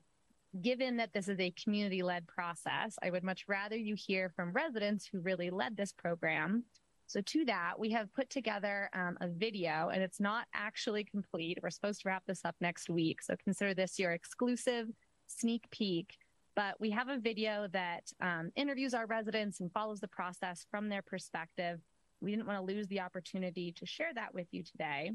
given 0.62 0.96
that 0.96 1.12
this 1.12 1.28
is 1.28 1.38
a 1.38 1.52
community 1.62 2.02
led 2.02 2.26
process, 2.26 2.96
I 3.02 3.10
would 3.10 3.22
much 3.22 3.44
rather 3.46 3.76
you 3.76 3.94
hear 3.94 4.30
from 4.34 4.52
residents 4.52 5.06
who 5.06 5.20
really 5.20 5.50
led 5.50 5.76
this 5.76 5.92
program. 5.92 6.64
So, 7.06 7.20
to 7.20 7.44
that, 7.46 7.74
we 7.78 7.90
have 7.90 8.12
put 8.14 8.30
together 8.30 8.88
um, 8.94 9.18
a 9.20 9.28
video, 9.28 9.90
and 9.92 10.02
it's 10.02 10.20
not 10.20 10.46
actually 10.54 11.04
complete. 11.04 11.58
We're 11.62 11.70
supposed 11.70 12.02
to 12.02 12.08
wrap 12.08 12.22
this 12.26 12.44
up 12.44 12.54
next 12.60 12.88
week. 12.88 13.20
So, 13.20 13.34
consider 13.42 13.74
this 13.74 13.98
your 13.98 14.12
exclusive 14.12 14.88
sneak 15.26 15.68
peek. 15.70 16.16
But 16.56 16.80
we 16.80 16.90
have 16.90 17.08
a 17.08 17.18
video 17.18 17.68
that 17.72 18.10
um, 18.20 18.50
interviews 18.56 18.94
our 18.94 19.06
residents 19.06 19.60
and 19.60 19.72
follows 19.72 20.00
the 20.00 20.08
process 20.08 20.66
from 20.70 20.88
their 20.88 21.02
perspective 21.02 21.80
we 22.20 22.30
didn't 22.30 22.46
want 22.46 22.58
to 22.58 22.74
lose 22.74 22.86
the 22.88 23.00
opportunity 23.00 23.72
to 23.72 23.86
share 23.86 24.12
that 24.14 24.34
with 24.34 24.46
you 24.50 24.62
today. 24.62 25.12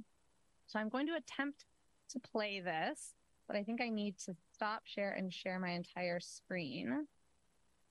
So 0.67 0.79
I'm 0.79 0.89
going 0.89 1.07
to 1.07 1.15
attempt 1.15 1.65
to 2.09 2.19
play 2.19 2.59
this, 2.59 3.13
but 3.47 3.55
I 3.55 3.63
think 3.63 3.81
I 3.81 3.89
need 3.89 4.17
to 4.25 4.35
stop 4.53 4.81
share 4.85 5.11
and 5.11 5.31
share 5.31 5.59
my 5.59 5.71
entire 5.71 6.19
screen. 6.19 7.07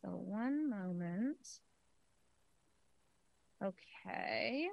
So 0.03 0.09
one 0.11 0.69
moment. 0.69 1.37
Okay. 3.63 4.69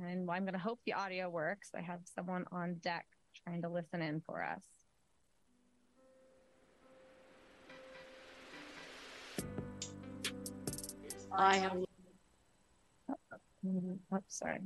And 0.00 0.30
I'm 0.30 0.44
going 0.44 0.52
to 0.52 0.58
hope 0.58 0.80
the 0.84 0.94
audio 0.94 1.28
works. 1.28 1.70
I 1.76 1.80
have 1.80 2.00
someone 2.14 2.44
on 2.50 2.74
deck 2.82 3.06
trying 3.44 3.62
to 3.62 3.68
listen 3.68 4.02
in 4.02 4.20
for 4.20 4.42
us. 4.42 4.62
I 11.34 11.56
have. 11.56 11.72
Mm, 13.66 13.98
Oops, 14.14 14.24
sorry. 14.28 14.58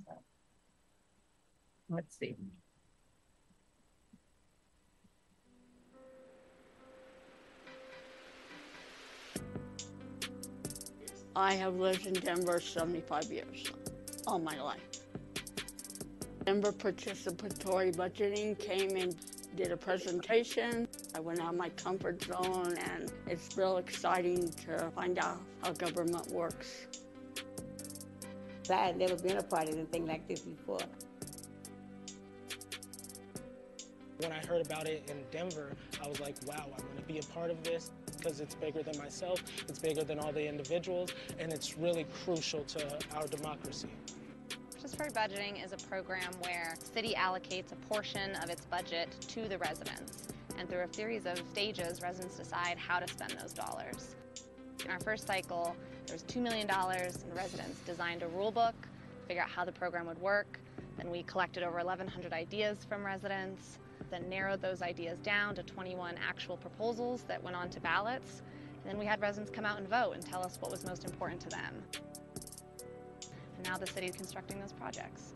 Let's 1.89 2.19
see. 2.19 2.37
I 11.37 11.53
have 11.53 11.77
lived 11.77 12.07
in 12.07 12.15
Denver 12.15 12.59
75 12.59 13.31
years, 13.31 13.71
all 14.27 14.39
my 14.39 14.61
life. 14.61 14.81
Denver 16.47 16.73
Participatory 16.73 17.95
Budgeting 17.95 18.59
came 18.59 18.97
and 18.97 19.15
did 19.57 19.73
a 19.73 19.77
presentation. 19.77 20.87
I 21.15 21.21
went 21.21 21.41
out 21.41 21.55
of 21.55 21.57
my 21.57 21.71
comfort 21.71 22.23
zone, 22.23 22.77
and 22.77 23.11
it's 23.27 23.57
real 23.57 23.79
exciting 23.79 24.51
to 24.67 24.91
find 24.95 25.19
out 25.19 25.41
how 25.63 25.73
government 25.73 26.31
works. 26.31 26.87
I 28.71 28.75
had 28.75 28.99
never 28.99 29.17
been 29.17 29.39
a 29.39 29.43
part 29.43 29.69
of 29.69 29.75
anything 29.75 30.07
like 30.07 30.29
this 30.29 30.41
before. 30.41 30.79
When 34.19 34.33
I 34.33 34.45
heard 34.47 34.65
about 34.67 34.87
it 34.89 35.11
in 35.11 35.23
Denver, 35.31 35.73
I 36.03 36.09
was 36.09 36.21
like, 36.21 36.37
wow, 36.47 36.67
I 36.67 36.69
want 36.69 36.97
to 36.97 37.03
be 37.03 37.19
a 37.19 37.23
part 37.23 37.51
of 37.51 37.63
this 37.63 37.93
because 38.17 38.41
it's 38.41 38.55
bigger 38.55 38.83
than 38.83 38.99
myself, 38.99 39.43
it's 39.69 39.79
bigger 39.79 40.05
than 40.05 40.19
all 40.19 40.33
the 40.33 40.47
individuals, 40.47 41.11
and 41.39 41.53
it's 41.53 41.79
really 41.79 42.07
crucial 42.25 42.65
to 42.65 42.99
our 43.15 43.27
democracy. 43.27 43.89
Participatory 44.97 45.13
budgeting 45.13 45.65
is 45.65 45.73
a 45.73 45.77
program 45.89 46.33
where 46.41 46.75
city 46.79 47.15
allocates 47.17 47.73
a 47.73 47.77
portion 47.87 48.35
of 48.37 48.49
its 48.49 48.65
budget 48.65 49.15
to 49.29 49.47
the 49.47 49.59
residents. 49.59 50.29
And 50.59 50.71
through 50.71 50.81
a 50.81 50.95
series 50.95 51.27
of 51.27 51.39
stages, 51.51 52.01
residents 52.01 52.37
decide 52.37 52.79
how 52.79 53.01
to 53.01 53.09
spend 53.09 53.33
those 53.33 53.53
dollars. 53.53 54.15
In 54.85 54.91
our 54.91 55.01
first 55.01 55.27
cycle, 55.27 55.77
there 56.07 56.15
was 56.15 56.23
$2 56.23 56.41
million, 56.41 56.71
and 56.71 57.37
residents 57.37 57.81
designed 57.81 58.23
a 58.23 58.29
rule 58.29 58.51
book, 58.51 58.75
figure 59.29 59.43
out 59.43 59.51
how 59.51 59.67
the 59.67 59.73
program 59.73 60.07
would 60.07 60.21
work. 60.21 60.59
Then 60.97 61.11
we 61.11 61.25
collected 61.25 61.63
over 61.63 61.77
1,100 61.77 62.33
ideas 62.33 62.79
from 62.89 63.05
residents, 63.05 63.79
then 64.11 64.27
narrowed 64.31 64.63
those 64.63 64.81
ideas 64.81 65.19
down 65.19 65.55
to 65.57 65.63
21 65.63 66.15
actual 66.27 66.57
proposals 66.57 67.23
that 67.25 67.43
went 67.43 67.55
on 67.55 67.69
to 67.71 67.81
ballots. 67.81 68.43
And 68.83 68.91
then 68.91 68.99
we 68.99 69.05
had 69.05 69.21
residents 69.21 69.51
come 69.51 69.67
out 69.67 69.79
and 69.79 69.89
vote 69.89 70.13
and 70.15 70.25
tell 70.25 70.43
us 70.43 70.57
what 70.59 70.71
was 70.71 70.87
most 70.87 71.05
important 71.05 71.43
to 71.43 71.49
them. 71.51 71.83
Now 73.67 73.77
the 73.77 73.87
city 73.87 74.07
is 74.07 74.15
constructing 74.15 74.61
those 74.61 74.73
projects. 74.73 75.33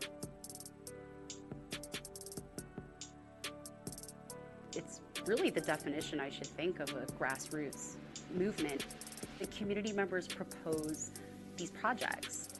It's 4.73 5.01
really 5.25 5.49
the 5.49 5.59
definition, 5.59 6.21
I 6.21 6.29
should 6.29 6.47
think, 6.47 6.79
of 6.79 6.89
a 6.91 7.05
grassroots 7.19 7.95
movement. 8.33 8.85
The 9.39 9.47
community 9.47 9.91
members 9.91 10.27
propose 10.27 11.11
these 11.57 11.71
projects. 11.71 12.50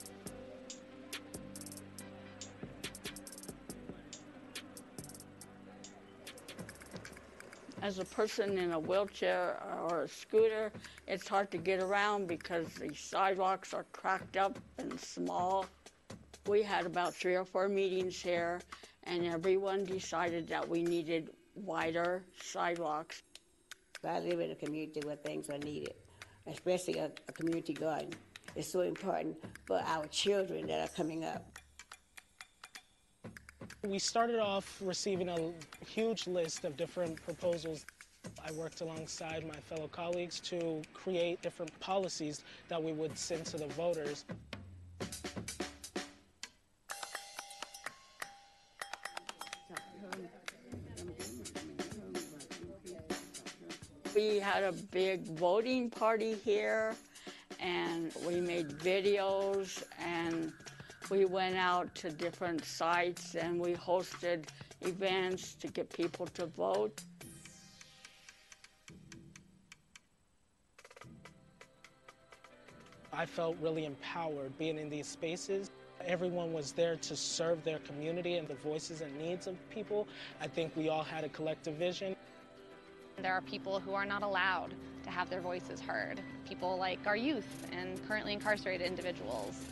As 7.82 7.98
a 7.98 8.06
person 8.06 8.60
in 8.60 8.74
a 8.74 8.80
wheelchair 8.80 9.60
or 9.90 10.04
a 10.04 10.08
scooter, 10.08 10.72
it's 11.08 11.28
hard 11.28 11.50
to 11.50 11.58
get 11.58 11.82
around 11.82 12.28
because 12.28 12.68
the 12.76 12.94
sidewalks 12.94 13.74
are 13.74 13.86
cracked 13.92 14.38
up 14.38 14.60
and 14.78 15.00
small. 15.00 15.66
We 16.48 16.62
had 16.62 16.86
about 16.86 17.16
three 17.16 17.36
or 17.36 17.44
four 17.44 17.68
meetings 17.68 18.22
here, 18.22 18.62
and 19.06 19.26
everyone 19.26 19.84
decided 19.84 20.48
that 20.50 20.68
we 20.68 20.84
needed 20.84 21.32
wider 21.56 22.24
sidewalks. 22.40 23.24
I 24.08 24.20
live 24.20 24.40
in 24.40 24.52
a 24.52 24.56
community 24.56 25.02
where 25.04 25.16
things 25.16 25.50
are 25.50 25.58
needed, 25.58 25.96
especially 26.46 27.00
a, 27.00 27.12
a 27.28 27.32
community 27.32 27.74
garden. 27.74 28.14
It's 28.56 28.72
so 28.72 28.82
important 28.82 29.38
for 29.66 29.82
our 29.86 30.06
children 30.08 30.68
that 30.68 30.88
are 30.88 30.94
coming 30.96 31.24
up. 31.24 31.51
We 33.84 33.98
started 33.98 34.40
off 34.40 34.80
receiving 34.80 35.28
a 35.28 35.52
huge 35.86 36.28
list 36.28 36.66
of 36.66 36.78
different 36.78 37.22
proposals. 37.26 37.84
I 38.48 38.52
worked 38.52 38.82
alongside 38.82 39.46
my 39.48 39.56
fellow 39.56 39.88
colleagues 39.88 40.40
to 40.42 40.84
create 40.94 41.42
different 41.42 41.78
policies 41.80 42.44
that 42.70 42.82
we 42.82 42.94
would 42.94 43.18
send 43.18 43.46
to 43.48 43.58
the 43.58 43.68
voters. 43.68 44.24
We 54.16 54.38
had 54.38 54.64
a 54.64 54.74
big 54.74 55.26
voting 55.26 55.90
party 55.90 56.36
here, 56.46 56.94
and 57.60 58.14
we 58.28 58.40
made 58.40 58.70
videos, 58.70 59.84
and 60.00 60.41
we 61.12 61.26
went 61.26 61.58
out 61.58 61.94
to 61.94 62.10
different 62.10 62.64
sites, 62.64 63.36
and 63.36 63.60
we 63.60 63.74
hosted 63.74 64.46
events 64.80 65.56
to 65.56 65.68
get 65.68 65.90
people 65.94 66.26
to 66.28 66.46
vote. 66.46 67.04
I 73.12 73.26
felt 73.26 73.58
really 73.62 73.84
empowered 73.84 74.58
being 74.58 74.80
in 74.80 74.90
these 74.90 75.06
spaces. 75.06 75.70
Everyone 76.06 76.54
was 76.54 76.72
there 76.72 76.96
to 76.96 77.16
serve 77.16 77.62
their 77.66 77.80
community 77.80 78.38
and 78.38 78.48
the 78.48 78.56
voices 78.56 79.02
and 79.02 79.14
needs 79.20 79.48
of 79.48 79.58
people. 79.70 80.08
I 80.40 80.48
think 80.48 80.74
we 80.78 80.88
all 80.88 81.04
had 81.04 81.26
a 81.26 81.30
collective 81.30 81.76
vision. 81.76 82.16
There 83.22 83.34
are 83.34 83.42
people 83.42 83.82
who 83.82 83.94
are 83.94 84.06
not 84.06 84.24
allowed 84.24 84.74
to 85.04 85.10
have 85.10 85.30
their 85.30 85.42
voices 85.42 85.82
heard. 85.82 86.22
People 86.48 86.78
like 86.78 87.00
our 87.06 87.18
youth 87.18 87.68
and 87.74 88.00
currently 88.08 88.32
incarcerated 88.32 88.88
individuals, 88.88 89.66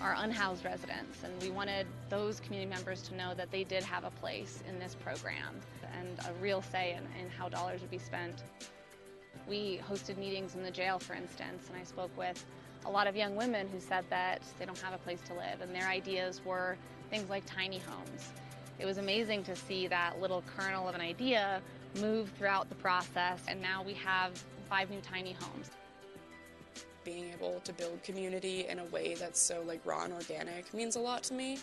our 0.00 0.14
unhoused 0.18 0.64
residents. 0.64 1.22
And 1.24 1.32
we 1.42 1.50
wanted 1.50 1.86
those 2.08 2.40
community 2.40 2.70
members 2.70 3.02
to 3.02 3.14
know 3.14 3.34
that 3.34 3.50
they 3.50 3.64
did 3.64 3.82
have 3.82 4.04
a 4.04 4.10
place 4.10 4.62
in 4.68 4.78
this 4.78 4.94
program 4.94 5.60
and 5.98 6.18
a 6.28 6.32
real 6.42 6.62
say 6.62 6.92
in, 6.92 7.04
in 7.20 7.30
how 7.30 7.48
dollars 7.48 7.80
would 7.80 7.90
be 7.90 7.98
spent. 7.98 8.42
We 9.48 9.80
hosted 9.88 10.18
meetings 10.18 10.54
in 10.54 10.62
the 10.62 10.70
jail, 10.70 10.98
for 10.98 11.14
instance, 11.14 11.68
and 11.68 11.80
I 11.80 11.84
spoke 11.84 12.16
with 12.16 12.44
a 12.84 12.90
lot 12.90 13.06
of 13.06 13.16
young 13.16 13.36
women 13.36 13.68
who 13.68 13.80
said 13.80 14.04
that 14.10 14.42
they 14.58 14.64
don't 14.64 14.78
have 14.78 14.94
a 14.94 14.98
place 14.98 15.20
to 15.26 15.34
live, 15.34 15.60
and 15.60 15.74
their 15.74 15.88
ideas 15.88 16.40
were 16.44 16.76
things 17.10 17.28
like 17.30 17.44
tiny 17.46 17.78
homes. 17.78 18.32
It 18.78 18.86
was 18.86 18.98
amazing 18.98 19.44
to 19.44 19.56
see 19.56 19.86
that 19.86 20.20
little 20.20 20.42
kernel 20.56 20.88
of 20.88 20.94
an 20.94 21.00
idea 21.00 21.60
move 22.00 22.30
throughout 22.36 22.68
the 22.68 22.74
process, 22.76 23.40
and 23.48 23.60
now 23.60 23.82
we 23.82 23.94
have 23.94 24.32
five 24.68 24.90
new 24.90 25.00
tiny 25.00 25.32
homes. 25.32 25.70
Being 27.06 27.32
able 27.32 27.60
to 27.60 27.72
build 27.72 28.02
community 28.02 28.66
in 28.66 28.80
a 28.80 28.84
way 28.86 29.14
that's 29.14 29.40
so 29.40 29.62
like 29.64 29.80
raw 29.86 30.02
and 30.02 30.12
organic 30.12 30.74
means 30.74 30.96
a 30.96 31.00
lot 31.00 31.22
to 31.24 31.34
me. 31.34 31.58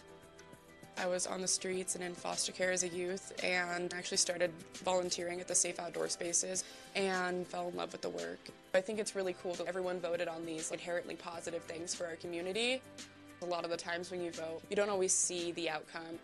I 0.98 1.06
was 1.06 1.28
on 1.28 1.42
the 1.42 1.50
streets 1.50 1.96
and 1.96 2.04
in 2.04 2.14
foster 2.14 2.54
care 2.54 2.72
as 2.72 2.84
a 2.84 2.88
youth 2.88 3.34
and 3.44 3.94
actually 3.94 4.18
started 4.18 4.52
volunteering 4.86 5.42
at 5.42 5.50
the 5.50 5.56
Safe 5.56 5.82
Outdoor 5.82 6.08
Spaces 6.08 6.64
and 6.96 7.46
fell 7.46 7.68
in 7.68 7.76
love 7.76 7.92
with 7.92 8.02
the 8.02 8.10
work. 8.10 8.40
I 8.74 8.80
think 8.80 9.00
it's 9.00 9.18
really 9.18 9.36
cool 9.44 9.54
that 9.56 9.68
everyone 9.68 10.00
voted 10.00 10.30
on 10.30 10.46
these 10.46 10.72
inherently 10.72 11.16
positive 11.16 11.64
things 11.64 11.94
for 11.94 12.06
our 12.06 12.16
community. 12.16 12.82
A 13.42 13.46
lot 13.46 13.66
of 13.66 13.70
the 13.70 13.76
times 13.76 14.12
when 14.12 14.22
you 14.22 14.32
vote, 14.32 14.62
you 14.70 14.78
don't 14.78 14.90
always 14.90 15.14
see 15.14 15.52
the 15.52 15.70
outcome. 15.70 16.20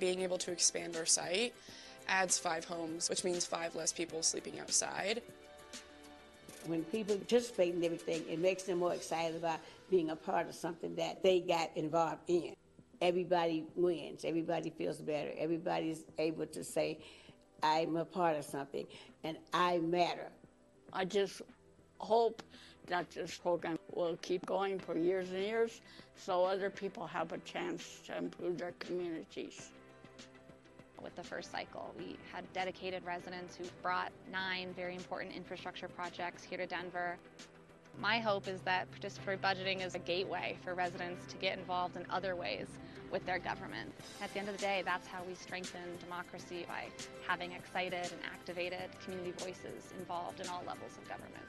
Being 0.00 0.22
able 0.22 0.38
to 0.38 0.50
expand 0.50 0.96
our 0.96 1.06
site 1.06 1.54
adds 2.08 2.40
five 2.40 2.64
homes, 2.64 3.08
which 3.08 3.22
means 3.22 3.44
five 3.44 3.76
less 3.76 3.92
people 3.92 4.20
sleeping 4.20 4.58
outside. 4.58 5.22
When 6.68 6.84
people 6.84 7.16
participate 7.16 7.74
in 7.74 7.82
everything, 7.82 8.22
it 8.28 8.38
makes 8.38 8.64
them 8.64 8.80
more 8.80 8.92
excited 8.92 9.36
about 9.36 9.58
being 9.90 10.10
a 10.10 10.16
part 10.16 10.50
of 10.50 10.54
something 10.54 10.94
that 10.96 11.22
they 11.22 11.40
got 11.40 11.70
involved 11.76 12.28
in. 12.28 12.54
Everybody 13.00 13.64
wins, 13.74 14.26
everybody 14.26 14.68
feels 14.68 14.98
better, 14.98 15.30
everybody's 15.38 16.04
able 16.18 16.44
to 16.44 16.62
say, 16.62 16.98
I'm 17.62 17.96
a 17.96 18.04
part 18.04 18.36
of 18.36 18.44
something 18.44 18.86
and 19.24 19.38
I 19.54 19.78
matter. 19.78 20.28
I 20.92 21.06
just 21.06 21.40
hope 22.00 22.42
that 22.88 23.10
this 23.12 23.38
program 23.38 23.78
will 23.92 24.18
keep 24.20 24.44
going 24.44 24.78
for 24.78 24.96
years 24.96 25.30
and 25.30 25.42
years 25.42 25.80
so 26.16 26.44
other 26.44 26.68
people 26.68 27.06
have 27.06 27.32
a 27.32 27.38
chance 27.38 28.00
to 28.06 28.18
improve 28.18 28.58
their 28.58 28.72
communities. 28.78 29.70
With 31.02 31.14
the 31.16 31.22
first 31.22 31.50
cycle, 31.52 31.94
we 31.96 32.16
had 32.32 32.50
dedicated 32.52 33.04
residents 33.04 33.56
who 33.56 33.64
brought 33.82 34.12
nine 34.32 34.72
very 34.74 34.94
important 34.94 35.34
infrastructure 35.34 35.88
projects 35.88 36.42
here 36.42 36.58
to 36.58 36.66
Denver. 36.66 37.16
My 37.98 38.18
hope 38.18 38.48
is 38.48 38.60
that 38.62 38.88
participatory 38.92 39.38
budgeting 39.38 39.84
is 39.84 39.94
a 39.94 39.98
gateway 40.00 40.56
for 40.64 40.74
residents 40.74 41.26
to 41.32 41.36
get 41.36 41.58
involved 41.58 41.96
in 41.96 42.04
other 42.10 42.36
ways 42.36 42.66
with 43.10 43.24
their 43.26 43.38
government. 43.38 43.92
At 44.22 44.32
the 44.32 44.40
end 44.40 44.48
of 44.48 44.56
the 44.56 44.60
day, 44.60 44.82
that's 44.84 45.06
how 45.06 45.22
we 45.26 45.34
strengthen 45.34 45.80
democracy 46.00 46.64
by 46.68 46.86
having 47.26 47.52
excited 47.52 48.12
and 48.12 48.20
activated 48.24 48.90
community 49.04 49.32
voices 49.38 49.92
involved 49.98 50.40
in 50.40 50.48
all 50.48 50.62
levels 50.66 50.96
of 50.98 51.08
government. 51.08 51.44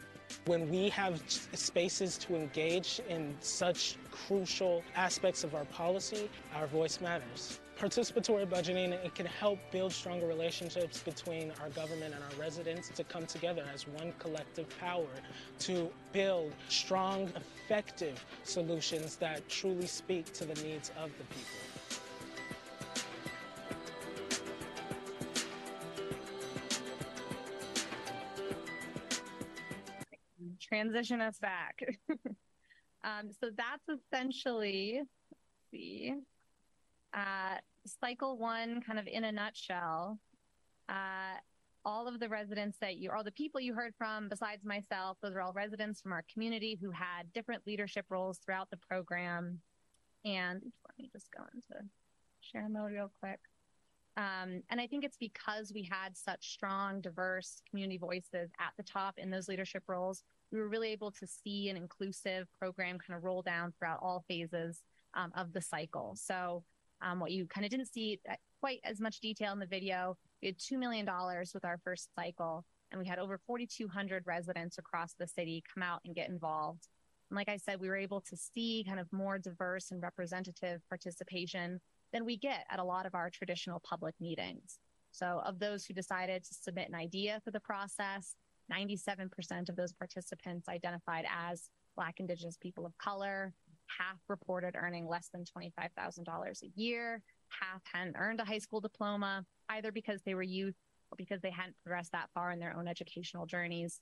When 0.46 0.70
we 0.70 0.90
have 0.90 1.22
spaces 1.28 2.18
to 2.20 2.36
engage 2.36 3.02
in 3.10 3.36
such 3.42 3.98
crucial 4.12 4.84
aspects 4.96 5.44
of 5.44 5.56
our 5.56 5.66
policy, 5.66 6.30
our 6.56 6.68
voice 6.68 7.02
matters. 7.02 7.60
Participatory 7.80 8.46
budgeting, 8.46 8.92
it 8.92 9.16
can 9.16 9.26
help 9.26 9.58
build 9.72 9.94
stronger 9.94 10.28
relationships 10.28 11.02
between 11.02 11.54
our 11.62 11.70
government 11.70 12.14
and 12.14 12.22
our 12.22 12.38
residents 12.38 12.90
to 12.90 13.06
come 13.06 13.26
together 13.26 13.64
as 13.74 13.88
one 13.88 14.12
collective 14.20 14.68
power 14.82 15.08
to 15.60 15.90
build 16.12 16.54
strong, 16.68 17.32
effective 17.38 18.26
solutions 18.44 19.16
that 19.16 19.48
truly 19.48 19.88
speak 19.88 20.34
to 20.34 20.44
the 20.44 20.62
needs 20.62 20.92
of 21.02 21.10
the 21.18 21.24
people. 21.24 21.70
transition 30.62 31.22
us 31.22 31.40
back. 31.40 31.80
um, 33.04 33.32
so 33.40 33.50
that's 33.56 34.02
essentially, 34.02 35.02
see, 35.72 36.14
uh, 37.14 37.56
cycle 37.86 38.38
one, 38.38 38.82
kind 38.82 39.00
of 39.00 39.08
in 39.08 39.24
a 39.24 39.32
nutshell. 39.32 40.20
Uh, 40.88 41.38
all 41.86 42.08
of 42.08 42.20
the 42.20 42.28
residents 42.28 42.78
that 42.82 42.98
you, 42.98 43.10
all 43.12 43.24
the 43.24 43.32
people 43.32 43.62
you 43.62 43.74
heard 43.74 43.94
from, 43.98 44.28
besides 44.28 44.66
myself, 44.66 45.18
those 45.22 45.34
are 45.34 45.42
all 45.42 45.54
residents 45.54 46.02
from 46.02 46.12
our 46.12 46.26
community 46.32 46.78
who 46.82 46.92
had 46.92 47.32
different 47.34 47.66
leadership 47.66 48.06
roles 48.10 48.38
throughout 48.40 48.70
the 48.70 48.78
program. 48.78 49.60
And 50.26 50.62
let 50.88 50.98
me 50.98 51.10
just 51.12 51.32
go 51.36 51.44
into 51.54 51.86
share 52.42 52.68
mode 52.68 52.92
real 52.92 53.12
quick. 53.22 53.40
Um, 54.18 54.62
and 54.70 54.82
I 54.82 54.88
think 54.88 55.06
it's 55.06 55.18
because 55.18 55.72
we 55.74 55.88
had 55.90 56.18
such 56.18 56.52
strong, 56.52 57.00
diverse 57.00 57.62
community 57.70 57.98
voices 57.98 58.52
at 58.60 58.74
the 58.76 58.84
top 58.84 59.18
in 59.18 59.30
those 59.30 59.48
leadership 59.48 59.84
roles 59.88 60.24
we 60.52 60.60
were 60.60 60.68
really 60.68 60.92
able 60.92 61.12
to 61.12 61.28
see 61.28 61.70
an 61.70 61.78
inclusive 61.78 62.48
program 62.58 62.98
kind 62.98 63.18
of 63.18 63.24
roll 63.24 63.42
down 63.42 63.74
throughout 63.78 64.00
all 64.02 64.24
phases 64.28 64.82
um, 65.14 65.32
of 65.36 65.54
the 65.54 65.62
cycle. 65.62 66.16
So, 66.16 66.64
um, 67.02 67.20
what 67.20 67.32
you 67.32 67.46
kind 67.46 67.66
of 67.66 67.72
didn't 67.72 67.92
see 67.92 68.20
quite 68.60 68.80
as 68.84 69.00
much 69.00 69.20
detail 69.20 69.54
in 69.54 69.60
the 69.60 69.66
video, 69.66 70.18
we 70.42 70.48
had 70.48 70.58
$2 70.58 70.78
million 70.78 71.08
with 71.54 71.66
our 71.66 71.80
first 71.84 72.10
cycle, 72.16 72.66
and 72.92 73.00
we 73.00 73.08
had 73.08 73.20
over 73.20 73.40
4,200 73.46 74.24
residents 74.26 74.78
across 74.78 75.14
the 75.14 75.28
city 75.28 75.64
come 75.74 75.84
out 75.84 76.02
and 76.06 76.16
get 76.16 76.30
involved. 76.30 76.88
And 77.30 77.38
like 77.38 77.50
I 77.50 77.58
said, 77.58 77.80
we 77.80 77.90
were 77.90 77.96
able 77.96 78.22
to 78.22 78.36
see 78.36 78.84
kind 78.88 79.00
of 79.00 79.12
more 79.14 79.38
diverse 79.38 79.92
and 79.92 80.02
representative 80.02 80.82
participation 80.90 81.80
than 82.12 82.26
we 82.26 82.38
get 82.38 82.66
at 82.72 82.80
a 82.80 82.84
lot 82.84 83.06
of 83.06 83.14
our 83.14 83.30
traditional 83.30 83.80
public 83.80 84.16
meetings. 84.20 84.80
So, 85.12 85.42
of 85.46 85.60
those 85.60 85.86
who 85.86 85.94
decided 85.94 86.44
to 86.44 86.54
submit 86.54 86.90
an 86.90 86.96
idea 86.96 87.40
for 87.44 87.52
the 87.52 87.60
process, 87.60 88.36
97% 88.72 89.70
of 89.70 89.76
those 89.76 89.92
participants 89.92 90.70
identified 90.70 91.26
as 91.30 91.70
Black, 91.96 92.20
Indigenous 92.20 92.58
people 92.58 92.86
of 92.86 92.98
color. 92.98 93.54
Half 93.98 94.20
reported 94.28 94.76
earning 94.76 95.08
less 95.08 95.30
than 95.34 95.44
$25,000 95.44 96.64
a 96.64 96.80
year. 96.80 97.22
Half 97.50 97.82
hadn't 97.92 98.16
earned 98.18 98.40
a 98.40 98.46
high 98.46 98.60
school 98.60 98.80
diploma, 98.80 99.46
either 99.70 99.92
because 99.92 100.22
they 100.22 100.36
were 100.36 100.44
youth 100.44 100.76
or 101.12 101.16
because 101.18 101.42
they 101.42 101.50
hadn't 101.50 101.76
progressed 101.84 102.12
that 102.12 102.30
far 102.34 102.52
in 102.52 102.60
their 102.60 102.76
own 102.78 102.88
educational 102.88 103.46
journeys. 103.46 104.00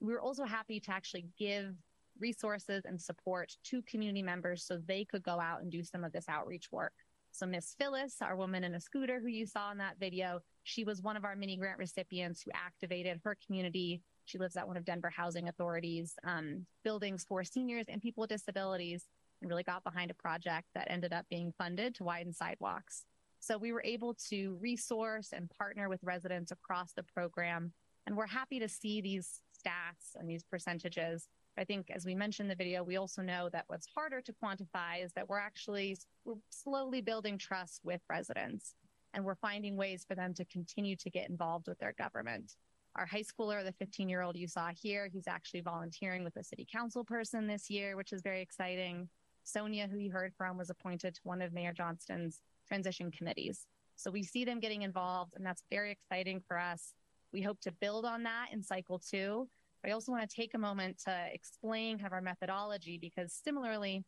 We 0.00 0.12
were 0.12 0.20
also 0.20 0.44
happy 0.44 0.80
to 0.80 0.90
actually 0.92 1.26
give 1.38 1.74
resources 2.18 2.84
and 2.84 3.00
support 3.00 3.52
to 3.64 3.82
community 3.82 4.22
members 4.22 4.64
so 4.64 4.78
they 4.86 5.04
could 5.04 5.22
go 5.22 5.40
out 5.40 5.62
and 5.62 5.70
do 5.70 5.82
some 5.82 6.04
of 6.04 6.12
this 6.12 6.28
outreach 6.28 6.70
work. 6.70 6.92
So 7.32 7.46
Miss 7.46 7.74
Phyllis, 7.78 8.16
our 8.20 8.36
woman 8.36 8.64
in 8.64 8.74
a 8.74 8.80
scooter 8.80 9.20
who 9.20 9.28
you 9.28 9.46
saw 9.46 9.70
in 9.70 9.78
that 9.78 9.98
video, 9.98 10.40
she 10.64 10.84
was 10.84 11.00
one 11.00 11.16
of 11.16 11.24
our 11.24 11.36
mini 11.36 11.56
grant 11.56 11.78
recipients 11.78 12.42
who 12.42 12.50
activated 12.54 13.20
her 13.24 13.36
community 13.46 14.02
she 14.30 14.38
lives 14.38 14.56
at 14.56 14.66
one 14.66 14.76
of 14.76 14.84
Denver 14.84 15.10
Housing 15.10 15.48
Authority's 15.48 16.14
um, 16.24 16.64
buildings 16.84 17.24
for 17.28 17.42
seniors 17.42 17.86
and 17.88 18.00
people 18.00 18.20
with 18.20 18.30
disabilities 18.30 19.06
and 19.40 19.48
really 19.48 19.62
got 19.62 19.84
behind 19.84 20.10
a 20.10 20.14
project 20.14 20.68
that 20.74 20.90
ended 20.90 21.12
up 21.12 21.26
being 21.30 21.52
funded 21.56 21.94
to 21.96 22.04
widen 22.04 22.32
sidewalks. 22.32 23.04
So 23.40 23.56
we 23.56 23.72
were 23.72 23.82
able 23.84 24.14
to 24.28 24.58
resource 24.60 25.30
and 25.32 25.50
partner 25.58 25.88
with 25.88 26.00
residents 26.02 26.52
across 26.52 26.92
the 26.92 27.02
program. 27.02 27.72
And 28.06 28.16
we're 28.16 28.26
happy 28.26 28.58
to 28.60 28.68
see 28.68 29.00
these 29.00 29.40
stats 29.58 30.14
and 30.14 30.28
these 30.28 30.44
percentages. 30.44 31.28
I 31.58 31.64
think, 31.64 31.90
as 31.90 32.04
we 32.04 32.14
mentioned 32.14 32.46
in 32.46 32.56
the 32.56 32.62
video, 32.62 32.82
we 32.82 32.96
also 32.96 33.22
know 33.22 33.48
that 33.52 33.64
what's 33.66 33.86
harder 33.94 34.20
to 34.20 34.32
quantify 34.32 35.04
is 35.04 35.12
that 35.14 35.28
we're 35.28 35.38
actually 35.38 35.96
we're 36.24 36.34
slowly 36.48 37.00
building 37.00 37.38
trust 37.38 37.80
with 37.84 38.00
residents, 38.08 38.74
and 39.14 39.24
we're 39.24 39.34
finding 39.34 39.76
ways 39.76 40.04
for 40.06 40.14
them 40.14 40.32
to 40.34 40.44
continue 40.46 40.96
to 40.96 41.10
get 41.10 41.28
involved 41.28 41.66
with 41.66 41.78
their 41.78 41.94
government. 41.98 42.52
Our 42.96 43.06
high 43.06 43.22
schooler, 43.22 43.64
the 43.64 43.72
15 43.72 44.08
year 44.08 44.22
old 44.22 44.36
you 44.36 44.48
saw 44.48 44.70
here, 44.74 45.08
he's 45.12 45.28
actually 45.28 45.60
volunteering 45.60 46.24
with 46.24 46.36
a 46.36 46.44
city 46.44 46.66
council 46.70 47.04
person 47.04 47.46
this 47.46 47.68
year, 47.70 47.96
which 47.96 48.12
is 48.12 48.22
very 48.22 48.40
exciting. 48.40 49.08
Sonia, 49.50 49.88
who 49.88 49.98
you 49.98 50.10
heard 50.10 50.32
from, 50.36 50.56
was 50.56 50.70
appointed 50.70 51.14
to 51.14 51.20
one 51.24 51.42
of 51.42 51.52
Mayor 51.52 51.72
Johnston's 51.72 52.40
transition 52.66 53.10
committees. 53.10 53.66
So 53.96 54.10
we 54.10 54.22
see 54.22 54.44
them 54.44 54.60
getting 54.60 54.82
involved, 54.82 55.34
and 55.36 55.44
that's 55.44 55.64
very 55.70 55.90
exciting 55.90 56.40
for 56.46 56.58
us. 56.58 56.94
We 57.32 57.42
hope 57.42 57.60
to 57.62 57.72
build 57.72 58.04
on 58.04 58.22
that 58.24 58.46
in 58.52 58.62
cycle 58.62 58.98
two. 58.98 59.48
I 59.84 59.90
also 59.90 60.12
want 60.12 60.28
to 60.28 60.36
take 60.36 60.54
a 60.54 60.58
moment 60.58 60.98
to 61.04 61.26
explain 61.32 61.98
kind 61.98 62.06
of 62.06 62.12
our 62.12 62.20
methodology 62.20 62.98
because 62.98 63.32
similarly, 63.32 64.04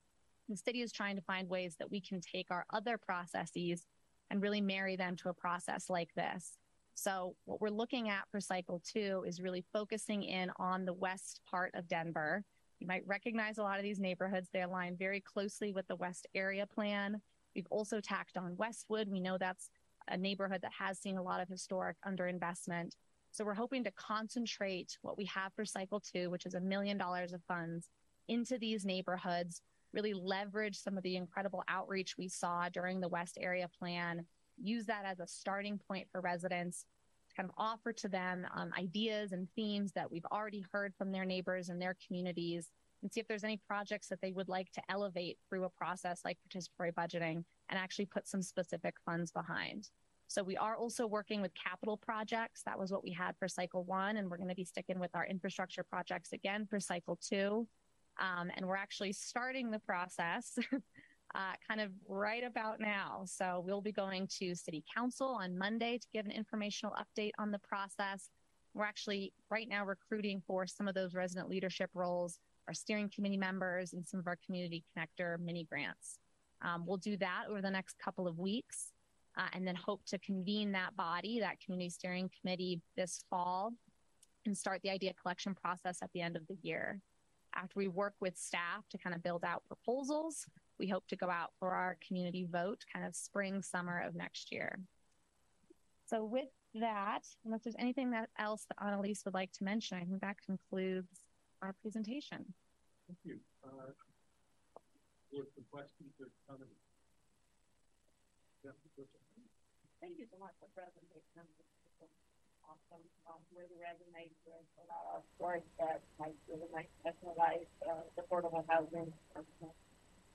the 0.49 0.57
city 0.57 0.83
is 0.83 0.93
trying 0.93 1.17
to 1.17 1.23
find 1.23 1.49
ways 1.49 1.77
that 1.79 1.91
we 1.91 2.01
can 2.01 2.21
take 2.21 2.51
our 2.51 2.67
other 2.73 2.99
processes 2.99 3.87
and 4.31 4.43
really 4.43 4.61
marry 4.61 4.97
them 4.97 5.17
to 5.17 5.29
a 5.29 5.35
process 5.35 5.89
like 5.89 6.13
this. 6.15 6.59
So, 6.95 7.37
what 7.45 7.61
we're 7.61 7.71
looking 7.71 8.09
at 8.09 8.29
for 8.31 8.41
cycle 8.41 8.83
two 8.85 9.25
is 9.27 9.41
really 9.41 9.65
focusing 9.73 10.23
in 10.23 10.51
on 10.59 10.85
the 10.85 10.93
west 10.93 11.41
part 11.51 11.73
of 11.75 11.89
Denver. 11.89 12.45
You 12.83 12.89
might 12.89 13.07
recognize 13.07 13.59
a 13.59 13.63
lot 13.63 13.79
of 13.79 13.85
these 13.85 14.01
neighborhoods. 14.01 14.49
They 14.53 14.63
align 14.63 14.97
very 14.97 15.21
closely 15.21 15.71
with 15.71 15.87
the 15.87 15.95
West 15.95 16.27
Area 16.35 16.67
Plan. 16.67 17.23
We've 17.55 17.69
also 17.71 18.01
tacked 18.01 18.37
on 18.37 18.57
Westwood. 18.57 19.09
We 19.09 19.21
know 19.21 19.39
that's 19.39 19.71
a 20.09 20.17
neighborhood 20.17 20.63
that 20.63 20.73
has 20.77 20.99
seen 20.99 21.17
a 21.17 21.23
lot 21.23 21.41
of 21.41 21.49
historic 21.49 21.97
underinvestment. 22.05 22.97
So, 23.31 23.45
we're 23.45 23.55
hoping 23.55 23.85
to 23.85 23.93
concentrate 23.93 24.99
what 25.03 25.17
we 25.17 25.27
have 25.27 25.53
for 25.55 25.65
cycle 25.65 26.01
two, 26.01 26.29
which 26.29 26.45
is 26.45 26.55
a 26.55 26.61
million 26.61 26.99
dollars 26.99 27.33
of 27.33 27.41
funds, 27.45 27.89
into 28.27 28.59
these 28.59 28.85
neighborhoods, 28.85 29.63
really 29.93 30.13
leverage 30.13 30.77
some 30.77 30.97
of 30.97 31.05
the 31.05 31.15
incredible 31.15 31.63
outreach 31.69 32.19
we 32.19 32.27
saw 32.27 32.69
during 32.69 33.01
the 33.01 33.09
West 33.09 33.39
Area 33.41 33.69
Plan 33.79 34.27
use 34.61 34.87
that 34.87 35.05
as 35.05 35.21
a 35.21 35.27
starting 35.29 35.79
point 35.79 36.09
for 36.11 36.21
residents 36.21 36.87
kind 37.37 37.49
of 37.49 37.55
offer 37.57 37.93
to 37.93 38.09
them 38.09 38.47
um, 38.55 38.71
ideas 38.79 39.33
and 39.33 39.49
themes 39.55 39.93
that 39.93 40.11
we've 40.11 40.27
already 40.33 40.65
heard 40.73 40.95
from 40.97 41.13
their 41.13 41.25
neighbors 41.25 41.69
and 41.69 41.81
their 41.81 41.97
communities 42.07 42.69
and 43.03 43.13
see 43.13 43.21
if 43.21 43.27
there's 43.27 43.45
any 43.45 43.61
projects 43.67 44.09
that 44.09 44.21
they 44.21 44.33
would 44.33 44.49
like 44.49 44.71
to 44.73 44.83
elevate 44.89 45.39
through 45.49 45.65
a 45.65 45.71
process 45.71 46.21
like 46.25 46.39
participatory 46.49 46.93
budgeting 46.93 47.45
and 47.69 47.79
actually 47.79 48.07
put 48.07 48.29
some 48.29 48.43
specific 48.43 48.95
funds 49.05 49.33
behind. 49.33 49.89
So 50.29 50.43
we 50.43 50.57
are 50.57 50.77
also 50.77 51.07
working 51.07 51.43
with 51.43 51.53
capital 51.55 51.97
projects. 51.97 52.63
That 52.63 52.79
was 52.79 52.91
what 52.91 53.05
we 53.05 53.11
had 53.11 53.37
for 53.39 53.49
cycle 53.49 53.85
one, 53.85 54.17
and 54.17 54.31
we're 54.31 54.39
going 54.39 54.49
to 54.49 54.55
be 54.55 54.65
sticking 54.65 54.99
with 54.99 55.11
our 55.15 55.27
infrastructure 55.27 55.83
projects 55.83 56.33
again 56.33 56.67
for 56.71 56.81
cycle 56.81 57.19
two. 57.21 57.67
Um, 58.21 58.51
and 58.57 58.67
we're 58.67 58.77
actually 58.77 59.13
starting 59.13 59.71
the 59.71 59.79
process 59.79 60.59
uh, 61.35 61.53
kind 61.67 61.81
of 61.81 61.91
right 62.09 62.45
about 62.45 62.81
now. 62.81 63.23
So 63.25 63.63
we'll 63.67 63.81
be 63.81 63.93
going 63.93 64.29
to 64.39 64.55
City 64.55 64.85
Council 64.95 65.29
on 65.29 65.57
Monday 65.57 65.99
to 65.99 66.07
give 66.13 66.27
an 66.27 66.33
informational 66.33 66.95
update 66.95 67.33
on 67.39 67.51
the 67.51 67.59
process. 67.59 68.31
We're 68.75 68.85
actually 68.85 69.33
right 69.51 69.69
now 69.69 69.85
recruiting 69.85 70.43
for 70.47 70.67
some 70.67 70.89
of 70.89 70.95
those 70.95 71.15
resident 71.15 71.49
leadership 71.49 71.91
roles, 71.95 72.39
our 72.69 72.75
steering 72.75 73.11
committee 73.15 73.37
members, 73.37 73.93
and 73.93 74.07
some 74.07 74.21
of 74.21 74.27
our 74.27 74.39
community 74.45 74.85
connector 74.97 75.39
mini 75.39 75.65
grants. 75.65 76.19
Um, 76.63 76.85
we'll 76.87 76.97
do 76.97 77.17
that 77.19 77.45
over 77.51 77.61
the 77.61 77.71
next 77.71 77.99
couple 77.99 78.29
of 78.29 78.39
weeks 78.39 78.93
uh, 79.37 79.49
and 79.53 79.67
then 79.67 79.75
hope 79.75 80.05
to 80.07 80.19
convene 80.19 80.73
that 80.73 80.95
body, 80.97 81.41
that 81.41 81.61
community 81.61 81.91
steering 81.91 82.31
committee, 82.41 82.81
this 82.97 83.25
fall 83.29 83.73
and 84.47 84.57
start 84.57 84.81
the 84.83 84.91
idea 84.91 85.13
collection 85.21 85.55
process 85.55 85.99
at 86.03 86.11
the 86.13 86.21
end 86.21 86.37
of 86.37 86.47
the 86.49 86.57
year. 86.63 87.01
After 87.55 87.79
we 87.79 87.89
work 87.89 88.15
with 88.21 88.37
staff 88.37 88.89
to 88.91 88.99
kind 88.99 89.15
of 89.15 89.23
build 89.23 89.45
out 89.45 89.63
proposals, 89.67 90.47
we 90.83 90.91
hope 90.91 91.07
to 91.07 91.15
go 91.15 91.31
out 91.31 91.55
for 91.63 91.71
our 91.71 91.97
community 92.03 92.43
vote 92.43 92.83
kind 92.93 93.07
of 93.07 93.15
spring, 93.15 93.63
summer 93.63 94.03
of 94.03 94.19
next 94.19 94.51
year. 94.51 94.83
So 96.11 96.27
with 96.27 96.51
that, 96.75 97.23
unless 97.47 97.63
there's 97.63 97.79
anything 97.79 98.11
that 98.11 98.31
else 98.37 98.67
that 98.67 98.83
Annalise 98.83 99.23
would 99.25 99.33
like 99.33 99.53
to 99.53 99.65
mention, 99.65 99.97
I 99.97 100.03
think 100.03 100.21
that 100.27 100.43
concludes 100.45 101.31
our 101.63 101.73
presentation. 101.81 102.43
Thank 103.07 103.23
you. 103.23 103.39
Uh, 103.63 103.95
with 105.31 105.55
the 105.55 105.63
questions 105.71 106.11
or 106.19 106.27
comments? 106.51 106.75
Thank 110.03 110.19
you 110.19 110.27
so 110.27 110.37
much 110.43 110.59
for 110.59 110.67
the 110.67 110.75
presentation. 110.75 111.47
Awesome. 112.67 113.07
Um, 113.31 113.39
really 113.55 113.79
resonates 113.79 114.35
with 114.51 114.67
a 114.83 114.85
lot 114.91 115.07
of 115.15 115.23
work 115.39 115.63
that 115.79 116.03
might 116.19 116.35
really 116.51 116.67
might 116.75 116.91
specialize 116.99 117.71
uh, 117.87 118.03
affordable 118.19 118.67
housing 118.67 119.15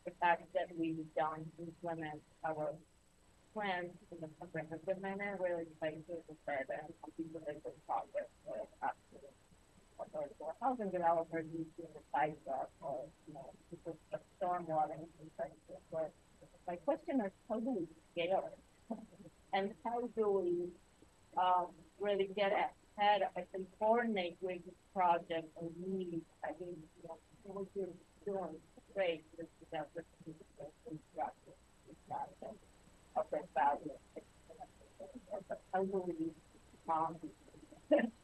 the 0.08 0.16
fact 0.24 0.48
that 0.56 0.72
we've 0.80 1.04
done 1.20 1.44
implement 1.60 2.24
our 2.48 2.72
plans 3.54 3.92
in 4.16 4.24
a 4.24 4.30
comprehensive 4.40 5.02
manner, 5.04 5.36
really 5.36 5.68
excited 5.68 6.00
to 6.08 6.16
refer 6.32 6.64
to 6.64 6.74
and 6.80 6.96
people 7.20 7.44
that 7.44 7.60
good 7.60 7.76
progress 7.84 8.32
with 8.48 8.72
absolutely. 8.80 9.36
Affordable 10.00 10.54
housing 10.62 10.92
developers 10.92 11.44
do 11.52 11.66
the 11.76 12.00
sidewalk 12.14 12.70
or, 12.80 13.04
you 13.28 13.34
know, 13.34 13.52
people 13.70 13.98
of 14.14 14.22
stormwater 14.40 14.96
and 14.96 15.10
things 15.20 15.36
like 15.40 15.52
this. 15.68 16.12
My 16.68 16.76
question 16.78 17.20
is, 17.26 17.32
how 17.50 17.60
do 17.60 17.84
we 17.84 17.88
scale 18.14 18.48
it? 18.48 18.98
And 19.54 19.72
how 19.84 20.08
do 20.16 20.30
we, 20.30 20.70
um, 21.42 21.68
really 22.00 22.30
get 22.36 22.52
ahead 22.52 23.22
and 23.36 23.66
coordinate 23.80 24.38
with 24.42 24.60
the 24.66 24.74
project 24.94 25.48
and 25.60 25.72
need, 25.82 26.22
I 26.44 26.50
think, 26.50 26.78
you 26.78 27.08
know, 27.08 27.18
what 27.44 27.66
you're 27.74 27.88
doing 28.26 28.56
great 28.98 29.24
with 29.38 29.48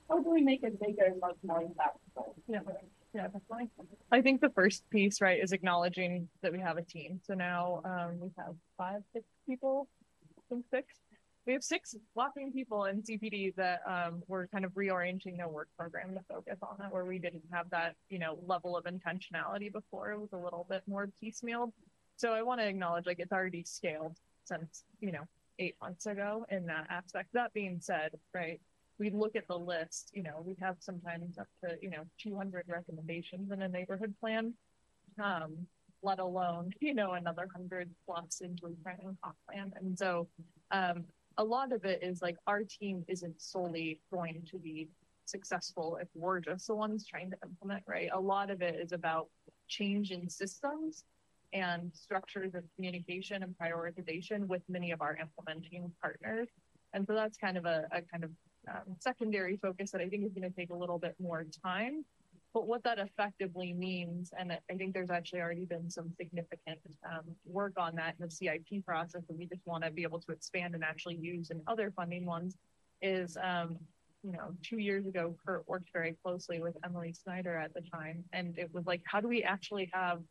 How 0.09 0.19
do 0.19 0.29
we, 0.29 0.41
make 0.41 0.63
it 0.63 0.79
bigger? 0.79 1.13
Yeah, 2.47 2.59
yeah, 3.13 3.23
definitely. 3.23 3.69
I 4.11 4.21
think 4.21 4.41
the 4.41 4.49
first 4.49 4.83
piece, 4.89 5.21
right, 5.21 5.41
is 5.41 5.51
acknowledging 5.51 6.29
that 6.41 6.51
we 6.51 6.59
have 6.59 6.77
a 6.77 6.83
team. 6.83 7.19
So 7.25 7.33
now 7.33 7.81
um, 7.85 8.19
we 8.19 8.31
have 8.37 8.55
five, 8.77 9.01
six 9.13 9.25
people, 9.47 9.87
think 10.49 10.65
six. 10.69 10.93
We 11.45 11.53
have 11.53 11.63
six 11.63 11.95
walking 12.15 12.53
people 12.53 12.85
in 12.85 13.01
CPD 13.01 13.55
that 13.55 13.81
um, 13.85 14.23
were 14.27 14.47
kind 14.47 14.63
of 14.63 14.71
reorienting 14.73 15.37
their 15.37 15.49
work 15.49 15.67
program 15.77 16.13
to 16.13 16.21
focus 16.29 16.57
on 16.61 16.77
that, 16.79 16.91
where 16.93 17.05
we 17.05 17.19
didn't 17.19 17.43
have 17.51 17.69
that, 17.71 17.95
you 18.09 18.17
know, 18.17 18.37
level 18.45 18.77
of 18.77 18.85
intentionality 18.85 19.71
before. 19.71 20.11
It 20.11 20.19
was 20.19 20.31
a 20.31 20.37
little 20.37 20.65
bit 20.69 20.83
more 20.87 21.09
piecemeal. 21.19 21.73
So 22.15 22.31
I 22.31 22.43
want 22.43 22.61
to 22.61 22.67
acknowledge, 22.67 23.05
like, 23.05 23.19
it's 23.19 23.33
already 23.33 23.63
scaled 23.65 24.17
since, 24.45 24.85
you 25.01 25.11
know, 25.11 25.27
eight 25.59 25.75
months 25.81 26.05
ago 26.05 26.45
in 26.49 26.65
that 26.67 26.87
aspect. 26.89 27.29
That 27.33 27.53
being 27.53 27.79
said, 27.81 28.11
right, 28.33 28.61
we 28.99 29.09
look 29.09 29.35
at 29.35 29.47
the 29.47 29.57
list, 29.57 30.11
you 30.13 30.23
know, 30.23 30.43
we 30.45 30.55
have 30.61 30.77
sometimes 30.79 31.37
up 31.37 31.47
to, 31.63 31.75
you 31.81 31.89
know, 31.89 32.03
200 32.21 32.65
recommendations 32.67 33.51
in 33.51 33.61
a 33.61 33.67
neighborhood 33.67 34.13
plan, 34.19 34.53
um, 35.21 35.67
let 36.01 36.19
alone, 36.19 36.71
you 36.79 36.93
know, 36.93 37.13
another 37.13 37.47
100 37.53 37.89
plus 38.05 38.41
in 38.41 38.55
blueprint 38.55 38.99
and 39.03 39.17
comp 39.21 39.35
plan. 39.49 39.73
And 39.75 39.97
so 39.97 40.27
um, 40.71 41.05
a 41.37 41.43
lot 41.43 41.71
of 41.71 41.85
it 41.85 42.03
is 42.03 42.21
like 42.21 42.37
our 42.47 42.63
team 42.63 43.03
isn't 43.07 43.41
solely 43.41 43.99
going 44.11 44.45
to 44.51 44.57
be 44.57 44.89
successful 45.25 45.97
if 46.01 46.07
we're 46.13 46.39
just 46.39 46.67
the 46.67 46.75
ones 46.75 47.05
trying 47.05 47.31
to 47.31 47.37
implement, 47.43 47.83
right? 47.87 48.09
A 48.13 48.19
lot 48.19 48.49
of 48.49 48.61
it 48.61 48.75
is 48.75 48.91
about 48.91 49.27
change 49.67 50.11
in 50.11 50.29
systems 50.29 51.03
and 51.53 51.91
structures 51.93 52.55
of 52.55 52.63
communication 52.75 53.43
and 53.43 53.55
prioritization 53.61 54.47
with 54.47 54.61
many 54.67 54.91
of 54.91 55.01
our 55.01 55.15
implementing 55.15 55.91
partners. 56.01 56.47
And 56.93 57.05
so 57.07 57.13
that's 57.13 57.37
kind 57.37 57.57
of 57.57 57.65
a, 57.65 57.87
a 57.91 58.01
kind 58.01 58.23
of 58.23 58.31
um, 58.69 58.95
secondary 58.99 59.57
focus 59.57 59.91
that 59.91 60.01
I 60.01 60.09
think 60.09 60.25
is 60.25 60.33
going 60.33 60.49
to 60.49 60.55
take 60.55 60.71
a 60.71 60.75
little 60.75 60.99
bit 60.99 61.15
more 61.19 61.45
time. 61.63 62.05
But 62.53 62.67
what 62.67 62.83
that 62.83 62.99
effectively 62.99 63.73
means, 63.73 64.31
and 64.37 64.51
I 64.51 64.75
think 64.75 64.93
there's 64.93 65.09
actually 65.09 65.41
already 65.41 65.65
been 65.65 65.89
some 65.89 66.13
significant 66.17 66.79
um, 67.03 67.23
work 67.45 67.73
on 67.77 67.95
that 67.95 68.15
in 68.19 68.25
the 68.25 68.31
CIP 68.31 68.85
process 68.85 69.23
and 69.27 69.37
we 69.39 69.47
just 69.47 69.65
want 69.65 69.83
to 69.83 69.91
be 69.91 70.03
able 70.03 70.19
to 70.19 70.31
expand 70.31 70.75
and 70.75 70.83
actually 70.83 71.15
use 71.15 71.49
in 71.49 71.61
other 71.65 71.91
funding 71.95 72.25
ones, 72.25 72.57
is 73.01 73.37
um, 73.41 73.77
you 74.23 74.31
know, 74.31 74.55
two 74.61 74.77
years 74.77 75.05
ago, 75.05 75.35
Kurt 75.45 75.67
worked 75.67 75.89
very 75.91 76.15
closely 76.23 76.61
with 76.61 76.77
Emily 76.85 77.11
Snyder 77.11 77.57
at 77.57 77.73
the 77.73 77.81
time. 77.81 78.23
And 78.31 78.57
it 78.57 78.73
was 78.73 78.85
like, 78.85 79.01
how 79.03 79.19
do 79.19 79.27
we 79.27 79.43
actually 79.43 79.89
have 79.93 80.21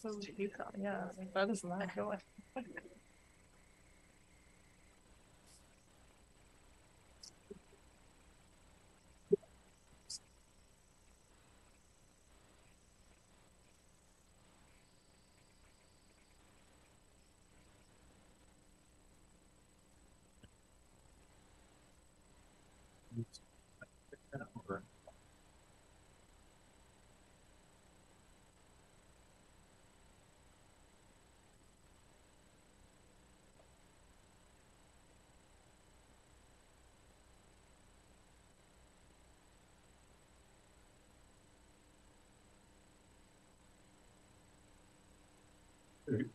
So 0.00 0.20
Utah, 0.36 0.70
yeah, 0.78 1.08
that 1.34 1.50
is 1.50 1.64
not 1.64 1.94
going. 1.96 2.18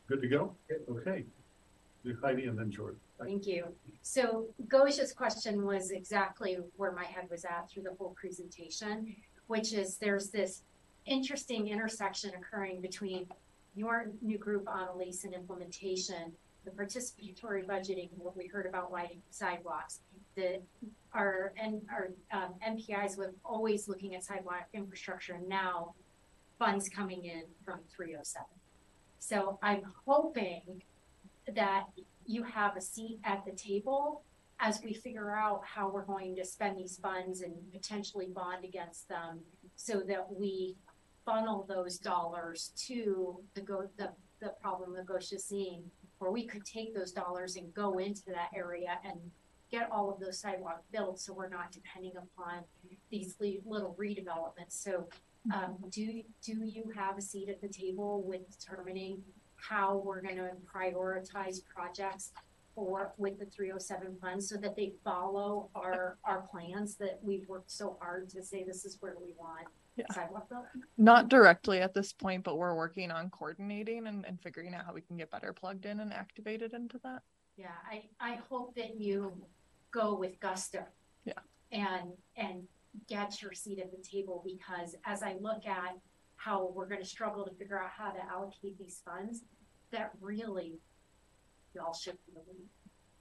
Good 0.08 0.22
to 0.22 0.28
go? 0.28 0.56
Okay. 0.90 1.26
Heidi 2.22 2.46
and 2.46 2.58
then 2.58 2.70
Jordan. 2.70 3.00
Thank 3.20 3.48
you. 3.48 3.68
So 4.02 4.48
Gosia's 4.68 5.14
question 5.14 5.66
was 5.66 5.92
exactly 5.92 6.58
where 6.76 6.92
my 6.92 7.06
head 7.06 7.30
was 7.30 7.46
at 7.46 7.70
through 7.70 7.84
the 7.84 7.94
whole 7.98 8.16
presentation, 8.20 9.16
which 9.48 9.74
is 9.74 9.98
there's 9.98 10.30
this 10.30 10.64
interesting 11.06 11.70
intersection 11.70 12.32
occurring 12.36 12.82
between 12.82 13.28
your 13.76 14.08
new 14.22 14.38
group 14.38 14.68
on 14.68 14.98
lease 14.98 15.24
and 15.24 15.34
implementation, 15.34 16.34
the 16.66 16.72
participatory 16.72 17.66
budgeting, 17.66 18.10
what 18.18 18.36
we 18.36 18.48
heard 18.48 18.66
about 18.66 18.92
widening 18.92 19.22
sidewalks, 19.30 20.02
the 20.36 20.62
our 21.14 21.54
and 21.58 21.82
our 21.92 22.10
um, 22.32 22.54
NPIs 22.68 23.18
were 23.18 23.34
always 23.46 23.88
looking 23.88 24.16
at 24.16 24.24
sidewalk 24.24 24.68
infrastructure. 24.74 25.34
and 25.36 25.48
Now, 25.48 25.94
funds 26.60 26.90
coming 26.90 27.26
in 27.26 27.44
from 27.66 27.80
307. 27.96 28.46
So 29.24 29.58
I'm 29.64 29.84
hoping 30.06 30.84
that 31.56 31.86
you 32.26 32.44
have 32.44 32.76
a 32.76 32.82
seat 32.82 33.20
at 33.24 33.46
the 33.46 33.54
table 33.54 34.22
as 34.60 34.82
we 34.84 34.94
figure 34.94 35.34
out 35.34 35.62
how 35.64 35.90
we're 35.90 36.04
going 36.04 36.36
to 36.36 36.44
spend 36.44 36.78
these 36.78 36.98
funds 36.98 37.40
and 37.40 37.54
potentially 37.72 38.28
bond 38.28 38.66
against 38.66 39.08
them 39.08 39.40
so 39.78 40.02
that 40.10 40.28
we 40.30 40.76
funnel 41.26 41.66
those 41.70 41.98
dollars 42.00 42.74
to 42.88 43.40
the 43.54 43.62
go 43.62 43.88
the, 43.98 44.10
the 44.42 44.50
problem 44.62 44.94
that 44.94 45.06
Gosia's 45.06 45.46
seeing, 45.46 45.90
where 46.18 46.32
we 46.32 46.46
could 46.46 46.66
take 46.66 46.94
those 46.94 47.14
dollars 47.14 47.56
and 47.56 47.74
go 47.74 48.00
into 48.00 48.24
that 48.28 48.50
area 48.54 49.00
and 49.06 49.18
get 49.72 49.90
all 49.90 50.12
of 50.12 50.20
those 50.20 50.38
sidewalk 50.38 50.84
built 50.92 51.18
so 51.18 51.32
we're 51.32 51.48
not 51.48 51.72
depending 51.72 52.14
upon 52.18 52.60
these 53.10 53.36
little 53.40 53.96
redevelopments. 53.98 54.72
So 54.72 55.08
um, 55.54 55.76
do 55.90 56.22
do 56.44 56.64
you 56.64 56.92
have 56.96 57.18
a 57.18 57.22
seat 57.22 57.50
at 57.50 57.62
the 57.62 57.68
table 57.68 58.22
with 58.26 58.42
determining 58.50 59.22
how 59.56 59.98
we're 60.06 60.22
going 60.22 60.38
to 60.38 60.52
prioritize 60.74 61.64
projects 61.66 62.32
for 62.76 63.14
with 63.18 63.38
the 63.40 63.46
307 63.46 64.18
funds 64.22 64.50
so 64.50 64.58
that 64.58 64.76
they 64.76 64.94
follow 65.04 65.70
our 65.76 66.18
our 66.24 66.42
plans 66.52 66.96
that 66.96 67.20
we've 67.22 67.48
worked 67.48 67.72
so 67.72 67.98
hard 68.02 68.30
to 68.30 68.42
say 68.44 68.64
this 68.64 68.86
is 68.86 68.98
where 69.00 69.16
we 69.22 69.34
want 69.38 69.68
Yeah. 69.96 70.06
sidewalk 70.12 70.50
built? 70.50 70.66
Not 70.98 71.30
directly 71.30 71.80
at 71.82 71.94
this 71.94 72.14
point, 72.14 72.44
but 72.44 72.58
we're 72.58 72.76
working 72.76 73.12
on 73.12 73.30
coordinating 73.30 74.08
and, 74.08 74.26
and 74.26 74.42
figuring 74.42 74.74
out 74.74 74.86
how 74.86 74.94
we 74.94 75.02
can 75.02 75.18
get 75.18 75.30
better 75.30 75.54
plugged 75.54 75.86
in 75.86 76.00
and 76.00 76.12
activated 76.14 76.74
into 76.74 77.00
that. 77.04 77.22
Yeah, 77.58 77.68
I, 77.92 78.04
I 78.20 78.40
hope 78.50 78.76
that 78.76 79.00
you 79.00 79.32
go 79.92 80.16
with 80.16 80.40
gusto. 80.40 80.84
Yeah. 81.26 81.34
And, 81.72 82.14
and 82.36 82.64
get 83.08 83.42
your 83.42 83.54
seat 83.54 83.80
at 83.80 83.92
the 83.92 84.04
table 84.04 84.44
because 84.46 84.96
as 85.06 85.24
I 85.24 85.36
look 85.40 85.66
at 85.66 85.98
how 86.36 86.72
we're 86.76 86.88
gonna 86.88 87.06
struggle 87.06 87.46
to 87.46 87.52
figure 87.52 87.80
out 87.82 87.90
how 87.90 88.12
to 88.12 88.20
allocate 88.26 88.78
these 88.78 89.02
funds, 89.06 89.42
that 89.92 90.12
really 90.20 90.80
y'all 91.74 91.94
should 91.94 92.18
be 92.26 92.34
the 92.34 92.42
lead 92.52 92.70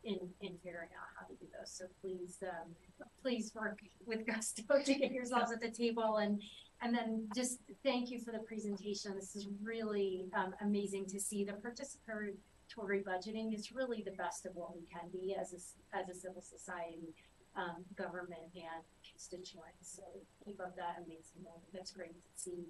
in, 0.04 0.18
in 0.40 0.56
figuring 0.64 0.88
out 0.98 1.06
how 1.18 1.26
to 1.26 1.34
do 1.34 1.46
those. 1.56 1.70
So 1.70 1.84
please, 2.00 2.42
um, 2.42 2.74
please 3.22 3.52
work 3.54 3.78
with 4.04 4.26
gusto 4.26 4.62
to 4.84 4.94
get 4.94 5.12
yourselves 5.12 5.52
at 5.52 5.60
the 5.60 5.70
table 5.70 6.16
and, 6.16 6.42
and 6.80 6.94
then 6.94 7.28
just 7.34 7.60
thank 7.84 8.10
you 8.10 8.18
for 8.18 8.32
the 8.32 8.40
presentation. 8.40 9.14
This 9.14 9.36
is 9.36 9.46
really, 9.62 10.26
um, 10.36 10.54
amazing 10.60 11.06
to 11.06 11.20
see 11.20 11.44
the 11.44 11.52
participatory 11.52 13.04
budgeting 13.04 13.54
is 13.54 13.72
really 13.72 14.02
the 14.02 14.12
best 14.12 14.46
of 14.46 14.56
what 14.56 14.74
we 14.74 14.82
can 14.92 15.08
be 15.12 15.36
as 15.38 15.52
a, 15.52 15.96
as 15.96 16.08
a 16.08 16.14
civil 16.14 16.42
society, 16.42 17.14
um, 17.56 17.84
government 17.96 18.40
and 18.54 18.82
constituents. 19.22 19.96
So 19.96 20.02
keep 20.44 20.60
up 20.60 20.76
that 20.76 20.96
amazing 20.98 21.44
work. 21.44 21.62
That's 21.72 21.92
great 21.92 22.14
to 22.14 22.40
see. 22.40 22.66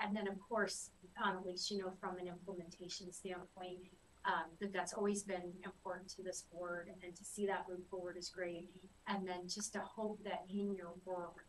And 0.00 0.14
then, 0.16 0.26
of 0.28 0.38
course, 0.48 0.90
um, 1.22 1.38
at 1.38 1.46
least, 1.46 1.70
you 1.70 1.78
know, 1.78 1.92
from 2.00 2.18
an 2.18 2.28
implementation 2.28 3.12
standpoint, 3.12 3.78
um, 4.26 4.50
that 4.60 4.72
that's 4.72 4.94
always 4.94 5.22
been 5.22 5.52
important 5.64 6.08
to 6.16 6.22
this 6.22 6.44
board 6.52 6.88
and 6.88 6.96
then 7.02 7.12
to 7.12 7.24
see 7.24 7.46
that 7.46 7.66
move 7.68 7.86
forward 7.90 8.16
is 8.16 8.30
great. 8.30 8.68
And 9.06 9.26
then 9.26 9.46
just 9.46 9.72
to 9.74 9.80
hope 9.80 10.18
that 10.24 10.44
in 10.48 10.74
your 10.74 10.94
work, 11.04 11.46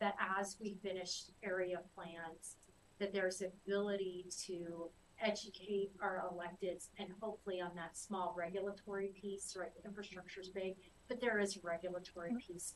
that 0.00 0.16
as 0.38 0.56
we 0.60 0.76
finish 0.82 1.22
area 1.42 1.78
plans, 1.94 2.56
that 2.98 3.12
there's 3.12 3.42
ability 3.42 4.26
to 4.46 4.90
educate 5.22 5.90
our 6.02 6.24
electeds 6.30 6.88
and 6.98 7.08
hopefully 7.20 7.60
on 7.60 7.70
that 7.76 7.96
small 7.96 8.34
regulatory 8.36 9.12
piece, 9.18 9.56
right? 9.58 9.70
Infrastructure 9.84 10.40
is 10.40 10.50
big, 10.50 10.74
but 11.08 11.20
there 11.20 11.38
is 11.38 11.56
a 11.56 11.60
regulatory 11.62 12.34
piece 12.46 12.74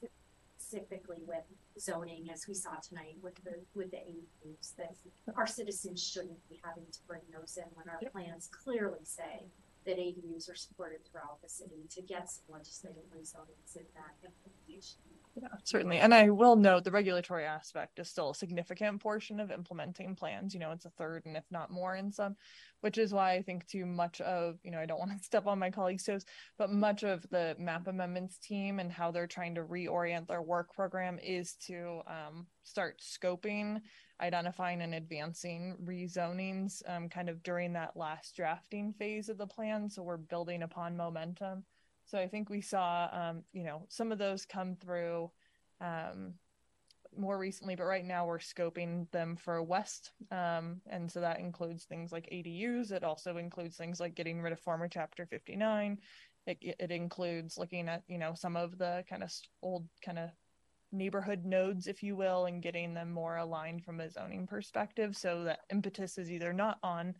specifically 0.60 1.18
with 1.26 1.44
zoning, 1.78 2.28
as 2.32 2.46
we 2.46 2.54
saw 2.54 2.72
tonight 2.86 3.16
with 3.22 3.34
the, 3.44 3.64
with 3.74 3.90
the 3.90 3.96
ADUs, 3.96 4.76
that 4.76 4.94
our 5.36 5.46
citizens 5.46 6.02
shouldn't 6.02 6.48
be 6.48 6.60
having 6.62 6.84
to 6.92 6.98
bring 7.06 7.22
those 7.32 7.56
in 7.56 7.64
when 7.74 7.88
our 7.88 8.00
plans 8.12 8.48
clearly 8.52 9.04
say 9.04 9.48
that 9.86 9.96
ADUs 9.96 10.50
are 10.50 10.54
supported 10.54 11.00
throughout 11.06 11.40
the 11.42 11.48
city 11.48 11.88
to 11.90 12.02
get 12.02 12.30
some 12.30 12.44
legislative 12.50 13.04
resilience 13.10 13.74
in 13.74 13.84
that 13.94 14.14
implementation. 14.22 15.00
Yeah, 15.36 15.48
certainly. 15.62 15.98
And 15.98 16.12
I 16.12 16.30
will 16.30 16.56
note 16.56 16.82
the 16.82 16.90
regulatory 16.90 17.44
aspect 17.44 17.98
is 18.00 18.10
still 18.10 18.30
a 18.30 18.34
significant 18.34 19.00
portion 19.00 19.38
of 19.38 19.52
implementing 19.52 20.16
plans. 20.16 20.54
You 20.54 20.60
know, 20.60 20.72
it's 20.72 20.86
a 20.86 20.90
third 20.90 21.24
and 21.24 21.36
if 21.36 21.44
not 21.50 21.70
more 21.70 21.94
in 21.94 22.10
some, 22.10 22.36
which 22.80 22.98
is 22.98 23.14
why 23.14 23.34
I 23.34 23.42
think 23.42 23.66
too 23.66 23.86
much 23.86 24.20
of, 24.20 24.58
you 24.64 24.72
know, 24.72 24.80
I 24.80 24.86
don't 24.86 24.98
want 24.98 25.16
to 25.16 25.18
step 25.24 25.46
on 25.46 25.58
my 25.58 25.70
colleagues' 25.70 26.04
toes, 26.04 26.24
but 26.58 26.72
much 26.72 27.04
of 27.04 27.28
the 27.30 27.54
map 27.58 27.86
amendments 27.86 28.38
team 28.38 28.80
and 28.80 28.90
how 28.90 29.12
they're 29.12 29.28
trying 29.28 29.54
to 29.54 29.62
reorient 29.62 30.26
their 30.26 30.42
work 30.42 30.74
program 30.74 31.18
is 31.22 31.54
to 31.66 32.00
um, 32.08 32.46
start 32.64 33.00
scoping, 33.00 33.80
identifying 34.20 34.82
and 34.82 34.94
advancing 34.94 35.76
rezonings 35.84 36.82
um, 36.88 37.08
kind 37.08 37.28
of 37.28 37.42
during 37.44 37.72
that 37.74 37.96
last 37.96 38.34
drafting 38.34 38.92
phase 38.92 39.28
of 39.28 39.38
the 39.38 39.46
plan. 39.46 39.88
So 39.88 40.02
we're 40.02 40.16
building 40.16 40.64
upon 40.64 40.96
momentum. 40.96 41.64
So 42.10 42.18
I 42.18 42.26
think 42.26 42.50
we 42.50 42.60
saw, 42.60 43.08
um, 43.12 43.44
you 43.52 43.62
know, 43.62 43.86
some 43.88 44.10
of 44.10 44.18
those 44.18 44.44
come 44.44 44.74
through 44.74 45.30
um, 45.80 46.34
more 47.16 47.38
recently, 47.38 47.76
but 47.76 47.84
right 47.84 48.04
now 48.04 48.26
we're 48.26 48.38
scoping 48.38 49.08
them 49.12 49.36
for 49.36 49.62
West. 49.62 50.10
Um, 50.32 50.80
and 50.88 51.08
so 51.08 51.20
that 51.20 51.38
includes 51.38 51.84
things 51.84 52.10
like 52.10 52.28
ADUs. 52.32 52.90
It 52.90 53.04
also 53.04 53.36
includes 53.36 53.76
things 53.76 54.00
like 54.00 54.16
getting 54.16 54.42
rid 54.42 54.52
of 54.52 54.58
former 54.58 54.88
Chapter 54.88 55.24
59. 55.24 55.98
It, 56.48 56.58
it 56.60 56.90
includes 56.90 57.56
looking 57.56 57.88
at, 57.88 58.02
you 58.08 58.18
know, 58.18 58.34
some 58.34 58.56
of 58.56 58.76
the 58.76 59.04
kind 59.08 59.22
of 59.22 59.32
old 59.62 59.86
kind 60.04 60.18
of 60.18 60.30
neighborhood 60.90 61.44
nodes, 61.44 61.86
if 61.86 62.02
you 62.02 62.16
will, 62.16 62.46
and 62.46 62.60
getting 62.60 62.92
them 62.92 63.12
more 63.12 63.36
aligned 63.36 63.84
from 63.84 64.00
a 64.00 64.10
zoning 64.10 64.48
perspective. 64.48 65.16
So 65.16 65.44
that 65.44 65.60
impetus 65.70 66.18
is 66.18 66.28
either 66.28 66.52
not 66.52 66.78
on 66.82 67.14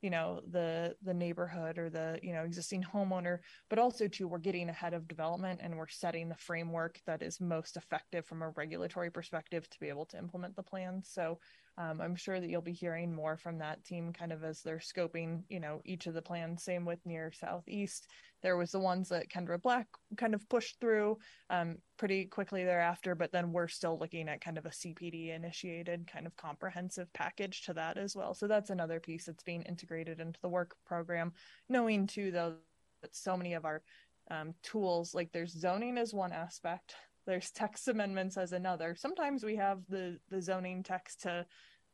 you 0.00 0.10
know 0.10 0.40
the 0.50 0.94
the 1.02 1.14
neighborhood 1.14 1.78
or 1.78 1.88
the 1.88 2.18
you 2.22 2.32
know 2.32 2.42
existing 2.42 2.82
homeowner 2.82 3.38
but 3.70 3.78
also 3.78 4.06
too 4.06 4.28
we're 4.28 4.38
getting 4.38 4.68
ahead 4.68 4.94
of 4.94 5.08
development 5.08 5.60
and 5.62 5.76
we're 5.76 5.88
setting 5.88 6.28
the 6.28 6.34
framework 6.34 7.00
that 7.06 7.22
is 7.22 7.40
most 7.40 7.76
effective 7.76 8.26
from 8.26 8.42
a 8.42 8.50
regulatory 8.50 9.10
perspective 9.10 9.68
to 9.70 9.80
be 9.80 9.88
able 9.88 10.06
to 10.06 10.18
implement 10.18 10.56
the 10.56 10.62
plan. 10.62 11.02
So 11.04 11.38
um, 11.78 12.00
i'm 12.00 12.16
sure 12.16 12.40
that 12.40 12.48
you'll 12.48 12.60
be 12.60 12.72
hearing 12.72 13.14
more 13.14 13.36
from 13.36 13.58
that 13.58 13.84
team 13.84 14.12
kind 14.12 14.32
of 14.32 14.44
as 14.44 14.62
they're 14.62 14.78
scoping 14.78 15.42
you 15.48 15.60
know 15.60 15.80
each 15.84 16.06
of 16.06 16.14
the 16.14 16.22
plans. 16.22 16.62
Same 16.62 16.84
with 16.84 17.04
near 17.04 17.32
southeast. 17.32 18.08
There 18.42 18.56
was 18.56 18.72
the 18.72 18.80
ones 18.80 19.08
that 19.08 19.30
kendra 19.30 19.60
black 19.60 19.86
kind 20.16 20.34
of 20.34 20.48
pushed 20.48 20.78
through 20.80 21.18
um, 21.50 21.78
pretty 21.96 22.26
quickly 22.26 22.64
thereafter 22.64 23.14
but 23.14 23.32
then 23.32 23.52
we're 23.52 23.68
still 23.68 23.98
looking 23.98 24.28
at 24.28 24.40
kind 24.40 24.58
of 24.58 24.66
a 24.66 24.70
cpd 24.70 25.34
initiated 25.34 26.10
kind 26.10 26.26
of 26.26 26.36
comprehensive 26.36 27.12
package 27.12 27.62
to 27.62 27.72
that 27.74 27.96
as 27.96 28.14
well. 28.14 28.34
So 28.34 28.46
that's 28.46 28.70
another 28.70 29.00
piece 29.00 29.26
that's 29.26 29.42
being 29.42 29.62
integrated 29.62 30.20
into 30.20 30.40
the 30.42 30.48
work 30.48 30.76
program 30.86 31.32
knowing 31.68 32.06
too 32.06 32.30
though 32.30 32.54
that 33.02 33.16
so 33.16 33.36
many 33.36 33.54
of 33.54 33.64
our 33.64 33.82
um, 34.30 34.54
tools 34.62 35.14
like 35.14 35.32
there's 35.32 35.58
zoning 35.58 35.98
as 35.98 36.14
one 36.14 36.32
aspect 36.32 36.94
there's 37.26 37.50
text 37.50 37.88
amendments 37.88 38.36
as 38.36 38.52
another 38.52 38.94
sometimes 38.94 39.44
we 39.44 39.56
have 39.56 39.80
the 39.88 40.18
the 40.30 40.40
zoning 40.40 40.82
text 40.82 41.22
to 41.22 41.46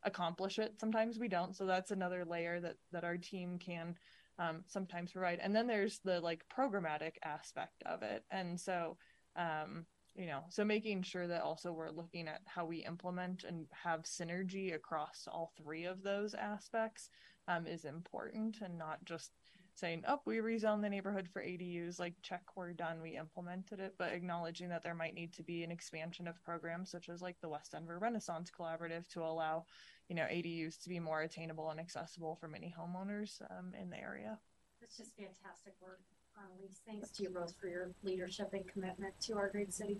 accomplish 0.04 0.58
it. 0.58 0.74
Sometimes 0.80 1.18
we 1.18 1.28
don't. 1.28 1.56
So 1.56 1.66
that's 1.66 1.90
another 1.90 2.24
layer 2.24 2.60
that 2.60 2.76
that 2.92 3.04
our 3.04 3.16
team 3.16 3.58
can 3.58 3.96
um, 4.38 4.64
sometimes 4.66 5.12
provide. 5.12 5.38
And 5.42 5.54
then 5.54 5.66
there's 5.66 6.00
the 6.04 6.20
like 6.20 6.44
programmatic 6.54 7.14
aspect 7.24 7.82
of 7.84 8.02
it. 8.02 8.24
And 8.30 8.58
so 8.58 8.96
um, 9.36 9.86
you 10.16 10.26
know, 10.26 10.40
so 10.48 10.64
making 10.64 11.02
sure 11.02 11.26
that 11.28 11.42
also 11.42 11.72
we're 11.72 11.90
looking 11.90 12.26
at 12.26 12.40
how 12.44 12.66
we 12.66 12.78
implement 12.78 13.44
and 13.44 13.66
have 13.70 14.02
synergy 14.02 14.74
across 14.74 15.28
all 15.30 15.52
three 15.56 15.84
of 15.84 16.02
those 16.02 16.34
aspects 16.34 17.10
um, 17.46 17.66
is 17.66 17.84
important 17.84 18.58
and 18.60 18.76
not 18.76 19.04
just 19.04 19.30
saying, 19.74 20.04
oh, 20.06 20.20
we 20.24 20.36
rezoned 20.38 20.82
the 20.82 20.88
neighborhood 20.88 21.28
for 21.32 21.42
ADUs, 21.42 21.98
like 21.98 22.14
check, 22.22 22.42
we're 22.56 22.72
done, 22.72 23.00
we 23.02 23.16
implemented 23.16 23.80
it, 23.80 23.94
but 23.98 24.12
acknowledging 24.12 24.68
that 24.68 24.82
there 24.82 24.94
might 24.94 25.14
need 25.14 25.32
to 25.34 25.42
be 25.42 25.62
an 25.62 25.70
expansion 25.70 26.26
of 26.28 26.42
programs 26.44 26.90
such 26.90 27.08
as 27.08 27.22
like 27.22 27.40
the 27.40 27.48
West 27.48 27.72
Denver 27.72 27.98
Renaissance 27.98 28.50
Collaborative 28.50 29.08
to 29.08 29.22
allow, 29.22 29.64
you 30.08 30.14
know, 30.14 30.24
ADUs 30.24 30.82
to 30.82 30.88
be 30.88 31.00
more 31.00 31.22
attainable 31.22 31.70
and 31.70 31.80
accessible 31.80 32.36
for 32.36 32.48
many 32.48 32.74
homeowners 32.78 33.40
um, 33.50 33.72
in 33.80 33.90
the 33.90 33.98
area. 33.98 34.38
That's 34.80 34.96
just 34.96 35.12
fantastic 35.16 35.74
work, 35.80 36.00
Annalise. 36.36 36.80
Thanks 36.86 37.10
to 37.10 37.24
you 37.24 37.30
both 37.30 37.54
for 37.60 37.68
your 37.68 37.90
leadership 38.02 38.50
and 38.52 38.66
commitment 38.66 39.14
to 39.22 39.34
our 39.34 39.48
great 39.48 39.72
city. 39.72 39.98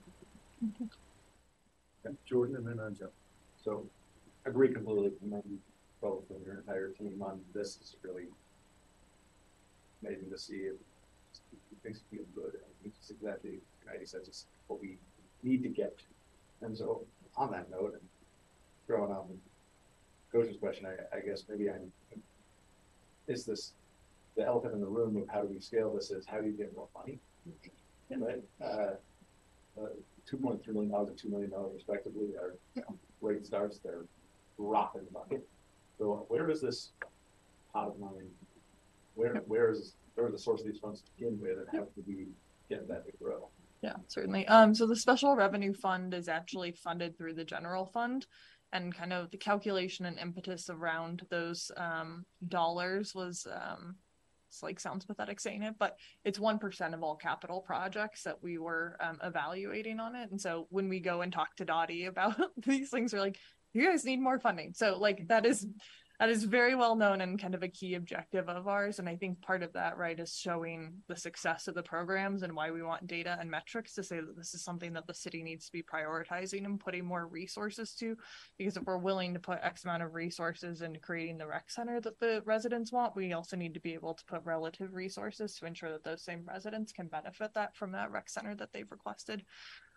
Thank 2.03 2.25
Jordan 2.25 2.57
and 2.57 2.67
then 2.67 2.77
Anjel. 2.77 3.11
So 3.63 3.87
agree 4.47 4.73
completely, 4.73 5.13
commend 5.21 5.45
you 5.49 5.59
both 6.01 6.25
and 6.31 6.45
your 6.45 6.59
entire 6.59 6.89
team 6.89 7.23
on 7.23 7.41
this 7.55 7.79
is 7.83 7.97
really 8.03 8.25
amazing 10.03 10.31
to 10.31 10.39
see 10.39 10.71
makes 11.85 12.01
me 12.11 12.19
feel 12.19 12.27
good. 12.35 12.53
It's 12.85 13.11
exactly, 13.11 13.61
Heidi 13.89 14.07
said, 14.07 14.25
just 14.25 14.47
what 14.67 14.81
we 14.81 14.99
need 15.43 15.63
to 15.63 15.69
get 15.69 15.99
to. 15.99 16.05
And 16.63 16.77
so 16.77 17.05
on 17.37 17.51
that 17.53 17.71
note, 17.71 17.93
and 17.95 18.03
throwing 18.87 19.13
out 19.13 19.29
Coach's 20.33 20.57
question, 20.59 20.87
I, 20.87 21.17
I 21.17 21.21
guess 21.21 21.45
maybe 21.49 21.71
I'm, 21.71 21.91
is 23.29 23.45
this 23.45 23.73
the 24.37 24.45
elephant 24.45 24.75
in 24.75 24.81
the 24.81 24.87
room 24.87 25.17
of 25.17 25.29
how 25.29 25.43
do 25.43 25.49
we 25.49 25.61
scale 25.61 25.95
this 25.95 26.11
is 26.11 26.27
how 26.27 26.41
do 26.41 26.47
you 26.47 26.53
get 26.53 26.75
more 26.75 26.89
money? 26.97 27.19
Right? 28.11 28.43
Uh, 28.63 28.95
uh, 29.81 29.89
two 30.27 30.37
point 30.37 30.63
three 30.63 30.75
million 30.75 30.91
dollars 30.91 31.09
and 31.11 31.19
two 31.19 31.29
million 31.31 31.51
dollars 31.51 31.73
respectively 31.75 32.35
are 32.37 32.55
great 33.21 33.47
starts. 33.47 33.79
They're 33.79 34.05
in 34.59 35.05
the 35.05 35.11
bucket. 35.13 35.49
So 35.99 36.27
where 36.29 36.47
does 36.47 36.61
this 36.61 36.91
pot 37.73 37.89
of 37.89 37.99
money? 37.99 38.27
Where 39.15 39.35
where 39.47 39.71
is 39.71 39.95
where 40.15 40.27
are 40.27 40.31
the 40.31 40.39
source 40.39 40.61
of 40.61 40.67
these 40.67 40.79
funds 40.79 41.01
to 41.03 41.11
begin 41.17 41.39
with, 41.41 41.59
and 41.59 41.67
how 41.73 41.87
do 41.95 42.05
we 42.07 42.27
get 42.69 42.89
that 42.89 43.07
to 43.07 43.13
grow? 43.23 43.49
Yeah, 43.83 43.97
certainly. 44.09 44.47
Um, 44.47 44.75
so 44.75 44.87
the 44.87 44.97
special 44.97 45.35
revenue 45.35 45.73
fund 45.73 46.13
is 46.13 46.29
actually 46.29 46.73
funded 46.73 47.17
through 47.17 47.35
the 47.35 47.45
general 47.45 47.87
fund, 47.87 48.27
and 48.73 48.95
kind 48.95 49.13
of 49.13 49.31
the 49.31 49.39
calculation 49.39 50.07
and 50.07 50.19
impetus 50.19 50.69
around 50.69 51.23
those 51.31 51.71
um, 51.77 52.25
dollars 52.49 53.15
was 53.15 53.47
um, 53.51 53.97
it's 54.49 54.63
like 54.63 54.81
sounds 54.81 55.05
pathetic 55.05 55.41
saying 55.41 55.63
it, 55.63 55.77
but 55.79 55.97
it's 56.25 56.39
one 56.39 56.59
percent 56.59 56.93
of 56.93 57.03
all 57.03 57.17
capital 57.17 57.61
projects 57.61 58.25
that 58.25 58.43
we 58.43 58.59
were 58.59 58.97
um, 59.01 59.19
evaluating 59.23 60.01
on 60.01 60.15
it. 60.15 60.31
And 60.31 60.41
so 60.41 60.67
when 60.71 60.89
we 60.89 61.01
go 61.01 61.23
and 61.23 61.33
talk 61.33 61.57
to 61.57 61.65
DOTI 61.65 62.07
about 62.07 62.35
these 62.67 62.91
things, 62.91 63.13
we're 63.13 63.21
like, 63.21 63.39
you 63.73 63.87
guys 63.87 64.05
need 64.05 64.21
more 64.21 64.41
funding. 64.41 64.73
So 64.75 64.99
like 64.99 65.29
that 65.29 65.47
is 65.47 65.67
that 66.21 66.29
is 66.29 66.45
very 66.45 66.75
well 66.75 66.95
known 66.95 67.23
and 67.23 67.41
kind 67.41 67.55
of 67.55 67.63
a 67.63 67.69
key 67.69 67.95
objective 67.95 68.47
of 68.51 68.69
ours. 68.69 68.99
And 68.99 69.09
I 69.09 69.17
think 69.17 69.41
part 69.41 69.63
of 69.63 69.73
that, 69.73 69.97
right, 69.97 70.21
is 70.21 70.37
showing 70.37 70.93
the 71.09 71.17
success 71.17 71.67
of 71.67 71.75
the 71.75 71.83
programs 71.83 72.43
and 72.43 72.55
why 72.55 72.71
we 72.71 72.83
want 72.83 73.07
data 73.07 73.39
and 73.41 73.51
metrics 73.51 73.95
to 73.95 74.03
say 74.03 74.21
that 74.21 74.37
this 74.37 74.53
is 74.53 74.63
something 74.63 74.93
that 74.93 75.07
the 75.07 75.15
city 75.15 75.43
needs 75.43 75.65
to 75.65 75.73
be 75.73 75.83
prioritizing 75.83 76.67
and 76.67 76.79
putting 76.79 77.07
more 77.07 77.27
resources 77.27 77.95
to. 77.95 78.17
Because 78.59 78.77
if 78.77 78.83
we're 78.85 78.99
willing 78.99 79.33
to 79.33 79.41
put 79.41 79.61
X 79.63 79.85
amount 79.85 80.03
of 80.03 80.13
resources 80.13 80.83
into 80.83 81.01
creating 81.01 81.39
the 81.39 81.47
rec 81.47 81.71
center 81.71 82.03
that 82.03 82.21
the 82.21 82.43
residents 82.45 82.93
want, 82.93 83.17
we 83.17 83.33
also 83.33 83.57
need 83.57 83.73
to 83.73 83.81
be 83.81 83.95
able 83.95 84.13
to 84.13 84.25
put 84.27 84.45
relative 84.45 84.93
resources 84.93 85.55
to 85.57 85.65
ensure 85.65 85.91
that 85.91 86.05
those 86.05 86.23
same 86.23 86.45
residents 86.47 86.93
can 86.93 87.07
benefit 87.07 87.55
that 87.55 87.75
from 87.75 87.93
that 87.93 88.11
rec 88.11 88.29
center 88.29 88.55
that 88.55 88.75
they've 88.75 88.91
requested. 88.91 89.43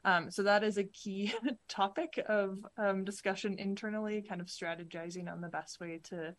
Um, 0.06 0.30
so 0.30 0.44
that 0.44 0.64
is 0.64 0.78
a 0.78 0.84
key 0.84 1.34
topic 1.70 2.20
of 2.28 2.66
um, 2.78 3.06
discussion 3.06 3.58
internally, 3.58 4.22
kind 4.28 4.42
of 4.42 4.48
strategizing 4.48 5.32
on 5.32 5.42
the 5.42 5.48
best 5.48 5.80
way 5.80 6.00
to 6.06 6.36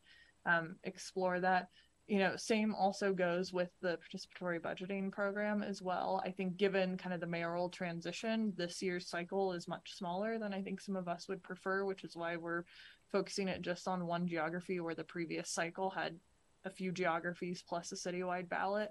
um, 0.46 0.76
explore 0.84 1.40
that. 1.40 1.68
You 2.06 2.18
know, 2.18 2.36
same 2.36 2.74
also 2.74 3.14
goes 3.14 3.50
with 3.50 3.70
the 3.80 3.98
participatory 3.98 4.60
budgeting 4.60 5.10
program 5.10 5.62
as 5.62 5.80
well. 5.80 6.22
I 6.22 6.30
think, 6.30 6.58
given 6.58 6.98
kind 6.98 7.14
of 7.14 7.20
the 7.20 7.26
mayoral 7.26 7.70
transition, 7.70 8.52
this 8.56 8.82
year's 8.82 9.08
cycle 9.08 9.54
is 9.54 9.66
much 9.66 9.94
smaller 9.94 10.38
than 10.38 10.52
I 10.52 10.60
think 10.60 10.82
some 10.82 10.96
of 10.96 11.08
us 11.08 11.28
would 11.28 11.42
prefer, 11.42 11.86
which 11.86 12.04
is 12.04 12.14
why 12.14 12.36
we're 12.36 12.64
focusing 13.10 13.48
it 13.48 13.62
just 13.62 13.88
on 13.88 14.06
one 14.06 14.26
geography 14.26 14.80
where 14.80 14.94
the 14.94 15.04
previous 15.04 15.48
cycle 15.48 15.88
had 15.88 16.18
a 16.66 16.70
few 16.70 16.92
geographies 16.92 17.62
plus 17.66 17.92
a 17.92 17.94
citywide 17.94 18.48
ballot. 18.50 18.90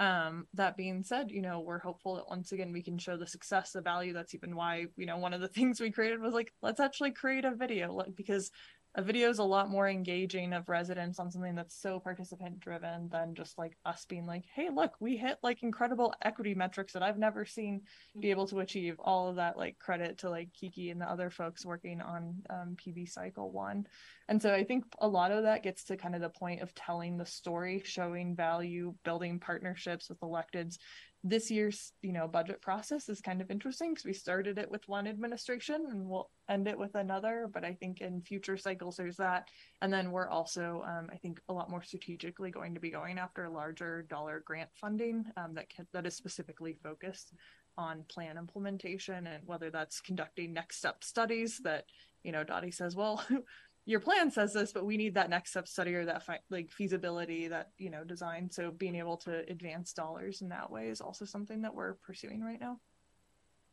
Um, 0.00 0.46
that 0.54 0.78
being 0.78 1.02
said, 1.02 1.30
you 1.30 1.42
know, 1.42 1.60
we're 1.60 1.78
hopeful 1.78 2.16
that 2.16 2.28
once 2.30 2.52
again 2.52 2.72
we 2.72 2.82
can 2.82 2.96
show 2.96 3.18
the 3.18 3.26
success, 3.26 3.72
the 3.72 3.82
value. 3.82 4.14
That's 4.14 4.34
even 4.34 4.56
why, 4.56 4.86
you 4.96 5.04
know, 5.04 5.18
one 5.18 5.34
of 5.34 5.42
the 5.42 5.48
things 5.56 5.78
we 5.78 5.90
created 5.90 6.20
was 6.20 6.32
like, 6.32 6.52
let's 6.62 6.80
actually 6.80 7.10
create 7.10 7.44
a 7.44 7.54
video, 7.54 7.92
like 7.92 8.16
because 8.16 8.50
a 8.96 9.02
video 9.02 9.28
is 9.28 9.38
a 9.38 9.44
lot 9.44 9.70
more 9.70 9.88
engaging 9.88 10.52
of 10.52 10.68
residents 10.68 11.18
on 11.18 11.30
something 11.30 11.54
that's 11.54 11.80
so 11.80 12.00
participant 12.00 12.58
driven 12.60 13.08
than 13.10 13.34
just 13.34 13.56
like 13.56 13.76
us 13.84 14.04
being 14.08 14.26
like 14.26 14.44
hey 14.54 14.68
look 14.74 14.94
we 15.00 15.16
hit 15.16 15.38
like 15.42 15.62
incredible 15.62 16.14
equity 16.22 16.54
metrics 16.54 16.92
that 16.92 17.02
i've 17.02 17.18
never 17.18 17.44
seen 17.44 17.82
be 18.18 18.30
able 18.30 18.46
to 18.46 18.60
achieve. 18.60 18.96
All 18.98 19.28
of 19.28 19.36
that 19.36 19.56
like 19.56 19.78
credit 19.78 20.18
to 20.18 20.30
like 20.30 20.52
kiki 20.52 20.90
and 20.90 21.00
the 21.00 21.10
other 21.10 21.30
folks 21.30 21.64
working 21.64 22.00
on 22.00 22.42
um, 22.50 22.76
pb 22.76 23.08
cycle 23.08 23.50
one. 23.50 23.86
And 24.28 24.40
so 24.40 24.52
i 24.54 24.64
think 24.64 24.84
a 25.00 25.08
lot 25.08 25.32
of 25.32 25.44
that 25.44 25.62
gets 25.62 25.84
to 25.84 25.96
kind 25.96 26.14
of 26.14 26.20
the 26.20 26.28
point 26.28 26.62
of 26.62 26.74
telling 26.74 27.16
the 27.16 27.26
story 27.26 27.82
showing 27.84 28.34
value 28.34 28.94
building 29.04 29.38
partnerships 29.38 30.08
with 30.08 30.20
electeds 30.20 30.78
this 31.22 31.50
year's 31.50 31.92
you 32.00 32.12
know 32.12 32.26
budget 32.26 32.62
process 32.62 33.08
is 33.10 33.20
kind 33.20 33.42
of 33.42 33.50
interesting 33.50 33.92
because 33.92 34.06
we 34.06 34.12
started 34.12 34.56
it 34.56 34.70
with 34.70 34.88
one 34.88 35.06
administration 35.06 35.86
and 35.90 36.08
we'll 36.08 36.30
end 36.48 36.66
it 36.66 36.78
with 36.78 36.94
another 36.94 37.46
but 37.52 37.62
i 37.62 37.74
think 37.74 38.00
in 38.00 38.22
future 38.22 38.56
cycles 38.56 38.96
there's 38.96 39.16
that. 39.16 39.48
And 39.82 39.92
then 39.92 40.12
we're 40.12 40.28
also 40.28 40.82
um, 40.86 41.08
i 41.12 41.16
think 41.16 41.40
a 41.48 41.52
lot 41.52 41.70
more 41.70 41.82
strategically 41.82 42.50
going 42.50 42.74
to 42.74 42.80
be 42.80 42.90
going 42.90 43.18
after 43.18 43.48
larger 43.48 44.06
dollar 44.08 44.42
grant 44.46 44.70
funding 44.74 45.24
um, 45.36 45.54
that 45.54 45.68
can, 45.68 45.86
that 45.92 46.06
is 46.06 46.16
specifically 46.16 46.76
focused 46.82 47.34
on 47.76 48.04
plan 48.08 48.38
implementation 48.38 49.26
and 49.26 49.42
whether 49.46 49.70
that's 49.70 50.00
conducting 50.00 50.52
next 50.52 50.78
step 50.78 51.04
studies 51.04 51.60
that 51.64 51.84
you 52.22 52.32
know 52.32 52.44
DOTI 52.44 52.70
says 52.70 52.96
well 52.96 53.22
your 53.86 54.00
plan 54.00 54.30
says 54.30 54.52
this, 54.52 54.72
but 54.72 54.84
we 54.84 54.96
need 54.96 55.14
that 55.14 55.30
next 55.30 55.50
step 55.50 55.66
study 55.66 55.94
or 55.94 56.04
that 56.04 56.24
fi- 56.24 56.40
like 56.50 56.70
feasibility, 56.70 57.48
that 57.48 57.70
you 57.78 57.90
know 57.90 58.04
design. 58.04 58.50
So 58.50 58.70
being 58.70 58.94
able 58.94 59.16
to 59.18 59.44
advance 59.48 59.92
dollars 59.92 60.42
in 60.42 60.48
that 60.50 60.70
way 60.70 60.88
is 60.88 61.00
also 61.00 61.24
something 61.24 61.62
that 61.62 61.74
we're 61.74 61.94
pursuing 61.94 62.42
right 62.42 62.60
now. 62.60 62.78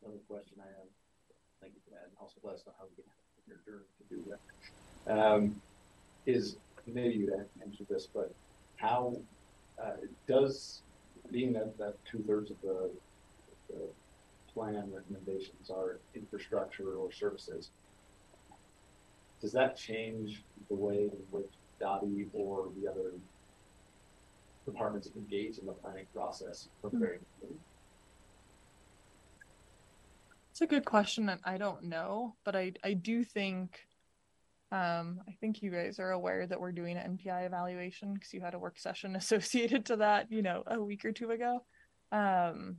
Another 0.03 0.19
question 0.27 0.57
I 0.59 0.67
have, 0.67 0.87
thank 1.61 1.73
you 1.73 1.81
for 1.85 1.91
that, 1.91 2.05
and 2.05 2.13
also 2.19 2.35
let 2.43 2.55
us 2.55 2.63
know 2.65 2.73
how 2.77 2.85
we 2.85 3.03
can 3.03 3.11
your 3.47 3.57
journey 3.65 3.85
to 3.97 4.15
do 4.15 4.23
that. 5.05 5.19
Um, 5.19 5.61
is 6.25 6.57
maybe 6.85 7.15
you 7.15 7.45
answered 7.61 7.87
this, 7.89 8.07
but 8.13 8.33
how 8.75 9.15
uh, 9.81 9.91
does 10.27 10.81
being 11.31 11.53
that 11.53 11.77
that 11.77 11.95
two 12.05 12.23
thirds 12.27 12.51
of 12.51 12.57
the, 12.61 12.89
the 13.69 13.81
plan 14.53 14.91
recommendations 14.93 15.69
are 15.69 15.99
infrastructure 16.15 16.95
or 16.95 17.11
services? 17.11 17.69
Does 19.41 19.51
that 19.51 19.77
change 19.77 20.43
the 20.69 20.75
way 20.75 21.03
in 21.03 21.23
which 21.31 21.51
DOTI 21.79 22.27
or 22.33 22.69
the 22.79 22.89
other 22.89 23.11
departments 24.65 25.09
engage 25.15 25.57
in 25.59 25.65
the 25.65 25.73
planning 25.73 26.05
process 26.13 26.69
Hmm. 26.83 27.03
It's 30.51 30.61
a 30.61 30.67
good 30.67 30.85
question, 30.85 31.29
and 31.29 31.39
I 31.43 31.57
don't 31.57 31.83
know, 31.83 32.35
but 32.43 32.55
I 32.55 32.73
I 32.83 32.93
do 32.93 33.23
think, 33.23 33.79
um, 34.71 35.21
I 35.27 35.33
think 35.39 35.61
you 35.61 35.69
guys 35.69 35.99
are 35.99 36.11
aware 36.11 36.47
that 36.47 36.59
we're 36.59 36.71
doing 36.71 36.97
an 36.97 37.17
NPI 37.17 37.45
evaluation 37.45 38.15
because 38.15 38.33
you 38.33 38.41
had 38.41 38.55
a 38.55 38.59
work 38.59 38.79
session 38.79 39.15
associated 39.21 39.85
to 39.85 39.97
that, 39.97 40.31
you 40.31 40.41
know, 40.41 40.63
a 40.65 40.81
week 40.81 41.05
or 41.05 41.11
two 41.11 41.29
ago. 41.29 41.63
Um, 42.11 42.77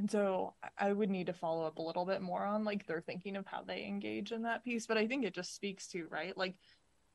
and 0.00 0.10
so 0.10 0.54
I- 0.78 0.92
would 0.92 1.10
need 1.10 1.26
to 1.26 1.34
follow 1.34 1.66
up 1.66 1.76
a 1.76 1.82
little 1.82 2.06
bit 2.06 2.22
more 2.22 2.42
on 2.42 2.64
like 2.64 2.86
their 2.86 3.02
thinking 3.02 3.36
of 3.36 3.46
how 3.46 3.62
they 3.62 3.84
engage 3.84 4.32
in 4.32 4.42
that 4.42 4.64
piece. 4.64 4.86
But 4.86 4.96
I 4.96 5.06
think 5.06 5.26
it 5.26 5.34
just 5.34 5.54
speaks 5.54 5.86
to, 5.88 6.06
right? 6.08 6.36
Like 6.36 6.56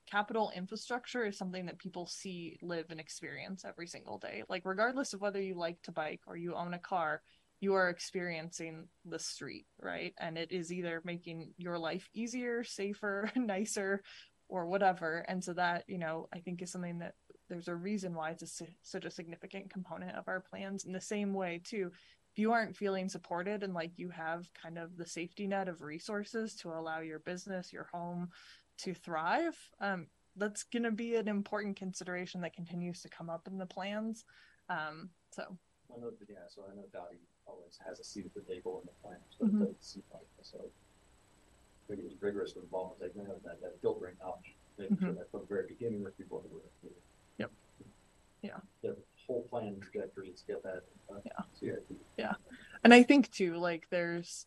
capital 0.05 0.51
infrastructure 0.55 1.25
is 1.25 1.35
something 1.35 1.65
that 1.65 1.79
people 1.79 2.05
see, 2.05 2.59
live, 2.61 2.85
and 2.91 2.99
experience 2.99 3.65
every 3.65 3.87
single 3.87 4.19
day. 4.19 4.43
Like, 4.47 4.65
regardless 4.65 5.13
of 5.13 5.21
whether 5.21 5.41
you 5.41 5.55
like 5.55 5.81
to 5.81 5.91
bike 5.91 6.21
or 6.27 6.37
you 6.37 6.53
own 6.53 6.75
a 6.75 6.79
car, 6.79 7.23
you 7.59 7.73
are 7.73 7.89
experiencing 7.89 8.87
the 9.03 9.17
street, 9.17 9.65
right? 9.81 10.13
And 10.19 10.37
it 10.37 10.51
is 10.51 10.71
either 10.71 11.01
making 11.03 11.53
your 11.57 11.79
life 11.79 12.07
easier, 12.13 12.63
safer, 12.63 13.31
nicer, 13.35 14.03
or 14.47 14.67
whatever. 14.67 15.25
And 15.27 15.43
so 15.43 15.53
that, 15.53 15.85
you 15.87 15.97
know, 15.97 16.29
I 16.31 16.37
think 16.37 16.61
is 16.61 16.71
something 16.71 16.99
that 16.99 17.15
there's 17.49 17.67
a 17.67 17.75
reason 17.75 18.13
why 18.13 18.29
it's 18.29 18.61
a, 18.61 18.65
such 18.83 19.05
a 19.05 19.11
significant 19.11 19.71
component 19.71 20.15
of 20.15 20.27
our 20.27 20.39
plans. 20.39 20.85
In 20.85 20.91
the 20.91 21.01
same 21.01 21.33
way, 21.33 21.61
too, 21.63 21.91
if 22.35 22.39
you 22.39 22.51
aren't 22.51 22.75
feeling 22.75 23.07
supported 23.07 23.63
and 23.63 23.73
like 23.73 23.91
you 23.95 24.09
have 24.09 24.49
kind 24.61 24.77
of 24.77 24.97
the 24.97 25.05
safety 25.05 25.47
net 25.47 25.69
of 25.69 25.81
resources 25.81 26.53
to 26.53 26.69
allow 26.69 26.99
your 26.99 27.19
business, 27.19 27.71
your 27.71 27.87
home, 27.93 28.29
to 28.79 28.93
thrive. 28.93 29.55
Um, 29.79 30.07
that's 30.35 30.63
going 30.63 30.83
to 30.83 30.91
be 30.91 31.15
an 31.15 31.29
important 31.29 31.77
consideration 31.77 32.41
that 32.41 32.53
continues 32.53 33.01
to 33.03 33.07
come 33.09 33.29
up 33.29 33.47
in 33.47 33.57
the 33.57 33.65
plans. 33.65 34.25
Um, 34.67 35.11
so. 35.31 35.43
I 35.95 35.97
know, 36.01 36.11
yeah, 36.27 36.39
so 36.49 36.63
I 36.69 36.75
know 36.75 36.83
DOTI 36.91 37.19
always 37.47 37.79
has 37.87 38.01
a 38.01 38.03
seat 38.03 38.25
at 38.25 38.33
the 38.33 38.41
table 38.53 38.81
in 38.81 38.87
the 38.87 39.01
plan, 39.01 39.19
so 39.29 39.45
Mhm. 39.45 39.55
it 39.55 39.59
doesn't 39.59 39.83
seem 39.83 40.03
like, 40.13 40.27
so. 40.41 40.57
I 40.59 41.87
think 41.87 41.99
it 42.01 42.03
was 42.03 42.21
rigorous 42.21 42.53
with 42.55 42.65
involvement, 42.65 43.01
like, 43.01 43.15
man, 43.15 43.27
that, 43.45 43.61
that 43.61 43.79
filtering 43.81 44.17
out, 44.21 44.39
making 44.77 44.97
sure 44.97 45.13
that 45.13 45.31
from 45.31 45.41
the 45.41 45.45
very 45.45 45.67
beginning 45.69 46.03
with 46.03 46.17
people 46.17 46.41
who 46.41 46.55
were. 46.55 46.61
who 46.81 46.89
were- 46.89 47.01
Yep. 47.37 47.51
Yeah. 48.41 48.59
Whole 49.27 49.47
plan 49.49 49.79
trajectory 49.81 50.29
is 50.29 50.43
get 50.47 50.63
that. 50.63 50.83
uh, 51.09 51.43
CIP. 51.59 51.85
Yeah. 52.17 52.33
And 52.83 52.93
I 52.93 53.03
think 53.03 53.31
too, 53.31 53.55
like 53.57 53.87
there's 53.89 54.45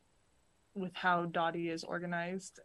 with 0.74 0.94
how 0.94 1.26
DOTI 1.26 1.70
is 1.70 1.84
organized 1.84 2.60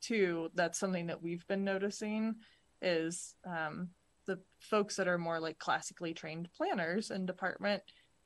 too, 0.00 0.50
that's 0.54 0.78
something 0.78 1.08
that 1.08 1.22
we've 1.22 1.46
been 1.48 1.64
noticing 1.64 2.36
is 2.80 3.34
um 3.44 3.88
the 4.26 4.38
folks 4.60 4.94
that 4.96 5.08
are 5.08 5.18
more 5.18 5.40
like 5.40 5.58
classically 5.58 6.14
trained 6.14 6.48
planners 6.56 7.10
in 7.10 7.26
department 7.26 7.82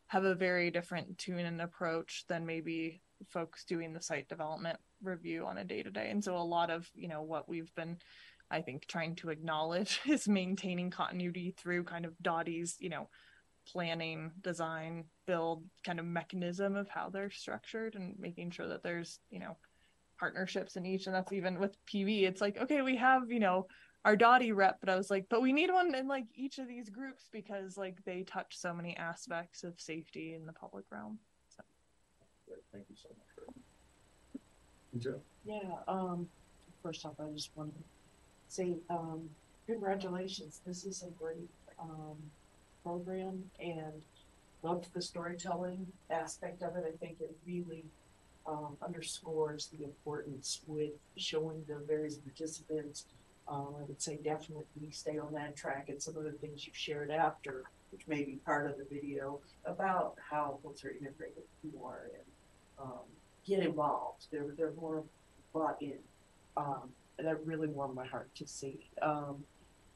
have 0.09 0.24
a 0.24 0.34
very 0.34 0.70
different 0.70 1.16
tune 1.16 1.38
and 1.38 1.62
approach 1.62 2.24
than 2.28 2.44
maybe 2.44 3.00
folks 3.28 3.64
doing 3.64 3.92
the 3.94 4.02
site 4.02 4.28
development 4.28 4.78
review 5.02 5.46
on 5.46 5.59
a 5.59 5.64
day 5.64 5.82
to 5.82 5.90
day. 5.90 6.10
And 6.10 6.22
so 6.22 6.36
a 6.36 6.38
lot 6.38 6.70
of, 6.70 6.90
you 6.94 7.09
know, 7.09 7.22
what 7.22 7.48
we've 7.48 7.74
been 7.74 7.96
I 8.52 8.60
think 8.60 8.86
trying 8.86 9.16
to 9.16 9.30
acknowledge 9.30 10.00
is 10.06 10.28
maintaining 10.28 10.90
continuity 10.90 11.54
through 11.56 11.84
kind 11.84 12.04
of 12.04 12.12
DOTI's, 12.22 12.76
you 12.78 12.90
know, 12.90 13.08
planning, 13.66 14.30
design, 14.42 15.04
build 15.26 15.64
kind 15.84 15.98
of 15.98 16.04
mechanism 16.04 16.76
of 16.76 16.88
how 16.88 17.08
they're 17.08 17.30
structured 17.30 17.94
and 17.94 18.14
making 18.18 18.50
sure 18.50 18.68
that 18.68 18.82
there's, 18.82 19.20
you 19.30 19.38
know, 19.38 19.56
partnerships 20.18 20.76
in 20.76 20.84
each. 20.84 21.06
And 21.06 21.14
that's 21.14 21.32
even 21.32 21.58
with 21.58 21.76
PB. 21.86 22.24
It's 22.24 22.40
like, 22.40 22.58
okay, 22.58 22.82
we 22.82 22.96
have, 22.96 23.30
you 23.30 23.40
know, 23.40 23.66
our 24.04 24.16
Dottie 24.16 24.52
rep, 24.52 24.78
but 24.80 24.88
I 24.88 24.96
was 24.96 25.10
like, 25.10 25.26
but 25.30 25.40
we 25.40 25.52
need 25.52 25.72
one 25.72 25.94
in 25.94 26.08
like 26.08 26.26
each 26.34 26.58
of 26.58 26.68
these 26.68 26.90
groups 26.90 27.28
because 27.32 27.76
like 27.78 28.04
they 28.04 28.24
touch 28.24 28.58
so 28.58 28.74
many 28.74 28.96
aspects 28.96 29.62
of 29.62 29.80
safety 29.80 30.34
in 30.34 30.44
the 30.44 30.52
public 30.52 30.84
realm. 30.90 31.18
So. 31.56 31.62
Great, 32.48 32.62
Thank 32.72 32.86
you 32.90 32.96
so 33.00 33.08
much. 33.10 33.46
for- 33.46 34.98
Joe? 34.98 35.20
Yeah, 35.46 35.76
um, 35.88 36.28
first 36.82 37.06
off, 37.06 37.14
I 37.18 37.30
just 37.34 37.50
want 37.56 37.72
to 37.72 37.82
say, 38.52 38.76
um, 38.90 39.30
congratulations. 39.66 40.60
This 40.66 40.84
is 40.84 41.02
a 41.02 41.10
great, 41.22 41.48
um, 41.78 42.16
program 42.82 43.50
and 43.58 44.02
loved 44.62 44.92
the 44.92 45.00
storytelling 45.00 45.86
aspect 46.10 46.62
of 46.62 46.76
it. 46.76 46.84
I 46.86 46.96
think 46.98 47.16
it 47.20 47.34
really, 47.46 47.84
um, 48.46 48.76
underscores 48.82 49.68
the 49.68 49.84
importance 49.84 50.60
with 50.66 50.92
showing 51.16 51.64
the 51.66 51.76
various 51.86 52.16
participants. 52.16 53.06
Um, 53.48 53.74
I 53.78 53.82
would 53.84 54.02
say 54.02 54.18
definitely 54.22 54.90
stay 54.90 55.18
on 55.18 55.32
that 55.32 55.56
track 55.56 55.88
and 55.88 56.00
some 56.02 56.16
of 56.16 56.24
the 56.24 56.32
things 56.32 56.66
you 56.66 56.72
shared 56.74 57.10
after, 57.10 57.64
which 57.90 58.06
may 58.06 58.22
be 58.22 58.36
part 58.44 58.70
of 58.70 58.76
the 58.76 58.84
video, 58.84 59.40
about 59.64 60.16
how 60.30 60.58
folks 60.62 60.84
are 60.84 60.90
integrated 60.90 61.44
more 61.74 62.10
and, 62.12 62.86
um, 62.86 63.06
get 63.46 63.60
involved. 63.60 64.26
They're, 64.30 64.52
they're 64.56 64.72
more 64.72 65.02
bought 65.52 65.80
in. 65.80 65.98
Um, 66.56 66.90
that 67.22 67.44
really 67.46 67.68
warmed 67.68 67.94
my 67.94 68.06
heart 68.06 68.34
to 68.36 68.46
see. 68.46 68.90
Um, 69.00 69.44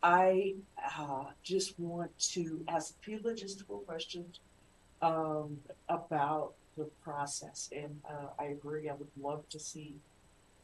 I 0.02 0.54
uh, 0.98 1.24
just 1.42 1.78
want 1.78 2.16
to 2.18 2.64
ask 2.68 2.94
a 3.00 3.04
few 3.04 3.18
logistical 3.18 3.84
questions 3.86 4.40
um, 5.02 5.58
about 5.88 6.52
the 6.76 6.84
process. 7.02 7.70
And 7.74 8.00
uh, 8.08 8.28
I 8.38 8.46
agree, 8.46 8.88
I 8.88 8.94
would 8.94 9.10
love 9.20 9.48
to 9.50 9.58
see 9.58 9.96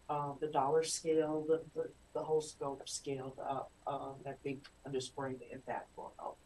um, 0.08 0.36
the 0.40 0.48
dollar 0.48 0.82
scale, 0.82 1.44
the, 1.48 1.62
the, 1.74 1.88
the 2.14 2.20
whole 2.20 2.40
scope 2.40 2.88
scaled 2.88 3.38
up. 3.40 3.70
Um, 3.86 4.14
I 4.26 4.32
think 4.42 4.66
underscoring 4.86 5.36
the 5.38 5.52
impact 5.52 5.88
help. 5.96 6.36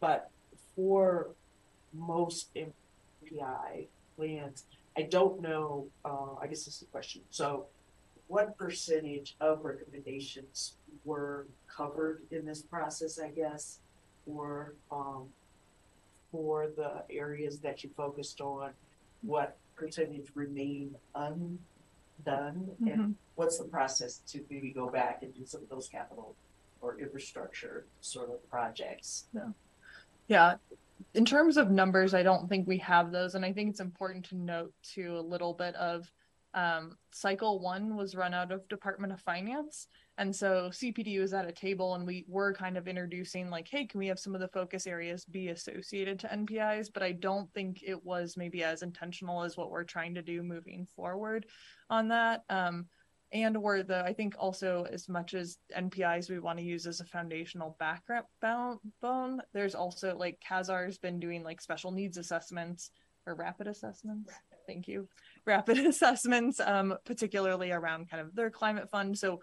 But 0.00 0.30
for 0.74 1.28
most 1.92 2.50
NPI 2.54 3.86
plans, 4.16 4.64
I 4.96 5.02
don't 5.02 5.40
know, 5.40 5.86
uh, 6.04 6.34
I 6.40 6.46
guess 6.46 6.64
this 6.64 6.74
is 6.74 6.80
the 6.80 6.86
question. 6.86 7.22
So 7.30 7.66
what 8.34 8.58
percentage 8.58 9.36
of 9.40 9.64
recommendations 9.64 10.74
were 11.04 11.46
covered 11.68 12.22
in 12.32 12.44
this 12.44 12.62
process, 12.62 13.20
I 13.20 13.28
guess, 13.28 13.78
or 14.26 14.74
um, 14.90 15.28
for 16.32 16.66
the 16.76 17.04
areas 17.14 17.60
that 17.60 17.84
you 17.84 17.90
focused 17.96 18.40
on, 18.40 18.72
what 19.22 19.56
percentage 19.76 20.32
remain 20.34 20.96
undone, 21.14 21.60
Mhm. 22.26 22.92
and 22.92 23.14
what's 23.36 23.58
the 23.58 23.66
process 23.66 24.18
to 24.26 24.44
maybe 24.50 24.72
go 24.72 24.88
back 24.90 25.22
and 25.22 25.32
do 25.32 25.46
some 25.46 25.62
of 25.62 25.68
those 25.68 25.88
capital 25.88 26.34
or 26.80 26.98
infrastructure 26.98 27.86
sort 28.00 28.30
of 28.30 28.50
projects? 28.50 29.28
Yeah. 29.32 29.52
Yeah. 30.26 30.56
In 31.14 31.24
terms 31.24 31.56
of 31.56 31.70
numbers, 31.70 32.14
I 32.14 32.24
don't 32.24 32.48
think 32.48 32.66
we 32.66 32.78
have 32.78 33.12
those. 33.12 33.36
And 33.36 33.44
I 33.44 33.52
think 33.52 33.70
it's 33.70 33.80
important 33.80 34.24
to 34.26 34.34
note 34.36 34.74
too 34.82 35.16
a 35.16 35.20
little 35.20 35.52
bit 35.54 35.76
of 35.76 36.10
um, 36.54 36.96
cycle 37.12 37.60
one 37.60 37.96
was 37.96 38.14
run 38.14 38.32
out 38.34 38.52
of 38.52 38.66
Department 38.68 39.12
of 39.12 39.20
Finance. 39.20 39.88
And 40.16 40.34
so 40.34 40.70
CPD 40.70 41.20
was 41.20 41.34
at 41.34 41.48
a 41.48 41.52
table 41.52 41.94
and 41.94 42.06
we 42.06 42.24
were 42.28 42.54
kind 42.54 42.76
of 42.76 42.86
introducing 42.86 43.50
like, 43.50 43.66
hey, 43.68 43.84
can 43.84 43.98
we 43.98 44.06
have 44.06 44.18
some 44.18 44.34
of 44.34 44.40
the 44.40 44.48
focus 44.48 44.86
areas 44.86 45.24
be 45.24 45.48
associated 45.48 46.20
to 46.20 46.28
NPIs? 46.28 46.88
But 46.92 47.02
I 47.02 47.12
don't 47.12 47.52
think 47.52 47.82
it 47.84 48.04
was 48.04 48.36
maybe 48.36 48.62
as 48.62 48.82
intentional 48.82 49.42
as 49.42 49.56
what 49.56 49.70
we're 49.70 49.84
trying 49.84 50.14
to 50.14 50.22
do 50.22 50.42
moving 50.42 50.86
forward 50.94 51.46
on 51.90 52.08
that. 52.08 52.44
Um, 52.48 52.86
and 53.32 53.56
or 53.56 53.82
the 53.82 54.02
i 54.04 54.12
think 54.12 54.34
also 54.38 54.86
as 54.92 55.08
much 55.08 55.34
as 55.34 55.58
npis 55.76 56.30
we 56.30 56.38
want 56.38 56.58
to 56.58 56.64
use 56.64 56.86
as 56.86 57.00
a 57.00 57.04
foundational 57.04 57.76
backbone 57.78 59.40
there's 59.52 59.74
also 59.74 60.16
like 60.16 60.42
CASR's 60.48 60.98
been 60.98 61.18
doing 61.18 61.42
like 61.42 61.60
special 61.60 61.90
needs 61.90 62.16
assessments 62.16 62.90
or 63.26 63.34
rapid 63.34 63.66
assessments 63.66 64.32
thank 64.66 64.86
you 64.86 65.08
rapid 65.46 65.78
assessments 65.86 66.60
um, 66.60 66.96
particularly 67.04 67.70
around 67.70 68.10
kind 68.10 68.20
of 68.20 68.34
their 68.34 68.50
climate 68.50 68.90
fund 68.90 69.16
so 69.16 69.40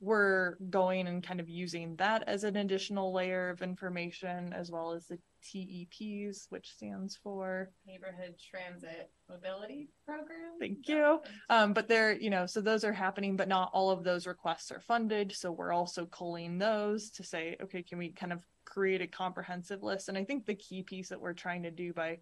we're 0.00 0.56
going 0.70 1.08
and 1.08 1.22
kind 1.22 1.40
of 1.40 1.48
using 1.48 1.96
that 1.96 2.22
as 2.26 2.44
an 2.44 2.56
additional 2.56 3.12
layer 3.12 3.50
of 3.50 3.62
information 3.62 4.52
as 4.52 4.70
well 4.70 4.92
as 4.92 5.06
the 5.06 5.18
teps 5.42 6.46
which 6.50 6.70
stands 6.70 7.16
for 7.16 7.70
Neighborhood 7.86 8.34
Transit 8.50 9.10
Mobility 9.28 9.88
Program. 10.06 10.58
Thank 10.60 10.88
you. 10.88 11.20
Um, 11.48 11.72
but 11.72 11.88
they're, 11.88 12.12
you 12.12 12.30
know, 12.30 12.46
so 12.46 12.60
those 12.60 12.84
are 12.84 12.92
happening, 12.92 13.36
but 13.36 13.48
not 13.48 13.70
all 13.72 13.90
of 13.90 14.04
those 14.04 14.26
requests 14.26 14.70
are 14.70 14.80
funded. 14.80 15.32
So 15.32 15.50
we're 15.50 15.72
also 15.72 16.06
culling 16.06 16.58
those 16.58 17.10
to 17.10 17.24
say, 17.24 17.56
okay, 17.62 17.82
can 17.82 17.98
we 17.98 18.10
kind 18.10 18.32
of 18.32 18.44
create 18.64 19.00
a 19.00 19.06
comprehensive 19.06 19.82
list? 19.82 20.08
And 20.08 20.18
I 20.18 20.24
think 20.24 20.46
the 20.46 20.54
key 20.54 20.82
piece 20.82 21.08
that 21.08 21.20
we're 21.20 21.34
trying 21.34 21.62
to 21.64 21.70
do 21.70 21.92
by 21.92 22.18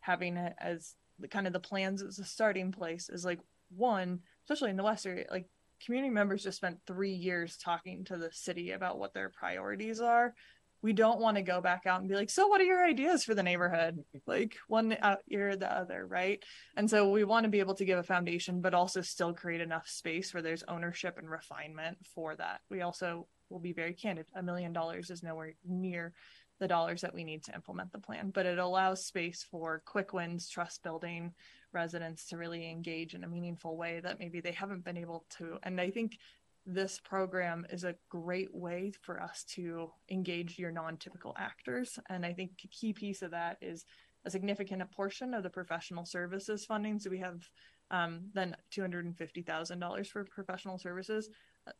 having 0.00 0.36
it 0.36 0.54
as 0.58 0.94
the 1.18 1.28
kind 1.28 1.46
of 1.46 1.52
the 1.52 1.60
plans 1.60 2.02
as 2.02 2.18
a 2.18 2.24
starting 2.24 2.72
place 2.72 3.08
is 3.08 3.24
like 3.24 3.40
one, 3.74 4.20
especially 4.44 4.70
in 4.70 4.76
the 4.76 4.82
West 4.84 5.06
area, 5.06 5.26
like 5.30 5.46
community 5.84 6.12
members 6.12 6.42
just 6.42 6.56
spent 6.56 6.78
three 6.86 7.12
years 7.12 7.56
talking 7.56 8.04
to 8.04 8.16
the 8.16 8.30
city 8.32 8.70
about 8.70 8.98
what 8.98 9.12
their 9.12 9.30
priorities 9.30 10.00
are 10.00 10.34
we 10.82 10.92
don't 10.92 11.20
want 11.20 11.36
to 11.36 11.42
go 11.42 11.60
back 11.60 11.86
out 11.86 12.00
and 12.00 12.08
be 12.08 12.14
like, 12.14 12.30
so 12.30 12.46
what 12.46 12.60
are 12.60 12.64
your 12.64 12.84
ideas 12.84 13.24
for 13.24 13.34
the 13.34 13.42
neighborhood? 13.42 13.98
Like 14.26 14.56
one 14.66 14.96
out 15.00 15.18
ear 15.28 15.56
the 15.56 15.72
other, 15.72 16.06
right? 16.06 16.42
And 16.76 16.90
so 16.90 17.10
we 17.10 17.22
want 17.24 17.44
to 17.44 17.50
be 17.50 17.60
able 17.60 17.74
to 17.74 17.84
give 17.84 17.98
a 17.98 18.02
foundation, 18.02 18.60
but 18.60 18.74
also 18.74 19.00
still 19.02 19.32
create 19.32 19.60
enough 19.60 19.88
space 19.88 20.34
where 20.34 20.42
there's 20.42 20.64
ownership 20.66 21.16
and 21.18 21.30
refinement 21.30 21.98
for 22.14 22.34
that. 22.36 22.60
We 22.70 22.82
also 22.82 23.28
will 23.50 23.60
be 23.60 23.72
very 23.72 23.94
candid. 23.94 24.26
A 24.34 24.42
million 24.42 24.72
dollars 24.72 25.10
is 25.10 25.22
nowhere 25.22 25.54
near 25.64 26.12
the 26.58 26.68
dollars 26.68 27.02
that 27.02 27.14
we 27.14 27.24
need 27.24 27.44
to 27.44 27.54
implement 27.54 27.92
the 27.92 27.98
plan, 27.98 28.30
but 28.30 28.46
it 28.46 28.58
allows 28.58 29.04
space 29.04 29.46
for 29.50 29.82
quick 29.84 30.12
wins, 30.12 30.48
trust 30.48 30.82
building, 30.82 31.32
residents 31.72 32.26
to 32.26 32.38
really 32.38 32.70
engage 32.70 33.14
in 33.14 33.24
a 33.24 33.28
meaningful 33.28 33.76
way 33.76 34.00
that 34.00 34.18
maybe 34.18 34.40
they 34.40 34.52
haven't 34.52 34.84
been 34.84 34.96
able 34.96 35.26
to. 35.38 35.58
And 35.62 35.80
I 35.80 35.90
think 35.90 36.18
this 36.64 36.98
program 36.98 37.66
is 37.70 37.84
a 37.84 37.94
great 38.08 38.52
way 38.54 38.92
for 39.02 39.22
us 39.22 39.44
to 39.54 39.90
engage 40.10 40.58
your 40.58 40.72
non-typical 40.72 41.34
actors. 41.38 41.98
And 42.08 42.26
i 42.26 42.32
think 42.32 42.52
a 42.64 42.68
key 42.68 42.92
piece 42.92 43.22
of 43.22 43.30
that 43.30 43.58
is 43.60 43.84
a 44.24 44.30
significant 44.30 44.90
portion 44.90 45.32
of 45.32 45.44
the 45.44 45.50
professional 45.50 46.04
services 46.04 46.64
funding. 46.64 46.98
So 46.98 47.10
we 47.10 47.20
have 47.20 47.48
um, 47.92 48.22
then 48.34 48.56
$250000 48.72 50.06
for 50.08 50.24
professional 50.24 50.78
services 50.78 51.30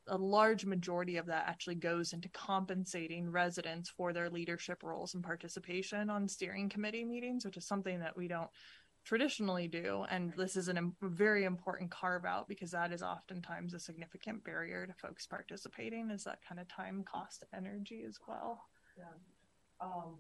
a 0.09 0.17
large 0.17 0.65
majority 0.65 1.17
of 1.17 1.27
that 1.27 1.47
actually 1.47 1.75
goes 1.75 2.13
into 2.13 2.29
compensating 2.31 3.31
residents 3.31 3.89
for 3.89 4.13
their 4.13 4.29
leadership 4.29 4.83
roles 4.83 5.15
and 5.15 5.23
participation 5.23 6.11
on 6.11 6.29
steering 6.29 6.69
committee 6.69 7.05
meetings 7.05 7.45
which 7.45 7.57
is 7.57 7.67
something 7.67 8.01
that 8.01 8.17
we 8.17 8.27
don't 8.27 8.51
traditionally 9.07 9.69
do. 9.69 10.05
And 10.11 10.33
this 10.37 10.57
is 10.57 10.69
a 10.69 10.75
very 11.01 11.45
important 11.45 11.91
carve 11.91 12.25
out 12.25 12.49
because 12.49 12.73
that 12.73 12.93
is 12.93 13.03
oftentimes 13.03 13.73
a 13.73 13.81
significant 13.81 14.45
barrier 14.45 14.87
to 14.87 14.93
folks 14.95 15.27
participating 15.27 16.11
is 16.11 16.25
that 16.25 16.41
kind 16.47 16.61
of 16.61 16.69
time, 16.69 17.05
cost, 17.11 17.45
energy 17.57 18.05
as 18.07 18.19
well. 18.27 18.65
Yeah. 18.99 19.05
Um, 19.81 20.17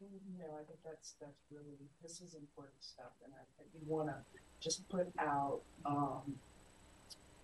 I 0.00 0.64
think 0.64 0.78
that's 0.84 1.14
that's 1.20 1.42
really 1.50 1.74
this 2.02 2.20
is 2.20 2.34
important 2.34 2.78
stuff, 2.80 3.12
and 3.24 3.32
I 3.34 3.42
think 3.58 3.68
want 3.84 4.08
to 4.08 4.14
just 4.60 4.88
put 4.88 5.08
out 5.18 5.60
um, 5.84 6.36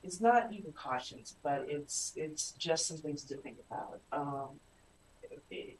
it's 0.04 0.20
not 0.20 0.52
even 0.52 0.72
cautions, 0.72 1.36
but 1.42 1.64
it's, 1.68 2.12
it's 2.14 2.52
just 2.52 2.86
some 2.86 2.98
things 2.98 3.24
to 3.24 3.36
think 3.38 3.56
about. 3.70 4.00
Um, 4.12 4.48
it- 5.50 5.78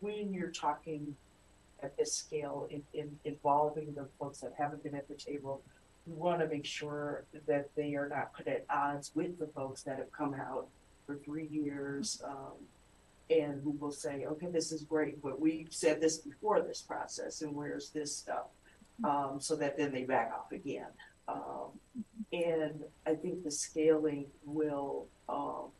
when 0.00 0.34
you're 0.34 0.50
talking 0.50 1.16
at 1.82 1.96
this 1.96 2.12
scale 2.12 2.68
in, 2.70 2.82
in 2.92 3.18
involving 3.24 3.94
the 3.94 4.06
folks 4.18 4.40
that 4.40 4.52
haven't 4.58 4.82
been 4.82 4.94
at 4.94 5.08
the 5.08 5.14
table, 5.14 5.62
we 6.06 6.12
want 6.12 6.40
to 6.40 6.46
make 6.46 6.66
sure 6.66 7.24
that 7.46 7.70
they 7.74 7.94
are 7.94 8.06
not 8.06 8.34
put 8.34 8.46
at 8.48 8.66
odds 8.68 9.12
with 9.14 9.38
the 9.38 9.46
folks 9.46 9.82
that 9.84 9.96
have 9.96 10.12
come 10.12 10.34
out 10.34 10.66
for 11.06 11.16
three 11.16 11.46
years, 11.46 12.22
um, 12.26 12.52
and 13.30 13.62
who 13.62 13.70
will 13.70 13.90
say, 13.90 14.26
okay, 14.26 14.48
this 14.48 14.72
is 14.72 14.82
great, 14.82 15.22
but 15.22 15.40
we 15.40 15.66
said 15.70 16.02
this 16.02 16.18
before 16.18 16.60
this 16.60 16.82
process, 16.82 17.40
and 17.40 17.54
where's 17.54 17.88
this 17.90 18.14
stuff? 18.14 18.48
Um, 19.02 19.38
so 19.40 19.56
that 19.56 19.78
then 19.78 19.90
they 19.90 20.04
back 20.04 20.30
off 20.38 20.52
again. 20.52 20.86
Um, 21.28 21.70
and 22.32 22.84
I 23.06 23.14
think 23.14 23.44
the 23.44 23.50
scaling 23.50 24.26
will, 24.44 25.06
um, 25.28 25.70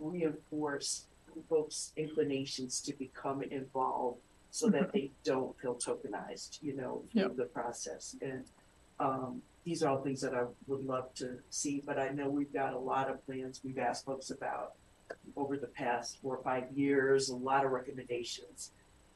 reinforce 0.00 1.06
folks' 1.48 1.92
inclinations 1.96 2.80
to 2.82 2.92
become 2.94 3.42
involved 3.42 4.18
so 4.50 4.68
that 4.70 4.92
they 4.92 5.10
don't 5.24 5.58
feel 5.60 5.74
tokenized, 5.74 6.62
you 6.62 6.74
know, 6.74 7.04
through 7.12 7.22
Yep. 7.22 7.36
the 7.36 7.44
process. 7.46 8.16
And, 8.20 8.44
um, 8.98 9.42
these 9.64 9.82
are 9.82 9.90
all 9.90 10.02
things 10.02 10.20
that 10.20 10.34
I 10.34 10.44
would 10.68 10.84
love 10.84 11.12
to 11.14 11.38
see, 11.50 11.80
but 11.84 11.98
I 11.98 12.10
know 12.10 12.28
we've 12.30 12.52
got 12.52 12.72
a 12.72 12.78
lot 12.78 13.10
of 13.10 13.24
plans 13.26 13.62
we've 13.64 13.78
asked 13.78 14.04
folks 14.04 14.30
about 14.30 14.74
over 15.36 15.56
the 15.56 15.66
past 15.66 16.18
four 16.18 16.36
or 16.36 16.42
five 16.42 16.70
years, 16.72 17.28
a 17.28 17.36
lot 17.36 17.64
of 17.64 17.72
recommendations. 17.72 18.72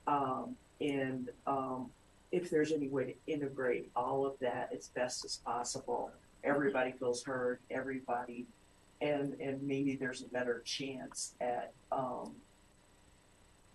Um, 0.07 0.57
and, 0.81 1.31
um, 1.47 1.91
if 2.33 2.49
there's 2.51 2.71
any 2.73 2.89
way 2.89 3.05
to 3.13 3.33
integrate 3.33 3.91
all 3.97 4.25
of 4.27 4.39
that 4.41 4.73
as 4.73 4.89
best 4.89 5.25
as 5.25 5.37
possible, 5.39 6.13
everybody 6.45 6.93
feels 6.99 7.25
heard, 7.25 7.61
everybody, 7.71 8.47
and, 9.01 9.35
and 9.41 9.63
maybe 9.63 9.97
there's 9.97 10.23
a 10.23 10.29
better 10.29 10.63
chance 10.65 11.35
at, 11.41 11.73
um, 11.93 12.35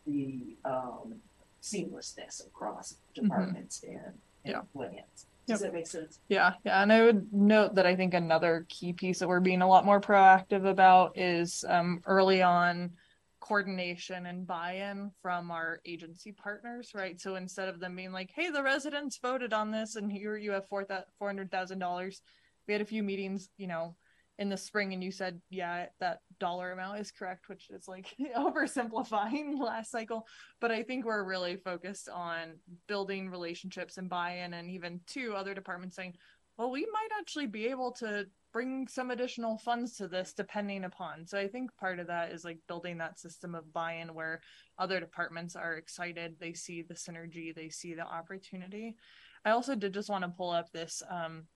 the, 0.06 0.58
um, 0.66 1.16
seamlessness 1.62 2.46
across 2.46 2.96
departments 3.16 3.84
and, 3.84 4.14
and 4.44 4.54
Yeah. 4.54 4.62
plans. 4.72 5.28
Does 5.48 5.62
that 5.62 5.74
make 5.74 5.88
sense? 5.88 6.20
Yeah, 6.28 6.54
yeah, 6.64 6.82
and 6.82 6.92
I 6.92 7.04
would 7.04 7.32
note 7.32 7.76
that 7.76 7.86
I 7.86 7.96
think 7.96 8.14
another 8.14 8.66
key 8.70 8.94
piece 8.94 9.20
that 9.20 9.28
we're 9.28 9.40
being 9.40 9.62
a 9.62 9.68
lot 9.68 9.86
more 9.86 10.02
proactive 10.02 10.68
about 10.68 11.18
is 11.18 11.64
um, 11.68 12.02
early 12.06 12.42
on 12.42 12.92
coordination 13.40 14.26
and 14.26 14.48
buy-in 14.48 15.12
from 15.22 15.52
our 15.52 15.82
agency 15.86 16.32
partners, 16.32 16.94
right? 16.96 17.22
So 17.22 17.36
instead 17.36 17.70
of 17.70 17.80
them 17.80 17.96
being 17.96 18.12
like, 18.12 18.32
"Hey, 18.34 18.50
the 18.50 18.64
residents 18.64 19.20
voted 19.20 19.54
on 19.54 19.70
this, 19.70 19.96
and 19.98 20.12
here 20.12 20.36
you 20.36 20.52
have 20.52 20.68
four 20.68 20.84
four 21.20 21.28
hundred 21.28 21.52
thousand 21.52 21.78
dollars," 21.78 22.24
we 22.68 22.74
had 22.74 22.82
a 22.82 22.86
few 22.86 23.04
meetings, 23.04 23.50
you 23.58 23.68
know, 23.68 23.96
in 24.38 24.50
the 24.50 24.58
spring, 24.58 24.94
and 24.94 25.04
you 25.04 25.12
said, 25.12 25.42
"Yeah, 25.50 25.88
that 26.00 26.20
dollar 26.40 26.72
amount 26.72 27.00
is 27.00 27.12
correct," 27.12 27.48
which 27.48 27.70
is 27.70 27.88
like 27.88 28.14
oversimplifying 28.36 29.60
last 29.60 29.92
cycle. 29.92 30.28
But 30.60 30.72
I 30.72 30.84
think 30.84 31.06
we're 31.06 31.24
really 31.24 31.58
focused 31.58 32.10
on 32.10 32.60
building 32.88 33.30
relationships 33.30 33.98
and 33.98 34.10
buy-in, 34.10 34.54
and 34.54 34.70
even 34.70 35.02
two 35.08 35.34
other 35.36 35.54
departments 35.54 35.96
saying, 35.96 36.16
"Well, 36.58 36.72
we 36.72 36.82
might 36.82 37.20
actually 37.20 37.48
be 37.48 37.68
able 37.68 37.92
to." 37.94 38.26
bring 38.56 38.88
some 38.88 39.12
additional 39.12 39.58
funds 39.58 39.98
to 39.98 40.08
this 40.08 40.32
depending 40.32 40.86
upon. 40.86 41.28
So 41.28 41.38
I 41.38 41.46
think 41.46 41.76
part 41.76 42.00
of 42.00 42.08
that 42.08 42.32
is 42.32 42.46
like 42.46 42.58
building 42.70 42.98
that 43.00 43.20
system 43.20 43.54
of 43.54 43.74
buy-in 43.74 44.14
where 44.14 44.40
other 44.80 45.02
departments 45.02 45.58
are 45.58 45.76
excited, 45.76 46.38
they 46.40 46.54
see 46.54 46.82
the 46.82 46.94
synergy, 46.94 47.54
they 47.54 47.68
see 47.68 47.96
the 47.96 48.06
opportunity. 48.06 48.96
I 49.44 49.50
also 49.50 49.76
did 49.76 49.94
just 49.94 50.10
want 50.10 50.24
to 50.24 50.30
pull 50.30 50.52
up 50.52 50.72
this 50.72 51.04
um, 51.10 51.48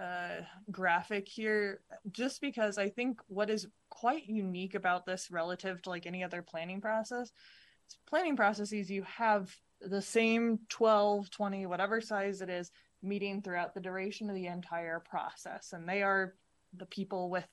uh, 0.00 0.42
graphic 0.70 1.28
here, 1.28 1.80
just 2.12 2.40
because 2.40 2.78
I 2.78 2.88
think 2.88 3.20
what 3.28 3.50
is 3.50 3.66
quite 3.90 4.26
unique 4.26 4.74
about 4.74 5.06
this 5.06 5.30
relative 5.30 5.80
to 5.82 5.90
like 5.90 6.06
any 6.06 6.22
other 6.22 6.42
planning 6.42 6.80
process, 6.80 7.32
planning 8.06 8.36
processes, 8.36 8.90
you 8.90 9.02
have 9.04 9.54
the 9.80 10.02
same 10.02 10.58
12, 10.68 11.30
20, 11.30 11.66
whatever 11.66 12.00
size 12.00 12.40
it 12.40 12.50
is, 12.50 12.70
meeting 13.02 13.42
throughout 13.42 13.74
the 13.74 13.80
duration 13.80 14.28
of 14.28 14.36
the 14.36 14.46
entire 14.46 15.00
process. 15.00 15.72
And 15.72 15.88
they 15.88 16.02
are 16.02 16.34
the 16.76 16.86
people 16.86 17.30
with 17.30 17.46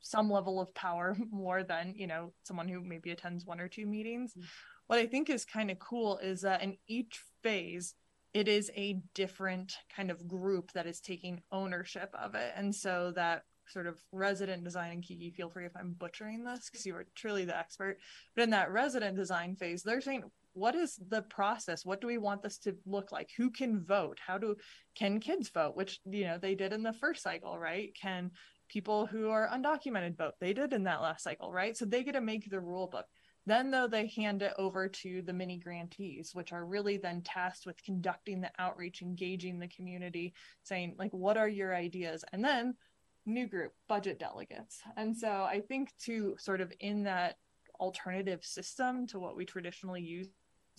some 0.00 0.30
level 0.30 0.60
of 0.60 0.74
power 0.74 1.16
more 1.30 1.62
than, 1.62 1.94
you 1.96 2.06
know, 2.06 2.32
someone 2.44 2.68
who 2.68 2.80
maybe 2.80 3.10
attends 3.10 3.44
one 3.44 3.60
or 3.60 3.68
two 3.68 3.86
meetings. 3.86 4.32
Mm-hmm. 4.32 4.46
What 4.86 4.98
I 4.98 5.06
think 5.06 5.30
is 5.30 5.44
kind 5.44 5.70
of 5.70 5.78
cool 5.78 6.18
is 6.18 6.42
that 6.42 6.62
in 6.62 6.76
each 6.86 7.20
phase, 7.42 7.94
it 8.34 8.48
is 8.48 8.70
a 8.74 9.00
different 9.14 9.76
kind 9.94 10.10
of 10.10 10.26
group 10.26 10.72
that 10.72 10.86
is 10.86 11.00
taking 11.00 11.40
ownership 11.52 12.12
of 12.20 12.34
it. 12.34 12.52
And 12.56 12.74
so 12.74 13.12
that 13.14 13.44
sort 13.68 13.86
of 13.86 13.98
resident 14.12 14.64
design 14.64 14.90
and 14.90 15.02
Kiki, 15.02 15.30
feel 15.30 15.48
free 15.48 15.64
if 15.64 15.76
I'm 15.76 15.94
butchering 15.98 16.44
this 16.44 16.68
because 16.68 16.84
you 16.84 16.94
are 16.96 17.06
truly 17.14 17.44
the 17.44 17.56
expert. 17.56 17.98
But 18.34 18.42
in 18.42 18.50
that 18.50 18.72
resident 18.72 19.16
design 19.16 19.56
phase, 19.56 19.82
they're 19.82 20.00
saying, 20.00 20.24
what 20.52 20.74
is 20.74 21.00
the 21.08 21.22
process? 21.22 21.86
What 21.86 22.00
do 22.00 22.06
we 22.06 22.18
want 22.18 22.42
this 22.42 22.58
to 22.58 22.76
look 22.86 23.12
like? 23.12 23.30
Who 23.36 23.50
can 23.50 23.84
vote? 23.84 24.18
How 24.24 24.38
do 24.38 24.56
can 24.94 25.20
kids 25.20 25.48
vote? 25.48 25.76
Which 25.76 26.00
you 26.04 26.24
know 26.24 26.38
they 26.38 26.54
did 26.54 26.72
in 26.72 26.82
the 26.82 26.92
first 26.92 27.22
cycle, 27.22 27.58
right? 27.58 27.90
Can 28.00 28.30
people 28.68 29.06
who 29.06 29.30
are 29.30 29.48
undocumented 29.52 30.16
vote? 30.16 30.34
They 30.40 30.52
did 30.52 30.72
in 30.72 30.84
that 30.84 31.02
last 31.02 31.24
cycle, 31.24 31.52
right? 31.52 31.76
So 31.76 31.84
they 31.84 32.04
get 32.04 32.12
to 32.12 32.20
make 32.20 32.48
the 32.48 32.60
rule 32.60 32.86
book. 32.86 33.06
Then, 33.46 33.70
though, 33.70 33.86
they 33.86 34.06
hand 34.06 34.42
it 34.42 34.54
over 34.58 34.88
to 34.88 35.22
the 35.22 35.32
mini 35.32 35.58
grantees, 35.58 36.34
which 36.34 36.52
are 36.52 36.64
really 36.64 36.96
then 36.96 37.20
tasked 37.22 37.66
with 37.66 37.82
conducting 37.82 38.40
the 38.40 38.50
outreach, 38.58 39.02
engaging 39.02 39.58
the 39.58 39.68
community, 39.68 40.34
saying, 40.62 40.94
like, 40.98 41.12
what 41.12 41.36
are 41.36 41.48
your 41.48 41.74
ideas? 41.74 42.24
And 42.32 42.42
then 42.44 42.74
new 43.26 43.46
group, 43.46 43.72
budget 43.88 44.18
delegates. 44.18 44.80
And 44.96 45.16
so 45.16 45.28
I 45.28 45.60
think 45.60 45.92
to 46.04 46.36
sort 46.38 46.60
of 46.60 46.72
in 46.80 47.04
that 47.04 47.36
alternative 47.80 48.44
system 48.44 49.06
to 49.08 49.18
what 49.18 49.36
we 49.36 49.44
traditionally 49.44 50.02
use 50.02 50.28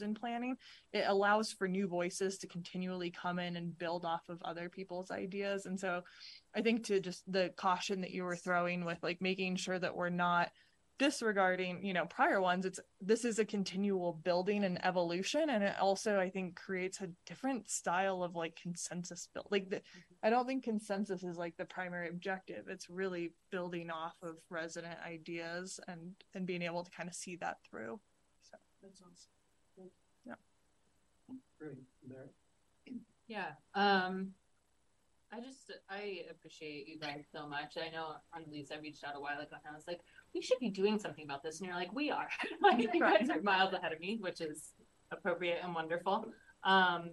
in 0.01 0.13
planning, 0.13 0.57
it 0.91 1.05
allows 1.07 1.51
for 1.51 1.67
new 1.67 1.87
voices 1.87 2.37
to 2.39 2.47
continually 2.47 3.11
come 3.11 3.39
in 3.39 3.55
and 3.55 3.77
build 3.77 4.05
off 4.05 4.27
of 4.29 4.41
other 4.43 4.69
people's 4.69 5.09
ideas. 5.09 5.65
And 5.65 5.79
so 5.79 6.01
I 6.53 6.61
think 6.61 6.85
to 6.87 6.99
just 6.99 7.23
the 7.31 7.53
caution 7.55 8.01
that 8.01 8.11
you 8.11 8.23
were 8.23 8.35
throwing 8.35 8.83
with 8.83 8.97
like 9.01 9.21
making 9.21 9.55
sure 9.55 9.79
that 9.79 9.95
we're 9.95 10.09
not 10.09 10.51
disregarding 10.97 11.83
you 11.83 11.93
know 11.93 12.05
prior 12.05 12.39
ones 12.39 12.65
it's 12.65 12.79
this 13.01 13.25
is 13.25 13.37
a 13.37 13.45
continual 13.45 14.13
building 14.23 14.63
and 14.63 14.83
evolution 14.85 15.49
and 15.49 15.63
it 15.63 15.75
also 15.79 16.19
i 16.19 16.29
think 16.29 16.55
creates 16.55 17.01
a 17.01 17.09
different 17.25 17.69
style 17.69 18.23
of 18.23 18.35
like 18.35 18.55
consensus 18.55 19.27
build 19.33 19.45
like 19.51 19.69
the, 19.69 19.81
i 20.23 20.29
don't 20.29 20.47
think 20.47 20.63
consensus 20.63 21.23
is 21.23 21.37
like 21.37 21.57
the 21.57 21.65
primary 21.65 22.07
objective 22.07 22.65
it's 22.69 22.89
really 22.89 23.33
building 23.51 23.89
off 23.91 24.15
of 24.23 24.37
resident 24.49 24.97
ideas 25.05 25.79
and 25.89 26.13
and 26.33 26.45
being 26.45 26.61
able 26.61 26.83
to 26.83 26.91
kind 26.91 27.09
of 27.09 27.15
see 27.15 27.35
that 27.35 27.57
through 27.69 27.99
so 28.41 28.57
that's 28.81 29.01
awesome 29.01 29.89
yeah 30.25 30.35
Great. 31.59 31.83
There. 32.07 32.29
Yeah. 33.27 33.51
Um 33.73 34.31
I 35.31 35.39
just 35.39 35.71
I 35.89 36.21
appreciate 36.29 36.87
you 36.87 36.99
guys 36.99 37.25
so 37.31 37.47
much. 37.47 37.77
I 37.77 37.89
know 37.89 38.15
Annalise, 38.35 38.71
I 38.71 38.77
reached 38.77 39.03
out 39.03 39.15
a 39.15 39.19
while 39.19 39.39
ago 39.39 39.55
and 39.65 39.73
I 39.73 39.75
was 39.75 39.87
like, 39.87 40.01
we 40.35 40.41
should 40.41 40.59
be 40.59 40.69
doing 40.69 40.99
something 40.99 41.23
about 41.23 41.41
this. 41.41 41.59
And 41.59 41.67
you're 41.67 41.77
like, 41.77 41.93
we 41.93 42.11
are. 42.11 42.27
like 42.61 42.81
you 42.93 42.99
guys 42.99 43.29
are 43.29 43.41
miles 43.41 43.73
ahead 43.73 43.93
of 43.93 43.99
me, 43.99 44.17
which 44.19 44.41
is 44.41 44.73
appropriate 45.11 45.59
and 45.63 45.73
wonderful. 45.73 46.25
Um 46.63 47.11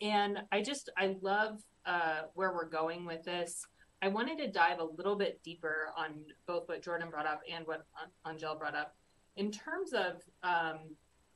and 0.00 0.38
I 0.50 0.62
just 0.62 0.90
I 0.96 1.16
love 1.20 1.60
uh 1.86 2.22
where 2.34 2.52
we're 2.52 2.68
going 2.68 3.04
with 3.04 3.22
this. 3.22 3.66
I 4.02 4.08
wanted 4.08 4.38
to 4.38 4.50
dive 4.50 4.80
a 4.80 4.84
little 4.84 5.16
bit 5.16 5.42
deeper 5.42 5.90
on 5.96 6.24
both 6.46 6.68
what 6.68 6.82
Jordan 6.82 7.10
brought 7.10 7.26
up 7.26 7.42
and 7.50 7.66
what 7.66 7.86
Angel 8.26 8.54
brought 8.54 8.74
up 8.74 8.96
in 9.36 9.50
terms 9.50 9.92
of 9.92 10.22
um, 10.42 10.78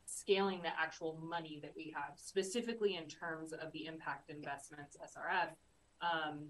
scaling 0.05 0.61
the 0.63 0.69
actual 0.79 1.19
money 1.23 1.61
that 1.63 1.73
we 1.75 1.95
have, 1.97 2.13
specifically 2.17 2.97
in 2.97 3.07
terms 3.07 3.53
of 3.53 3.73
the 3.73 3.87
impact 3.87 4.31
investments, 4.31 4.97
SRF. 5.03 5.49
Um, 6.03 6.49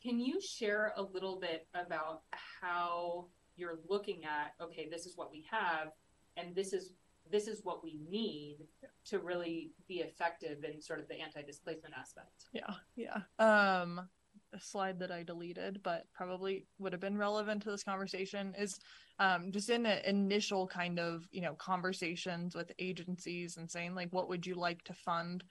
can 0.00 0.18
you 0.18 0.40
share 0.40 0.92
a 0.96 1.02
little 1.02 1.38
bit 1.38 1.66
about 1.74 2.22
how 2.32 3.26
you're 3.56 3.78
looking 3.88 4.24
at, 4.24 4.54
okay, 4.60 4.88
this 4.90 5.06
is 5.06 5.16
what 5.16 5.30
we 5.30 5.44
have, 5.50 5.88
and 6.36 6.54
this 6.54 6.72
is 6.72 6.92
this 7.30 7.46
is 7.46 7.60
what 7.62 7.84
we 7.84 8.00
need 8.10 8.58
to 9.04 9.20
really 9.20 9.70
be 9.86 10.00
effective 10.00 10.64
in 10.64 10.82
sort 10.82 10.98
of 10.98 11.06
the 11.08 11.20
anti-displacement 11.20 11.94
aspect. 11.96 12.46
Yeah, 12.52 12.74
yeah. 12.96 13.20
Um, 13.38 14.08
a 14.52 14.60
slide 14.60 14.98
that 14.98 15.10
I 15.10 15.22
deleted, 15.22 15.80
but 15.82 16.04
probably 16.12 16.66
would 16.78 16.92
have 16.92 17.00
been 17.00 17.16
relevant 17.16 17.62
to 17.62 17.70
this 17.70 17.84
conversation 17.84 18.54
is 18.58 18.78
um, 19.18 19.50
just 19.52 19.70
in 19.70 19.86
an 19.86 20.04
initial 20.04 20.66
kind 20.66 20.98
of 20.98 21.26
you 21.30 21.40
know 21.40 21.54
conversations 21.54 22.54
with 22.54 22.72
agencies 22.78 23.56
and 23.56 23.70
saying 23.70 23.94
like, 23.94 24.08
what 24.10 24.28
would 24.28 24.46
you 24.46 24.54
like 24.54 24.82
to 24.84 24.94
fund? 24.94 25.44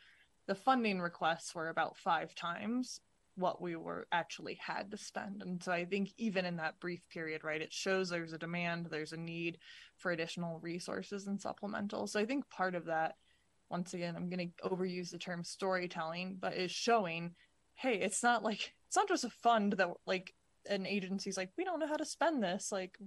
The 0.48 0.56
funding 0.56 1.00
requests 1.00 1.56
were 1.56 1.70
about 1.70 1.98
five 1.98 2.36
times 2.36 3.00
what 3.42 3.62
we 3.62 3.76
were 3.76 4.08
actually 4.12 4.58
had 4.66 4.92
to 4.92 4.98
spend. 4.98 5.42
And 5.42 5.62
so 5.62 5.72
I 5.72 5.86
think 5.86 6.12
even 6.18 6.46
in 6.46 6.58
that 6.58 6.80
brief 6.80 7.02
period, 7.10 7.44
right, 7.44 7.62
it 7.62 7.74
shows 7.74 8.10
there's 8.10 8.34
a 8.34 8.38
demand, 8.38 8.88
there's 8.90 9.14
a 9.14 9.18
need 9.18 9.58
for 9.98 10.12
additional 10.12 10.60
resources 10.60 11.28
and 11.28 11.42
supplemental. 11.42 12.08
So 12.08 12.20
I 12.20 12.26
think 12.26 12.50
part 12.50 12.76
of 12.76 12.86
that, 12.86 13.16
once 13.70 13.94
again, 13.94 14.16
I'm 14.16 14.30
going 14.30 14.52
to 14.52 14.70
overuse 14.70 15.12
the 15.12 15.18
term 15.18 15.44
storytelling, 15.44 16.38
but 16.40 16.56
is 16.56 16.72
showing, 16.72 17.36
hey, 17.76 17.96
it's 17.96 18.24
not 18.24 18.44
like 18.44 18.74
it's 18.88 18.96
not 18.98 19.08
just 19.08 19.24
a 19.24 19.30
fund 19.30 19.74
that 19.74 19.90
like 20.06 20.34
an 20.70 20.86
agency's 20.86 21.38
like, 21.38 21.50
we 21.58 21.64
don't 21.64 21.80
know 21.80 21.88
how 21.88 21.96
to 21.96 22.06
spend 22.06 22.44
this. 22.44 22.72
Like 22.72 22.98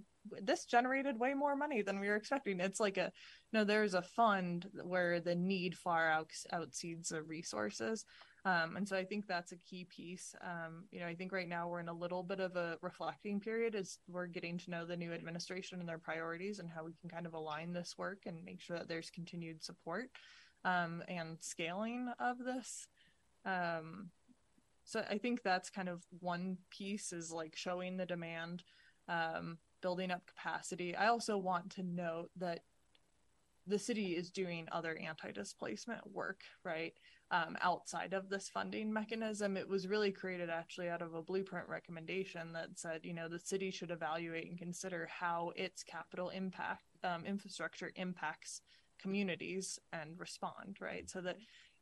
this 0.42 0.64
generated 0.64 1.18
way 1.18 1.34
more 1.34 1.56
money 1.56 1.82
than 1.82 2.00
we 2.00 2.08
were 2.08 2.16
expecting. 2.16 2.60
It's 2.60 2.80
like 2.80 2.96
a 2.96 3.12
no, 3.52 3.64
there's 3.64 3.94
a 3.94 4.02
fund 4.02 4.66
where 4.82 5.20
the 5.20 5.34
need 5.34 5.76
far 5.76 6.10
out 6.10 6.30
outseeds 6.52 7.08
the 7.08 7.22
resources. 7.22 8.04
Um, 8.46 8.76
and 8.76 8.86
so 8.86 8.96
I 8.96 9.04
think 9.04 9.26
that's 9.26 9.52
a 9.52 9.56
key 9.56 9.84
piece. 9.84 10.34
Um, 10.42 10.84
you 10.90 11.00
know, 11.00 11.06
I 11.06 11.14
think 11.14 11.32
right 11.32 11.48
now 11.48 11.66
we're 11.66 11.80
in 11.80 11.88
a 11.88 11.94
little 11.94 12.22
bit 12.22 12.40
of 12.40 12.56
a 12.56 12.76
reflecting 12.82 13.40
period 13.40 13.74
as 13.74 13.98
we're 14.06 14.26
getting 14.26 14.58
to 14.58 14.70
know 14.70 14.84
the 14.84 14.96
new 14.96 15.12
administration 15.12 15.80
and 15.80 15.88
their 15.88 15.98
priorities 15.98 16.58
and 16.58 16.68
how 16.68 16.84
we 16.84 16.92
can 17.00 17.08
kind 17.08 17.24
of 17.24 17.32
align 17.32 17.72
this 17.72 17.94
work 17.96 18.24
and 18.26 18.44
make 18.44 18.60
sure 18.60 18.76
that 18.76 18.86
there's 18.86 19.08
continued 19.08 19.62
support 19.64 20.10
um, 20.64 21.02
and 21.08 21.38
scaling 21.40 22.12
of 22.18 22.36
this. 22.38 22.86
Um, 23.46 24.10
so 24.84 25.02
I 25.08 25.16
think 25.16 25.42
that's 25.42 25.70
kind 25.70 25.88
of 25.88 26.04
one 26.20 26.58
piece 26.70 27.14
is 27.14 27.32
like 27.32 27.56
showing 27.56 27.96
the 27.96 28.04
demand, 28.04 28.62
um, 29.08 29.56
building 29.80 30.10
up 30.10 30.26
capacity. 30.26 30.94
I 30.94 31.06
also 31.06 31.38
want 31.38 31.70
to 31.72 31.82
note 31.82 32.30
that 32.36 32.60
the 33.66 33.78
city 33.78 34.14
is 34.16 34.30
doing 34.30 34.66
other 34.70 34.96
anti-displacement 34.96 36.12
work, 36.12 36.42
right? 36.64 36.92
Um, 37.30 37.56
outside 37.62 38.12
of 38.12 38.28
this 38.28 38.48
funding 38.48 38.92
mechanism, 38.92 39.56
it 39.56 39.68
was 39.68 39.88
really 39.88 40.12
created 40.12 40.50
actually 40.50 40.88
out 40.88 41.02
of 41.02 41.14
a 41.14 41.22
blueprint 41.22 41.68
recommendation 41.68 42.52
that 42.52 42.78
said, 42.78 43.00
you 43.02 43.14
know, 43.14 43.28
the 43.28 43.40
city 43.40 43.70
should 43.70 43.90
evaluate 43.90 44.48
and 44.48 44.58
consider 44.58 45.08
how 45.10 45.52
its 45.56 45.82
capital 45.82 46.28
impact 46.28 46.82
um, 47.02 47.24
infrastructure 47.24 47.90
impacts 47.96 48.60
communities 49.00 49.78
and 49.92 50.20
respond, 50.20 50.76
right? 50.80 51.10
So 51.10 51.20
that 51.22 51.38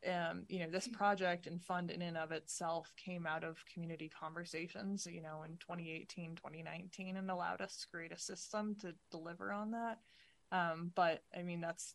um, 0.06 0.44
you 0.48 0.58
know, 0.58 0.68
this 0.70 0.88
project 0.88 1.46
and 1.46 1.62
fund 1.62 1.90
in 1.90 2.02
and 2.02 2.16
of 2.16 2.32
itself 2.32 2.92
came 2.96 3.26
out 3.26 3.44
of 3.44 3.64
community 3.72 4.08
conversations, 4.08 5.06
you 5.08 5.22
know, 5.22 5.44
in 5.44 5.56
2018, 5.58 6.34
2019, 6.36 7.16
and 7.16 7.30
allowed 7.30 7.60
us 7.60 7.76
to 7.78 7.88
create 7.88 8.12
a 8.12 8.18
system 8.18 8.74
to 8.80 8.94
deliver 9.10 9.52
on 9.52 9.70
that. 9.70 9.98
Um, 10.50 10.90
but 10.94 11.22
I 11.36 11.42
mean, 11.42 11.60
that's 11.60 11.94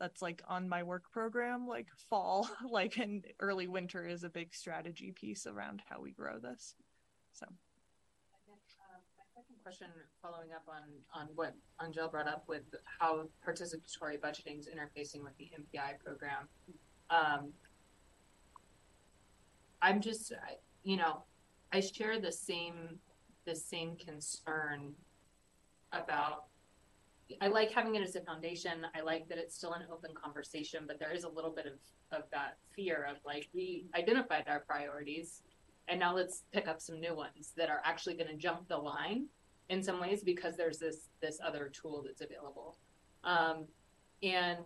that's 0.00 0.22
like 0.22 0.42
on 0.48 0.68
my 0.68 0.82
work 0.82 1.10
program, 1.12 1.68
like 1.68 1.86
fall, 2.08 2.48
like 2.70 2.98
in 2.98 3.22
early 3.38 3.68
winter 3.68 4.06
is 4.06 4.24
a 4.24 4.30
big 4.30 4.54
strategy 4.54 5.12
piece 5.12 5.46
around 5.46 5.82
how 5.88 6.00
we 6.00 6.10
grow 6.10 6.38
this. 6.38 6.74
So. 7.32 7.46
Second 9.36 9.56
question, 9.62 9.86
following 10.20 10.52
up 10.52 10.64
on 10.68 10.82
on 11.14 11.28
what 11.34 11.54
Angel 11.82 12.08
brought 12.08 12.28
up 12.28 12.44
with 12.48 12.62
how 12.98 13.28
participatory 13.46 14.18
budgeting 14.18 14.58
is 14.58 14.68
interfacing 14.68 15.22
with 15.22 15.36
the 15.38 15.50
NPI 15.58 15.98
program 16.04 16.48
um, 17.10 17.52
I'm 19.82 20.00
just, 20.00 20.32
you 20.84 20.96
know, 20.96 21.24
I 21.72 21.80
share 21.80 22.20
the 22.20 22.32
same 22.32 22.98
the 23.46 23.56
same 23.56 23.96
concern 23.96 24.92
about. 25.92 26.44
I 27.40 27.48
like 27.48 27.70
having 27.72 27.94
it 27.94 28.02
as 28.02 28.16
a 28.16 28.20
foundation. 28.20 28.86
I 28.94 29.00
like 29.00 29.28
that 29.28 29.38
it's 29.38 29.56
still 29.56 29.72
an 29.72 29.82
open 29.92 30.10
conversation, 30.14 30.84
but 30.86 30.98
there 30.98 31.12
is 31.12 31.24
a 31.24 31.28
little 31.28 31.50
bit 31.50 31.66
of 31.66 31.78
of 32.12 32.24
that 32.32 32.56
fear 32.74 33.06
of 33.08 33.18
like 33.24 33.48
we 33.54 33.86
identified 33.94 34.44
our 34.48 34.60
priorities, 34.60 35.42
and 35.88 36.00
now 36.00 36.14
let's 36.14 36.44
pick 36.52 36.68
up 36.68 36.80
some 36.80 37.00
new 37.00 37.14
ones 37.14 37.52
that 37.56 37.70
are 37.70 37.80
actually 37.84 38.14
going 38.14 38.28
to 38.28 38.36
jump 38.36 38.68
the 38.68 38.76
line 38.76 39.26
in 39.68 39.82
some 39.82 40.00
ways 40.00 40.22
because 40.22 40.56
there's 40.56 40.78
this 40.78 41.08
this 41.20 41.38
other 41.44 41.70
tool 41.72 42.02
that's 42.04 42.20
available. 42.20 42.76
Um, 43.24 43.66
and 44.22 44.58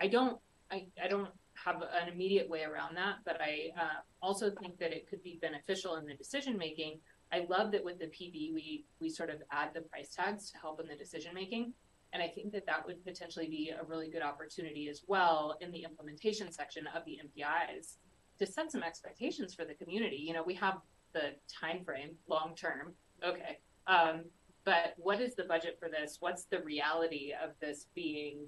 I 0.00 0.08
don't 0.08 0.38
I, 0.70 0.86
I 1.02 1.08
don't 1.08 1.30
have 1.54 1.82
an 1.82 2.12
immediate 2.12 2.48
way 2.48 2.62
around 2.62 2.96
that, 2.96 3.16
but 3.24 3.40
I 3.40 3.70
uh, 3.80 4.00
also 4.20 4.50
think 4.60 4.78
that 4.78 4.92
it 4.92 5.08
could 5.08 5.22
be 5.22 5.38
beneficial 5.40 5.96
in 5.96 6.06
the 6.06 6.14
decision 6.14 6.58
making. 6.58 6.98
I 7.34 7.46
love 7.48 7.72
that 7.72 7.84
with 7.84 7.98
the 7.98 8.06
PB 8.06 8.54
we 8.54 8.84
we 9.00 9.08
sort 9.10 9.30
of 9.30 9.42
add 9.50 9.70
the 9.74 9.80
price 9.80 10.14
tags 10.14 10.50
to 10.52 10.58
help 10.58 10.80
in 10.80 10.86
the 10.86 10.94
decision 10.94 11.34
making, 11.34 11.72
and 12.12 12.22
I 12.22 12.28
think 12.28 12.52
that 12.52 12.64
that 12.66 12.86
would 12.86 13.04
potentially 13.04 13.48
be 13.48 13.70
a 13.70 13.84
really 13.84 14.08
good 14.08 14.22
opportunity 14.22 14.88
as 14.88 15.02
well 15.06 15.56
in 15.60 15.72
the 15.72 15.82
implementation 15.82 16.52
section 16.52 16.86
of 16.94 17.04
the 17.04 17.18
NPIs 17.26 17.96
to 18.38 18.46
set 18.46 18.70
some 18.70 18.84
expectations 18.84 19.54
for 19.54 19.64
the 19.64 19.74
community. 19.74 20.16
You 20.16 20.32
know, 20.34 20.44
we 20.44 20.54
have 20.54 20.78
the 21.12 21.32
time 21.60 21.84
frame 21.84 22.12
long 22.28 22.54
term, 22.54 22.92
okay, 23.26 23.58
um, 23.88 24.24
but 24.64 24.94
what 24.96 25.20
is 25.20 25.34
the 25.34 25.44
budget 25.44 25.76
for 25.78 25.88
this? 25.88 26.18
What's 26.20 26.44
the 26.44 26.60
reality 26.60 27.32
of 27.42 27.50
this 27.60 27.86
being 27.94 28.46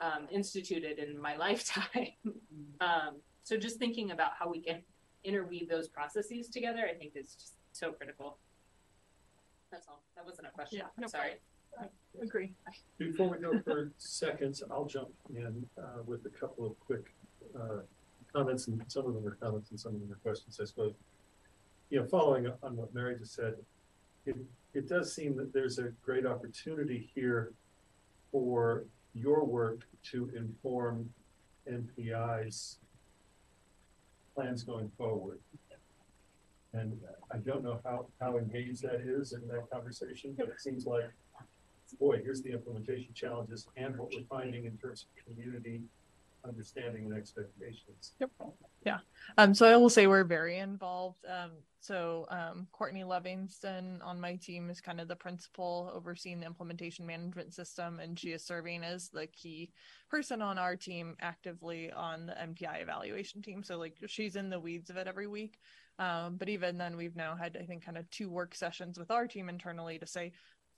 um, 0.00 0.26
instituted 0.30 0.98
in 0.98 1.20
my 1.20 1.36
lifetime. 1.46 2.12
um, 2.80 3.20
so 3.42 3.56
just 3.56 3.78
thinking 3.78 4.10
about 4.10 4.32
how 4.38 4.50
we 4.50 4.60
can 4.60 4.82
interweave 5.24 5.68
those 5.68 5.88
processes 5.88 6.48
together, 6.48 6.88
I 6.90 6.94
think 6.94 7.12
is 7.14 7.34
just 7.34 7.55
so 7.76 7.92
critical. 7.92 8.38
That's 9.70 9.86
all. 9.88 10.02
That 10.16 10.24
wasn't 10.24 10.48
a 10.48 10.50
question. 10.50 10.78
Yeah, 10.78 10.86
no 10.98 11.06
Sorry. 11.06 11.32
I 11.78 11.86
agree. 12.22 12.52
Before 12.98 13.28
we 13.28 13.38
go 13.38 13.60
for 13.60 13.92
seconds, 13.98 14.62
I'll 14.70 14.86
jump 14.86 15.08
in 15.34 15.66
uh, 15.76 16.02
with 16.06 16.24
a 16.24 16.30
couple 16.30 16.66
of 16.66 16.80
quick 16.80 17.12
uh, 17.54 17.80
comments, 18.32 18.68
and 18.68 18.82
some 18.88 19.06
of 19.06 19.14
them 19.14 19.26
are 19.26 19.34
comments 19.34 19.70
and 19.70 19.78
some 19.78 19.94
of 19.94 20.00
them 20.00 20.10
are 20.10 20.16
questions, 20.16 20.58
I 20.60 20.64
suppose. 20.64 20.94
You 21.90 22.00
know, 22.00 22.06
following 22.06 22.50
on 22.62 22.76
what 22.76 22.94
Mary 22.94 23.16
just 23.18 23.34
said, 23.34 23.54
it, 24.24 24.36
it 24.72 24.88
does 24.88 25.14
seem 25.14 25.36
that 25.36 25.52
there's 25.52 25.78
a 25.78 25.90
great 26.02 26.24
opportunity 26.24 27.10
here 27.14 27.52
for 28.32 28.84
your 29.14 29.44
work 29.44 29.80
to 30.12 30.30
inform 30.34 31.10
NPI's 31.70 32.78
plans 34.34 34.62
going 34.62 34.90
forward. 34.96 35.38
And 36.78 36.98
I 37.32 37.38
don't 37.38 37.62
know 37.62 37.80
how, 37.84 38.06
how 38.20 38.38
engaged 38.38 38.82
that 38.82 39.00
is 39.00 39.32
in 39.32 39.46
that 39.48 39.70
conversation, 39.70 40.34
but 40.36 40.48
it 40.48 40.60
seems 40.60 40.86
like, 40.86 41.10
boy, 41.98 42.20
here's 42.22 42.42
the 42.42 42.52
implementation 42.52 43.14
challenges 43.14 43.68
and 43.76 43.96
what 43.96 44.12
we're 44.12 44.26
finding 44.28 44.64
in 44.64 44.76
terms 44.76 45.06
of 45.06 45.24
community 45.24 45.82
understanding 46.48 47.06
and 47.06 47.16
expectations. 47.16 48.12
Yep. 48.20 48.30
Yeah. 48.84 48.98
Um, 49.36 49.54
so 49.54 49.66
I 49.66 49.76
will 49.76 49.90
say 49.90 50.06
we're 50.06 50.24
very 50.24 50.58
involved. 50.58 51.24
Um, 51.26 51.52
so 51.80 52.26
um, 52.30 52.66
Courtney 52.72 53.04
Livingston 53.04 54.00
on 54.02 54.20
my 54.20 54.36
team 54.36 54.70
is 54.70 54.80
kind 54.80 55.00
of 55.00 55.08
the 55.08 55.16
principal 55.16 55.90
overseeing 55.94 56.40
the 56.40 56.46
implementation 56.46 57.06
management 57.06 57.54
system, 57.54 58.00
and 58.00 58.18
she 58.18 58.30
is 58.30 58.44
serving 58.44 58.84
as 58.84 59.08
the 59.08 59.26
key 59.26 59.72
person 60.08 60.42
on 60.42 60.58
our 60.58 60.76
team 60.76 61.16
actively 61.20 61.92
on 61.92 62.26
the 62.26 62.32
NPI 62.32 62.82
evaluation 62.82 63.42
team. 63.42 63.62
So 63.62 63.78
like 63.78 63.96
she's 64.06 64.36
in 64.36 64.50
the 64.50 64.60
weeds 64.60 64.90
of 64.90 64.96
it 64.96 65.06
every 65.06 65.26
week. 65.26 65.58
Um, 65.98 66.36
but 66.36 66.48
even 66.48 66.78
then, 66.78 66.96
we've 66.96 67.16
now 67.16 67.34
had 67.36 67.56
I 67.60 67.64
think 67.64 67.84
kind 67.84 67.98
of 67.98 68.08
two 68.10 68.28
work 68.28 68.54
sessions 68.54 68.98
with 68.98 69.10
our 69.10 69.26
team 69.26 69.48
internally 69.48 69.98
to 69.98 70.06
say 70.06 70.32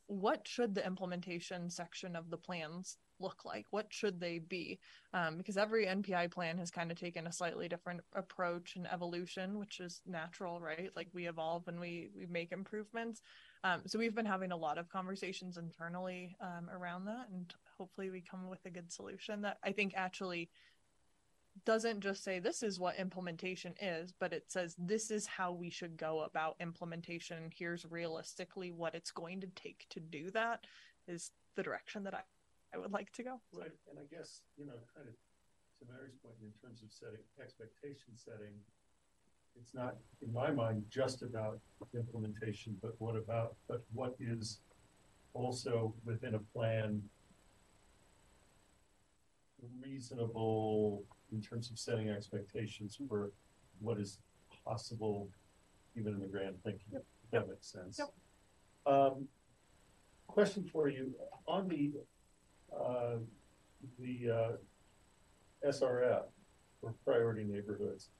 what 0.08 0.48
should 0.48 0.74
the 0.74 0.84
implementation 0.86 1.68
section 1.68 2.16
of 2.16 2.30
the 2.30 2.36
plans 2.36 2.96
look 3.20 3.44
like? 3.44 3.66
What 3.70 3.86
should 3.90 4.20
they 4.20 4.38
be? 4.38 4.78
Um, 5.12 5.36
because 5.36 5.56
every 5.56 5.86
NPI 5.86 6.30
plan 6.30 6.56
has 6.58 6.70
kind 6.70 6.90
of 6.90 6.98
taken 6.98 7.26
a 7.26 7.32
slightly 7.32 7.68
different 7.68 8.00
approach 8.14 8.76
and 8.76 8.86
evolution, 8.90 9.58
which 9.58 9.80
is 9.80 10.00
natural, 10.06 10.60
right? 10.60 10.90
Like 10.96 11.08
we 11.12 11.28
evolve 11.28 11.68
and 11.68 11.78
we 11.78 12.08
we 12.16 12.26
make 12.26 12.52
improvements. 12.52 13.20
Um, 13.64 13.82
so 13.86 13.98
we've 13.98 14.14
been 14.14 14.24
having 14.24 14.52
a 14.52 14.56
lot 14.56 14.78
of 14.78 14.88
conversations 14.88 15.58
internally 15.58 16.36
um, 16.40 16.70
around 16.70 17.04
that, 17.06 17.28
and 17.30 17.52
hopefully 17.76 18.08
we 18.08 18.22
come 18.22 18.48
with 18.48 18.64
a 18.64 18.70
good 18.70 18.90
solution 18.90 19.42
that 19.42 19.58
I 19.62 19.72
think 19.72 19.92
actually 19.94 20.48
doesn't 21.64 22.00
just 22.00 22.24
say 22.24 22.38
this 22.38 22.62
is 22.62 22.78
what 22.78 22.96
implementation 22.96 23.74
is, 23.80 24.12
but 24.12 24.32
it 24.32 24.44
says 24.50 24.74
this 24.78 25.10
is 25.10 25.26
how 25.26 25.52
we 25.52 25.70
should 25.70 25.96
go 25.96 26.22
about 26.22 26.56
implementation. 26.60 27.50
Here's 27.54 27.86
realistically 27.86 28.70
what 28.70 28.94
it's 28.94 29.10
going 29.10 29.40
to 29.40 29.46
take 29.48 29.86
to 29.90 30.00
do 30.00 30.30
that 30.32 30.64
is 31.06 31.30
the 31.54 31.62
direction 31.62 32.04
that 32.04 32.14
I 32.14 32.20
I 32.74 32.78
would 32.78 32.92
like 32.92 33.10
to 33.12 33.22
go. 33.22 33.40
Right, 33.52 33.72
and 33.88 33.98
I 33.98 34.14
guess 34.14 34.42
you 34.56 34.66
know, 34.66 34.74
kind 34.94 35.08
of 35.08 35.14
to 35.78 35.92
Mary's 35.92 36.16
point, 36.22 36.36
in 36.42 36.52
terms 36.60 36.82
of 36.82 36.92
setting 36.92 37.24
expectation 37.40 38.16
setting, 38.16 38.52
it's 39.58 39.74
not 39.74 39.96
in 40.22 40.32
my 40.32 40.50
mind 40.50 40.84
just 40.90 41.22
about 41.22 41.60
implementation, 41.94 42.76
but 42.82 42.94
what 42.98 43.16
about 43.16 43.56
but 43.68 43.84
what 43.92 44.14
is 44.20 44.60
also 45.34 45.94
within 46.04 46.34
a 46.34 46.38
plan 46.38 47.02
reasonable 49.82 51.04
in 51.32 51.40
terms 51.40 51.70
of 51.70 51.78
setting 51.78 52.08
expectations 52.08 52.98
for 53.08 53.32
what 53.80 53.98
is 53.98 54.18
possible 54.64 55.28
even 55.96 56.14
in 56.14 56.20
the 56.20 56.26
grand 56.26 56.56
thinking. 56.62 56.86
Yep. 56.92 57.04
That 57.32 57.48
makes 57.48 57.70
sense. 57.70 57.98
Yep. 57.98 58.94
Um, 58.94 59.28
question 60.26 60.64
for 60.72 60.88
you 60.88 61.14
on 61.46 61.68
the 61.68 61.92
uh, 62.74 63.16
the 63.98 64.30
uh, 64.30 65.68
SRF 65.68 66.24
for 66.80 66.94
priority 67.04 67.44
neighborhoods. 67.44 68.10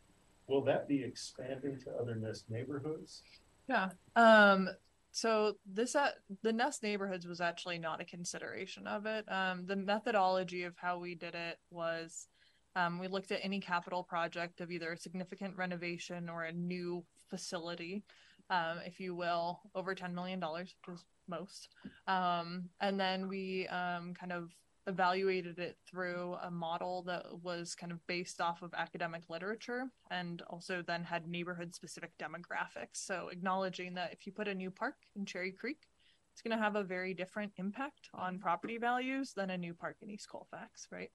Will 0.47 0.65
that 0.65 0.89
be 0.89 1.05
expanding 1.05 1.79
to 1.85 1.91
other 2.01 2.15
NEST 2.15 2.51
neighborhoods? 2.51 3.23
Yeah. 3.69 3.91
Um, 4.17 4.71
so 5.11 5.55
this 5.67 5.97
uh, 5.97 6.11
the 6.43 6.53
NEST 6.53 6.83
neighborhoods 6.83 7.27
was 7.27 7.41
actually 7.41 7.79
not 7.79 8.01
a 8.01 8.05
consideration 8.05 8.87
of 8.87 9.07
it. 9.07 9.25
Um, 9.31 9.67
the 9.67 9.77
methodology 9.77 10.65
of 10.65 10.75
how 10.77 10.99
we 10.99 11.15
did 11.15 11.35
it 11.35 11.59
was 11.71 12.29
um, 12.77 12.99
we 12.99 13.09
looked 13.09 13.33
at 13.33 13.41
any 13.43 13.61
capital 13.61 14.03
project 14.03 14.61
of 14.61 14.71
either 14.71 14.93
a 14.93 14.97
significant 14.97 15.57
renovation 15.57 16.29
or 16.29 16.45
a 16.45 16.53
new 16.53 17.05
facility 17.29 18.05
um, 18.51 18.79
if 18.85 18.99
you 19.01 19.15
will, 19.15 19.61
over 19.75 19.95
$10 19.95 20.15
million, 20.15 20.41
which 20.41 20.75
is 20.89 21.05
most. 21.29 21.69
Um, 22.07 22.69
and 22.81 22.99
then 22.99 23.29
we 23.29 23.67
um, 23.69 24.15
kind 24.15 24.33
of 24.33 24.51
evaluated 24.89 25.59
it 25.59 25.77
through 25.87 26.37
a 26.43 26.51
model 26.51 27.03
that 27.03 27.25
was 27.43 27.75
kind 27.75 27.93
of 27.93 28.05
based 28.07 28.41
off 28.41 28.63
of 28.63 28.73
academic 28.75 29.23
literature 29.29 29.85
and 30.11 30.43
also 30.49 30.83
then 30.85 31.05
had 31.05 31.29
neighborhood 31.29 31.75
specific 31.75 32.11
demographics. 32.19 32.97
So, 32.97 33.29
acknowledging 33.31 33.95
that 33.95 34.13
if 34.13 34.27
you 34.27 34.33
put 34.33 34.49
a 34.49 34.55
new 34.55 34.71
park 34.71 34.97
in 35.15 35.27
Cherry 35.27 35.53
Creek, 35.53 35.87
it's 36.33 36.43
going 36.43 36.57
to 36.57 36.63
have 36.63 36.77
a 36.77 36.85
very 36.85 37.15
different 37.15 37.53
impact 37.57 38.09
on 38.15 38.39
property 38.39 38.79
values 38.79 39.33
than 39.35 39.51
a 39.51 39.59
new 39.59 39.75
park 39.75 39.97
in 40.03 40.11
East 40.11 40.29
Colfax, 40.29 40.89
right? 40.91 41.11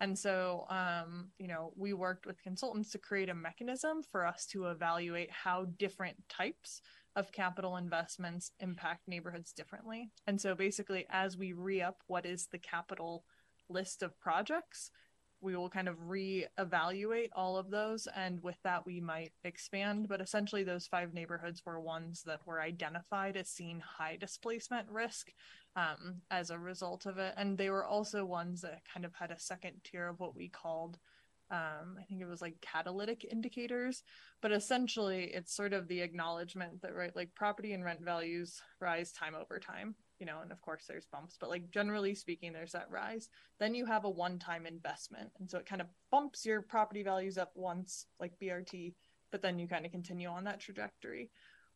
And 0.00 0.18
so, 0.18 0.66
um, 0.70 1.28
you 1.38 1.46
know, 1.46 1.72
we 1.76 1.92
worked 1.92 2.26
with 2.26 2.42
consultants 2.42 2.90
to 2.90 2.98
create 2.98 3.28
a 3.28 3.34
mechanism 3.34 4.02
for 4.02 4.26
us 4.26 4.44
to 4.46 4.66
evaluate 4.66 5.30
how 5.30 5.66
different 5.78 6.16
types 6.28 6.82
of 7.16 7.32
capital 7.32 7.76
investments 7.76 8.50
impact 8.60 9.06
neighborhoods 9.06 9.52
differently. 9.52 10.10
And 10.26 10.40
so, 10.40 10.54
basically, 10.54 11.06
as 11.10 11.36
we 11.36 11.52
re 11.52 11.80
up 11.82 12.02
what 12.06 12.26
is 12.26 12.46
the 12.46 12.58
capital 12.58 13.24
list 13.68 14.02
of 14.02 14.18
projects, 14.20 14.90
we 15.44 15.54
will 15.54 15.68
kind 15.68 15.88
of 15.88 16.08
re-evaluate 16.08 17.30
all 17.36 17.56
of 17.56 17.70
those. 17.70 18.08
And 18.16 18.42
with 18.42 18.56
that 18.64 18.86
we 18.86 18.98
might 19.00 19.32
expand. 19.44 20.08
But 20.08 20.20
essentially 20.20 20.64
those 20.64 20.86
five 20.86 21.12
neighborhoods 21.12 21.62
were 21.64 21.80
ones 21.80 22.22
that 22.26 22.40
were 22.46 22.62
identified 22.62 23.36
as 23.36 23.50
seeing 23.50 23.80
high 23.80 24.16
displacement 24.16 24.88
risk 24.90 25.32
um, 25.76 26.22
as 26.30 26.50
a 26.50 26.58
result 26.58 27.04
of 27.06 27.18
it. 27.18 27.34
And 27.36 27.58
they 27.58 27.70
were 27.70 27.84
also 27.84 28.24
ones 28.24 28.62
that 28.62 28.82
kind 28.92 29.04
of 29.04 29.14
had 29.14 29.30
a 29.30 29.38
second 29.38 29.74
tier 29.84 30.08
of 30.08 30.18
what 30.18 30.34
we 30.34 30.48
called 30.48 30.98
um, 31.50 31.96
I 32.00 32.04
think 32.08 32.20
it 32.20 32.26
was 32.26 32.42
like 32.42 32.60
catalytic 32.60 33.24
indicators, 33.30 34.02
but 34.40 34.52
essentially 34.52 35.24
it's 35.24 35.54
sort 35.54 35.72
of 35.72 35.88
the 35.88 36.00
acknowledgement 36.00 36.82
that 36.82 36.94
right, 36.94 37.14
like 37.14 37.34
property 37.34 37.72
and 37.72 37.84
rent 37.84 38.00
values 38.00 38.60
rise 38.80 39.12
time 39.12 39.34
over 39.34 39.58
time 39.58 39.94
you 40.18 40.26
know, 40.26 40.40
and 40.42 40.52
of 40.52 40.60
course 40.60 40.84
there's 40.88 41.06
bumps, 41.06 41.36
but 41.38 41.50
like 41.50 41.70
generally 41.70 42.14
speaking, 42.14 42.52
there's 42.52 42.72
that 42.72 42.90
rise. 42.90 43.28
Then 43.58 43.74
you 43.74 43.84
have 43.86 44.04
a 44.04 44.10
one 44.10 44.38
time 44.38 44.66
investment. 44.66 45.30
And 45.38 45.50
so 45.50 45.58
it 45.58 45.66
kind 45.66 45.80
of 45.80 45.88
bumps 46.10 46.46
your 46.46 46.62
property 46.62 47.02
values 47.02 47.36
up 47.36 47.52
once, 47.54 48.06
like 48.20 48.32
BRT, 48.42 48.94
but 49.32 49.42
then 49.42 49.58
you 49.58 49.66
kind 49.66 49.84
of 49.84 49.92
continue 49.92 50.28
on 50.28 50.44
that 50.44 50.60
trajectory. 50.60 51.30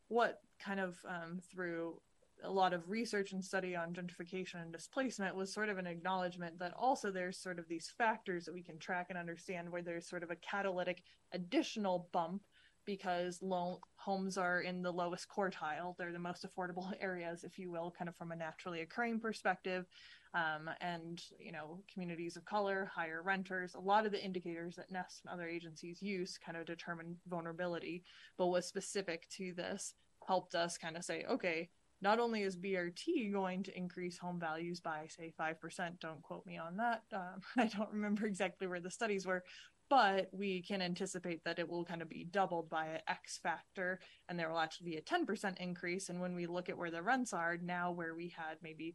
What 0.08 0.38
kind 0.62 0.80
of 0.80 0.96
um, 1.06 1.40
through 1.52 2.00
a 2.44 2.50
lot 2.50 2.72
of 2.72 2.88
research 2.88 3.32
and 3.32 3.44
study 3.44 3.74
on 3.74 3.92
gentrification 3.92 4.62
and 4.62 4.72
displacement 4.72 5.34
was 5.34 5.52
sort 5.52 5.68
of 5.68 5.78
an 5.78 5.86
acknowledgement 5.86 6.58
that 6.58 6.74
also 6.78 7.10
there's 7.10 7.38
sort 7.38 7.58
of 7.58 7.68
these 7.68 7.92
factors 7.96 8.44
that 8.44 8.54
we 8.54 8.62
can 8.62 8.78
track 8.78 9.06
and 9.08 9.18
understand 9.18 9.70
where 9.70 9.82
there's 9.82 10.08
sort 10.08 10.22
of 10.22 10.30
a 10.30 10.36
catalytic 10.36 11.02
additional 11.32 12.08
bump 12.12 12.42
because 12.84 13.42
low 13.42 13.80
homes 13.96 14.38
are 14.38 14.62
in 14.62 14.82
the 14.82 14.90
lowest 14.90 15.26
quartile. 15.28 15.94
They're 15.98 16.12
the 16.12 16.18
most 16.18 16.46
affordable 16.46 16.90
areas, 17.00 17.44
if 17.44 17.58
you 17.58 17.70
will, 17.70 17.92
kind 17.96 18.08
of 18.08 18.16
from 18.16 18.32
a 18.32 18.36
naturally 18.36 18.80
occurring 18.80 19.20
perspective. 19.20 19.84
Um, 20.32 20.70
and, 20.80 21.22
you 21.38 21.52
know, 21.52 21.80
communities 21.92 22.36
of 22.36 22.44
color, 22.44 22.90
higher 22.94 23.22
renters, 23.22 23.74
a 23.74 23.80
lot 23.80 24.06
of 24.06 24.12
the 24.12 24.22
indicators 24.22 24.76
that 24.76 24.90
NEST 24.90 25.22
and 25.24 25.32
other 25.32 25.48
agencies 25.48 26.02
use 26.02 26.38
kind 26.38 26.56
of 26.56 26.66
determine 26.66 27.16
vulnerability, 27.28 28.04
but 28.36 28.46
was 28.46 28.66
specific 28.66 29.28
to 29.36 29.52
this 29.54 29.94
helped 30.26 30.54
us 30.54 30.76
kind 30.76 30.96
of 30.96 31.04
say, 31.04 31.24
okay, 31.28 31.70
not 32.00 32.18
only 32.18 32.42
is 32.42 32.56
BRT 32.56 33.32
going 33.32 33.62
to 33.64 33.76
increase 33.76 34.18
home 34.18 34.38
values 34.38 34.80
by, 34.80 35.06
say, 35.08 35.32
5%, 35.38 36.00
don't 36.00 36.22
quote 36.22 36.46
me 36.46 36.58
on 36.58 36.76
that. 36.76 37.02
Um, 37.12 37.40
I 37.56 37.66
don't 37.66 37.92
remember 37.92 38.26
exactly 38.26 38.66
where 38.66 38.80
the 38.80 38.90
studies 38.90 39.26
were, 39.26 39.44
but 39.90 40.28
we 40.32 40.62
can 40.62 40.82
anticipate 40.82 41.42
that 41.44 41.58
it 41.58 41.68
will 41.68 41.84
kind 41.84 42.02
of 42.02 42.08
be 42.08 42.24
doubled 42.30 42.68
by 42.68 42.86
an 42.86 43.00
X 43.08 43.38
factor 43.42 44.00
and 44.28 44.38
there 44.38 44.50
will 44.50 44.58
actually 44.58 44.90
be 44.90 44.96
a 44.96 45.02
10% 45.02 45.56
increase. 45.58 46.08
And 46.08 46.20
when 46.20 46.34
we 46.34 46.46
look 46.46 46.68
at 46.68 46.76
where 46.76 46.90
the 46.90 47.02
rents 47.02 47.32
are 47.32 47.56
now, 47.56 47.90
where 47.90 48.14
we 48.14 48.34
had 48.36 48.58
maybe 48.62 48.94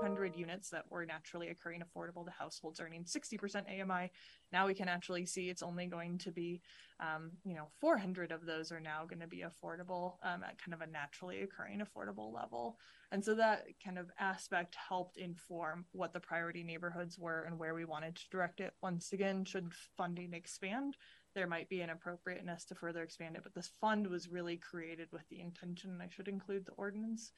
400 0.00 0.36
units 0.36 0.70
that 0.70 0.84
were 0.90 1.04
naturally 1.04 1.48
occurring 1.48 1.82
affordable 1.82 2.24
to 2.24 2.30
households 2.30 2.80
earning 2.80 3.04
60% 3.04 3.64
AMI, 3.68 4.10
now 4.52 4.66
we 4.66 4.74
can 4.74 4.88
actually 4.88 5.26
see 5.26 5.48
it's 5.48 5.62
only 5.62 5.86
going 5.86 6.18
to 6.18 6.30
be, 6.30 6.60
um, 7.00 7.30
you 7.44 7.54
know, 7.54 7.68
400 7.80 8.32
of 8.32 8.46
those 8.46 8.72
are 8.72 8.80
now 8.80 9.04
going 9.08 9.20
to 9.20 9.26
be 9.26 9.44
affordable 9.44 10.14
um, 10.22 10.42
at 10.42 10.62
kind 10.62 10.74
of 10.74 10.80
a 10.80 10.86
naturally 10.86 11.42
occurring 11.42 11.80
affordable 11.80 12.32
level. 12.32 12.78
And 13.10 13.24
so 13.24 13.34
that 13.34 13.64
kind 13.84 13.98
of 13.98 14.10
aspect 14.18 14.76
helped 14.88 15.16
inform 15.16 15.86
what 15.92 16.12
the 16.12 16.20
priority 16.20 16.62
neighborhoods 16.62 17.18
were 17.18 17.42
and 17.42 17.58
where 17.58 17.74
we 17.74 17.84
wanted 17.84 18.16
to 18.16 18.30
direct 18.30 18.60
it. 18.60 18.74
Once 18.82 19.12
again, 19.12 19.44
should 19.44 19.72
funding 19.96 20.34
expand, 20.34 20.96
there 21.34 21.46
might 21.46 21.68
be 21.68 21.80
an 21.80 21.90
appropriateness 21.90 22.64
to 22.66 22.74
further 22.74 23.02
expand 23.02 23.36
it. 23.36 23.42
But 23.42 23.54
this 23.54 23.70
fund 23.80 24.06
was 24.06 24.28
really 24.28 24.56
created 24.56 25.08
with 25.12 25.28
the 25.28 25.40
intention, 25.40 25.98
I 26.02 26.08
should 26.08 26.28
include 26.28 26.66
the 26.66 26.72
ordinance 26.72 27.32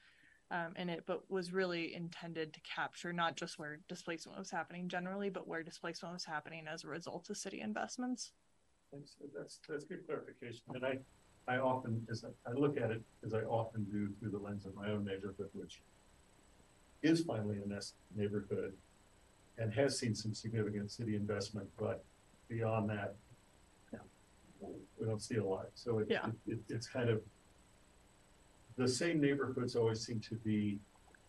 um, 0.51 0.73
in 0.75 0.89
it, 0.89 1.03
but 1.07 1.21
was 1.31 1.53
really 1.53 1.95
intended 1.95 2.53
to 2.53 2.59
capture 2.61 3.13
not 3.13 3.35
just 3.35 3.57
where 3.57 3.79
displacement 3.87 4.37
was 4.37 4.51
happening 4.51 4.89
generally, 4.89 5.29
but 5.29 5.47
where 5.47 5.63
displacement 5.63 6.13
was 6.13 6.25
happening 6.25 6.65
as 6.67 6.83
a 6.83 6.87
result 6.87 7.29
of 7.29 7.37
city 7.37 7.61
investments. 7.61 8.33
Thanks. 8.91 9.15
That's, 9.35 9.59
that's 9.67 9.85
good 9.85 10.05
clarification. 10.05 10.61
And 10.75 10.85
I, 10.85 10.99
I 11.47 11.57
often, 11.57 12.05
as 12.11 12.25
I, 12.25 12.49
I 12.49 12.53
look 12.53 12.77
at 12.77 12.91
it, 12.91 13.01
as 13.25 13.33
I 13.33 13.41
often 13.41 13.85
do 13.85 14.09
through 14.19 14.31
the 14.31 14.37
lens 14.37 14.65
of 14.65 14.75
my 14.75 14.89
own 14.89 15.05
neighborhood, 15.05 15.49
which 15.53 15.81
is 17.01 17.21
finally 17.21 17.57
a 17.63 17.67
NEST 17.67 17.95
neighborhood 18.15 18.73
and 19.57 19.73
has 19.73 19.97
seen 19.97 20.13
some 20.13 20.33
significant 20.33 20.91
city 20.91 21.15
investment, 21.15 21.67
but 21.79 22.03
beyond 22.49 22.89
that, 22.89 23.15
we 24.99 25.07
don't 25.07 25.21
see 25.21 25.37
a 25.37 25.43
lot. 25.43 25.67
So 25.73 25.99
it, 25.99 26.07
Yeah. 26.09 26.27
it, 26.45 26.53
it, 26.53 26.59
it's 26.69 26.87
kind 26.87 27.09
of 27.09 27.21
the 28.77 28.87
same 28.87 29.19
neighborhoods 29.21 29.75
always 29.75 30.01
seem 30.05 30.19
to 30.21 30.35
be 30.35 30.79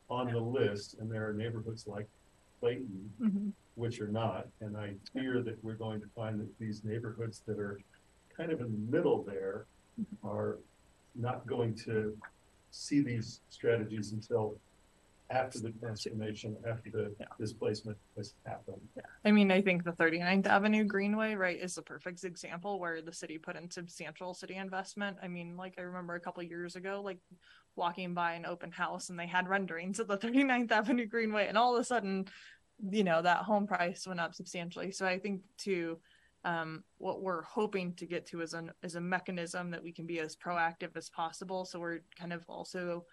on 0.08 0.32
the 0.32 0.38
list, 0.38 0.94
and 0.98 1.10
there 1.10 1.28
are 1.28 1.32
neighborhoods 1.32 1.86
like 1.86 2.06
Clayton, 2.60 3.12
Mhm. 3.20 3.52
which 3.74 4.00
are 4.00 4.08
not. 4.08 4.48
And 4.60 4.76
I 4.76 4.94
fear 5.12 5.42
that 5.42 5.62
we're 5.64 5.74
going 5.76 6.00
to 6.00 6.06
find 6.08 6.38
that 6.40 6.58
these 6.58 6.84
neighborhoods 6.84 7.40
that 7.46 7.58
are 7.58 7.80
kind 8.36 8.52
of 8.52 8.60
in 8.60 8.70
the 8.72 8.92
middle 8.92 9.22
there 9.22 9.66
are 10.22 10.58
not 11.14 11.46
going 11.46 11.74
to 11.74 12.16
see 12.70 13.00
these 13.02 13.40
strategies 13.50 14.12
until 14.12 14.58
after 15.32 15.60
the 15.60 15.70
transformation, 15.70 16.56
after 16.68 16.90
the 16.90 17.14
displacement 17.40 17.96
has 18.16 18.34
happened. 18.46 18.80
I 19.24 19.32
mean, 19.32 19.50
I 19.50 19.62
think 19.62 19.84
the 19.84 19.92
39th 19.92 20.46
Avenue 20.46 20.84
Greenway, 20.84 21.34
right, 21.34 21.58
is 21.58 21.74
the 21.74 21.82
perfect 21.82 22.22
example 22.24 22.78
where 22.78 23.00
the 23.00 23.12
city 23.12 23.38
put 23.38 23.56
in 23.56 23.70
substantial 23.70 24.34
city 24.34 24.56
investment. 24.56 25.16
I 25.22 25.28
mean, 25.28 25.56
like 25.56 25.74
I 25.78 25.82
remember 25.82 26.14
a 26.14 26.20
couple 26.20 26.42
years 26.42 26.76
ago, 26.76 27.00
like 27.02 27.18
walking 27.74 28.12
by 28.12 28.34
an 28.34 28.44
open 28.44 28.70
house 28.70 29.08
and 29.08 29.18
they 29.18 29.26
had 29.26 29.48
renderings 29.48 29.98
of 29.98 30.06
the 30.06 30.18
39th 30.18 30.70
Avenue 30.70 31.06
Greenway, 31.06 31.46
and 31.46 31.56
all 31.56 31.74
of 31.74 31.80
a 31.80 31.84
sudden, 31.84 32.26
you 32.90 33.04
know, 33.04 33.22
that 33.22 33.38
home 33.38 33.66
price 33.66 34.06
went 34.06 34.20
up 34.20 34.34
substantially. 34.34 34.92
So 34.92 35.06
I 35.06 35.18
think 35.18 35.40
to 35.58 35.98
um, 36.44 36.82
what 36.98 37.22
we're 37.22 37.42
hoping 37.42 37.94
to 37.94 38.06
get 38.06 38.26
to 38.26 38.40
is 38.40 38.52
an 38.52 38.72
is 38.82 38.96
a 38.96 39.00
mechanism 39.00 39.70
that 39.70 39.82
we 39.82 39.92
can 39.92 40.06
be 40.06 40.18
as 40.18 40.36
proactive 40.36 40.96
as 40.96 41.08
possible. 41.08 41.64
So 41.64 41.78
we're 41.78 42.00
kind 42.18 42.32
of 42.32 42.44
also 42.48 43.04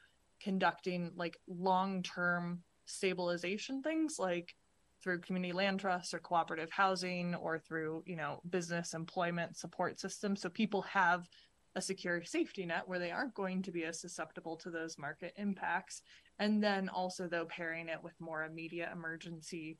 conducting 0.41 1.11
like 1.15 1.37
long 1.47 2.03
term 2.03 2.61
stabilization 2.85 3.83
things 3.83 4.17
like 4.17 4.55
through 5.01 5.21
community 5.21 5.53
land 5.53 5.79
trusts 5.79 6.13
or 6.13 6.19
cooperative 6.19 6.71
housing 6.71 7.35
or 7.35 7.59
through 7.59 8.03
you 8.05 8.15
know 8.15 8.41
business 8.49 8.93
employment 8.93 9.57
support 9.57 9.99
systems. 9.99 10.41
So 10.41 10.49
people 10.49 10.81
have 10.83 11.27
a 11.75 11.81
secure 11.81 12.23
safety 12.23 12.65
net 12.65 12.83
where 12.87 12.99
they 12.99 13.11
aren't 13.11 13.35
going 13.35 13.61
to 13.61 13.71
be 13.71 13.85
as 13.85 14.01
susceptible 14.01 14.57
to 14.57 14.71
those 14.71 14.97
market 14.97 15.33
impacts. 15.37 16.01
And 16.39 16.63
then 16.63 16.89
also 16.89 17.27
though 17.27 17.45
pairing 17.45 17.89
it 17.89 18.03
with 18.03 18.19
more 18.19 18.43
immediate 18.43 18.89
emergency 18.91 19.77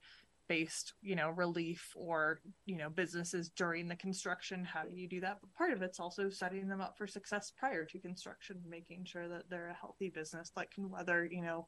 based 0.50 0.94
you 1.02 1.16
know 1.16 1.30
relief 1.30 1.94
or 1.96 2.42
you 2.66 2.76
know 2.76 2.90
businesses 2.90 3.50
during 3.50 3.88
the 3.88 3.96
construction 3.96 4.66
how 4.66 4.84
do 4.84 4.96
you 4.96 5.08
do 5.08 5.22
that 5.22 5.38
but 5.40 5.54
part 5.54 5.72
of 5.72 5.82
it's 5.82 6.00
also 6.00 6.30
setting 6.30 6.68
them 6.68 6.82
up 6.82 6.98
for 6.98 7.08
success 7.08 7.54
prior 7.58 7.86
to 7.86 8.00
construction 8.00 8.60
making 8.68 9.06
sure 9.06 9.30
that 9.30 9.44
they're 9.50 9.70
a 9.70 9.80
healthy 9.80 10.10
business 10.10 10.52
that 10.58 10.72
can 10.72 10.90
weather 10.90 11.24
you 11.32 11.42
know 11.42 11.68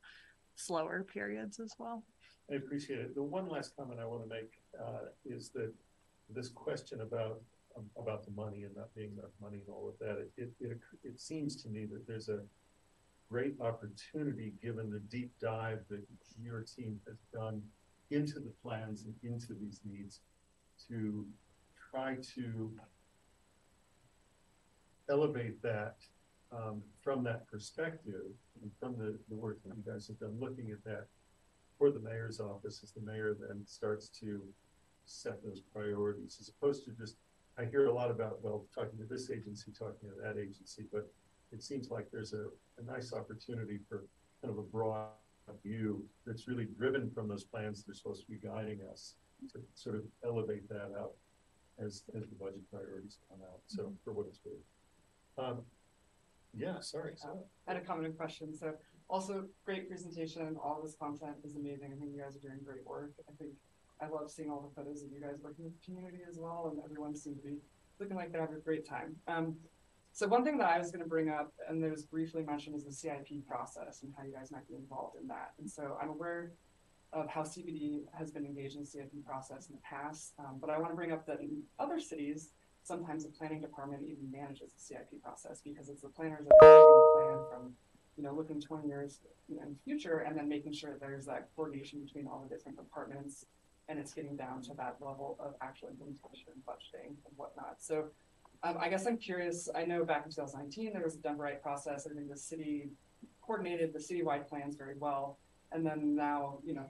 slower 0.55 1.03
periods 1.03 1.59
as 1.59 1.73
well 1.79 2.03
I 2.51 2.55
appreciate 2.55 2.99
it. 2.99 3.15
The 3.15 3.23
one 3.23 3.47
last 3.47 3.75
comment 3.77 3.99
I 3.99 4.05
want 4.05 4.23
to 4.23 4.29
make 4.29 4.61
uh, 4.79 5.09
is 5.25 5.49
that 5.49 5.73
this 6.29 6.49
question 6.49 7.01
about 7.01 7.41
um, 7.77 7.85
about 7.97 8.25
the 8.25 8.31
money 8.31 8.63
and 8.63 8.75
not 8.75 8.93
being 8.93 9.11
enough 9.17 9.31
money 9.41 9.61
and 9.65 9.73
all 9.73 9.87
of 9.87 9.97
that, 9.99 10.19
it, 10.19 10.31
it, 10.37 10.51
it, 10.59 10.79
it 11.03 11.21
seems 11.21 11.61
to 11.63 11.69
me 11.69 11.85
that 11.85 12.05
there's 12.05 12.27
a 12.27 12.39
great 13.29 13.55
opportunity 13.61 14.53
given 14.61 14.89
the 14.89 14.99
deep 14.99 15.31
dive 15.39 15.79
that 15.89 16.01
your 16.41 16.61
team 16.63 16.99
has 17.07 17.15
done 17.33 17.61
into 18.11 18.39
the 18.39 18.51
plans 18.63 19.05
and 19.05 19.15
into 19.23 19.53
these 19.53 19.81
needs 19.85 20.19
to 20.87 21.25
try 21.91 22.15
to 22.35 22.71
elevate 25.09 25.61
that 25.61 25.95
um, 26.51 26.81
from 27.01 27.23
that 27.23 27.47
perspective 27.49 28.31
and 28.61 28.71
from 28.79 28.97
the, 28.97 29.17
the 29.29 29.35
work 29.35 29.59
that 29.65 29.75
you 29.75 29.83
guys 29.91 30.07
have 30.07 30.19
done 30.19 30.35
looking 30.39 30.71
at 30.71 30.83
that 30.83 31.07
for 31.77 31.91
the 31.91 31.99
mayor's 31.99 32.39
office 32.39 32.81
as 32.83 32.91
the 32.91 33.01
mayor 33.01 33.35
then 33.39 33.61
starts 33.65 34.09
to 34.09 34.41
set 35.05 35.43
those 35.43 35.61
priorities 35.73 36.37
as 36.39 36.49
opposed 36.49 36.85
to 36.85 36.91
just 36.91 37.15
I 37.57 37.65
hear 37.65 37.87
a 37.87 37.93
lot 37.93 38.09
about 38.09 38.41
well 38.41 38.65
talking 38.73 38.97
to 38.97 39.05
this 39.05 39.29
agency, 39.29 39.71
talking 39.77 40.09
to 40.09 40.15
that 40.23 40.39
agency, 40.39 40.85
but 40.91 41.11
it 41.51 41.61
seems 41.61 41.89
like 41.89 42.07
there's 42.11 42.33
a, 42.33 42.45
a 42.79 42.83
nice 42.91 43.13
opportunity 43.13 43.79
for 43.89 44.05
kind 44.41 44.51
of 44.51 44.57
a 44.57 44.63
broad 44.63 45.09
view 45.63 46.03
that's 46.25 46.47
really 46.47 46.65
driven 46.77 47.11
from 47.11 47.27
those 47.27 47.43
plans 47.43 47.83
that 47.83 47.91
are 47.91 47.95
supposed 47.95 48.25
to 48.25 48.31
be 48.31 48.37
guiding 48.37 48.79
us 48.91 49.15
to 49.51 49.59
sort 49.73 49.95
of 49.95 50.03
elevate 50.25 50.67
that 50.69 50.91
out 50.99 51.13
as, 51.83 52.03
as 52.15 52.29
the 52.29 52.35
budget 52.35 52.61
priorities 52.71 53.17
come 53.29 53.39
out. 53.41 53.59
So 53.67 53.93
for 54.03 54.13
what 54.13 54.27
it's 54.27 54.39
worth. 54.45 54.63
Um, 55.37 55.61
yeah, 56.53 56.79
sorry. 56.79 57.13
Uh, 57.23 57.37
I 57.67 57.73
had 57.73 57.81
a 57.81 57.85
comment 57.85 58.07
and 58.07 58.17
question. 58.17 58.55
So 58.55 58.73
also 59.09 59.45
great 59.65 59.89
presentation. 59.89 60.55
All 60.61 60.81
this 60.83 60.95
content 60.95 61.35
is 61.43 61.55
amazing. 61.55 61.91
I 61.93 61.99
think 61.99 62.11
you 62.13 62.21
guys 62.21 62.35
are 62.35 62.39
doing 62.39 62.59
great 62.63 62.85
work. 62.85 63.13
I 63.29 63.33
think 63.37 63.51
I 64.01 64.07
love 64.07 64.29
seeing 64.29 64.49
all 64.49 64.61
the 64.61 64.81
photos 64.81 65.03
of 65.03 65.11
you 65.11 65.21
guys 65.21 65.37
working 65.41 65.65
with 65.65 65.73
the 65.79 65.85
community 65.85 66.19
as 66.29 66.37
well. 66.37 66.71
And 66.71 66.83
everyone 66.83 67.15
seems 67.15 67.41
to 67.41 67.47
be 67.47 67.57
looking 67.99 68.17
like 68.17 68.31
they're 68.31 68.41
having 68.41 68.57
a 68.57 68.59
great 68.59 68.87
time. 68.87 69.15
Um, 69.27 69.55
so 70.13 70.27
one 70.27 70.43
thing 70.43 70.57
that 70.57 70.69
I 70.69 70.77
was 70.77 70.91
going 70.91 71.03
to 71.03 71.09
bring 71.09 71.29
up, 71.29 71.53
and 71.67 71.81
there 71.81 71.91
was 71.91 72.03
briefly 72.03 72.43
mentioned, 72.43 72.75
is 72.75 72.83
the 72.83 72.91
CIP 72.91 73.47
process 73.47 74.03
and 74.03 74.13
how 74.17 74.23
you 74.23 74.33
guys 74.33 74.51
might 74.51 74.67
be 74.67 74.75
involved 74.75 75.15
in 75.21 75.27
that. 75.27 75.53
And 75.59 75.69
so 75.69 75.97
I'm 76.01 76.09
aware 76.09 76.51
of 77.13 77.27
how 77.27 77.41
CPD 77.41 78.03
has 78.17 78.31
been 78.31 78.45
engaged 78.45 78.75
in 78.75 78.81
the 78.81 78.87
CIP 78.87 79.25
process 79.25 79.69
in 79.69 79.75
the 79.75 79.81
past, 79.81 80.33
um, 80.39 80.57
but 80.59 80.69
I 80.69 80.77
want 80.77 80.91
to 80.91 80.95
bring 80.95 81.11
up 81.11 81.25
that 81.27 81.39
in 81.39 81.61
other 81.79 81.99
cities, 81.99 82.51
sometimes 82.83 83.23
the 83.23 83.31
planning 83.31 83.61
department 83.61 84.03
even 84.03 84.29
manages 84.31 84.71
the 84.73 84.81
CIP 84.81 85.21
process 85.21 85.61
because 85.63 85.89
it's 85.89 86.01
the 86.01 86.09
planners 86.09 86.45
that 86.45 86.65
are 86.65 86.79
the 86.79 87.19
plan 87.19 87.45
from, 87.51 87.73
you 88.17 88.23
know, 88.23 88.33
looking 88.33 88.61
20 88.61 88.87
years 88.87 89.19
in 89.49 89.57
the 89.57 89.75
future 89.83 90.19
and 90.19 90.37
then 90.37 90.47
making 90.47 90.73
sure 90.73 90.97
there's 90.99 91.25
that 91.25 91.49
coordination 91.55 92.01
between 92.03 92.27
all 92.27 92.45
the 92.47 92.53
different 92.53 92.77
departments 92.77 93.45
and 93.89 93.99
it's 93.99 94.13
getting 94.13 94.35
down 94.35 94.61
to 94.61 94.73
that 94.75 94.95
level 95.01 95.37
of 95.39 95.53
actual 95.61 95.89
implementation 95.89 96.53
budgeting 96.67 97.09
and 97.09 97.35
whatnot. 97.35 97.75
So 97.79 98.05
um, 98.63 98.77
I 98.79 98.89
guess 98.89 99.05
I'm 99.07 99.17
curious. 99.17 99.69
I 99.75 99.85
know 99.85 100.05
back 100.05 100.25
in 100.25 100.31
2019 100.31 100.93
there 100.93 101.03
was 101.03 101.15
a 101.15 101.19
Denveright 101.19 101.61
process. 101.61 102.07
I 102.09 102.13
think 102.13 102.29
the 102.29 102.37
city 102.37 102.89
coordinated 103.41 103.93
the 103.93 103.99
citywide 103.99 104.47
plans 104.47 104.75
very 104.75 104.95
well, 104.97 105.39
and 105.71 105.85
then 105.85 106.15
now 106.15 106.59
you 106.63 106.73
know 106.73 106.85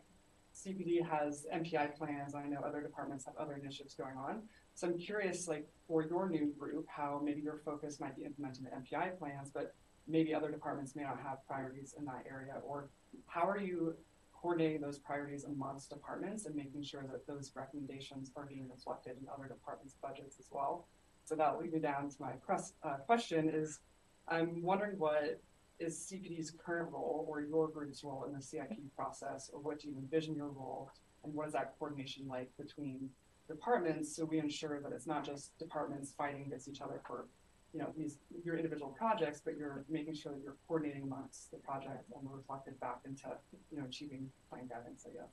CPD 0.53 1.05
has 1.07 1.45
NPI 1.53 1.95
plans. 1.95 2.35
I 2.35 2.45
know 2.47 2.59
other 2.59 2.81
departments 2.81 3.25
have 3.25 3.35
other 3.37 3.53
initiatives 3.55 3.95
going 3.95 4.17
on. 4.17 4.43
So 4.73 4.87
I'm 4.87 4.97
curious, 4.97 5.47
like 5.47 5.67
for 5.87 6.03
your 6.03 6.29
new 6.29 6.53
group, 6.57 6.85
how 6.89 7.21
maybe 7.23 7.41
your 7.41 7.61
focus 7.63 7.99
might 7.99 8.15
be 8.17 8.23
implementing 8.23 8.65
the 8.65 8.71
NPI 8.71 9.17
plans, 9.17 9.49
but 9.53 9.75
maybe 10.07 10.33
other 10.33 10.51
departments 10.51 10.95
may 10.95 11.03
not 11.03 11.19
have 11.21 11.45
priorities 11.47 11.95
in 11.97 12.05
that 12.05 12.25
area, 12.29 12.55
or 12.65 12.89
how 13.27 13.47
are 13.47 13.59
you 13.59 13.95
coordinating 14.33 14.81
those 14.81 14.97
priorities 14.97 15.43
amongst 15.43 15.89
departments 15.89 16.47
and 16.47 16.55
making 16.55 16.83
sure 16.83 17.03
that 17.11 17.27
those 17.27 17.51
recommendations 17.55 18.31
are 18.35 18.45
being 18.45 18.67
reflected 18.69 19.15
in 19.21 19.27
other 19.33 19.47
departments' 19.47 19.95
budgets 20.01 20.37
as 20.39 20.47
well? 20.51 20.87
So 21.31 21.37
that 21.37 21.57
leads 21.57 21.73
me 21.73 21.79
down 21.79 22.09
to 22.09 22.15
my 22.19 22.31
press, 22.45 22.73
uh, 22.83 22.95
question 23.05 23.47
is, 23.47 23.79
I'm 24.27 24.61
wondering 24.61 24.99
what 24.99 25.39
is 25.79 26.11
CPD's 26.11 26.51
current 26.51 26.91
role 26.91 27.25
or 27.29 27.39
your 27.39 27.69
group's 27.69 28.03
role 28.03 28.25
in 28.25 28.33
the 28.33 28.41
CIP 28.41 28.77
process, 28.97 29.49
or 29.53 29.61
what 29.61 29.79
do 29.79 29.87
you 29.87 29.95
envision 29.95 30.35
your 30.35 30.49
role, 30.49 30.91
and 31.23 31.33
what 31.33 31.47
is 31.47 31.53
that 31.53 31.75
coordination 31.79 32.27
like 32.27 32.51
between 32.57 33.09
departments 33.47 34.13
so 34.13 34.25
we 34.25 34.39
ensure 34.39 34.81
that 34.81 34.91
it's 34.91 35.07
not 35.07 35.23
just 35.23 35.57
departments 35.57 36.13
fighting 36.17 36.43
against 36.47 36.67
each 36.67 36.81
other 36.81 36.99
for 37.07 37.27
you 37.73 37.79
know 37.79 37.93
these 37.97 38.17
your 38.43 38.57
individual 38.57 38.91
projects, 38.91 39.41
but 39.43 39.55
you're 39.55 39.85
making 39.87 40.15
sure 40.15 40.33
that 40.33 40.43
you're 40.43 40.57
coordinating 40.67 41.03
amongst 41.03 41.49
the 41.51 41.57
project 41.59 42.11
and 42.13 42.29
reflected 42.29 42.77
back 42.81 42.99
into 43.05 43.29
you 43.71 43.77
know 43.77 43.85
achieving 43.85 44.29
plan 44.49 44.67
guidance, 44.67 45.07
I 45.07 45.13
guess. 45.13 45.31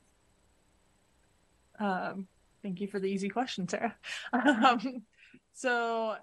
Um, 2.15 2.27
thank 2.63 2.79
you 2.79 2.87
for 2.87 3.01
the 3.01 3.07
easy 3.07 3.27
question, 3.27 3.67
Sarah. 3.67 3.97
um, 4.31 5.03
so 5.53 6.15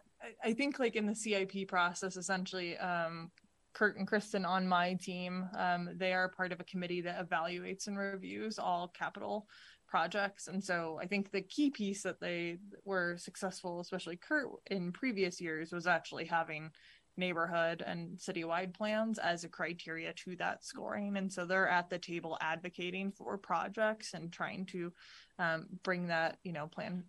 I, 0.42 0.52
think 0.52 0.78
like 0.78 0.96
in 0.96 1.06
the 1.06 1.14
CIP 1.14 1.68
process, 1.68 2.16
essentially, 2.16 2.76
um, 2.78 3.30
Kurt 3.74 3.98
and 3.98 4.06
Kristen 4.06 4.46
on 4.46 4.66
my 4.66 4.94
team, 4.94 5.48
um, 5.58 5.90
they 5.96 6.14
are 6.14 6.30
part 6.30 6.52
of 6.52 6.60
a 6.60 6.64
committee 6.64 7.02
that 7.02 7.28
evaluates 7.28 7.86
and 7.86 7.98
reviews 7.98 8.58
all 8.58 8.88
capital 8.88 9.46
projects. 9.86 10.48
And 10.48 10.62
so 10.64 10.98
I 11.00 11.06
think 11.06 11.30
the 11.30 11.42
key 11.42 11.70
piece 11.70 12.02
that 12.02 12.20
they 12.20 12.58
were 12.84 13.16
successful, 13.18 13.80
especially 13.80 14.16
Kurt 14.16 14.48
in 14.70 14.92
previous 14.92 15.40
years, 15.40 15.72
was 15.72 15.86
actually 15.86 16.24
having 16.24 16.70
neighborhood 17.18 17.82
and 17.86 18.16
citywide 18.18 18.74
plans 18.74 19.18
as 19.18 19.44
a 19.44 19.48
criteria 19.48 20.12
to 20.12 20.36
that 20.36 20.64
scoring. 20.64 21.16
And 21.16 21.32
so 21.32 21.44
they're 21.44 21.68
at 21.68 21.88
the 21.88 21.98
table 21.98 22.36
advocating 22.40 23.10
for 23.10 23.38
projects 23.38 24.14
and 24.14 24.32
trying 24.32 24.66
to 24.66 24.92
um, 25.38 25.66
bring 25.82 26.08
that, 26.08 26.38
you 26.44 26.52
know, 26.52 26.66
plan 26.66 27.04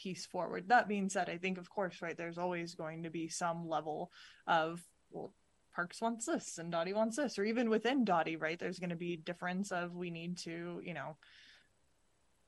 piece 0.00 0.26
forward. 0.26 0.68
That 0.68 0.88
being 0.88 1.08
said, 1.08 1.28
I 1.28 1.38
think, 1.38 1.58
of 1.58 1.68
course, 1.68 2.00
right, 2.02 2.16
there's 2.16 2.38
always 2.38 2.74
going 2.74 3.02
to 3.02 3.10
be 3.10 3.28
some 3.28 3.68
level 3.68 4.10
of, 4.46 4.82
well, 5.10 5.32
Parks 5.74 6.00
wants 6.00 6.26
this 6.26 6.58
and 6.58 6.72
DOTI 6.72 6.94
wants 6.94 7.16
this, 7.16 7.38
or 7.38 7.44
even 7.44 7.70
within 7.70 8.04
DOTI, 8.04 8.36
right, 8.36 8.58
there's 8.58 8.78
going 8.78 8.90
to 8.90 8.96
be 8.96 9.16
difference 9.16 9.72
of 9.72 9.94
we 9.94 10.10
need 10.10 10.38
to, 10.38 10.80
you 10.84 10.94
know, 10.94 11.16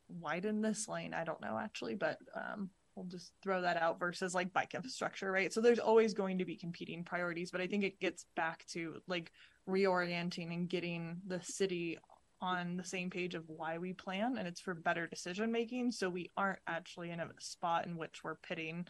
widen 0.09 0.61
this 0.61 0.89
lane. 0.89 1.15
I 1.15 1.25
don't 1.25 1.41
know 1.41 1.59
actually, 1.59 1.95
but 1.95 2.19
um, 2.35 2.71
we'll 2.95 3.07
just 3.07 3.33
throw 3.43 3.63
that 3.63 3.81
out 3.81 3.99
versus 3.99 4.35
like 4.35 4.53
bike 4.53 4.75
infrastructure, 4.75 5.31
right? 5.31 5.53
So 5.53 5.61
there's 5.61 5.79
always 5.79 6.15
going 6.15 6.39
to 6.39 6.45
be 6.45 6.57
competing 6.57 7.05
priorities, 7.05 7.51
but 7.51 7.61
I 7.61 7.67
think 7.67 7.85
it 7.85 8.01
gets 8.01 8.27
back 8.37 8.67
to 8.73 9.01
like 9.07 9.33
reorienting 9.69 10.53
and 10.53 10.69
getting 10.69 11.21
the 11.27 11.41
city 11.43 11.99
on 12.43 12.77
the 12.77 12.85
same 12.85 13.09
page 13.09 13.35
of 13.35 13.45
why 13.47 13.79
we 13.79 13.93
plan 13.93 14.37
and 14.37 14.49
it's 14.49 14.61
for 14.61 14.75
better 14.75 15.07
decision 15.07 15.51
making 15.53 15.93
so 15.93 16.11
we 16.11 16.31
aren't 16.37 16.59
actually 16.67 17.11
in 17.11 17.21
a 17.21 17.29
spot 17.39 17.87
in 17.87 17.97
which 17.97 18.25
we're 18.25 18.35
pitting 18.35 18.85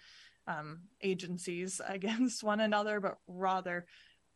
um, 0.48 0.80
agencies 1.02 1.80
against 1.88 2.42
one 2.42 2.60
another 2.60 2.98
but 2.98 3.18
rather 3.28 3.86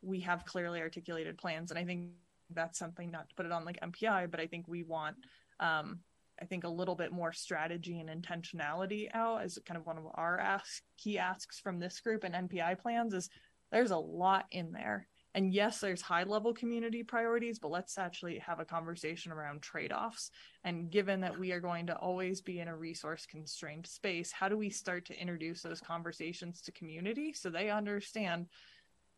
we 0.03 0.21
have 0.21 0.45
clearly 0.45 0.81
articulated 0.81 1.39
plans 1.39 1.71
and 1.71 1.81
i 1.81 1.85
think 1.85 2.11
that's 2.51 2.79
something 2.79 3.11
not 3.11 3.29
to 3.29 3.35
put 3.35 3.47
it 3.47 3.53
on 3.53 3.65
like 3.65 3.81
NPI 3.81 4.31
but 4.31 4.39
i 4.39 4.47
think 4.47 4.69
we 4.69 4.83
want 4.83 5.17
um, 5.59 5.99
i 6.41 6.45
think 6.45 6.65
a 6.65 6.69
little 6.69 6.95
bit 6.95 7.11
more 7.11 7.33
strategy 7.33 7.99
and 7.99 8.11
intentionality 8.11 9.09
out 9.15 9.43
as 9.43 9.59
kind 9.67 9.79
of 9.79 9.87
one 9.87 9.97
of 9.97 10.05
our 10.15 10.39
ask, 10.39 10.83
key 10.99 11.19
asks 11.19 11.59
from 11.59 11.81
this 11.81 11.99
group 12.01 12.23
and 12.23 12.35
npi 12.35 12.79
plans 12.79 13.15
is 13.15 13.31
there's 13.73 13.91
a 13.91 13.97
lot 13.97 14.45
in 14.53 14.73
there 14.73 15.09
and 15.37 15.53
yes 15.53 15.79
there's 15.79 16.01
high 16.01 16.25
level 16.25 16.53
community 16.53 17.05
priorities 17.05 17.59
but 17.59 17.71
let's 17.71 17.99
actually 17.99 18.39
have 18.39 18.59
a 18.59 18.65
conversation 18.65 19.31
around 19.31 19.63
trade-offs. 19.63 20.31
And 20.65 20.91
given 20.91 21.21
that 21.21 21.39
we 21.39 21.53
are 21.53 21.61
going 21.61 21.87
to 21.87 21.97
always 21.97 22.41
be 22.41 22.59
in 22.59 22.69
a 22.69 22.77
resource 22.77 23.27
constrained 23.27 23.87
space 23.87 24.33
how 24.33 24.49
do 24.49 24.57
we 24.57 24.71
start 24.71 25.05
to 25.07 25.21
introduce 25.21 25.63
those 25.63 25.81
conversations 25.81 26.63
to 26.63 26.73
community 26.73 27.33
so 27.33 27.51
they 27.51 27.71
understand 27.71 28.47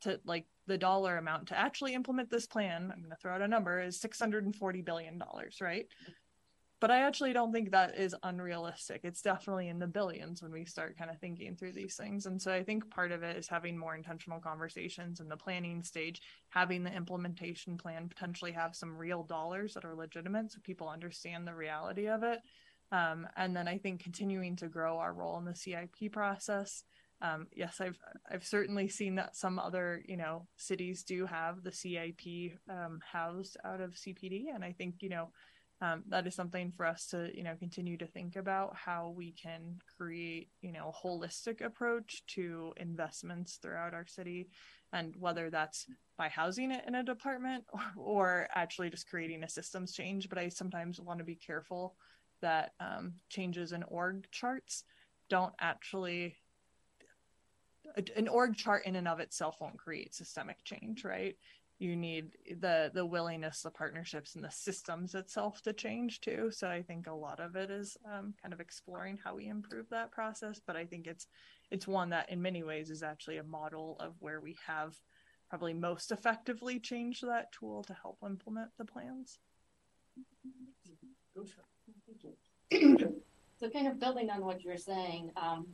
to 0.03 0.21
like 0.25 0.45
the 0.67 0.79
dollar 0.79 1.17
amount 1.17 1.49
to 1.49 1.59
actually 1.59 1.95
implement 1.95 2.31
this 2.31 2.47
plan? 2.47 2.91
I'm 2.93 3.01
going 3.01 3.11
to 3.11 3.17
throw 3.17 3.35
out 3.35 3.43
a 3.43 3.49
number 3.49 3.81
is 3.81 4.01
640 4.01 4.83
billion 4.83 5.19
dollars 5.19 5.59
right 5.63 5.87
but 6.81 6.91
I 6.91 7.01
actually 7.01 7.33
don't 7.33 7.53
think 7.53 7.71
that 7.71 7.99
is 7.99 8.15
unrealistic. 8.23 9.01
It's 9.03 9.23
definitely 9.23 9.69
in 9.69 9.81
the 9.81 9.87
billions 9.87 10.43
when 10.43 10.53
we 10.53 10.65
start 10.65 10.97
kind 10.97 11.11
of 11.11 11.19
thinking 11.19 11.57
through 11.57 11.73
these 11.73 11.97
things. 11.97 12.27
And 12.27 12.41
so 12.41 12.53
I 12.53 12.63
think 12.63 12.89
part 12.91 13.11
of 13.11 13.23
it 13.25 13.37
is 13.37 13.49
having 13.49 13.77
more 13.77 13.97
intentional 13.97 14.39
conversations 14.39 15.19
in 15.19 15.29
the 15.29 15.37
planning 15.37 15.83
stage, 15.83 16.23
having 16.51 16.85
the 16.85 16.95
implementation 16.95 17.77
plan 17.77 18.09
potentially 18.09 18.53
have 18.53 18.77
some 18.77 18.97
real 18.97 19.25
dollars 19.25 19.75
that 19.75 19.85
are 19.85 19.95
legitimate 19.95 20.53
so 20.53 20.59
people 20.63 20.89
understand 20.89 21.47
the 21.47 21.55
reality 21.55 22.09
of 22.09 22.23
it. 22.23 22.39
Um, 22.93 23.27
and 23.37 23.57
then 23.57 23.69
I 23.69 23.79
think 23.79 24.03
continuing 24.03 24.57
to 24.57 24.69
grow 24.69 24.99
our 24.99 25.13
role 25.13 25.39
in 25.39 25.45
the 25.45 25.55
CIP 25.55 26.13
process. 26.13 26.85
Um, 27.21 27.49
yes, 27.53 27.81
I've 27.81 27.99
I've 28.31 28.47
certainly 28.47 28.89
seen 28.89 29.17
that 29.17 29.35
some 29.35 29.59
other 29.59 30.03
you 30.07 30.17
know 30.17 30.47
cities 30.57 31.03
do 31.03 31.27
have 31.27 31.65
the 31.65 31.73
CIP 31.73 32.59
um, 32.71 33.01
housed 33.05 33.57
out 33.65 33.81
of 33.81 33.95
CPD, 33.95 34.55
and 34.55 34.65
I 34.65 34.73
think 34.73 34.97
you 35.01 35.09
know 35.09 35.31
um, 35.81 36.03
that 36.09 36.27
is 36.27 36.35
something 36.35 36.73
for 36.77 36.85
us 36.85 37.07
to 37.09 37.31
you 37.35 37.45
know 37.45 37.55
continue 37.59 37.97
to 37.99 38.07
think 38.07 38.37
about 38.37 38.75
how 38.75 39.15
we 39.17 39.33
can 39.33 39.79
create 39.97 40.51
you 40.61 40.73
know 40.73 40.93
a 40.93 41.07
holistic 41.07 41.65
approach 41.65 42.25
to 42.29 42.73
investments 42.77 43.57
throughout 43.57 43.95
our 43.95 44.07
city. 44.07 44.49
And 44.93 45.15
whether 45.19 45.51
that's 45.51 45.87
by 46.17 46.29
housing 46.29 46.71
it 46.73 46.83
in 46.87 46.95
a 46.95 47.03
department 47.03 47.65
or, 47.73 47.81
or 47.97 48.49
actually 48.55 48.89
just 48.91 49.09
creating 49.09 49.45
a 49.45 49.49
systems 49.49 49.93
change. 49.93 50.29
But 50.29 50.39
i 50.39 50.49
sometimes 50.49 51.01
want 51.01 51.19
to 51.19 51.25
be 51.25 51.37
careful 51.37 51.95
that 52.41 52.73
um, 52.81 53.15
changes 53.29 53.73
in 53.73 53.83
org 53.85 54.27
charts 54.31 54.85
don't 55.29 55.55
actually 55.61 56.37
an 58.17 58.29
org 58.29 58.57
chart 58.57 58.85
in 58.85 58.97
and 58.97 59.09
of 59.09 59.21
itself 59.21 59.57
won't 59.61 59.79
create 59.79 60.15
systemic 60.15 60.63
change 60.65 61.05
right 61.05 61.37
you 61.79 61.95
need 61.95 62.37
the 62.61 62.91
the 62.93 63.07
willingness 63.07 63.63
the 63.63 63.71
partnerships 63.71 64.35
and 64.35 64.45
the 64.45 64.51
systems 64.51 65.15
itself 65.15 65.63
to 65.63 65.73
change 65.73 66.21
too. 66.21 66.51
So 66.51 66.69
i 66.69 66.83
think 66.83 67.07
a 67.07 67.13
lot 67.13 67.41
of 67.41 67.57
it 67.57 67.71
is 67.71 67.97
um, 68.05 68.35
kind 68.41 68.53
of 68.53 68.61
exploring 68.61 69.19
how 69.23 69.37
we 69.37 69.49
improve 69.49 69.89
that 69.91 70.11
process 70.11 70.61
but 70.67 70.77
i 70.77 70.85
think 70.85 71.07
it's 71.07 71.27
it's 71.71 71.87
one 71.87 72.11
that 72.11 72.31
in 72.31 72.41
many 72.43 72.63
ways 72.63 72.91
is 72.91 73.03
actually 73.03 73.37
a 73.37 73.43
model 73.43 73.97
of 74.01 74.15
where 74.21 74.41
we 74.41 74.57
have 74.67 74.95
probably 75.51 75.75
most 75.75 76.13
effectively 76.13 76.79
changed 76.79 77.27
that 77.27 77.53
tool 77.53 77.83
to 77.85 77.95
help 77.95 78.19
implement 78.25 78.71
the 78.79 78.85
plans. 78.85 79.39
So 83.61 83.69
kind 83.71 83.89
of 83.89 83.99
building 83.99 84.31
on 84.31 84.45
what 84.45 84.63
you're 84.63 84.77
saying 84.77 85.33
um, 85.37 85.67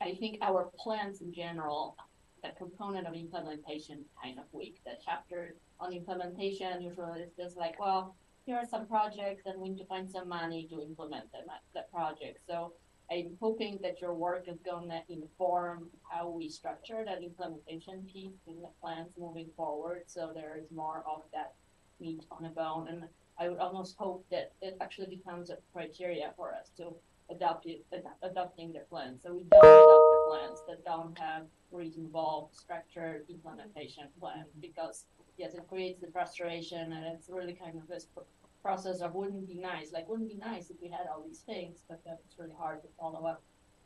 i 0.00 0.14
think 0.14 0.38
our 0.42 0.70
plans 0.78 1.20
in 1.20 1.32
general 1.32 1.96
a 2.44 2.52
component 2.52 3.06
of 3.06 3.14
implementation 3.14 4.04
kind 4.22 4.38
of 4.38 4.44
week. 4.52 4.80
The 4.84 4.92
chapter 5.04 5.54
on 5.80 5.92
implementation 5.92 6.80
usually 6.80 7.20
is 7.20 7.32
just 7.36 7.56
like, 7.56 7.78
well, 7.80 8.14
here 8.44 8.56
are 8.56 8.66
some 8.66 8.86
projects 8.86 9.42
and 9.46 9.60
we 9.60 9.70
need 9.70 9.78
to 9.78 9.86
find 9.86 10.08
some 10.10 10.28
money 10.28 10.66
to 10.70 10.80
implement 10.80 11.30
them 11.32 11.44
at 11.48 11.62
the 11.74 11.84
project. 11.92 12.38
So 12.46 12.72
I'm 13.10 13.36
hoping 13.40 13.78
that 13.82 14.00
your 14.00 14.14
work 14.14 14.48
is 14.48 14.58
going 14.64 14.88
to 14.88 15.00
inform 15.08 15.88
how 16.10 16.28
we 16.28 16.48
structure 16.48 17.04
that 17.04 17.22
implementation 17.22 18.06
piece 18.12 18.38
in 18.46 18.60
the 18.62 18.68
plans 18.80 19.10
moving 19.18 19.48
forward. 19.56 20.02
So 20.06 20.32
there 20.34 20.58
is 20.58 20.66
more 20.74 21.04
of 21.08 21.22
that 21.32 21.54
meat 22.00 22.24
on 22.30 22.42
the 22.42 22.48
bone. 22.50 22.88
And 22.88 23.04
I 23.38 23.48
would 23.48 23.58
almost 23.58 23.96
hope 23.98 24.24
that 24.30 24.52
it 24.60 24.76
actually 24.80 25.16
becomes 25.16 25.50
a 25.50 25.58
criteria 25.72 26.32
for 26.36 26.52
us 26.52 26.70
to 26.78 26.94
adopt 27.30 27.66
it, 27.66 27.84
ad- 27.92 28.04
adopting 28.22 28.72
the 28.72 28.80
plan. 28.90 29.18
So 29.22 29.34
we 29.34 29.44
don't 29.50 29.64
adopt 29.64 30.05
plans 30.28 30.62
that 30.68 30.84
don't 30.84 31.18
have 31.18 31.46
involved 31.96 32.56
structured 32.56 33.24
implementation 33.28 34.04
plan 34.18 34.44
because 34.60 35.04
yes, 35.36 35.54
it 35.54 35.66
creates 35.68 36.00
the 36.00 36.06
frustration 36.10 36.92
and 36.92 37.04
it's 37.04 37.28
really 37.28 37.52
kind 37.52 37.76
of 37.76 37.86
this 37.86 38.06
process 38.62 39.00
of 39.00 39.14
wouldn't 39.14 39.46
be 39.46 39.54
nice. 39.56 39.92
Like 39.92 40.08
wouldn't 40.08 40.28
be 40.28 40.36
nice 40.36 40.70
if 40.70 40.76
we 40.80 40.88
had 40.88 41.06
all 41.10 41.22
these 41.26 41.40
things, 41.40 41.84
but 41.88 42.00
it's 42.06 42.38
really 42.38 42.54
hard 42.58 42.82
to 42.82 42.88
follow 42.98 43.26
up. 43.26 43.42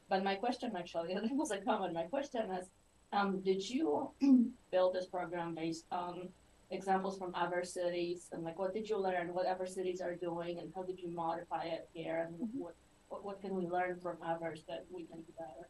But 0.08 0.24
my 0.24 0.34
question 0.36 0.72
actually, 0.76 1.14
that 1.14 1.24
was 1.32 1.50
a 1.50 1.58
comment. 1.58 1.94
My 1.94 2.04
question 2.04 2.50
is, 2.52 2.70
um, 3.12 3.40
did 3.40 3.68
you 3.68 4.10
build 4.70 4.94
this 4.94 5.06
program 5.06 5.54
based 5.54 5.86
on 5.90 6.28
examples 6.70 7.18
from 7.18 7.34
other 7.34 7.64
cities 7.64 8.28
and 8.30 8.44
like 8.44 8.58
what 8.58 8.72
did 8.72 8.88
you 8.88 8.96
learn? 8.96 9.34
What 9.34 9.46
other 9.46 9.66
cities 9.66 10.00
are 10.00 10.14
doing 10.14 10.60
and 10.60 10.72
how 10.74 10.84
did 10.84 11.00
you 11.00 11.10
modify 11.10 11.64
it 11.64 11.88
here? 11.92 12.28
And 12.28 12.48
what, 12.52 12.76
what 13.08 13.24
what 13.24 13.40
can 13.40 13.56
we 13.56 13.66
learn 13.66 13.98
from 14.00 14.16
others 14.24 14.62
that 14.68 14.86
we 14.90 15.02
can 15.04 15.18
do 15.22 15.32
better? 15.36 15.68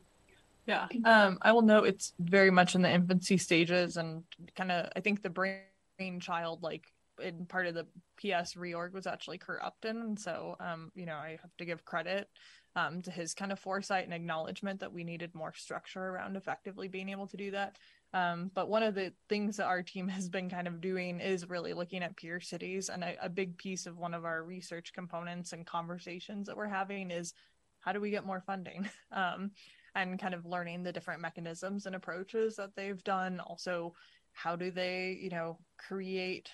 Yeah. 0.66 0.87
Um, 1.05 1.39
I 1.43 1.53
will 1.53 1.62
note 1.62 1.87
it's 1.87 2.12
very 2.19 2.51
much 2.51 2.74
in 2.74 2.82
the 2.82 2.91
infancy 2.91 3.39
stages 3.39 3.97
and 3.97 4.23
kind 4.57 4.70
of, 4.70 4.91
I 4.95 5.01
think 5.01 5.23
the 5.23 5.57
brainchild, 5.99 6.62
like 6.62 6.85
in 7.23 7.47
part 7.47 7.66
of 7.66 7.74
the 7.74 7.87
PS 8.19 8.55
reorg 8.55 8.93
was 8.93 9.07
actually 9.07 9.39
Kurt 9.39 9.62
Upton. 9.62 10.01
And 10.01 10.19
so, 10.19 10.57
um, 10.61 10.91
you 10.95 11.07
know, 11.07 11.15
I 11.16 11.39
have 11.43 11.57
to 11.59 11.65
give 11.65 11.85
credit 11.85 12.28
um, 12.77 13.03
to 13.03 13.11
his 13.11 13.35
kind 13.35 13.53
of 13.53 13.59
foresight 13.59 14.05
and 14.05 14.15
acknowledgement 14.15 14.81
that 14.81 14.93
we 14.93 15.05
needed 15.05 15.35
more 15.35 15.53
structure 15.55 16.03
around 16.03 16.37
effectively 16.37 16.89
being 16.89 17.09
able 17.09 17.27
to 17.28 17.37
do 17.37 17.51
that. 17.51 17.77
Um, 18.12 18.51
but 18.55 18.69
one 18.69 18.82
of 18.82 18.95
the 18.95 19.12
things 19.28 19.57
that 19.57 19.66
our 19.66 19.82
team 19.82 20.09
has 20.16 20.28
been 20.28 20.49
kind 20.51 20.69
of 20.69 20.81
doing 20.81 21.20
is 21.20 21.49
really 21.49 21.74
looking 21.74 22.03
at 22.03 22.16
peer 22.16 22.41
cities. 22.41 22.89
And 22.89 23.03
a, 23.03 23.16
a 23.23 23.28
big 23.28 23.57
piece 23.57 23.87
of 23.87 23.99
one 23.99 24.15
of 24.15 24.24
our 24.24 24.43
research 24.43 24.93
components 24.93 25.53
and 25.53 25.66
conversations 25.66 26.47
that 26.47 26.57
we're 26.57 26.69
having 26.69 27.11
is 27.11 27.35
how 27.81 27.93
do 27.93 28.01
we 28.01 28.11
get 28.11 28.27
more 28.27 28.43
funding? 28.47 28.89
Um, 29.12 29.51
and 29.95 30.19
kind 30.19 30.35
of 30.35 30.47
learning 30.47 30.83
the 30.83 30.93
different 30.93 31.21
mechanisms 31.21 31.87
and 31.87 31.95
approaches 31.95 32.57
that 32.57 32.75
they've 32.77 33.03
done. 33.05 33.41
Also, 33.41 33.95
how 34.33 34.57
do 34.57 34.71
they, 34.71 35.19
you 35.21 35.31
know, 35.31 35.59
create 35.79 36.51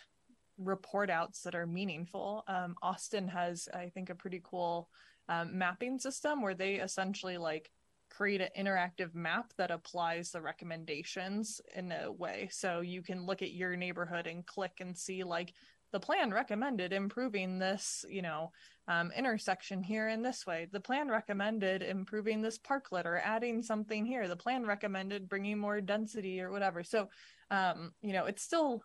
report 0.59 1.11
outs 1.11 1.43
that 1.43 1.55
are 1.55 1.67
meaningful? 1.67 2.45
Um, 2.49 2.77
Austin 2.83 3.29
has, 3.29 3.69
I 3.73 3.91
think, 3.91 4.11
a 4.11 4.15
pretty 4.15 4.41
cool 4.45 4.89
um, 5.29 5.59
mapping 5.59 5.99
system 5.99 6.41
where 6.41 6.55
they 6.55 6.77
essentially 6.77 7.37
like 7.37 7.71
create 8.09 8.41
an 8.41 8.49
interactive 8.59 9.15
map 9.15 9.53
that 9.59 9.71
applies 9.71 10.31
the 10.31 10.41
recommendations 10.41 11.61
in 11.75 11.93
a 11.93 12.11
way. 12.11 12.49
So 12.51 12.81
you 12.81 13.03
can 13.03 13.27
look 13.27 13.43
at 13.43 13.53
your 13.53 13.77
neighborhood 13.77 14.27
and 14.27 14.47
click 14.47 14.79
and 14.81 14.97
see 14.97 15.25
like 15.25 15.53
the 15.93 16.01
plan 16.01 16.33
recommended 16.33 16.93
improving 16.93 17.59
this, 17.59 18.05
you 18.09 18.23
know, 18.23 18.51
um, 18.89 19.11
intersection 19.17 19.83
here 19.83 20.09
in 20.09 20.23
this 20.23 20.47
way. 20.47 20.69
The 20.71 20.81
plan 20.81 21.09
recommended 21.09 21.83
improving 21.83 22.43
this 22.43 22.59
parklet 22.59 23.05
or 23.05 23.19
adding 23.19 23.63
something 23.63 24.05
here. 24.05 24.29
The 24.29 24.37
plan 24.37 24.67
recommended 24.67 25.29
bringing 25.29 25.59
more 25.59 25.81
density 25.81 26.41
or 26.41 26.51
whatever. 26.51 26.83
So, 26.83 27.09
um, 27.51 27.93
you 28.03 28.13
know, 28.13 28.27
it's 28.27 28.43
still, 28.43 28.83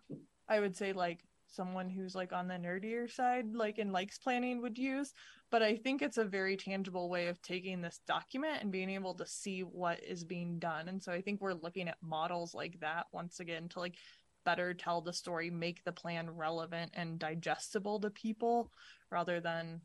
I 0.48 0.60
would 0.60 0.76
say, 0.76 0.94
like 0.94 1.22
someone 1.48 1.90
who's 1.90 2.16
like 2.16 2.34
on 2.34 2.48
the 2.48 2.56
nerdier 2.56 3.12
side, 3.12 3.54
like 3.54 3.78
in 3.78 3.92
likes 3.92 4.18
planning 4.18 4.62
would 4.62 4.78
use. 4.78 5.14
But 5.52 5.62
I 5.62 5.76
think 5.76 6.02
it's 6.02 6.18
a 6.18 6.24
very 6.24 6.56
tangible 6.56 7.10
way 7.10 7.28
of 7.28 7.42
taking 7.42 7.82
this 7.82 8.00
document 8.08 8.60
and 8.62 8.72
being 8.72 8.90
able 8.90 9.14
to 9.16 9.26
see 9.28 9.62
what 9.62 10.02
is 10.02 10.24
being 10.24 10.60
done. 10.60 10.88
And 10.88 11.04
so 11.04 11.12
I 11.12 11.22
think 11.22 11.42
we're 11.42 11.54
looking 11.54 11.90
at 11.90 11.98
models 12.02 12.56
like 12.56 12.80
that 12.80 13.08
once 13.12 13.40
again 13.40 13.68
to 13.70 13.80
like 13.80 13.96
better 14.44 14.74
tell 14.74 15.02
the 15.02 15.14
story, 15.14 15.50
make 15.50 15.84
the 15.84 15.92
plan 15.92 16.30
relevant 16.30 16.92
and 16.94 17.20
digestible 17.20 18.00
to 18.00 18.10
people 18.10 18.72
rather 19.10 19.40
than, 19.40 19.82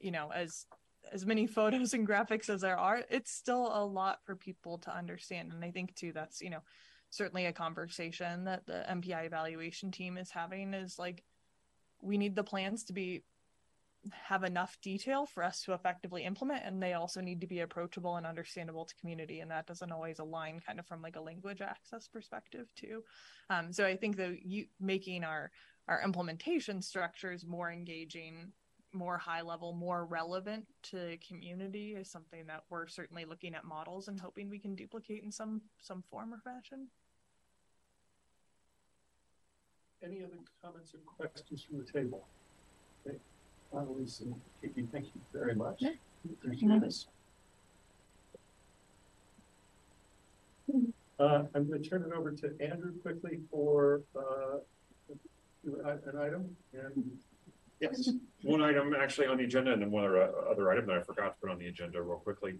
you 0.00 0.10
know, 0.10 0.30
as 0.34 0.66
as 1.12 1.24
many 1.24 1.46
photos 1.46 1.94
and 1.94 2.06
graphics 2.06 2.48
as 2.48 2.60
there 2.60 2.78
are, 2.78 3.02
it's 3.10 3.30
still 3.30 3.70
a 3.72 3.84
lot 3.84 4.20
for 4.24 4.34
people 4.34 4.78
to 4.78 4.94
understand. 4.94 5.52
And 5.52 5.64
I 5.64 5.70
think 5.70 5.94
too 5.94 6.12
that's, 6.12 6.40
you 6.40 6.50
know, 6.50 6.62
certainly 7.10 7.46
a 7.46 7.52
conversation 7.52 8.44
that 8.44 8.66
the 8.66 8.84
NPI 8.90 9.26
evaluation 9.26 9.90
team 9.90 10.18
is 10.18 10.30
having 10.30 10.74
is 10.74 10.98
like 10.98 11.22
we 12.02 12.18
need 12.18 12.36
the 12.36 12.44
plans 12.44 12.84
to 12.84 12.92
be 12.92 13.22
have 14.12 14.44
enough 14.44 14.78
detail 14.82 15.26
for 15.26 15.42
us 15.42 15.62
to 15.62 15.72
effectively 15.72 16.24
implement 16.24 16.64
and 16.64 16.82
they 16.82 16.94
also 16.94 17.20
need 17.20 17.40
to 17.40 17.46
be 17.46 17.60
approachable 17.60 18.16
and 18.16 18.26
understandable 18.26 18.84
to 18.84 18.94
community 18.96 19.40
and 19.40 19.50
that 19.50 19.66
doesn't 19.66 19.92
always 19.92 20.18
align 20.18 20.60
kind 20.64 20.78
of 20.78 20.86
from 20.86 21.02
like 21.02 21.16
a 21.16 21.20
language 21.20 21.60
access 21.60 22.08
perspective 22.08 22.66
too 22.74 23.02
um, 23.50 23.72
so 23.72 23.86
i 23.86 23.96
think 23.96 24.16
that 24.16 24.38
you 24.44 24.66
making 24.80 25.24
our 25.24 25.50
our 25.88 26.02
implementation 26.02 26.82
structures 26.82 27.46
more 27.46 27.70
engaging 27.70 28.52
more 28.92 29.18
high 29.18 29.42
level 29.42 29.72
more 29.72 30.06
relevant 30.06 30.64
to 30.82 31.16
community 31.26 31.92
is 31.92 32.10
something 32.10 32.46
that 32.46 32.62
we're 32.70 32.86
certainly 32.86 33.24
looking 33.24 33.54
at 33.54 33.64
models 33.64 34.08
and 34.08 34.20
hoping 34.20 34.48
we 34.48 34.58
can 34.58 34.74
duplicate 34.74 35.22
in 35.22 35.30
some 35.30 35.60
some 35.80 36.02
form 36.10 36.32
or 36.32 36.38
fashion 36.38 36.88
Any 40.02 40.22
other 40.22 40.36
comments 40.62 40.94
or 40.94 41.00
questions 41.00 41.64
from 41.64 41.78
the 41.78 41.84
table? 41.84 42.28
Okay. 43.06 43.18
Annalise 43.72 44.22
Kiki, 44.60 44.86
thank 44.92 45.06
you 45.06 45.20
very 45.32 45.54
much. 45.54 45.82
Appreciate 46.42 46.70
it. 46.70 47.04
Uh, 51.18 51.44
I'm 51.54 51.66
going 51.68 51.82
to 51.82 51.88
turn 51.88 52.02
it 52.02 52.12
over 52.12 52.30
to 52.30 52.54
Andrew 52.60 52.92
quickly 53.00 53.40
for, 53.50 54.02
uh, 54.14 54.58
an 55.64 56.18
item 56.20 56.56
and. 56.72 57.18
Yes, 57.80 58.08
one 58.42 58.62
item 58.62 58.94
actually 58.98 59.26
on 59.26 59.36
the 59.36 59.44
agenda 59.44 59.70
and 59.72 59.82
then 59.82 59.90
one 59.90 60.04
other, 60.04 60.32
other 60.50 60.70
item 60.72 60.86
that 60.86 60.96
I 60.96 61.02
forgot 61.02 61.34
to 61.34 61.40
put 61.40 61.50
on 61.50 61.58
the 61.58 61.66
agenda 61.66 62.00
real 62.02 62.18
quickly. 62.18 62.54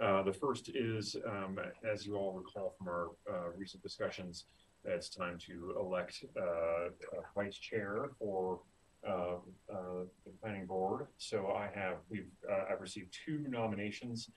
Uh, 0.00 0.22
the 0.22 0.32
first 0.32 0.70
is, 0.74 1.16
um, 1.26 1.58
as 1.84 2.06
you 2.06 2.14
all 2.14 2.32
recall 2.32 2.74
from 2.78 2.86
our, 2.88 3.08
uh, 3.28 3.50
recent 3.56 3.82
discussions, 3.82 4.44
it's 4.84 5.08
time 5.08 5.38
to 5.46 5.74
elect, 5.78 6.24
uh, 6.40 6.86
a 6.86 6.90
vice 7.34 7.56
chair 7.56 8.10
for, 8.18 8.60
um, 9.06 9.40
uh, 9.72 10.04
the 10.24 10.32
planning 10.40 10.66
board. 10.66 11.06
So 11.18 11.48
I 11.48 11.70
have, 11.74 11.96
we've, 12.08 12.30
uh, 12.50 12.72
I've 12.72 12.80
received 12.80 13.16
two 13.24 13.44
nominations. 13.48 14.30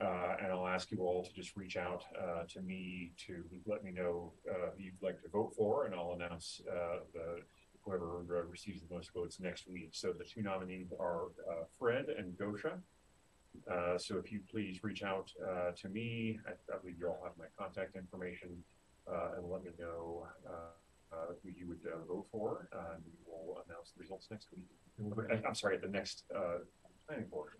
Uh, 0.00 0.34
and 0.42 0.50
I'll 0.50 0.66
ask 0.66 0.90
you 0.90 0.98
all 1.06 1.24
to 1.24 1.32
just 1.32 1.56
reach 1.56 1.76
out, 1.76 2.02
uh, 2.20 2.42
to 2.48 2.60
me 2.62 3.12
to 3.28 3.44
let 3.64 3.84
me 3.84 3.92
know, 3.92 4.32
uh, 4.50 4.70
who 4.76 4.82
you'd 4.82 5.00
like 5.00 5.22
to 5.22 5.28
vote 5.28 5.54
for 5.56 5.84
and 5.86 5.94
I'll 5.94 6.14
announce, 6.14 6.60
uh, 6.68 6.98
the, 7.12 7.42
whoever 7.84 8.24
uh, 8.28 8.50
receives 8.50 8.82
the 8.82 8.92
most 8.92 9.12
votes 9.14 9.38
next 9.38 9.68
week. 9.68 9.90
So 9.92 10.12
the 10.12 10.24
two 10.24 10.42
nominees 10.42 10.88
are 10.98 11.26
uh, 11.48 11.64
Fred 11.78 12.06
and 12.08 12.36
Gosia. 12.36 12.80
Uh, 13.70 13.96
so 13.96 14.18
if 14.18 14.32
you 14.32 14.40
please 14.50 14.82
reach 14.82 15.04
out 15.04 15.30
uh, 15.48 15.70
to 15.76 15.88
me, 15.88 16.40
I, 16.44 16.74
I 16.74 16.78
believe 16.78 16.96
you 16.98 17.06
all 17.06 17.20
have 17.22 17.36
my 17.38 17.46
contact 17.56 17.94
information, 17.94 18.50
uh, 19.08 19.36
and 19.36 19.48
let 19.48 19.62
me 19.62 19.70
know 19.78 20.26
uh, 21.14 21.24
uh, 21.30 21.34
who 21.42 21.50
you 21.50 21.68
would 21.68 21.80
uh, 21.92 21.98
vote 22.06 22.26
for, 22.30 22.68
and 22.72 23.02
we 23.04 23.12
will 23.26 23.62
announce 23.66 23.92
the 23.96 24.00
results 24.00 24.28
next 24.30 24.48
week. 24.52 24.66
I- 25.30 25.46
I'm 25.46 25.54
sorry, 25.54 25.76
at 25.76 25.82
the 25.82 25.88
next 25.88 26.24
uh, 26.34 26.58
planning 27.06 27.28
board. 27.28 27.52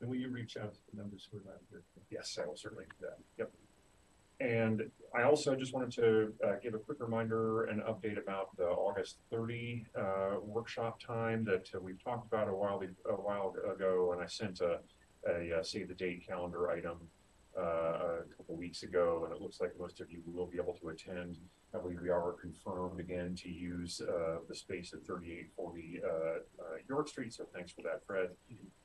And 0.00 0.10
will 0.10 0.16
you 0.16 0.28
reach 0.28 0.56
out 0.56 0.74
to 0.74 0.80
the 0.90 0.96
members 1.02 1.28
who 1.30 1.38
are 1.38 1.42
not 1.44 1.60
here? 1.70 1.82
Yes, 2.10 2.38
I 2.42 2.46
will 2.46 2.56
certainly 2.56 2.84
do 2.84 3.06
that. 3.06 3.18
Yep. 3.38 3.52
And 4.38 4.90
I 5.14 5.22
also 5.22 5.54
just 5.56 5.72
wanted 5.72 5.92
to 5.92 6.32
uh, 6.46 6.52
give 6.62 6.74
a 6.74 6.78
quick 6.78 6.98
reminder 7.00 7.64
and 7.64 7.80
update 7.82 8.22
about 8.22 8.54
the 8.58 8.66
August 8.66 9.16
30 9.30 9.86
uh, 9.98 10.40
workshop 10.42 11.00
time 11.00 11.42
that 11.44 11.70
uh, 11.74 11.80
we've 11.80 12.02
talked 12.02 12.26
about 12.26 12.46
a 12.48 12.52
while 12.52 12.82
a 13.08 13.14
while 13.14 13.54
ago, 13.74 14.12
and 14.12 14.22
I 14.22 14.26
sent 14.26 14.60
a, 14.60 14.80
a 15.26 15.60
uh, 15.60 15.62
save 15.62 15.88
the 15.88 15.94
date 15.94 16.26
calendar 16.26 16.70
item 16.70 16.98
uh, 17.58 17.62
a 17.62 18.36
couple 18.36 18.56
weeks 18.56 18.82
ago, 18.82 19.22
and 19.24 19.34
it 19.34 19.40
looks 19.40 19.58
like 19.58 19.72
most 19.78 20.00
of 20.00 20.10
you 20.10 20.20
will 20.26 20.46
be 20.46 20.58
able 20.58 20.74
to 20.74 20.88
attend. 20.90 21.38
I 21.76 21.82
believe 21.82 22.00
we 22.00 22.10
are 22.10 22.32
confirmed 22.32 23.00
again 23.00 23.34
to 23.42 23.50
use 23.50 24.00
uh, 24.00 24.38
the 24.48 24.54
space 24.54 24.92
at 24.94 25.04
3840 25.06 26.00
uh, 26.02 26.08
uh, 26.08 26.38
York 26.88 27.08
Street, 27.08 27.34
so 27.34 27.44
thanks 27.54 27.72
for 27.72 27.82
that, 27.82 28.06
Fred. 28.06 28.30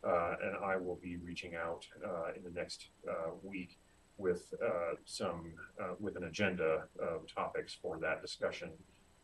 Uh, 0.03 0.35
and 0.43 0.57
I 0.63 0.76
will 0.76 0.99
be 1.01 1.18
reaching 1.18 1.55
out 1.55 1.85
uh, 2.05 2.34
in 2.35 2.43
the 2.43 2.49
next 2.49 2.89
uh, 3.07 3.31
week 3.43 3.77
with 4.18 4.53
some, 5.05 5.53
with 5.99 6.15
an 6.15 6.26
agenda 6.26 6.84
of 6.99 7.22
topics 7.34 7.76
for 7.81 7.97
that 7.99 8.22
discussion, 8.22 8.69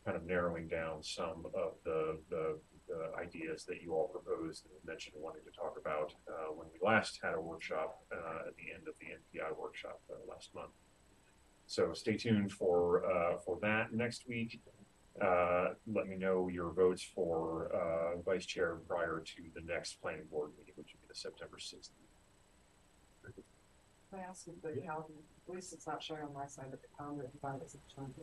kind 0.04 0.16
of 0.16 0.24
narrowing 0.26 0.66
down 0.66 1.02
some 1.02 1.46
of 1.54 1.74
the, 1.84 2.18
the, 2.30 2.58
the 2.88 3.10
ideas 3.16 3.64
that 3.64 3.80
you 3.80 3.94
all 3.94 4.08
proposed 4.08 4.64
and 4.64 4.74
mentioned 4.84 5.14
wanting 5.16 5.42
to 5.44 5.52
talk 5.52 5.76
about 5.80 6.14
when 6.56 6.66
we 6.72 6.84
last 6.84 7.20
had 7.22 7.34
a 7.34 7.40
workshop 7.40 8.02
at 8.10 8.56
the 8.56 8.74
end 8.74 8.88
of 8.88 8.94
the 8.98 9.06
NPI 9.06 9.56
workshop 9.56 10.00
last 10.28 10.52
month. 10.52 10.72
So 11.68 11.92
stay 11.92 12.16
tuned 12.16 12.50
for, 12.50 13.04
uh, 13.04 13.36
for 13.44 13.58
that 13.60 13.92
next 13.92 14.26
week. 14.26 14.60
Uh, 15.20 15.74
let 15.92 16.08
me 16.08 16.16
know 16.16 16.48
your 16.48 16.72
votes 16.72 17.02
for, 17.02 17.70
uh, 17.74 18.16
vice 18.22 18.46
chair 18.46 18.76
prior 18.88 19.22
to 19.24 19.42
the 19.54 19.60
next 19.60 20.00
planning 20.00 20.24
board 20.30 20.50
meeting, 20.58 20.72
which 20.76 20.94
will 20.94 21.00
be 21.02 21.08
the 21.08 21.14
September 21.14 21.58
sixth. 21.58 21.90
Can 23.22 24.20
I 24.20 24.22
ask 24.22 24.48
if 24.48 24.62
the 24.62 24.80
calendar, 24.80 25.12
at 25.46 25.54
least 25.54 25.74
it's 25.74 25.86
not 25.86 26.02
showing 26.02 26.22
on 26.22 26.32
my 26.32 26.46
side, 26.46 26.66
but 26.70 26.80
the 26.80 26.88
calendar 26.96 27.26
invite 27.34 27.62
is 27.66 27.76
trying 27.94 28.14
to. 28.14 28.22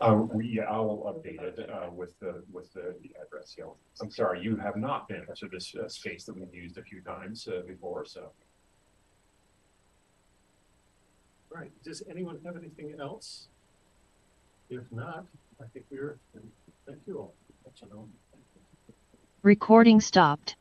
Uh, 0.00 0.14
we, 0.14 0.58
I'll 0.60 1.02
update 1.14 1.42
it, 1.42 1.68
uh, 1.68 1.90
with 1.90 2.18
the, 2.20 2.42
with 2.50 2.72
the 2.72 2.94
the 3.02 3.10
address, 3.20 3.56
yeah. 3.58 3.64
I'm 4.00 4.10
sorry, 4.10 4.40
you 4.40 4.56
have 4.56 4.76
not 4.76 5.08
been 5.08 5.26
to 5.36 5.48
this, 5.48 5.74
uh, 5.74 5.88
space 5.88 6.24
that 6.24 6.34
we've 6.34 6.54
used 6.54 6.78
a 6.78 6.82
few 6.82 7.02
times, 7.02 7.46
uh, 7.46 7.60
before, 7.66 8.06
so. 8.06 8.30
Right, 11.54 11.70
does 11.84 12.02
anyone 12.08 12.38
have 12.46 12.56
anything 12.56 12.94
else? 12.98 13.48
If 14.70 14.84
not, 14.90 15.26
I 15.60 15.64
think 15.72 15.84
we're, 15.90 16.18
thank 16.86 17.00
you 17.06 17.18
all. 17.18 17.34
Recording 19.42 20.00
stopped. 20.00 20.56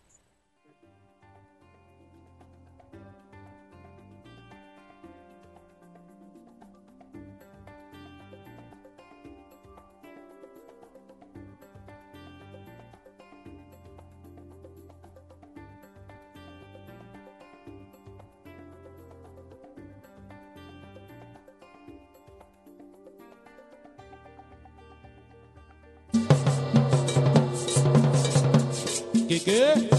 ¿Qué 29.43 29.90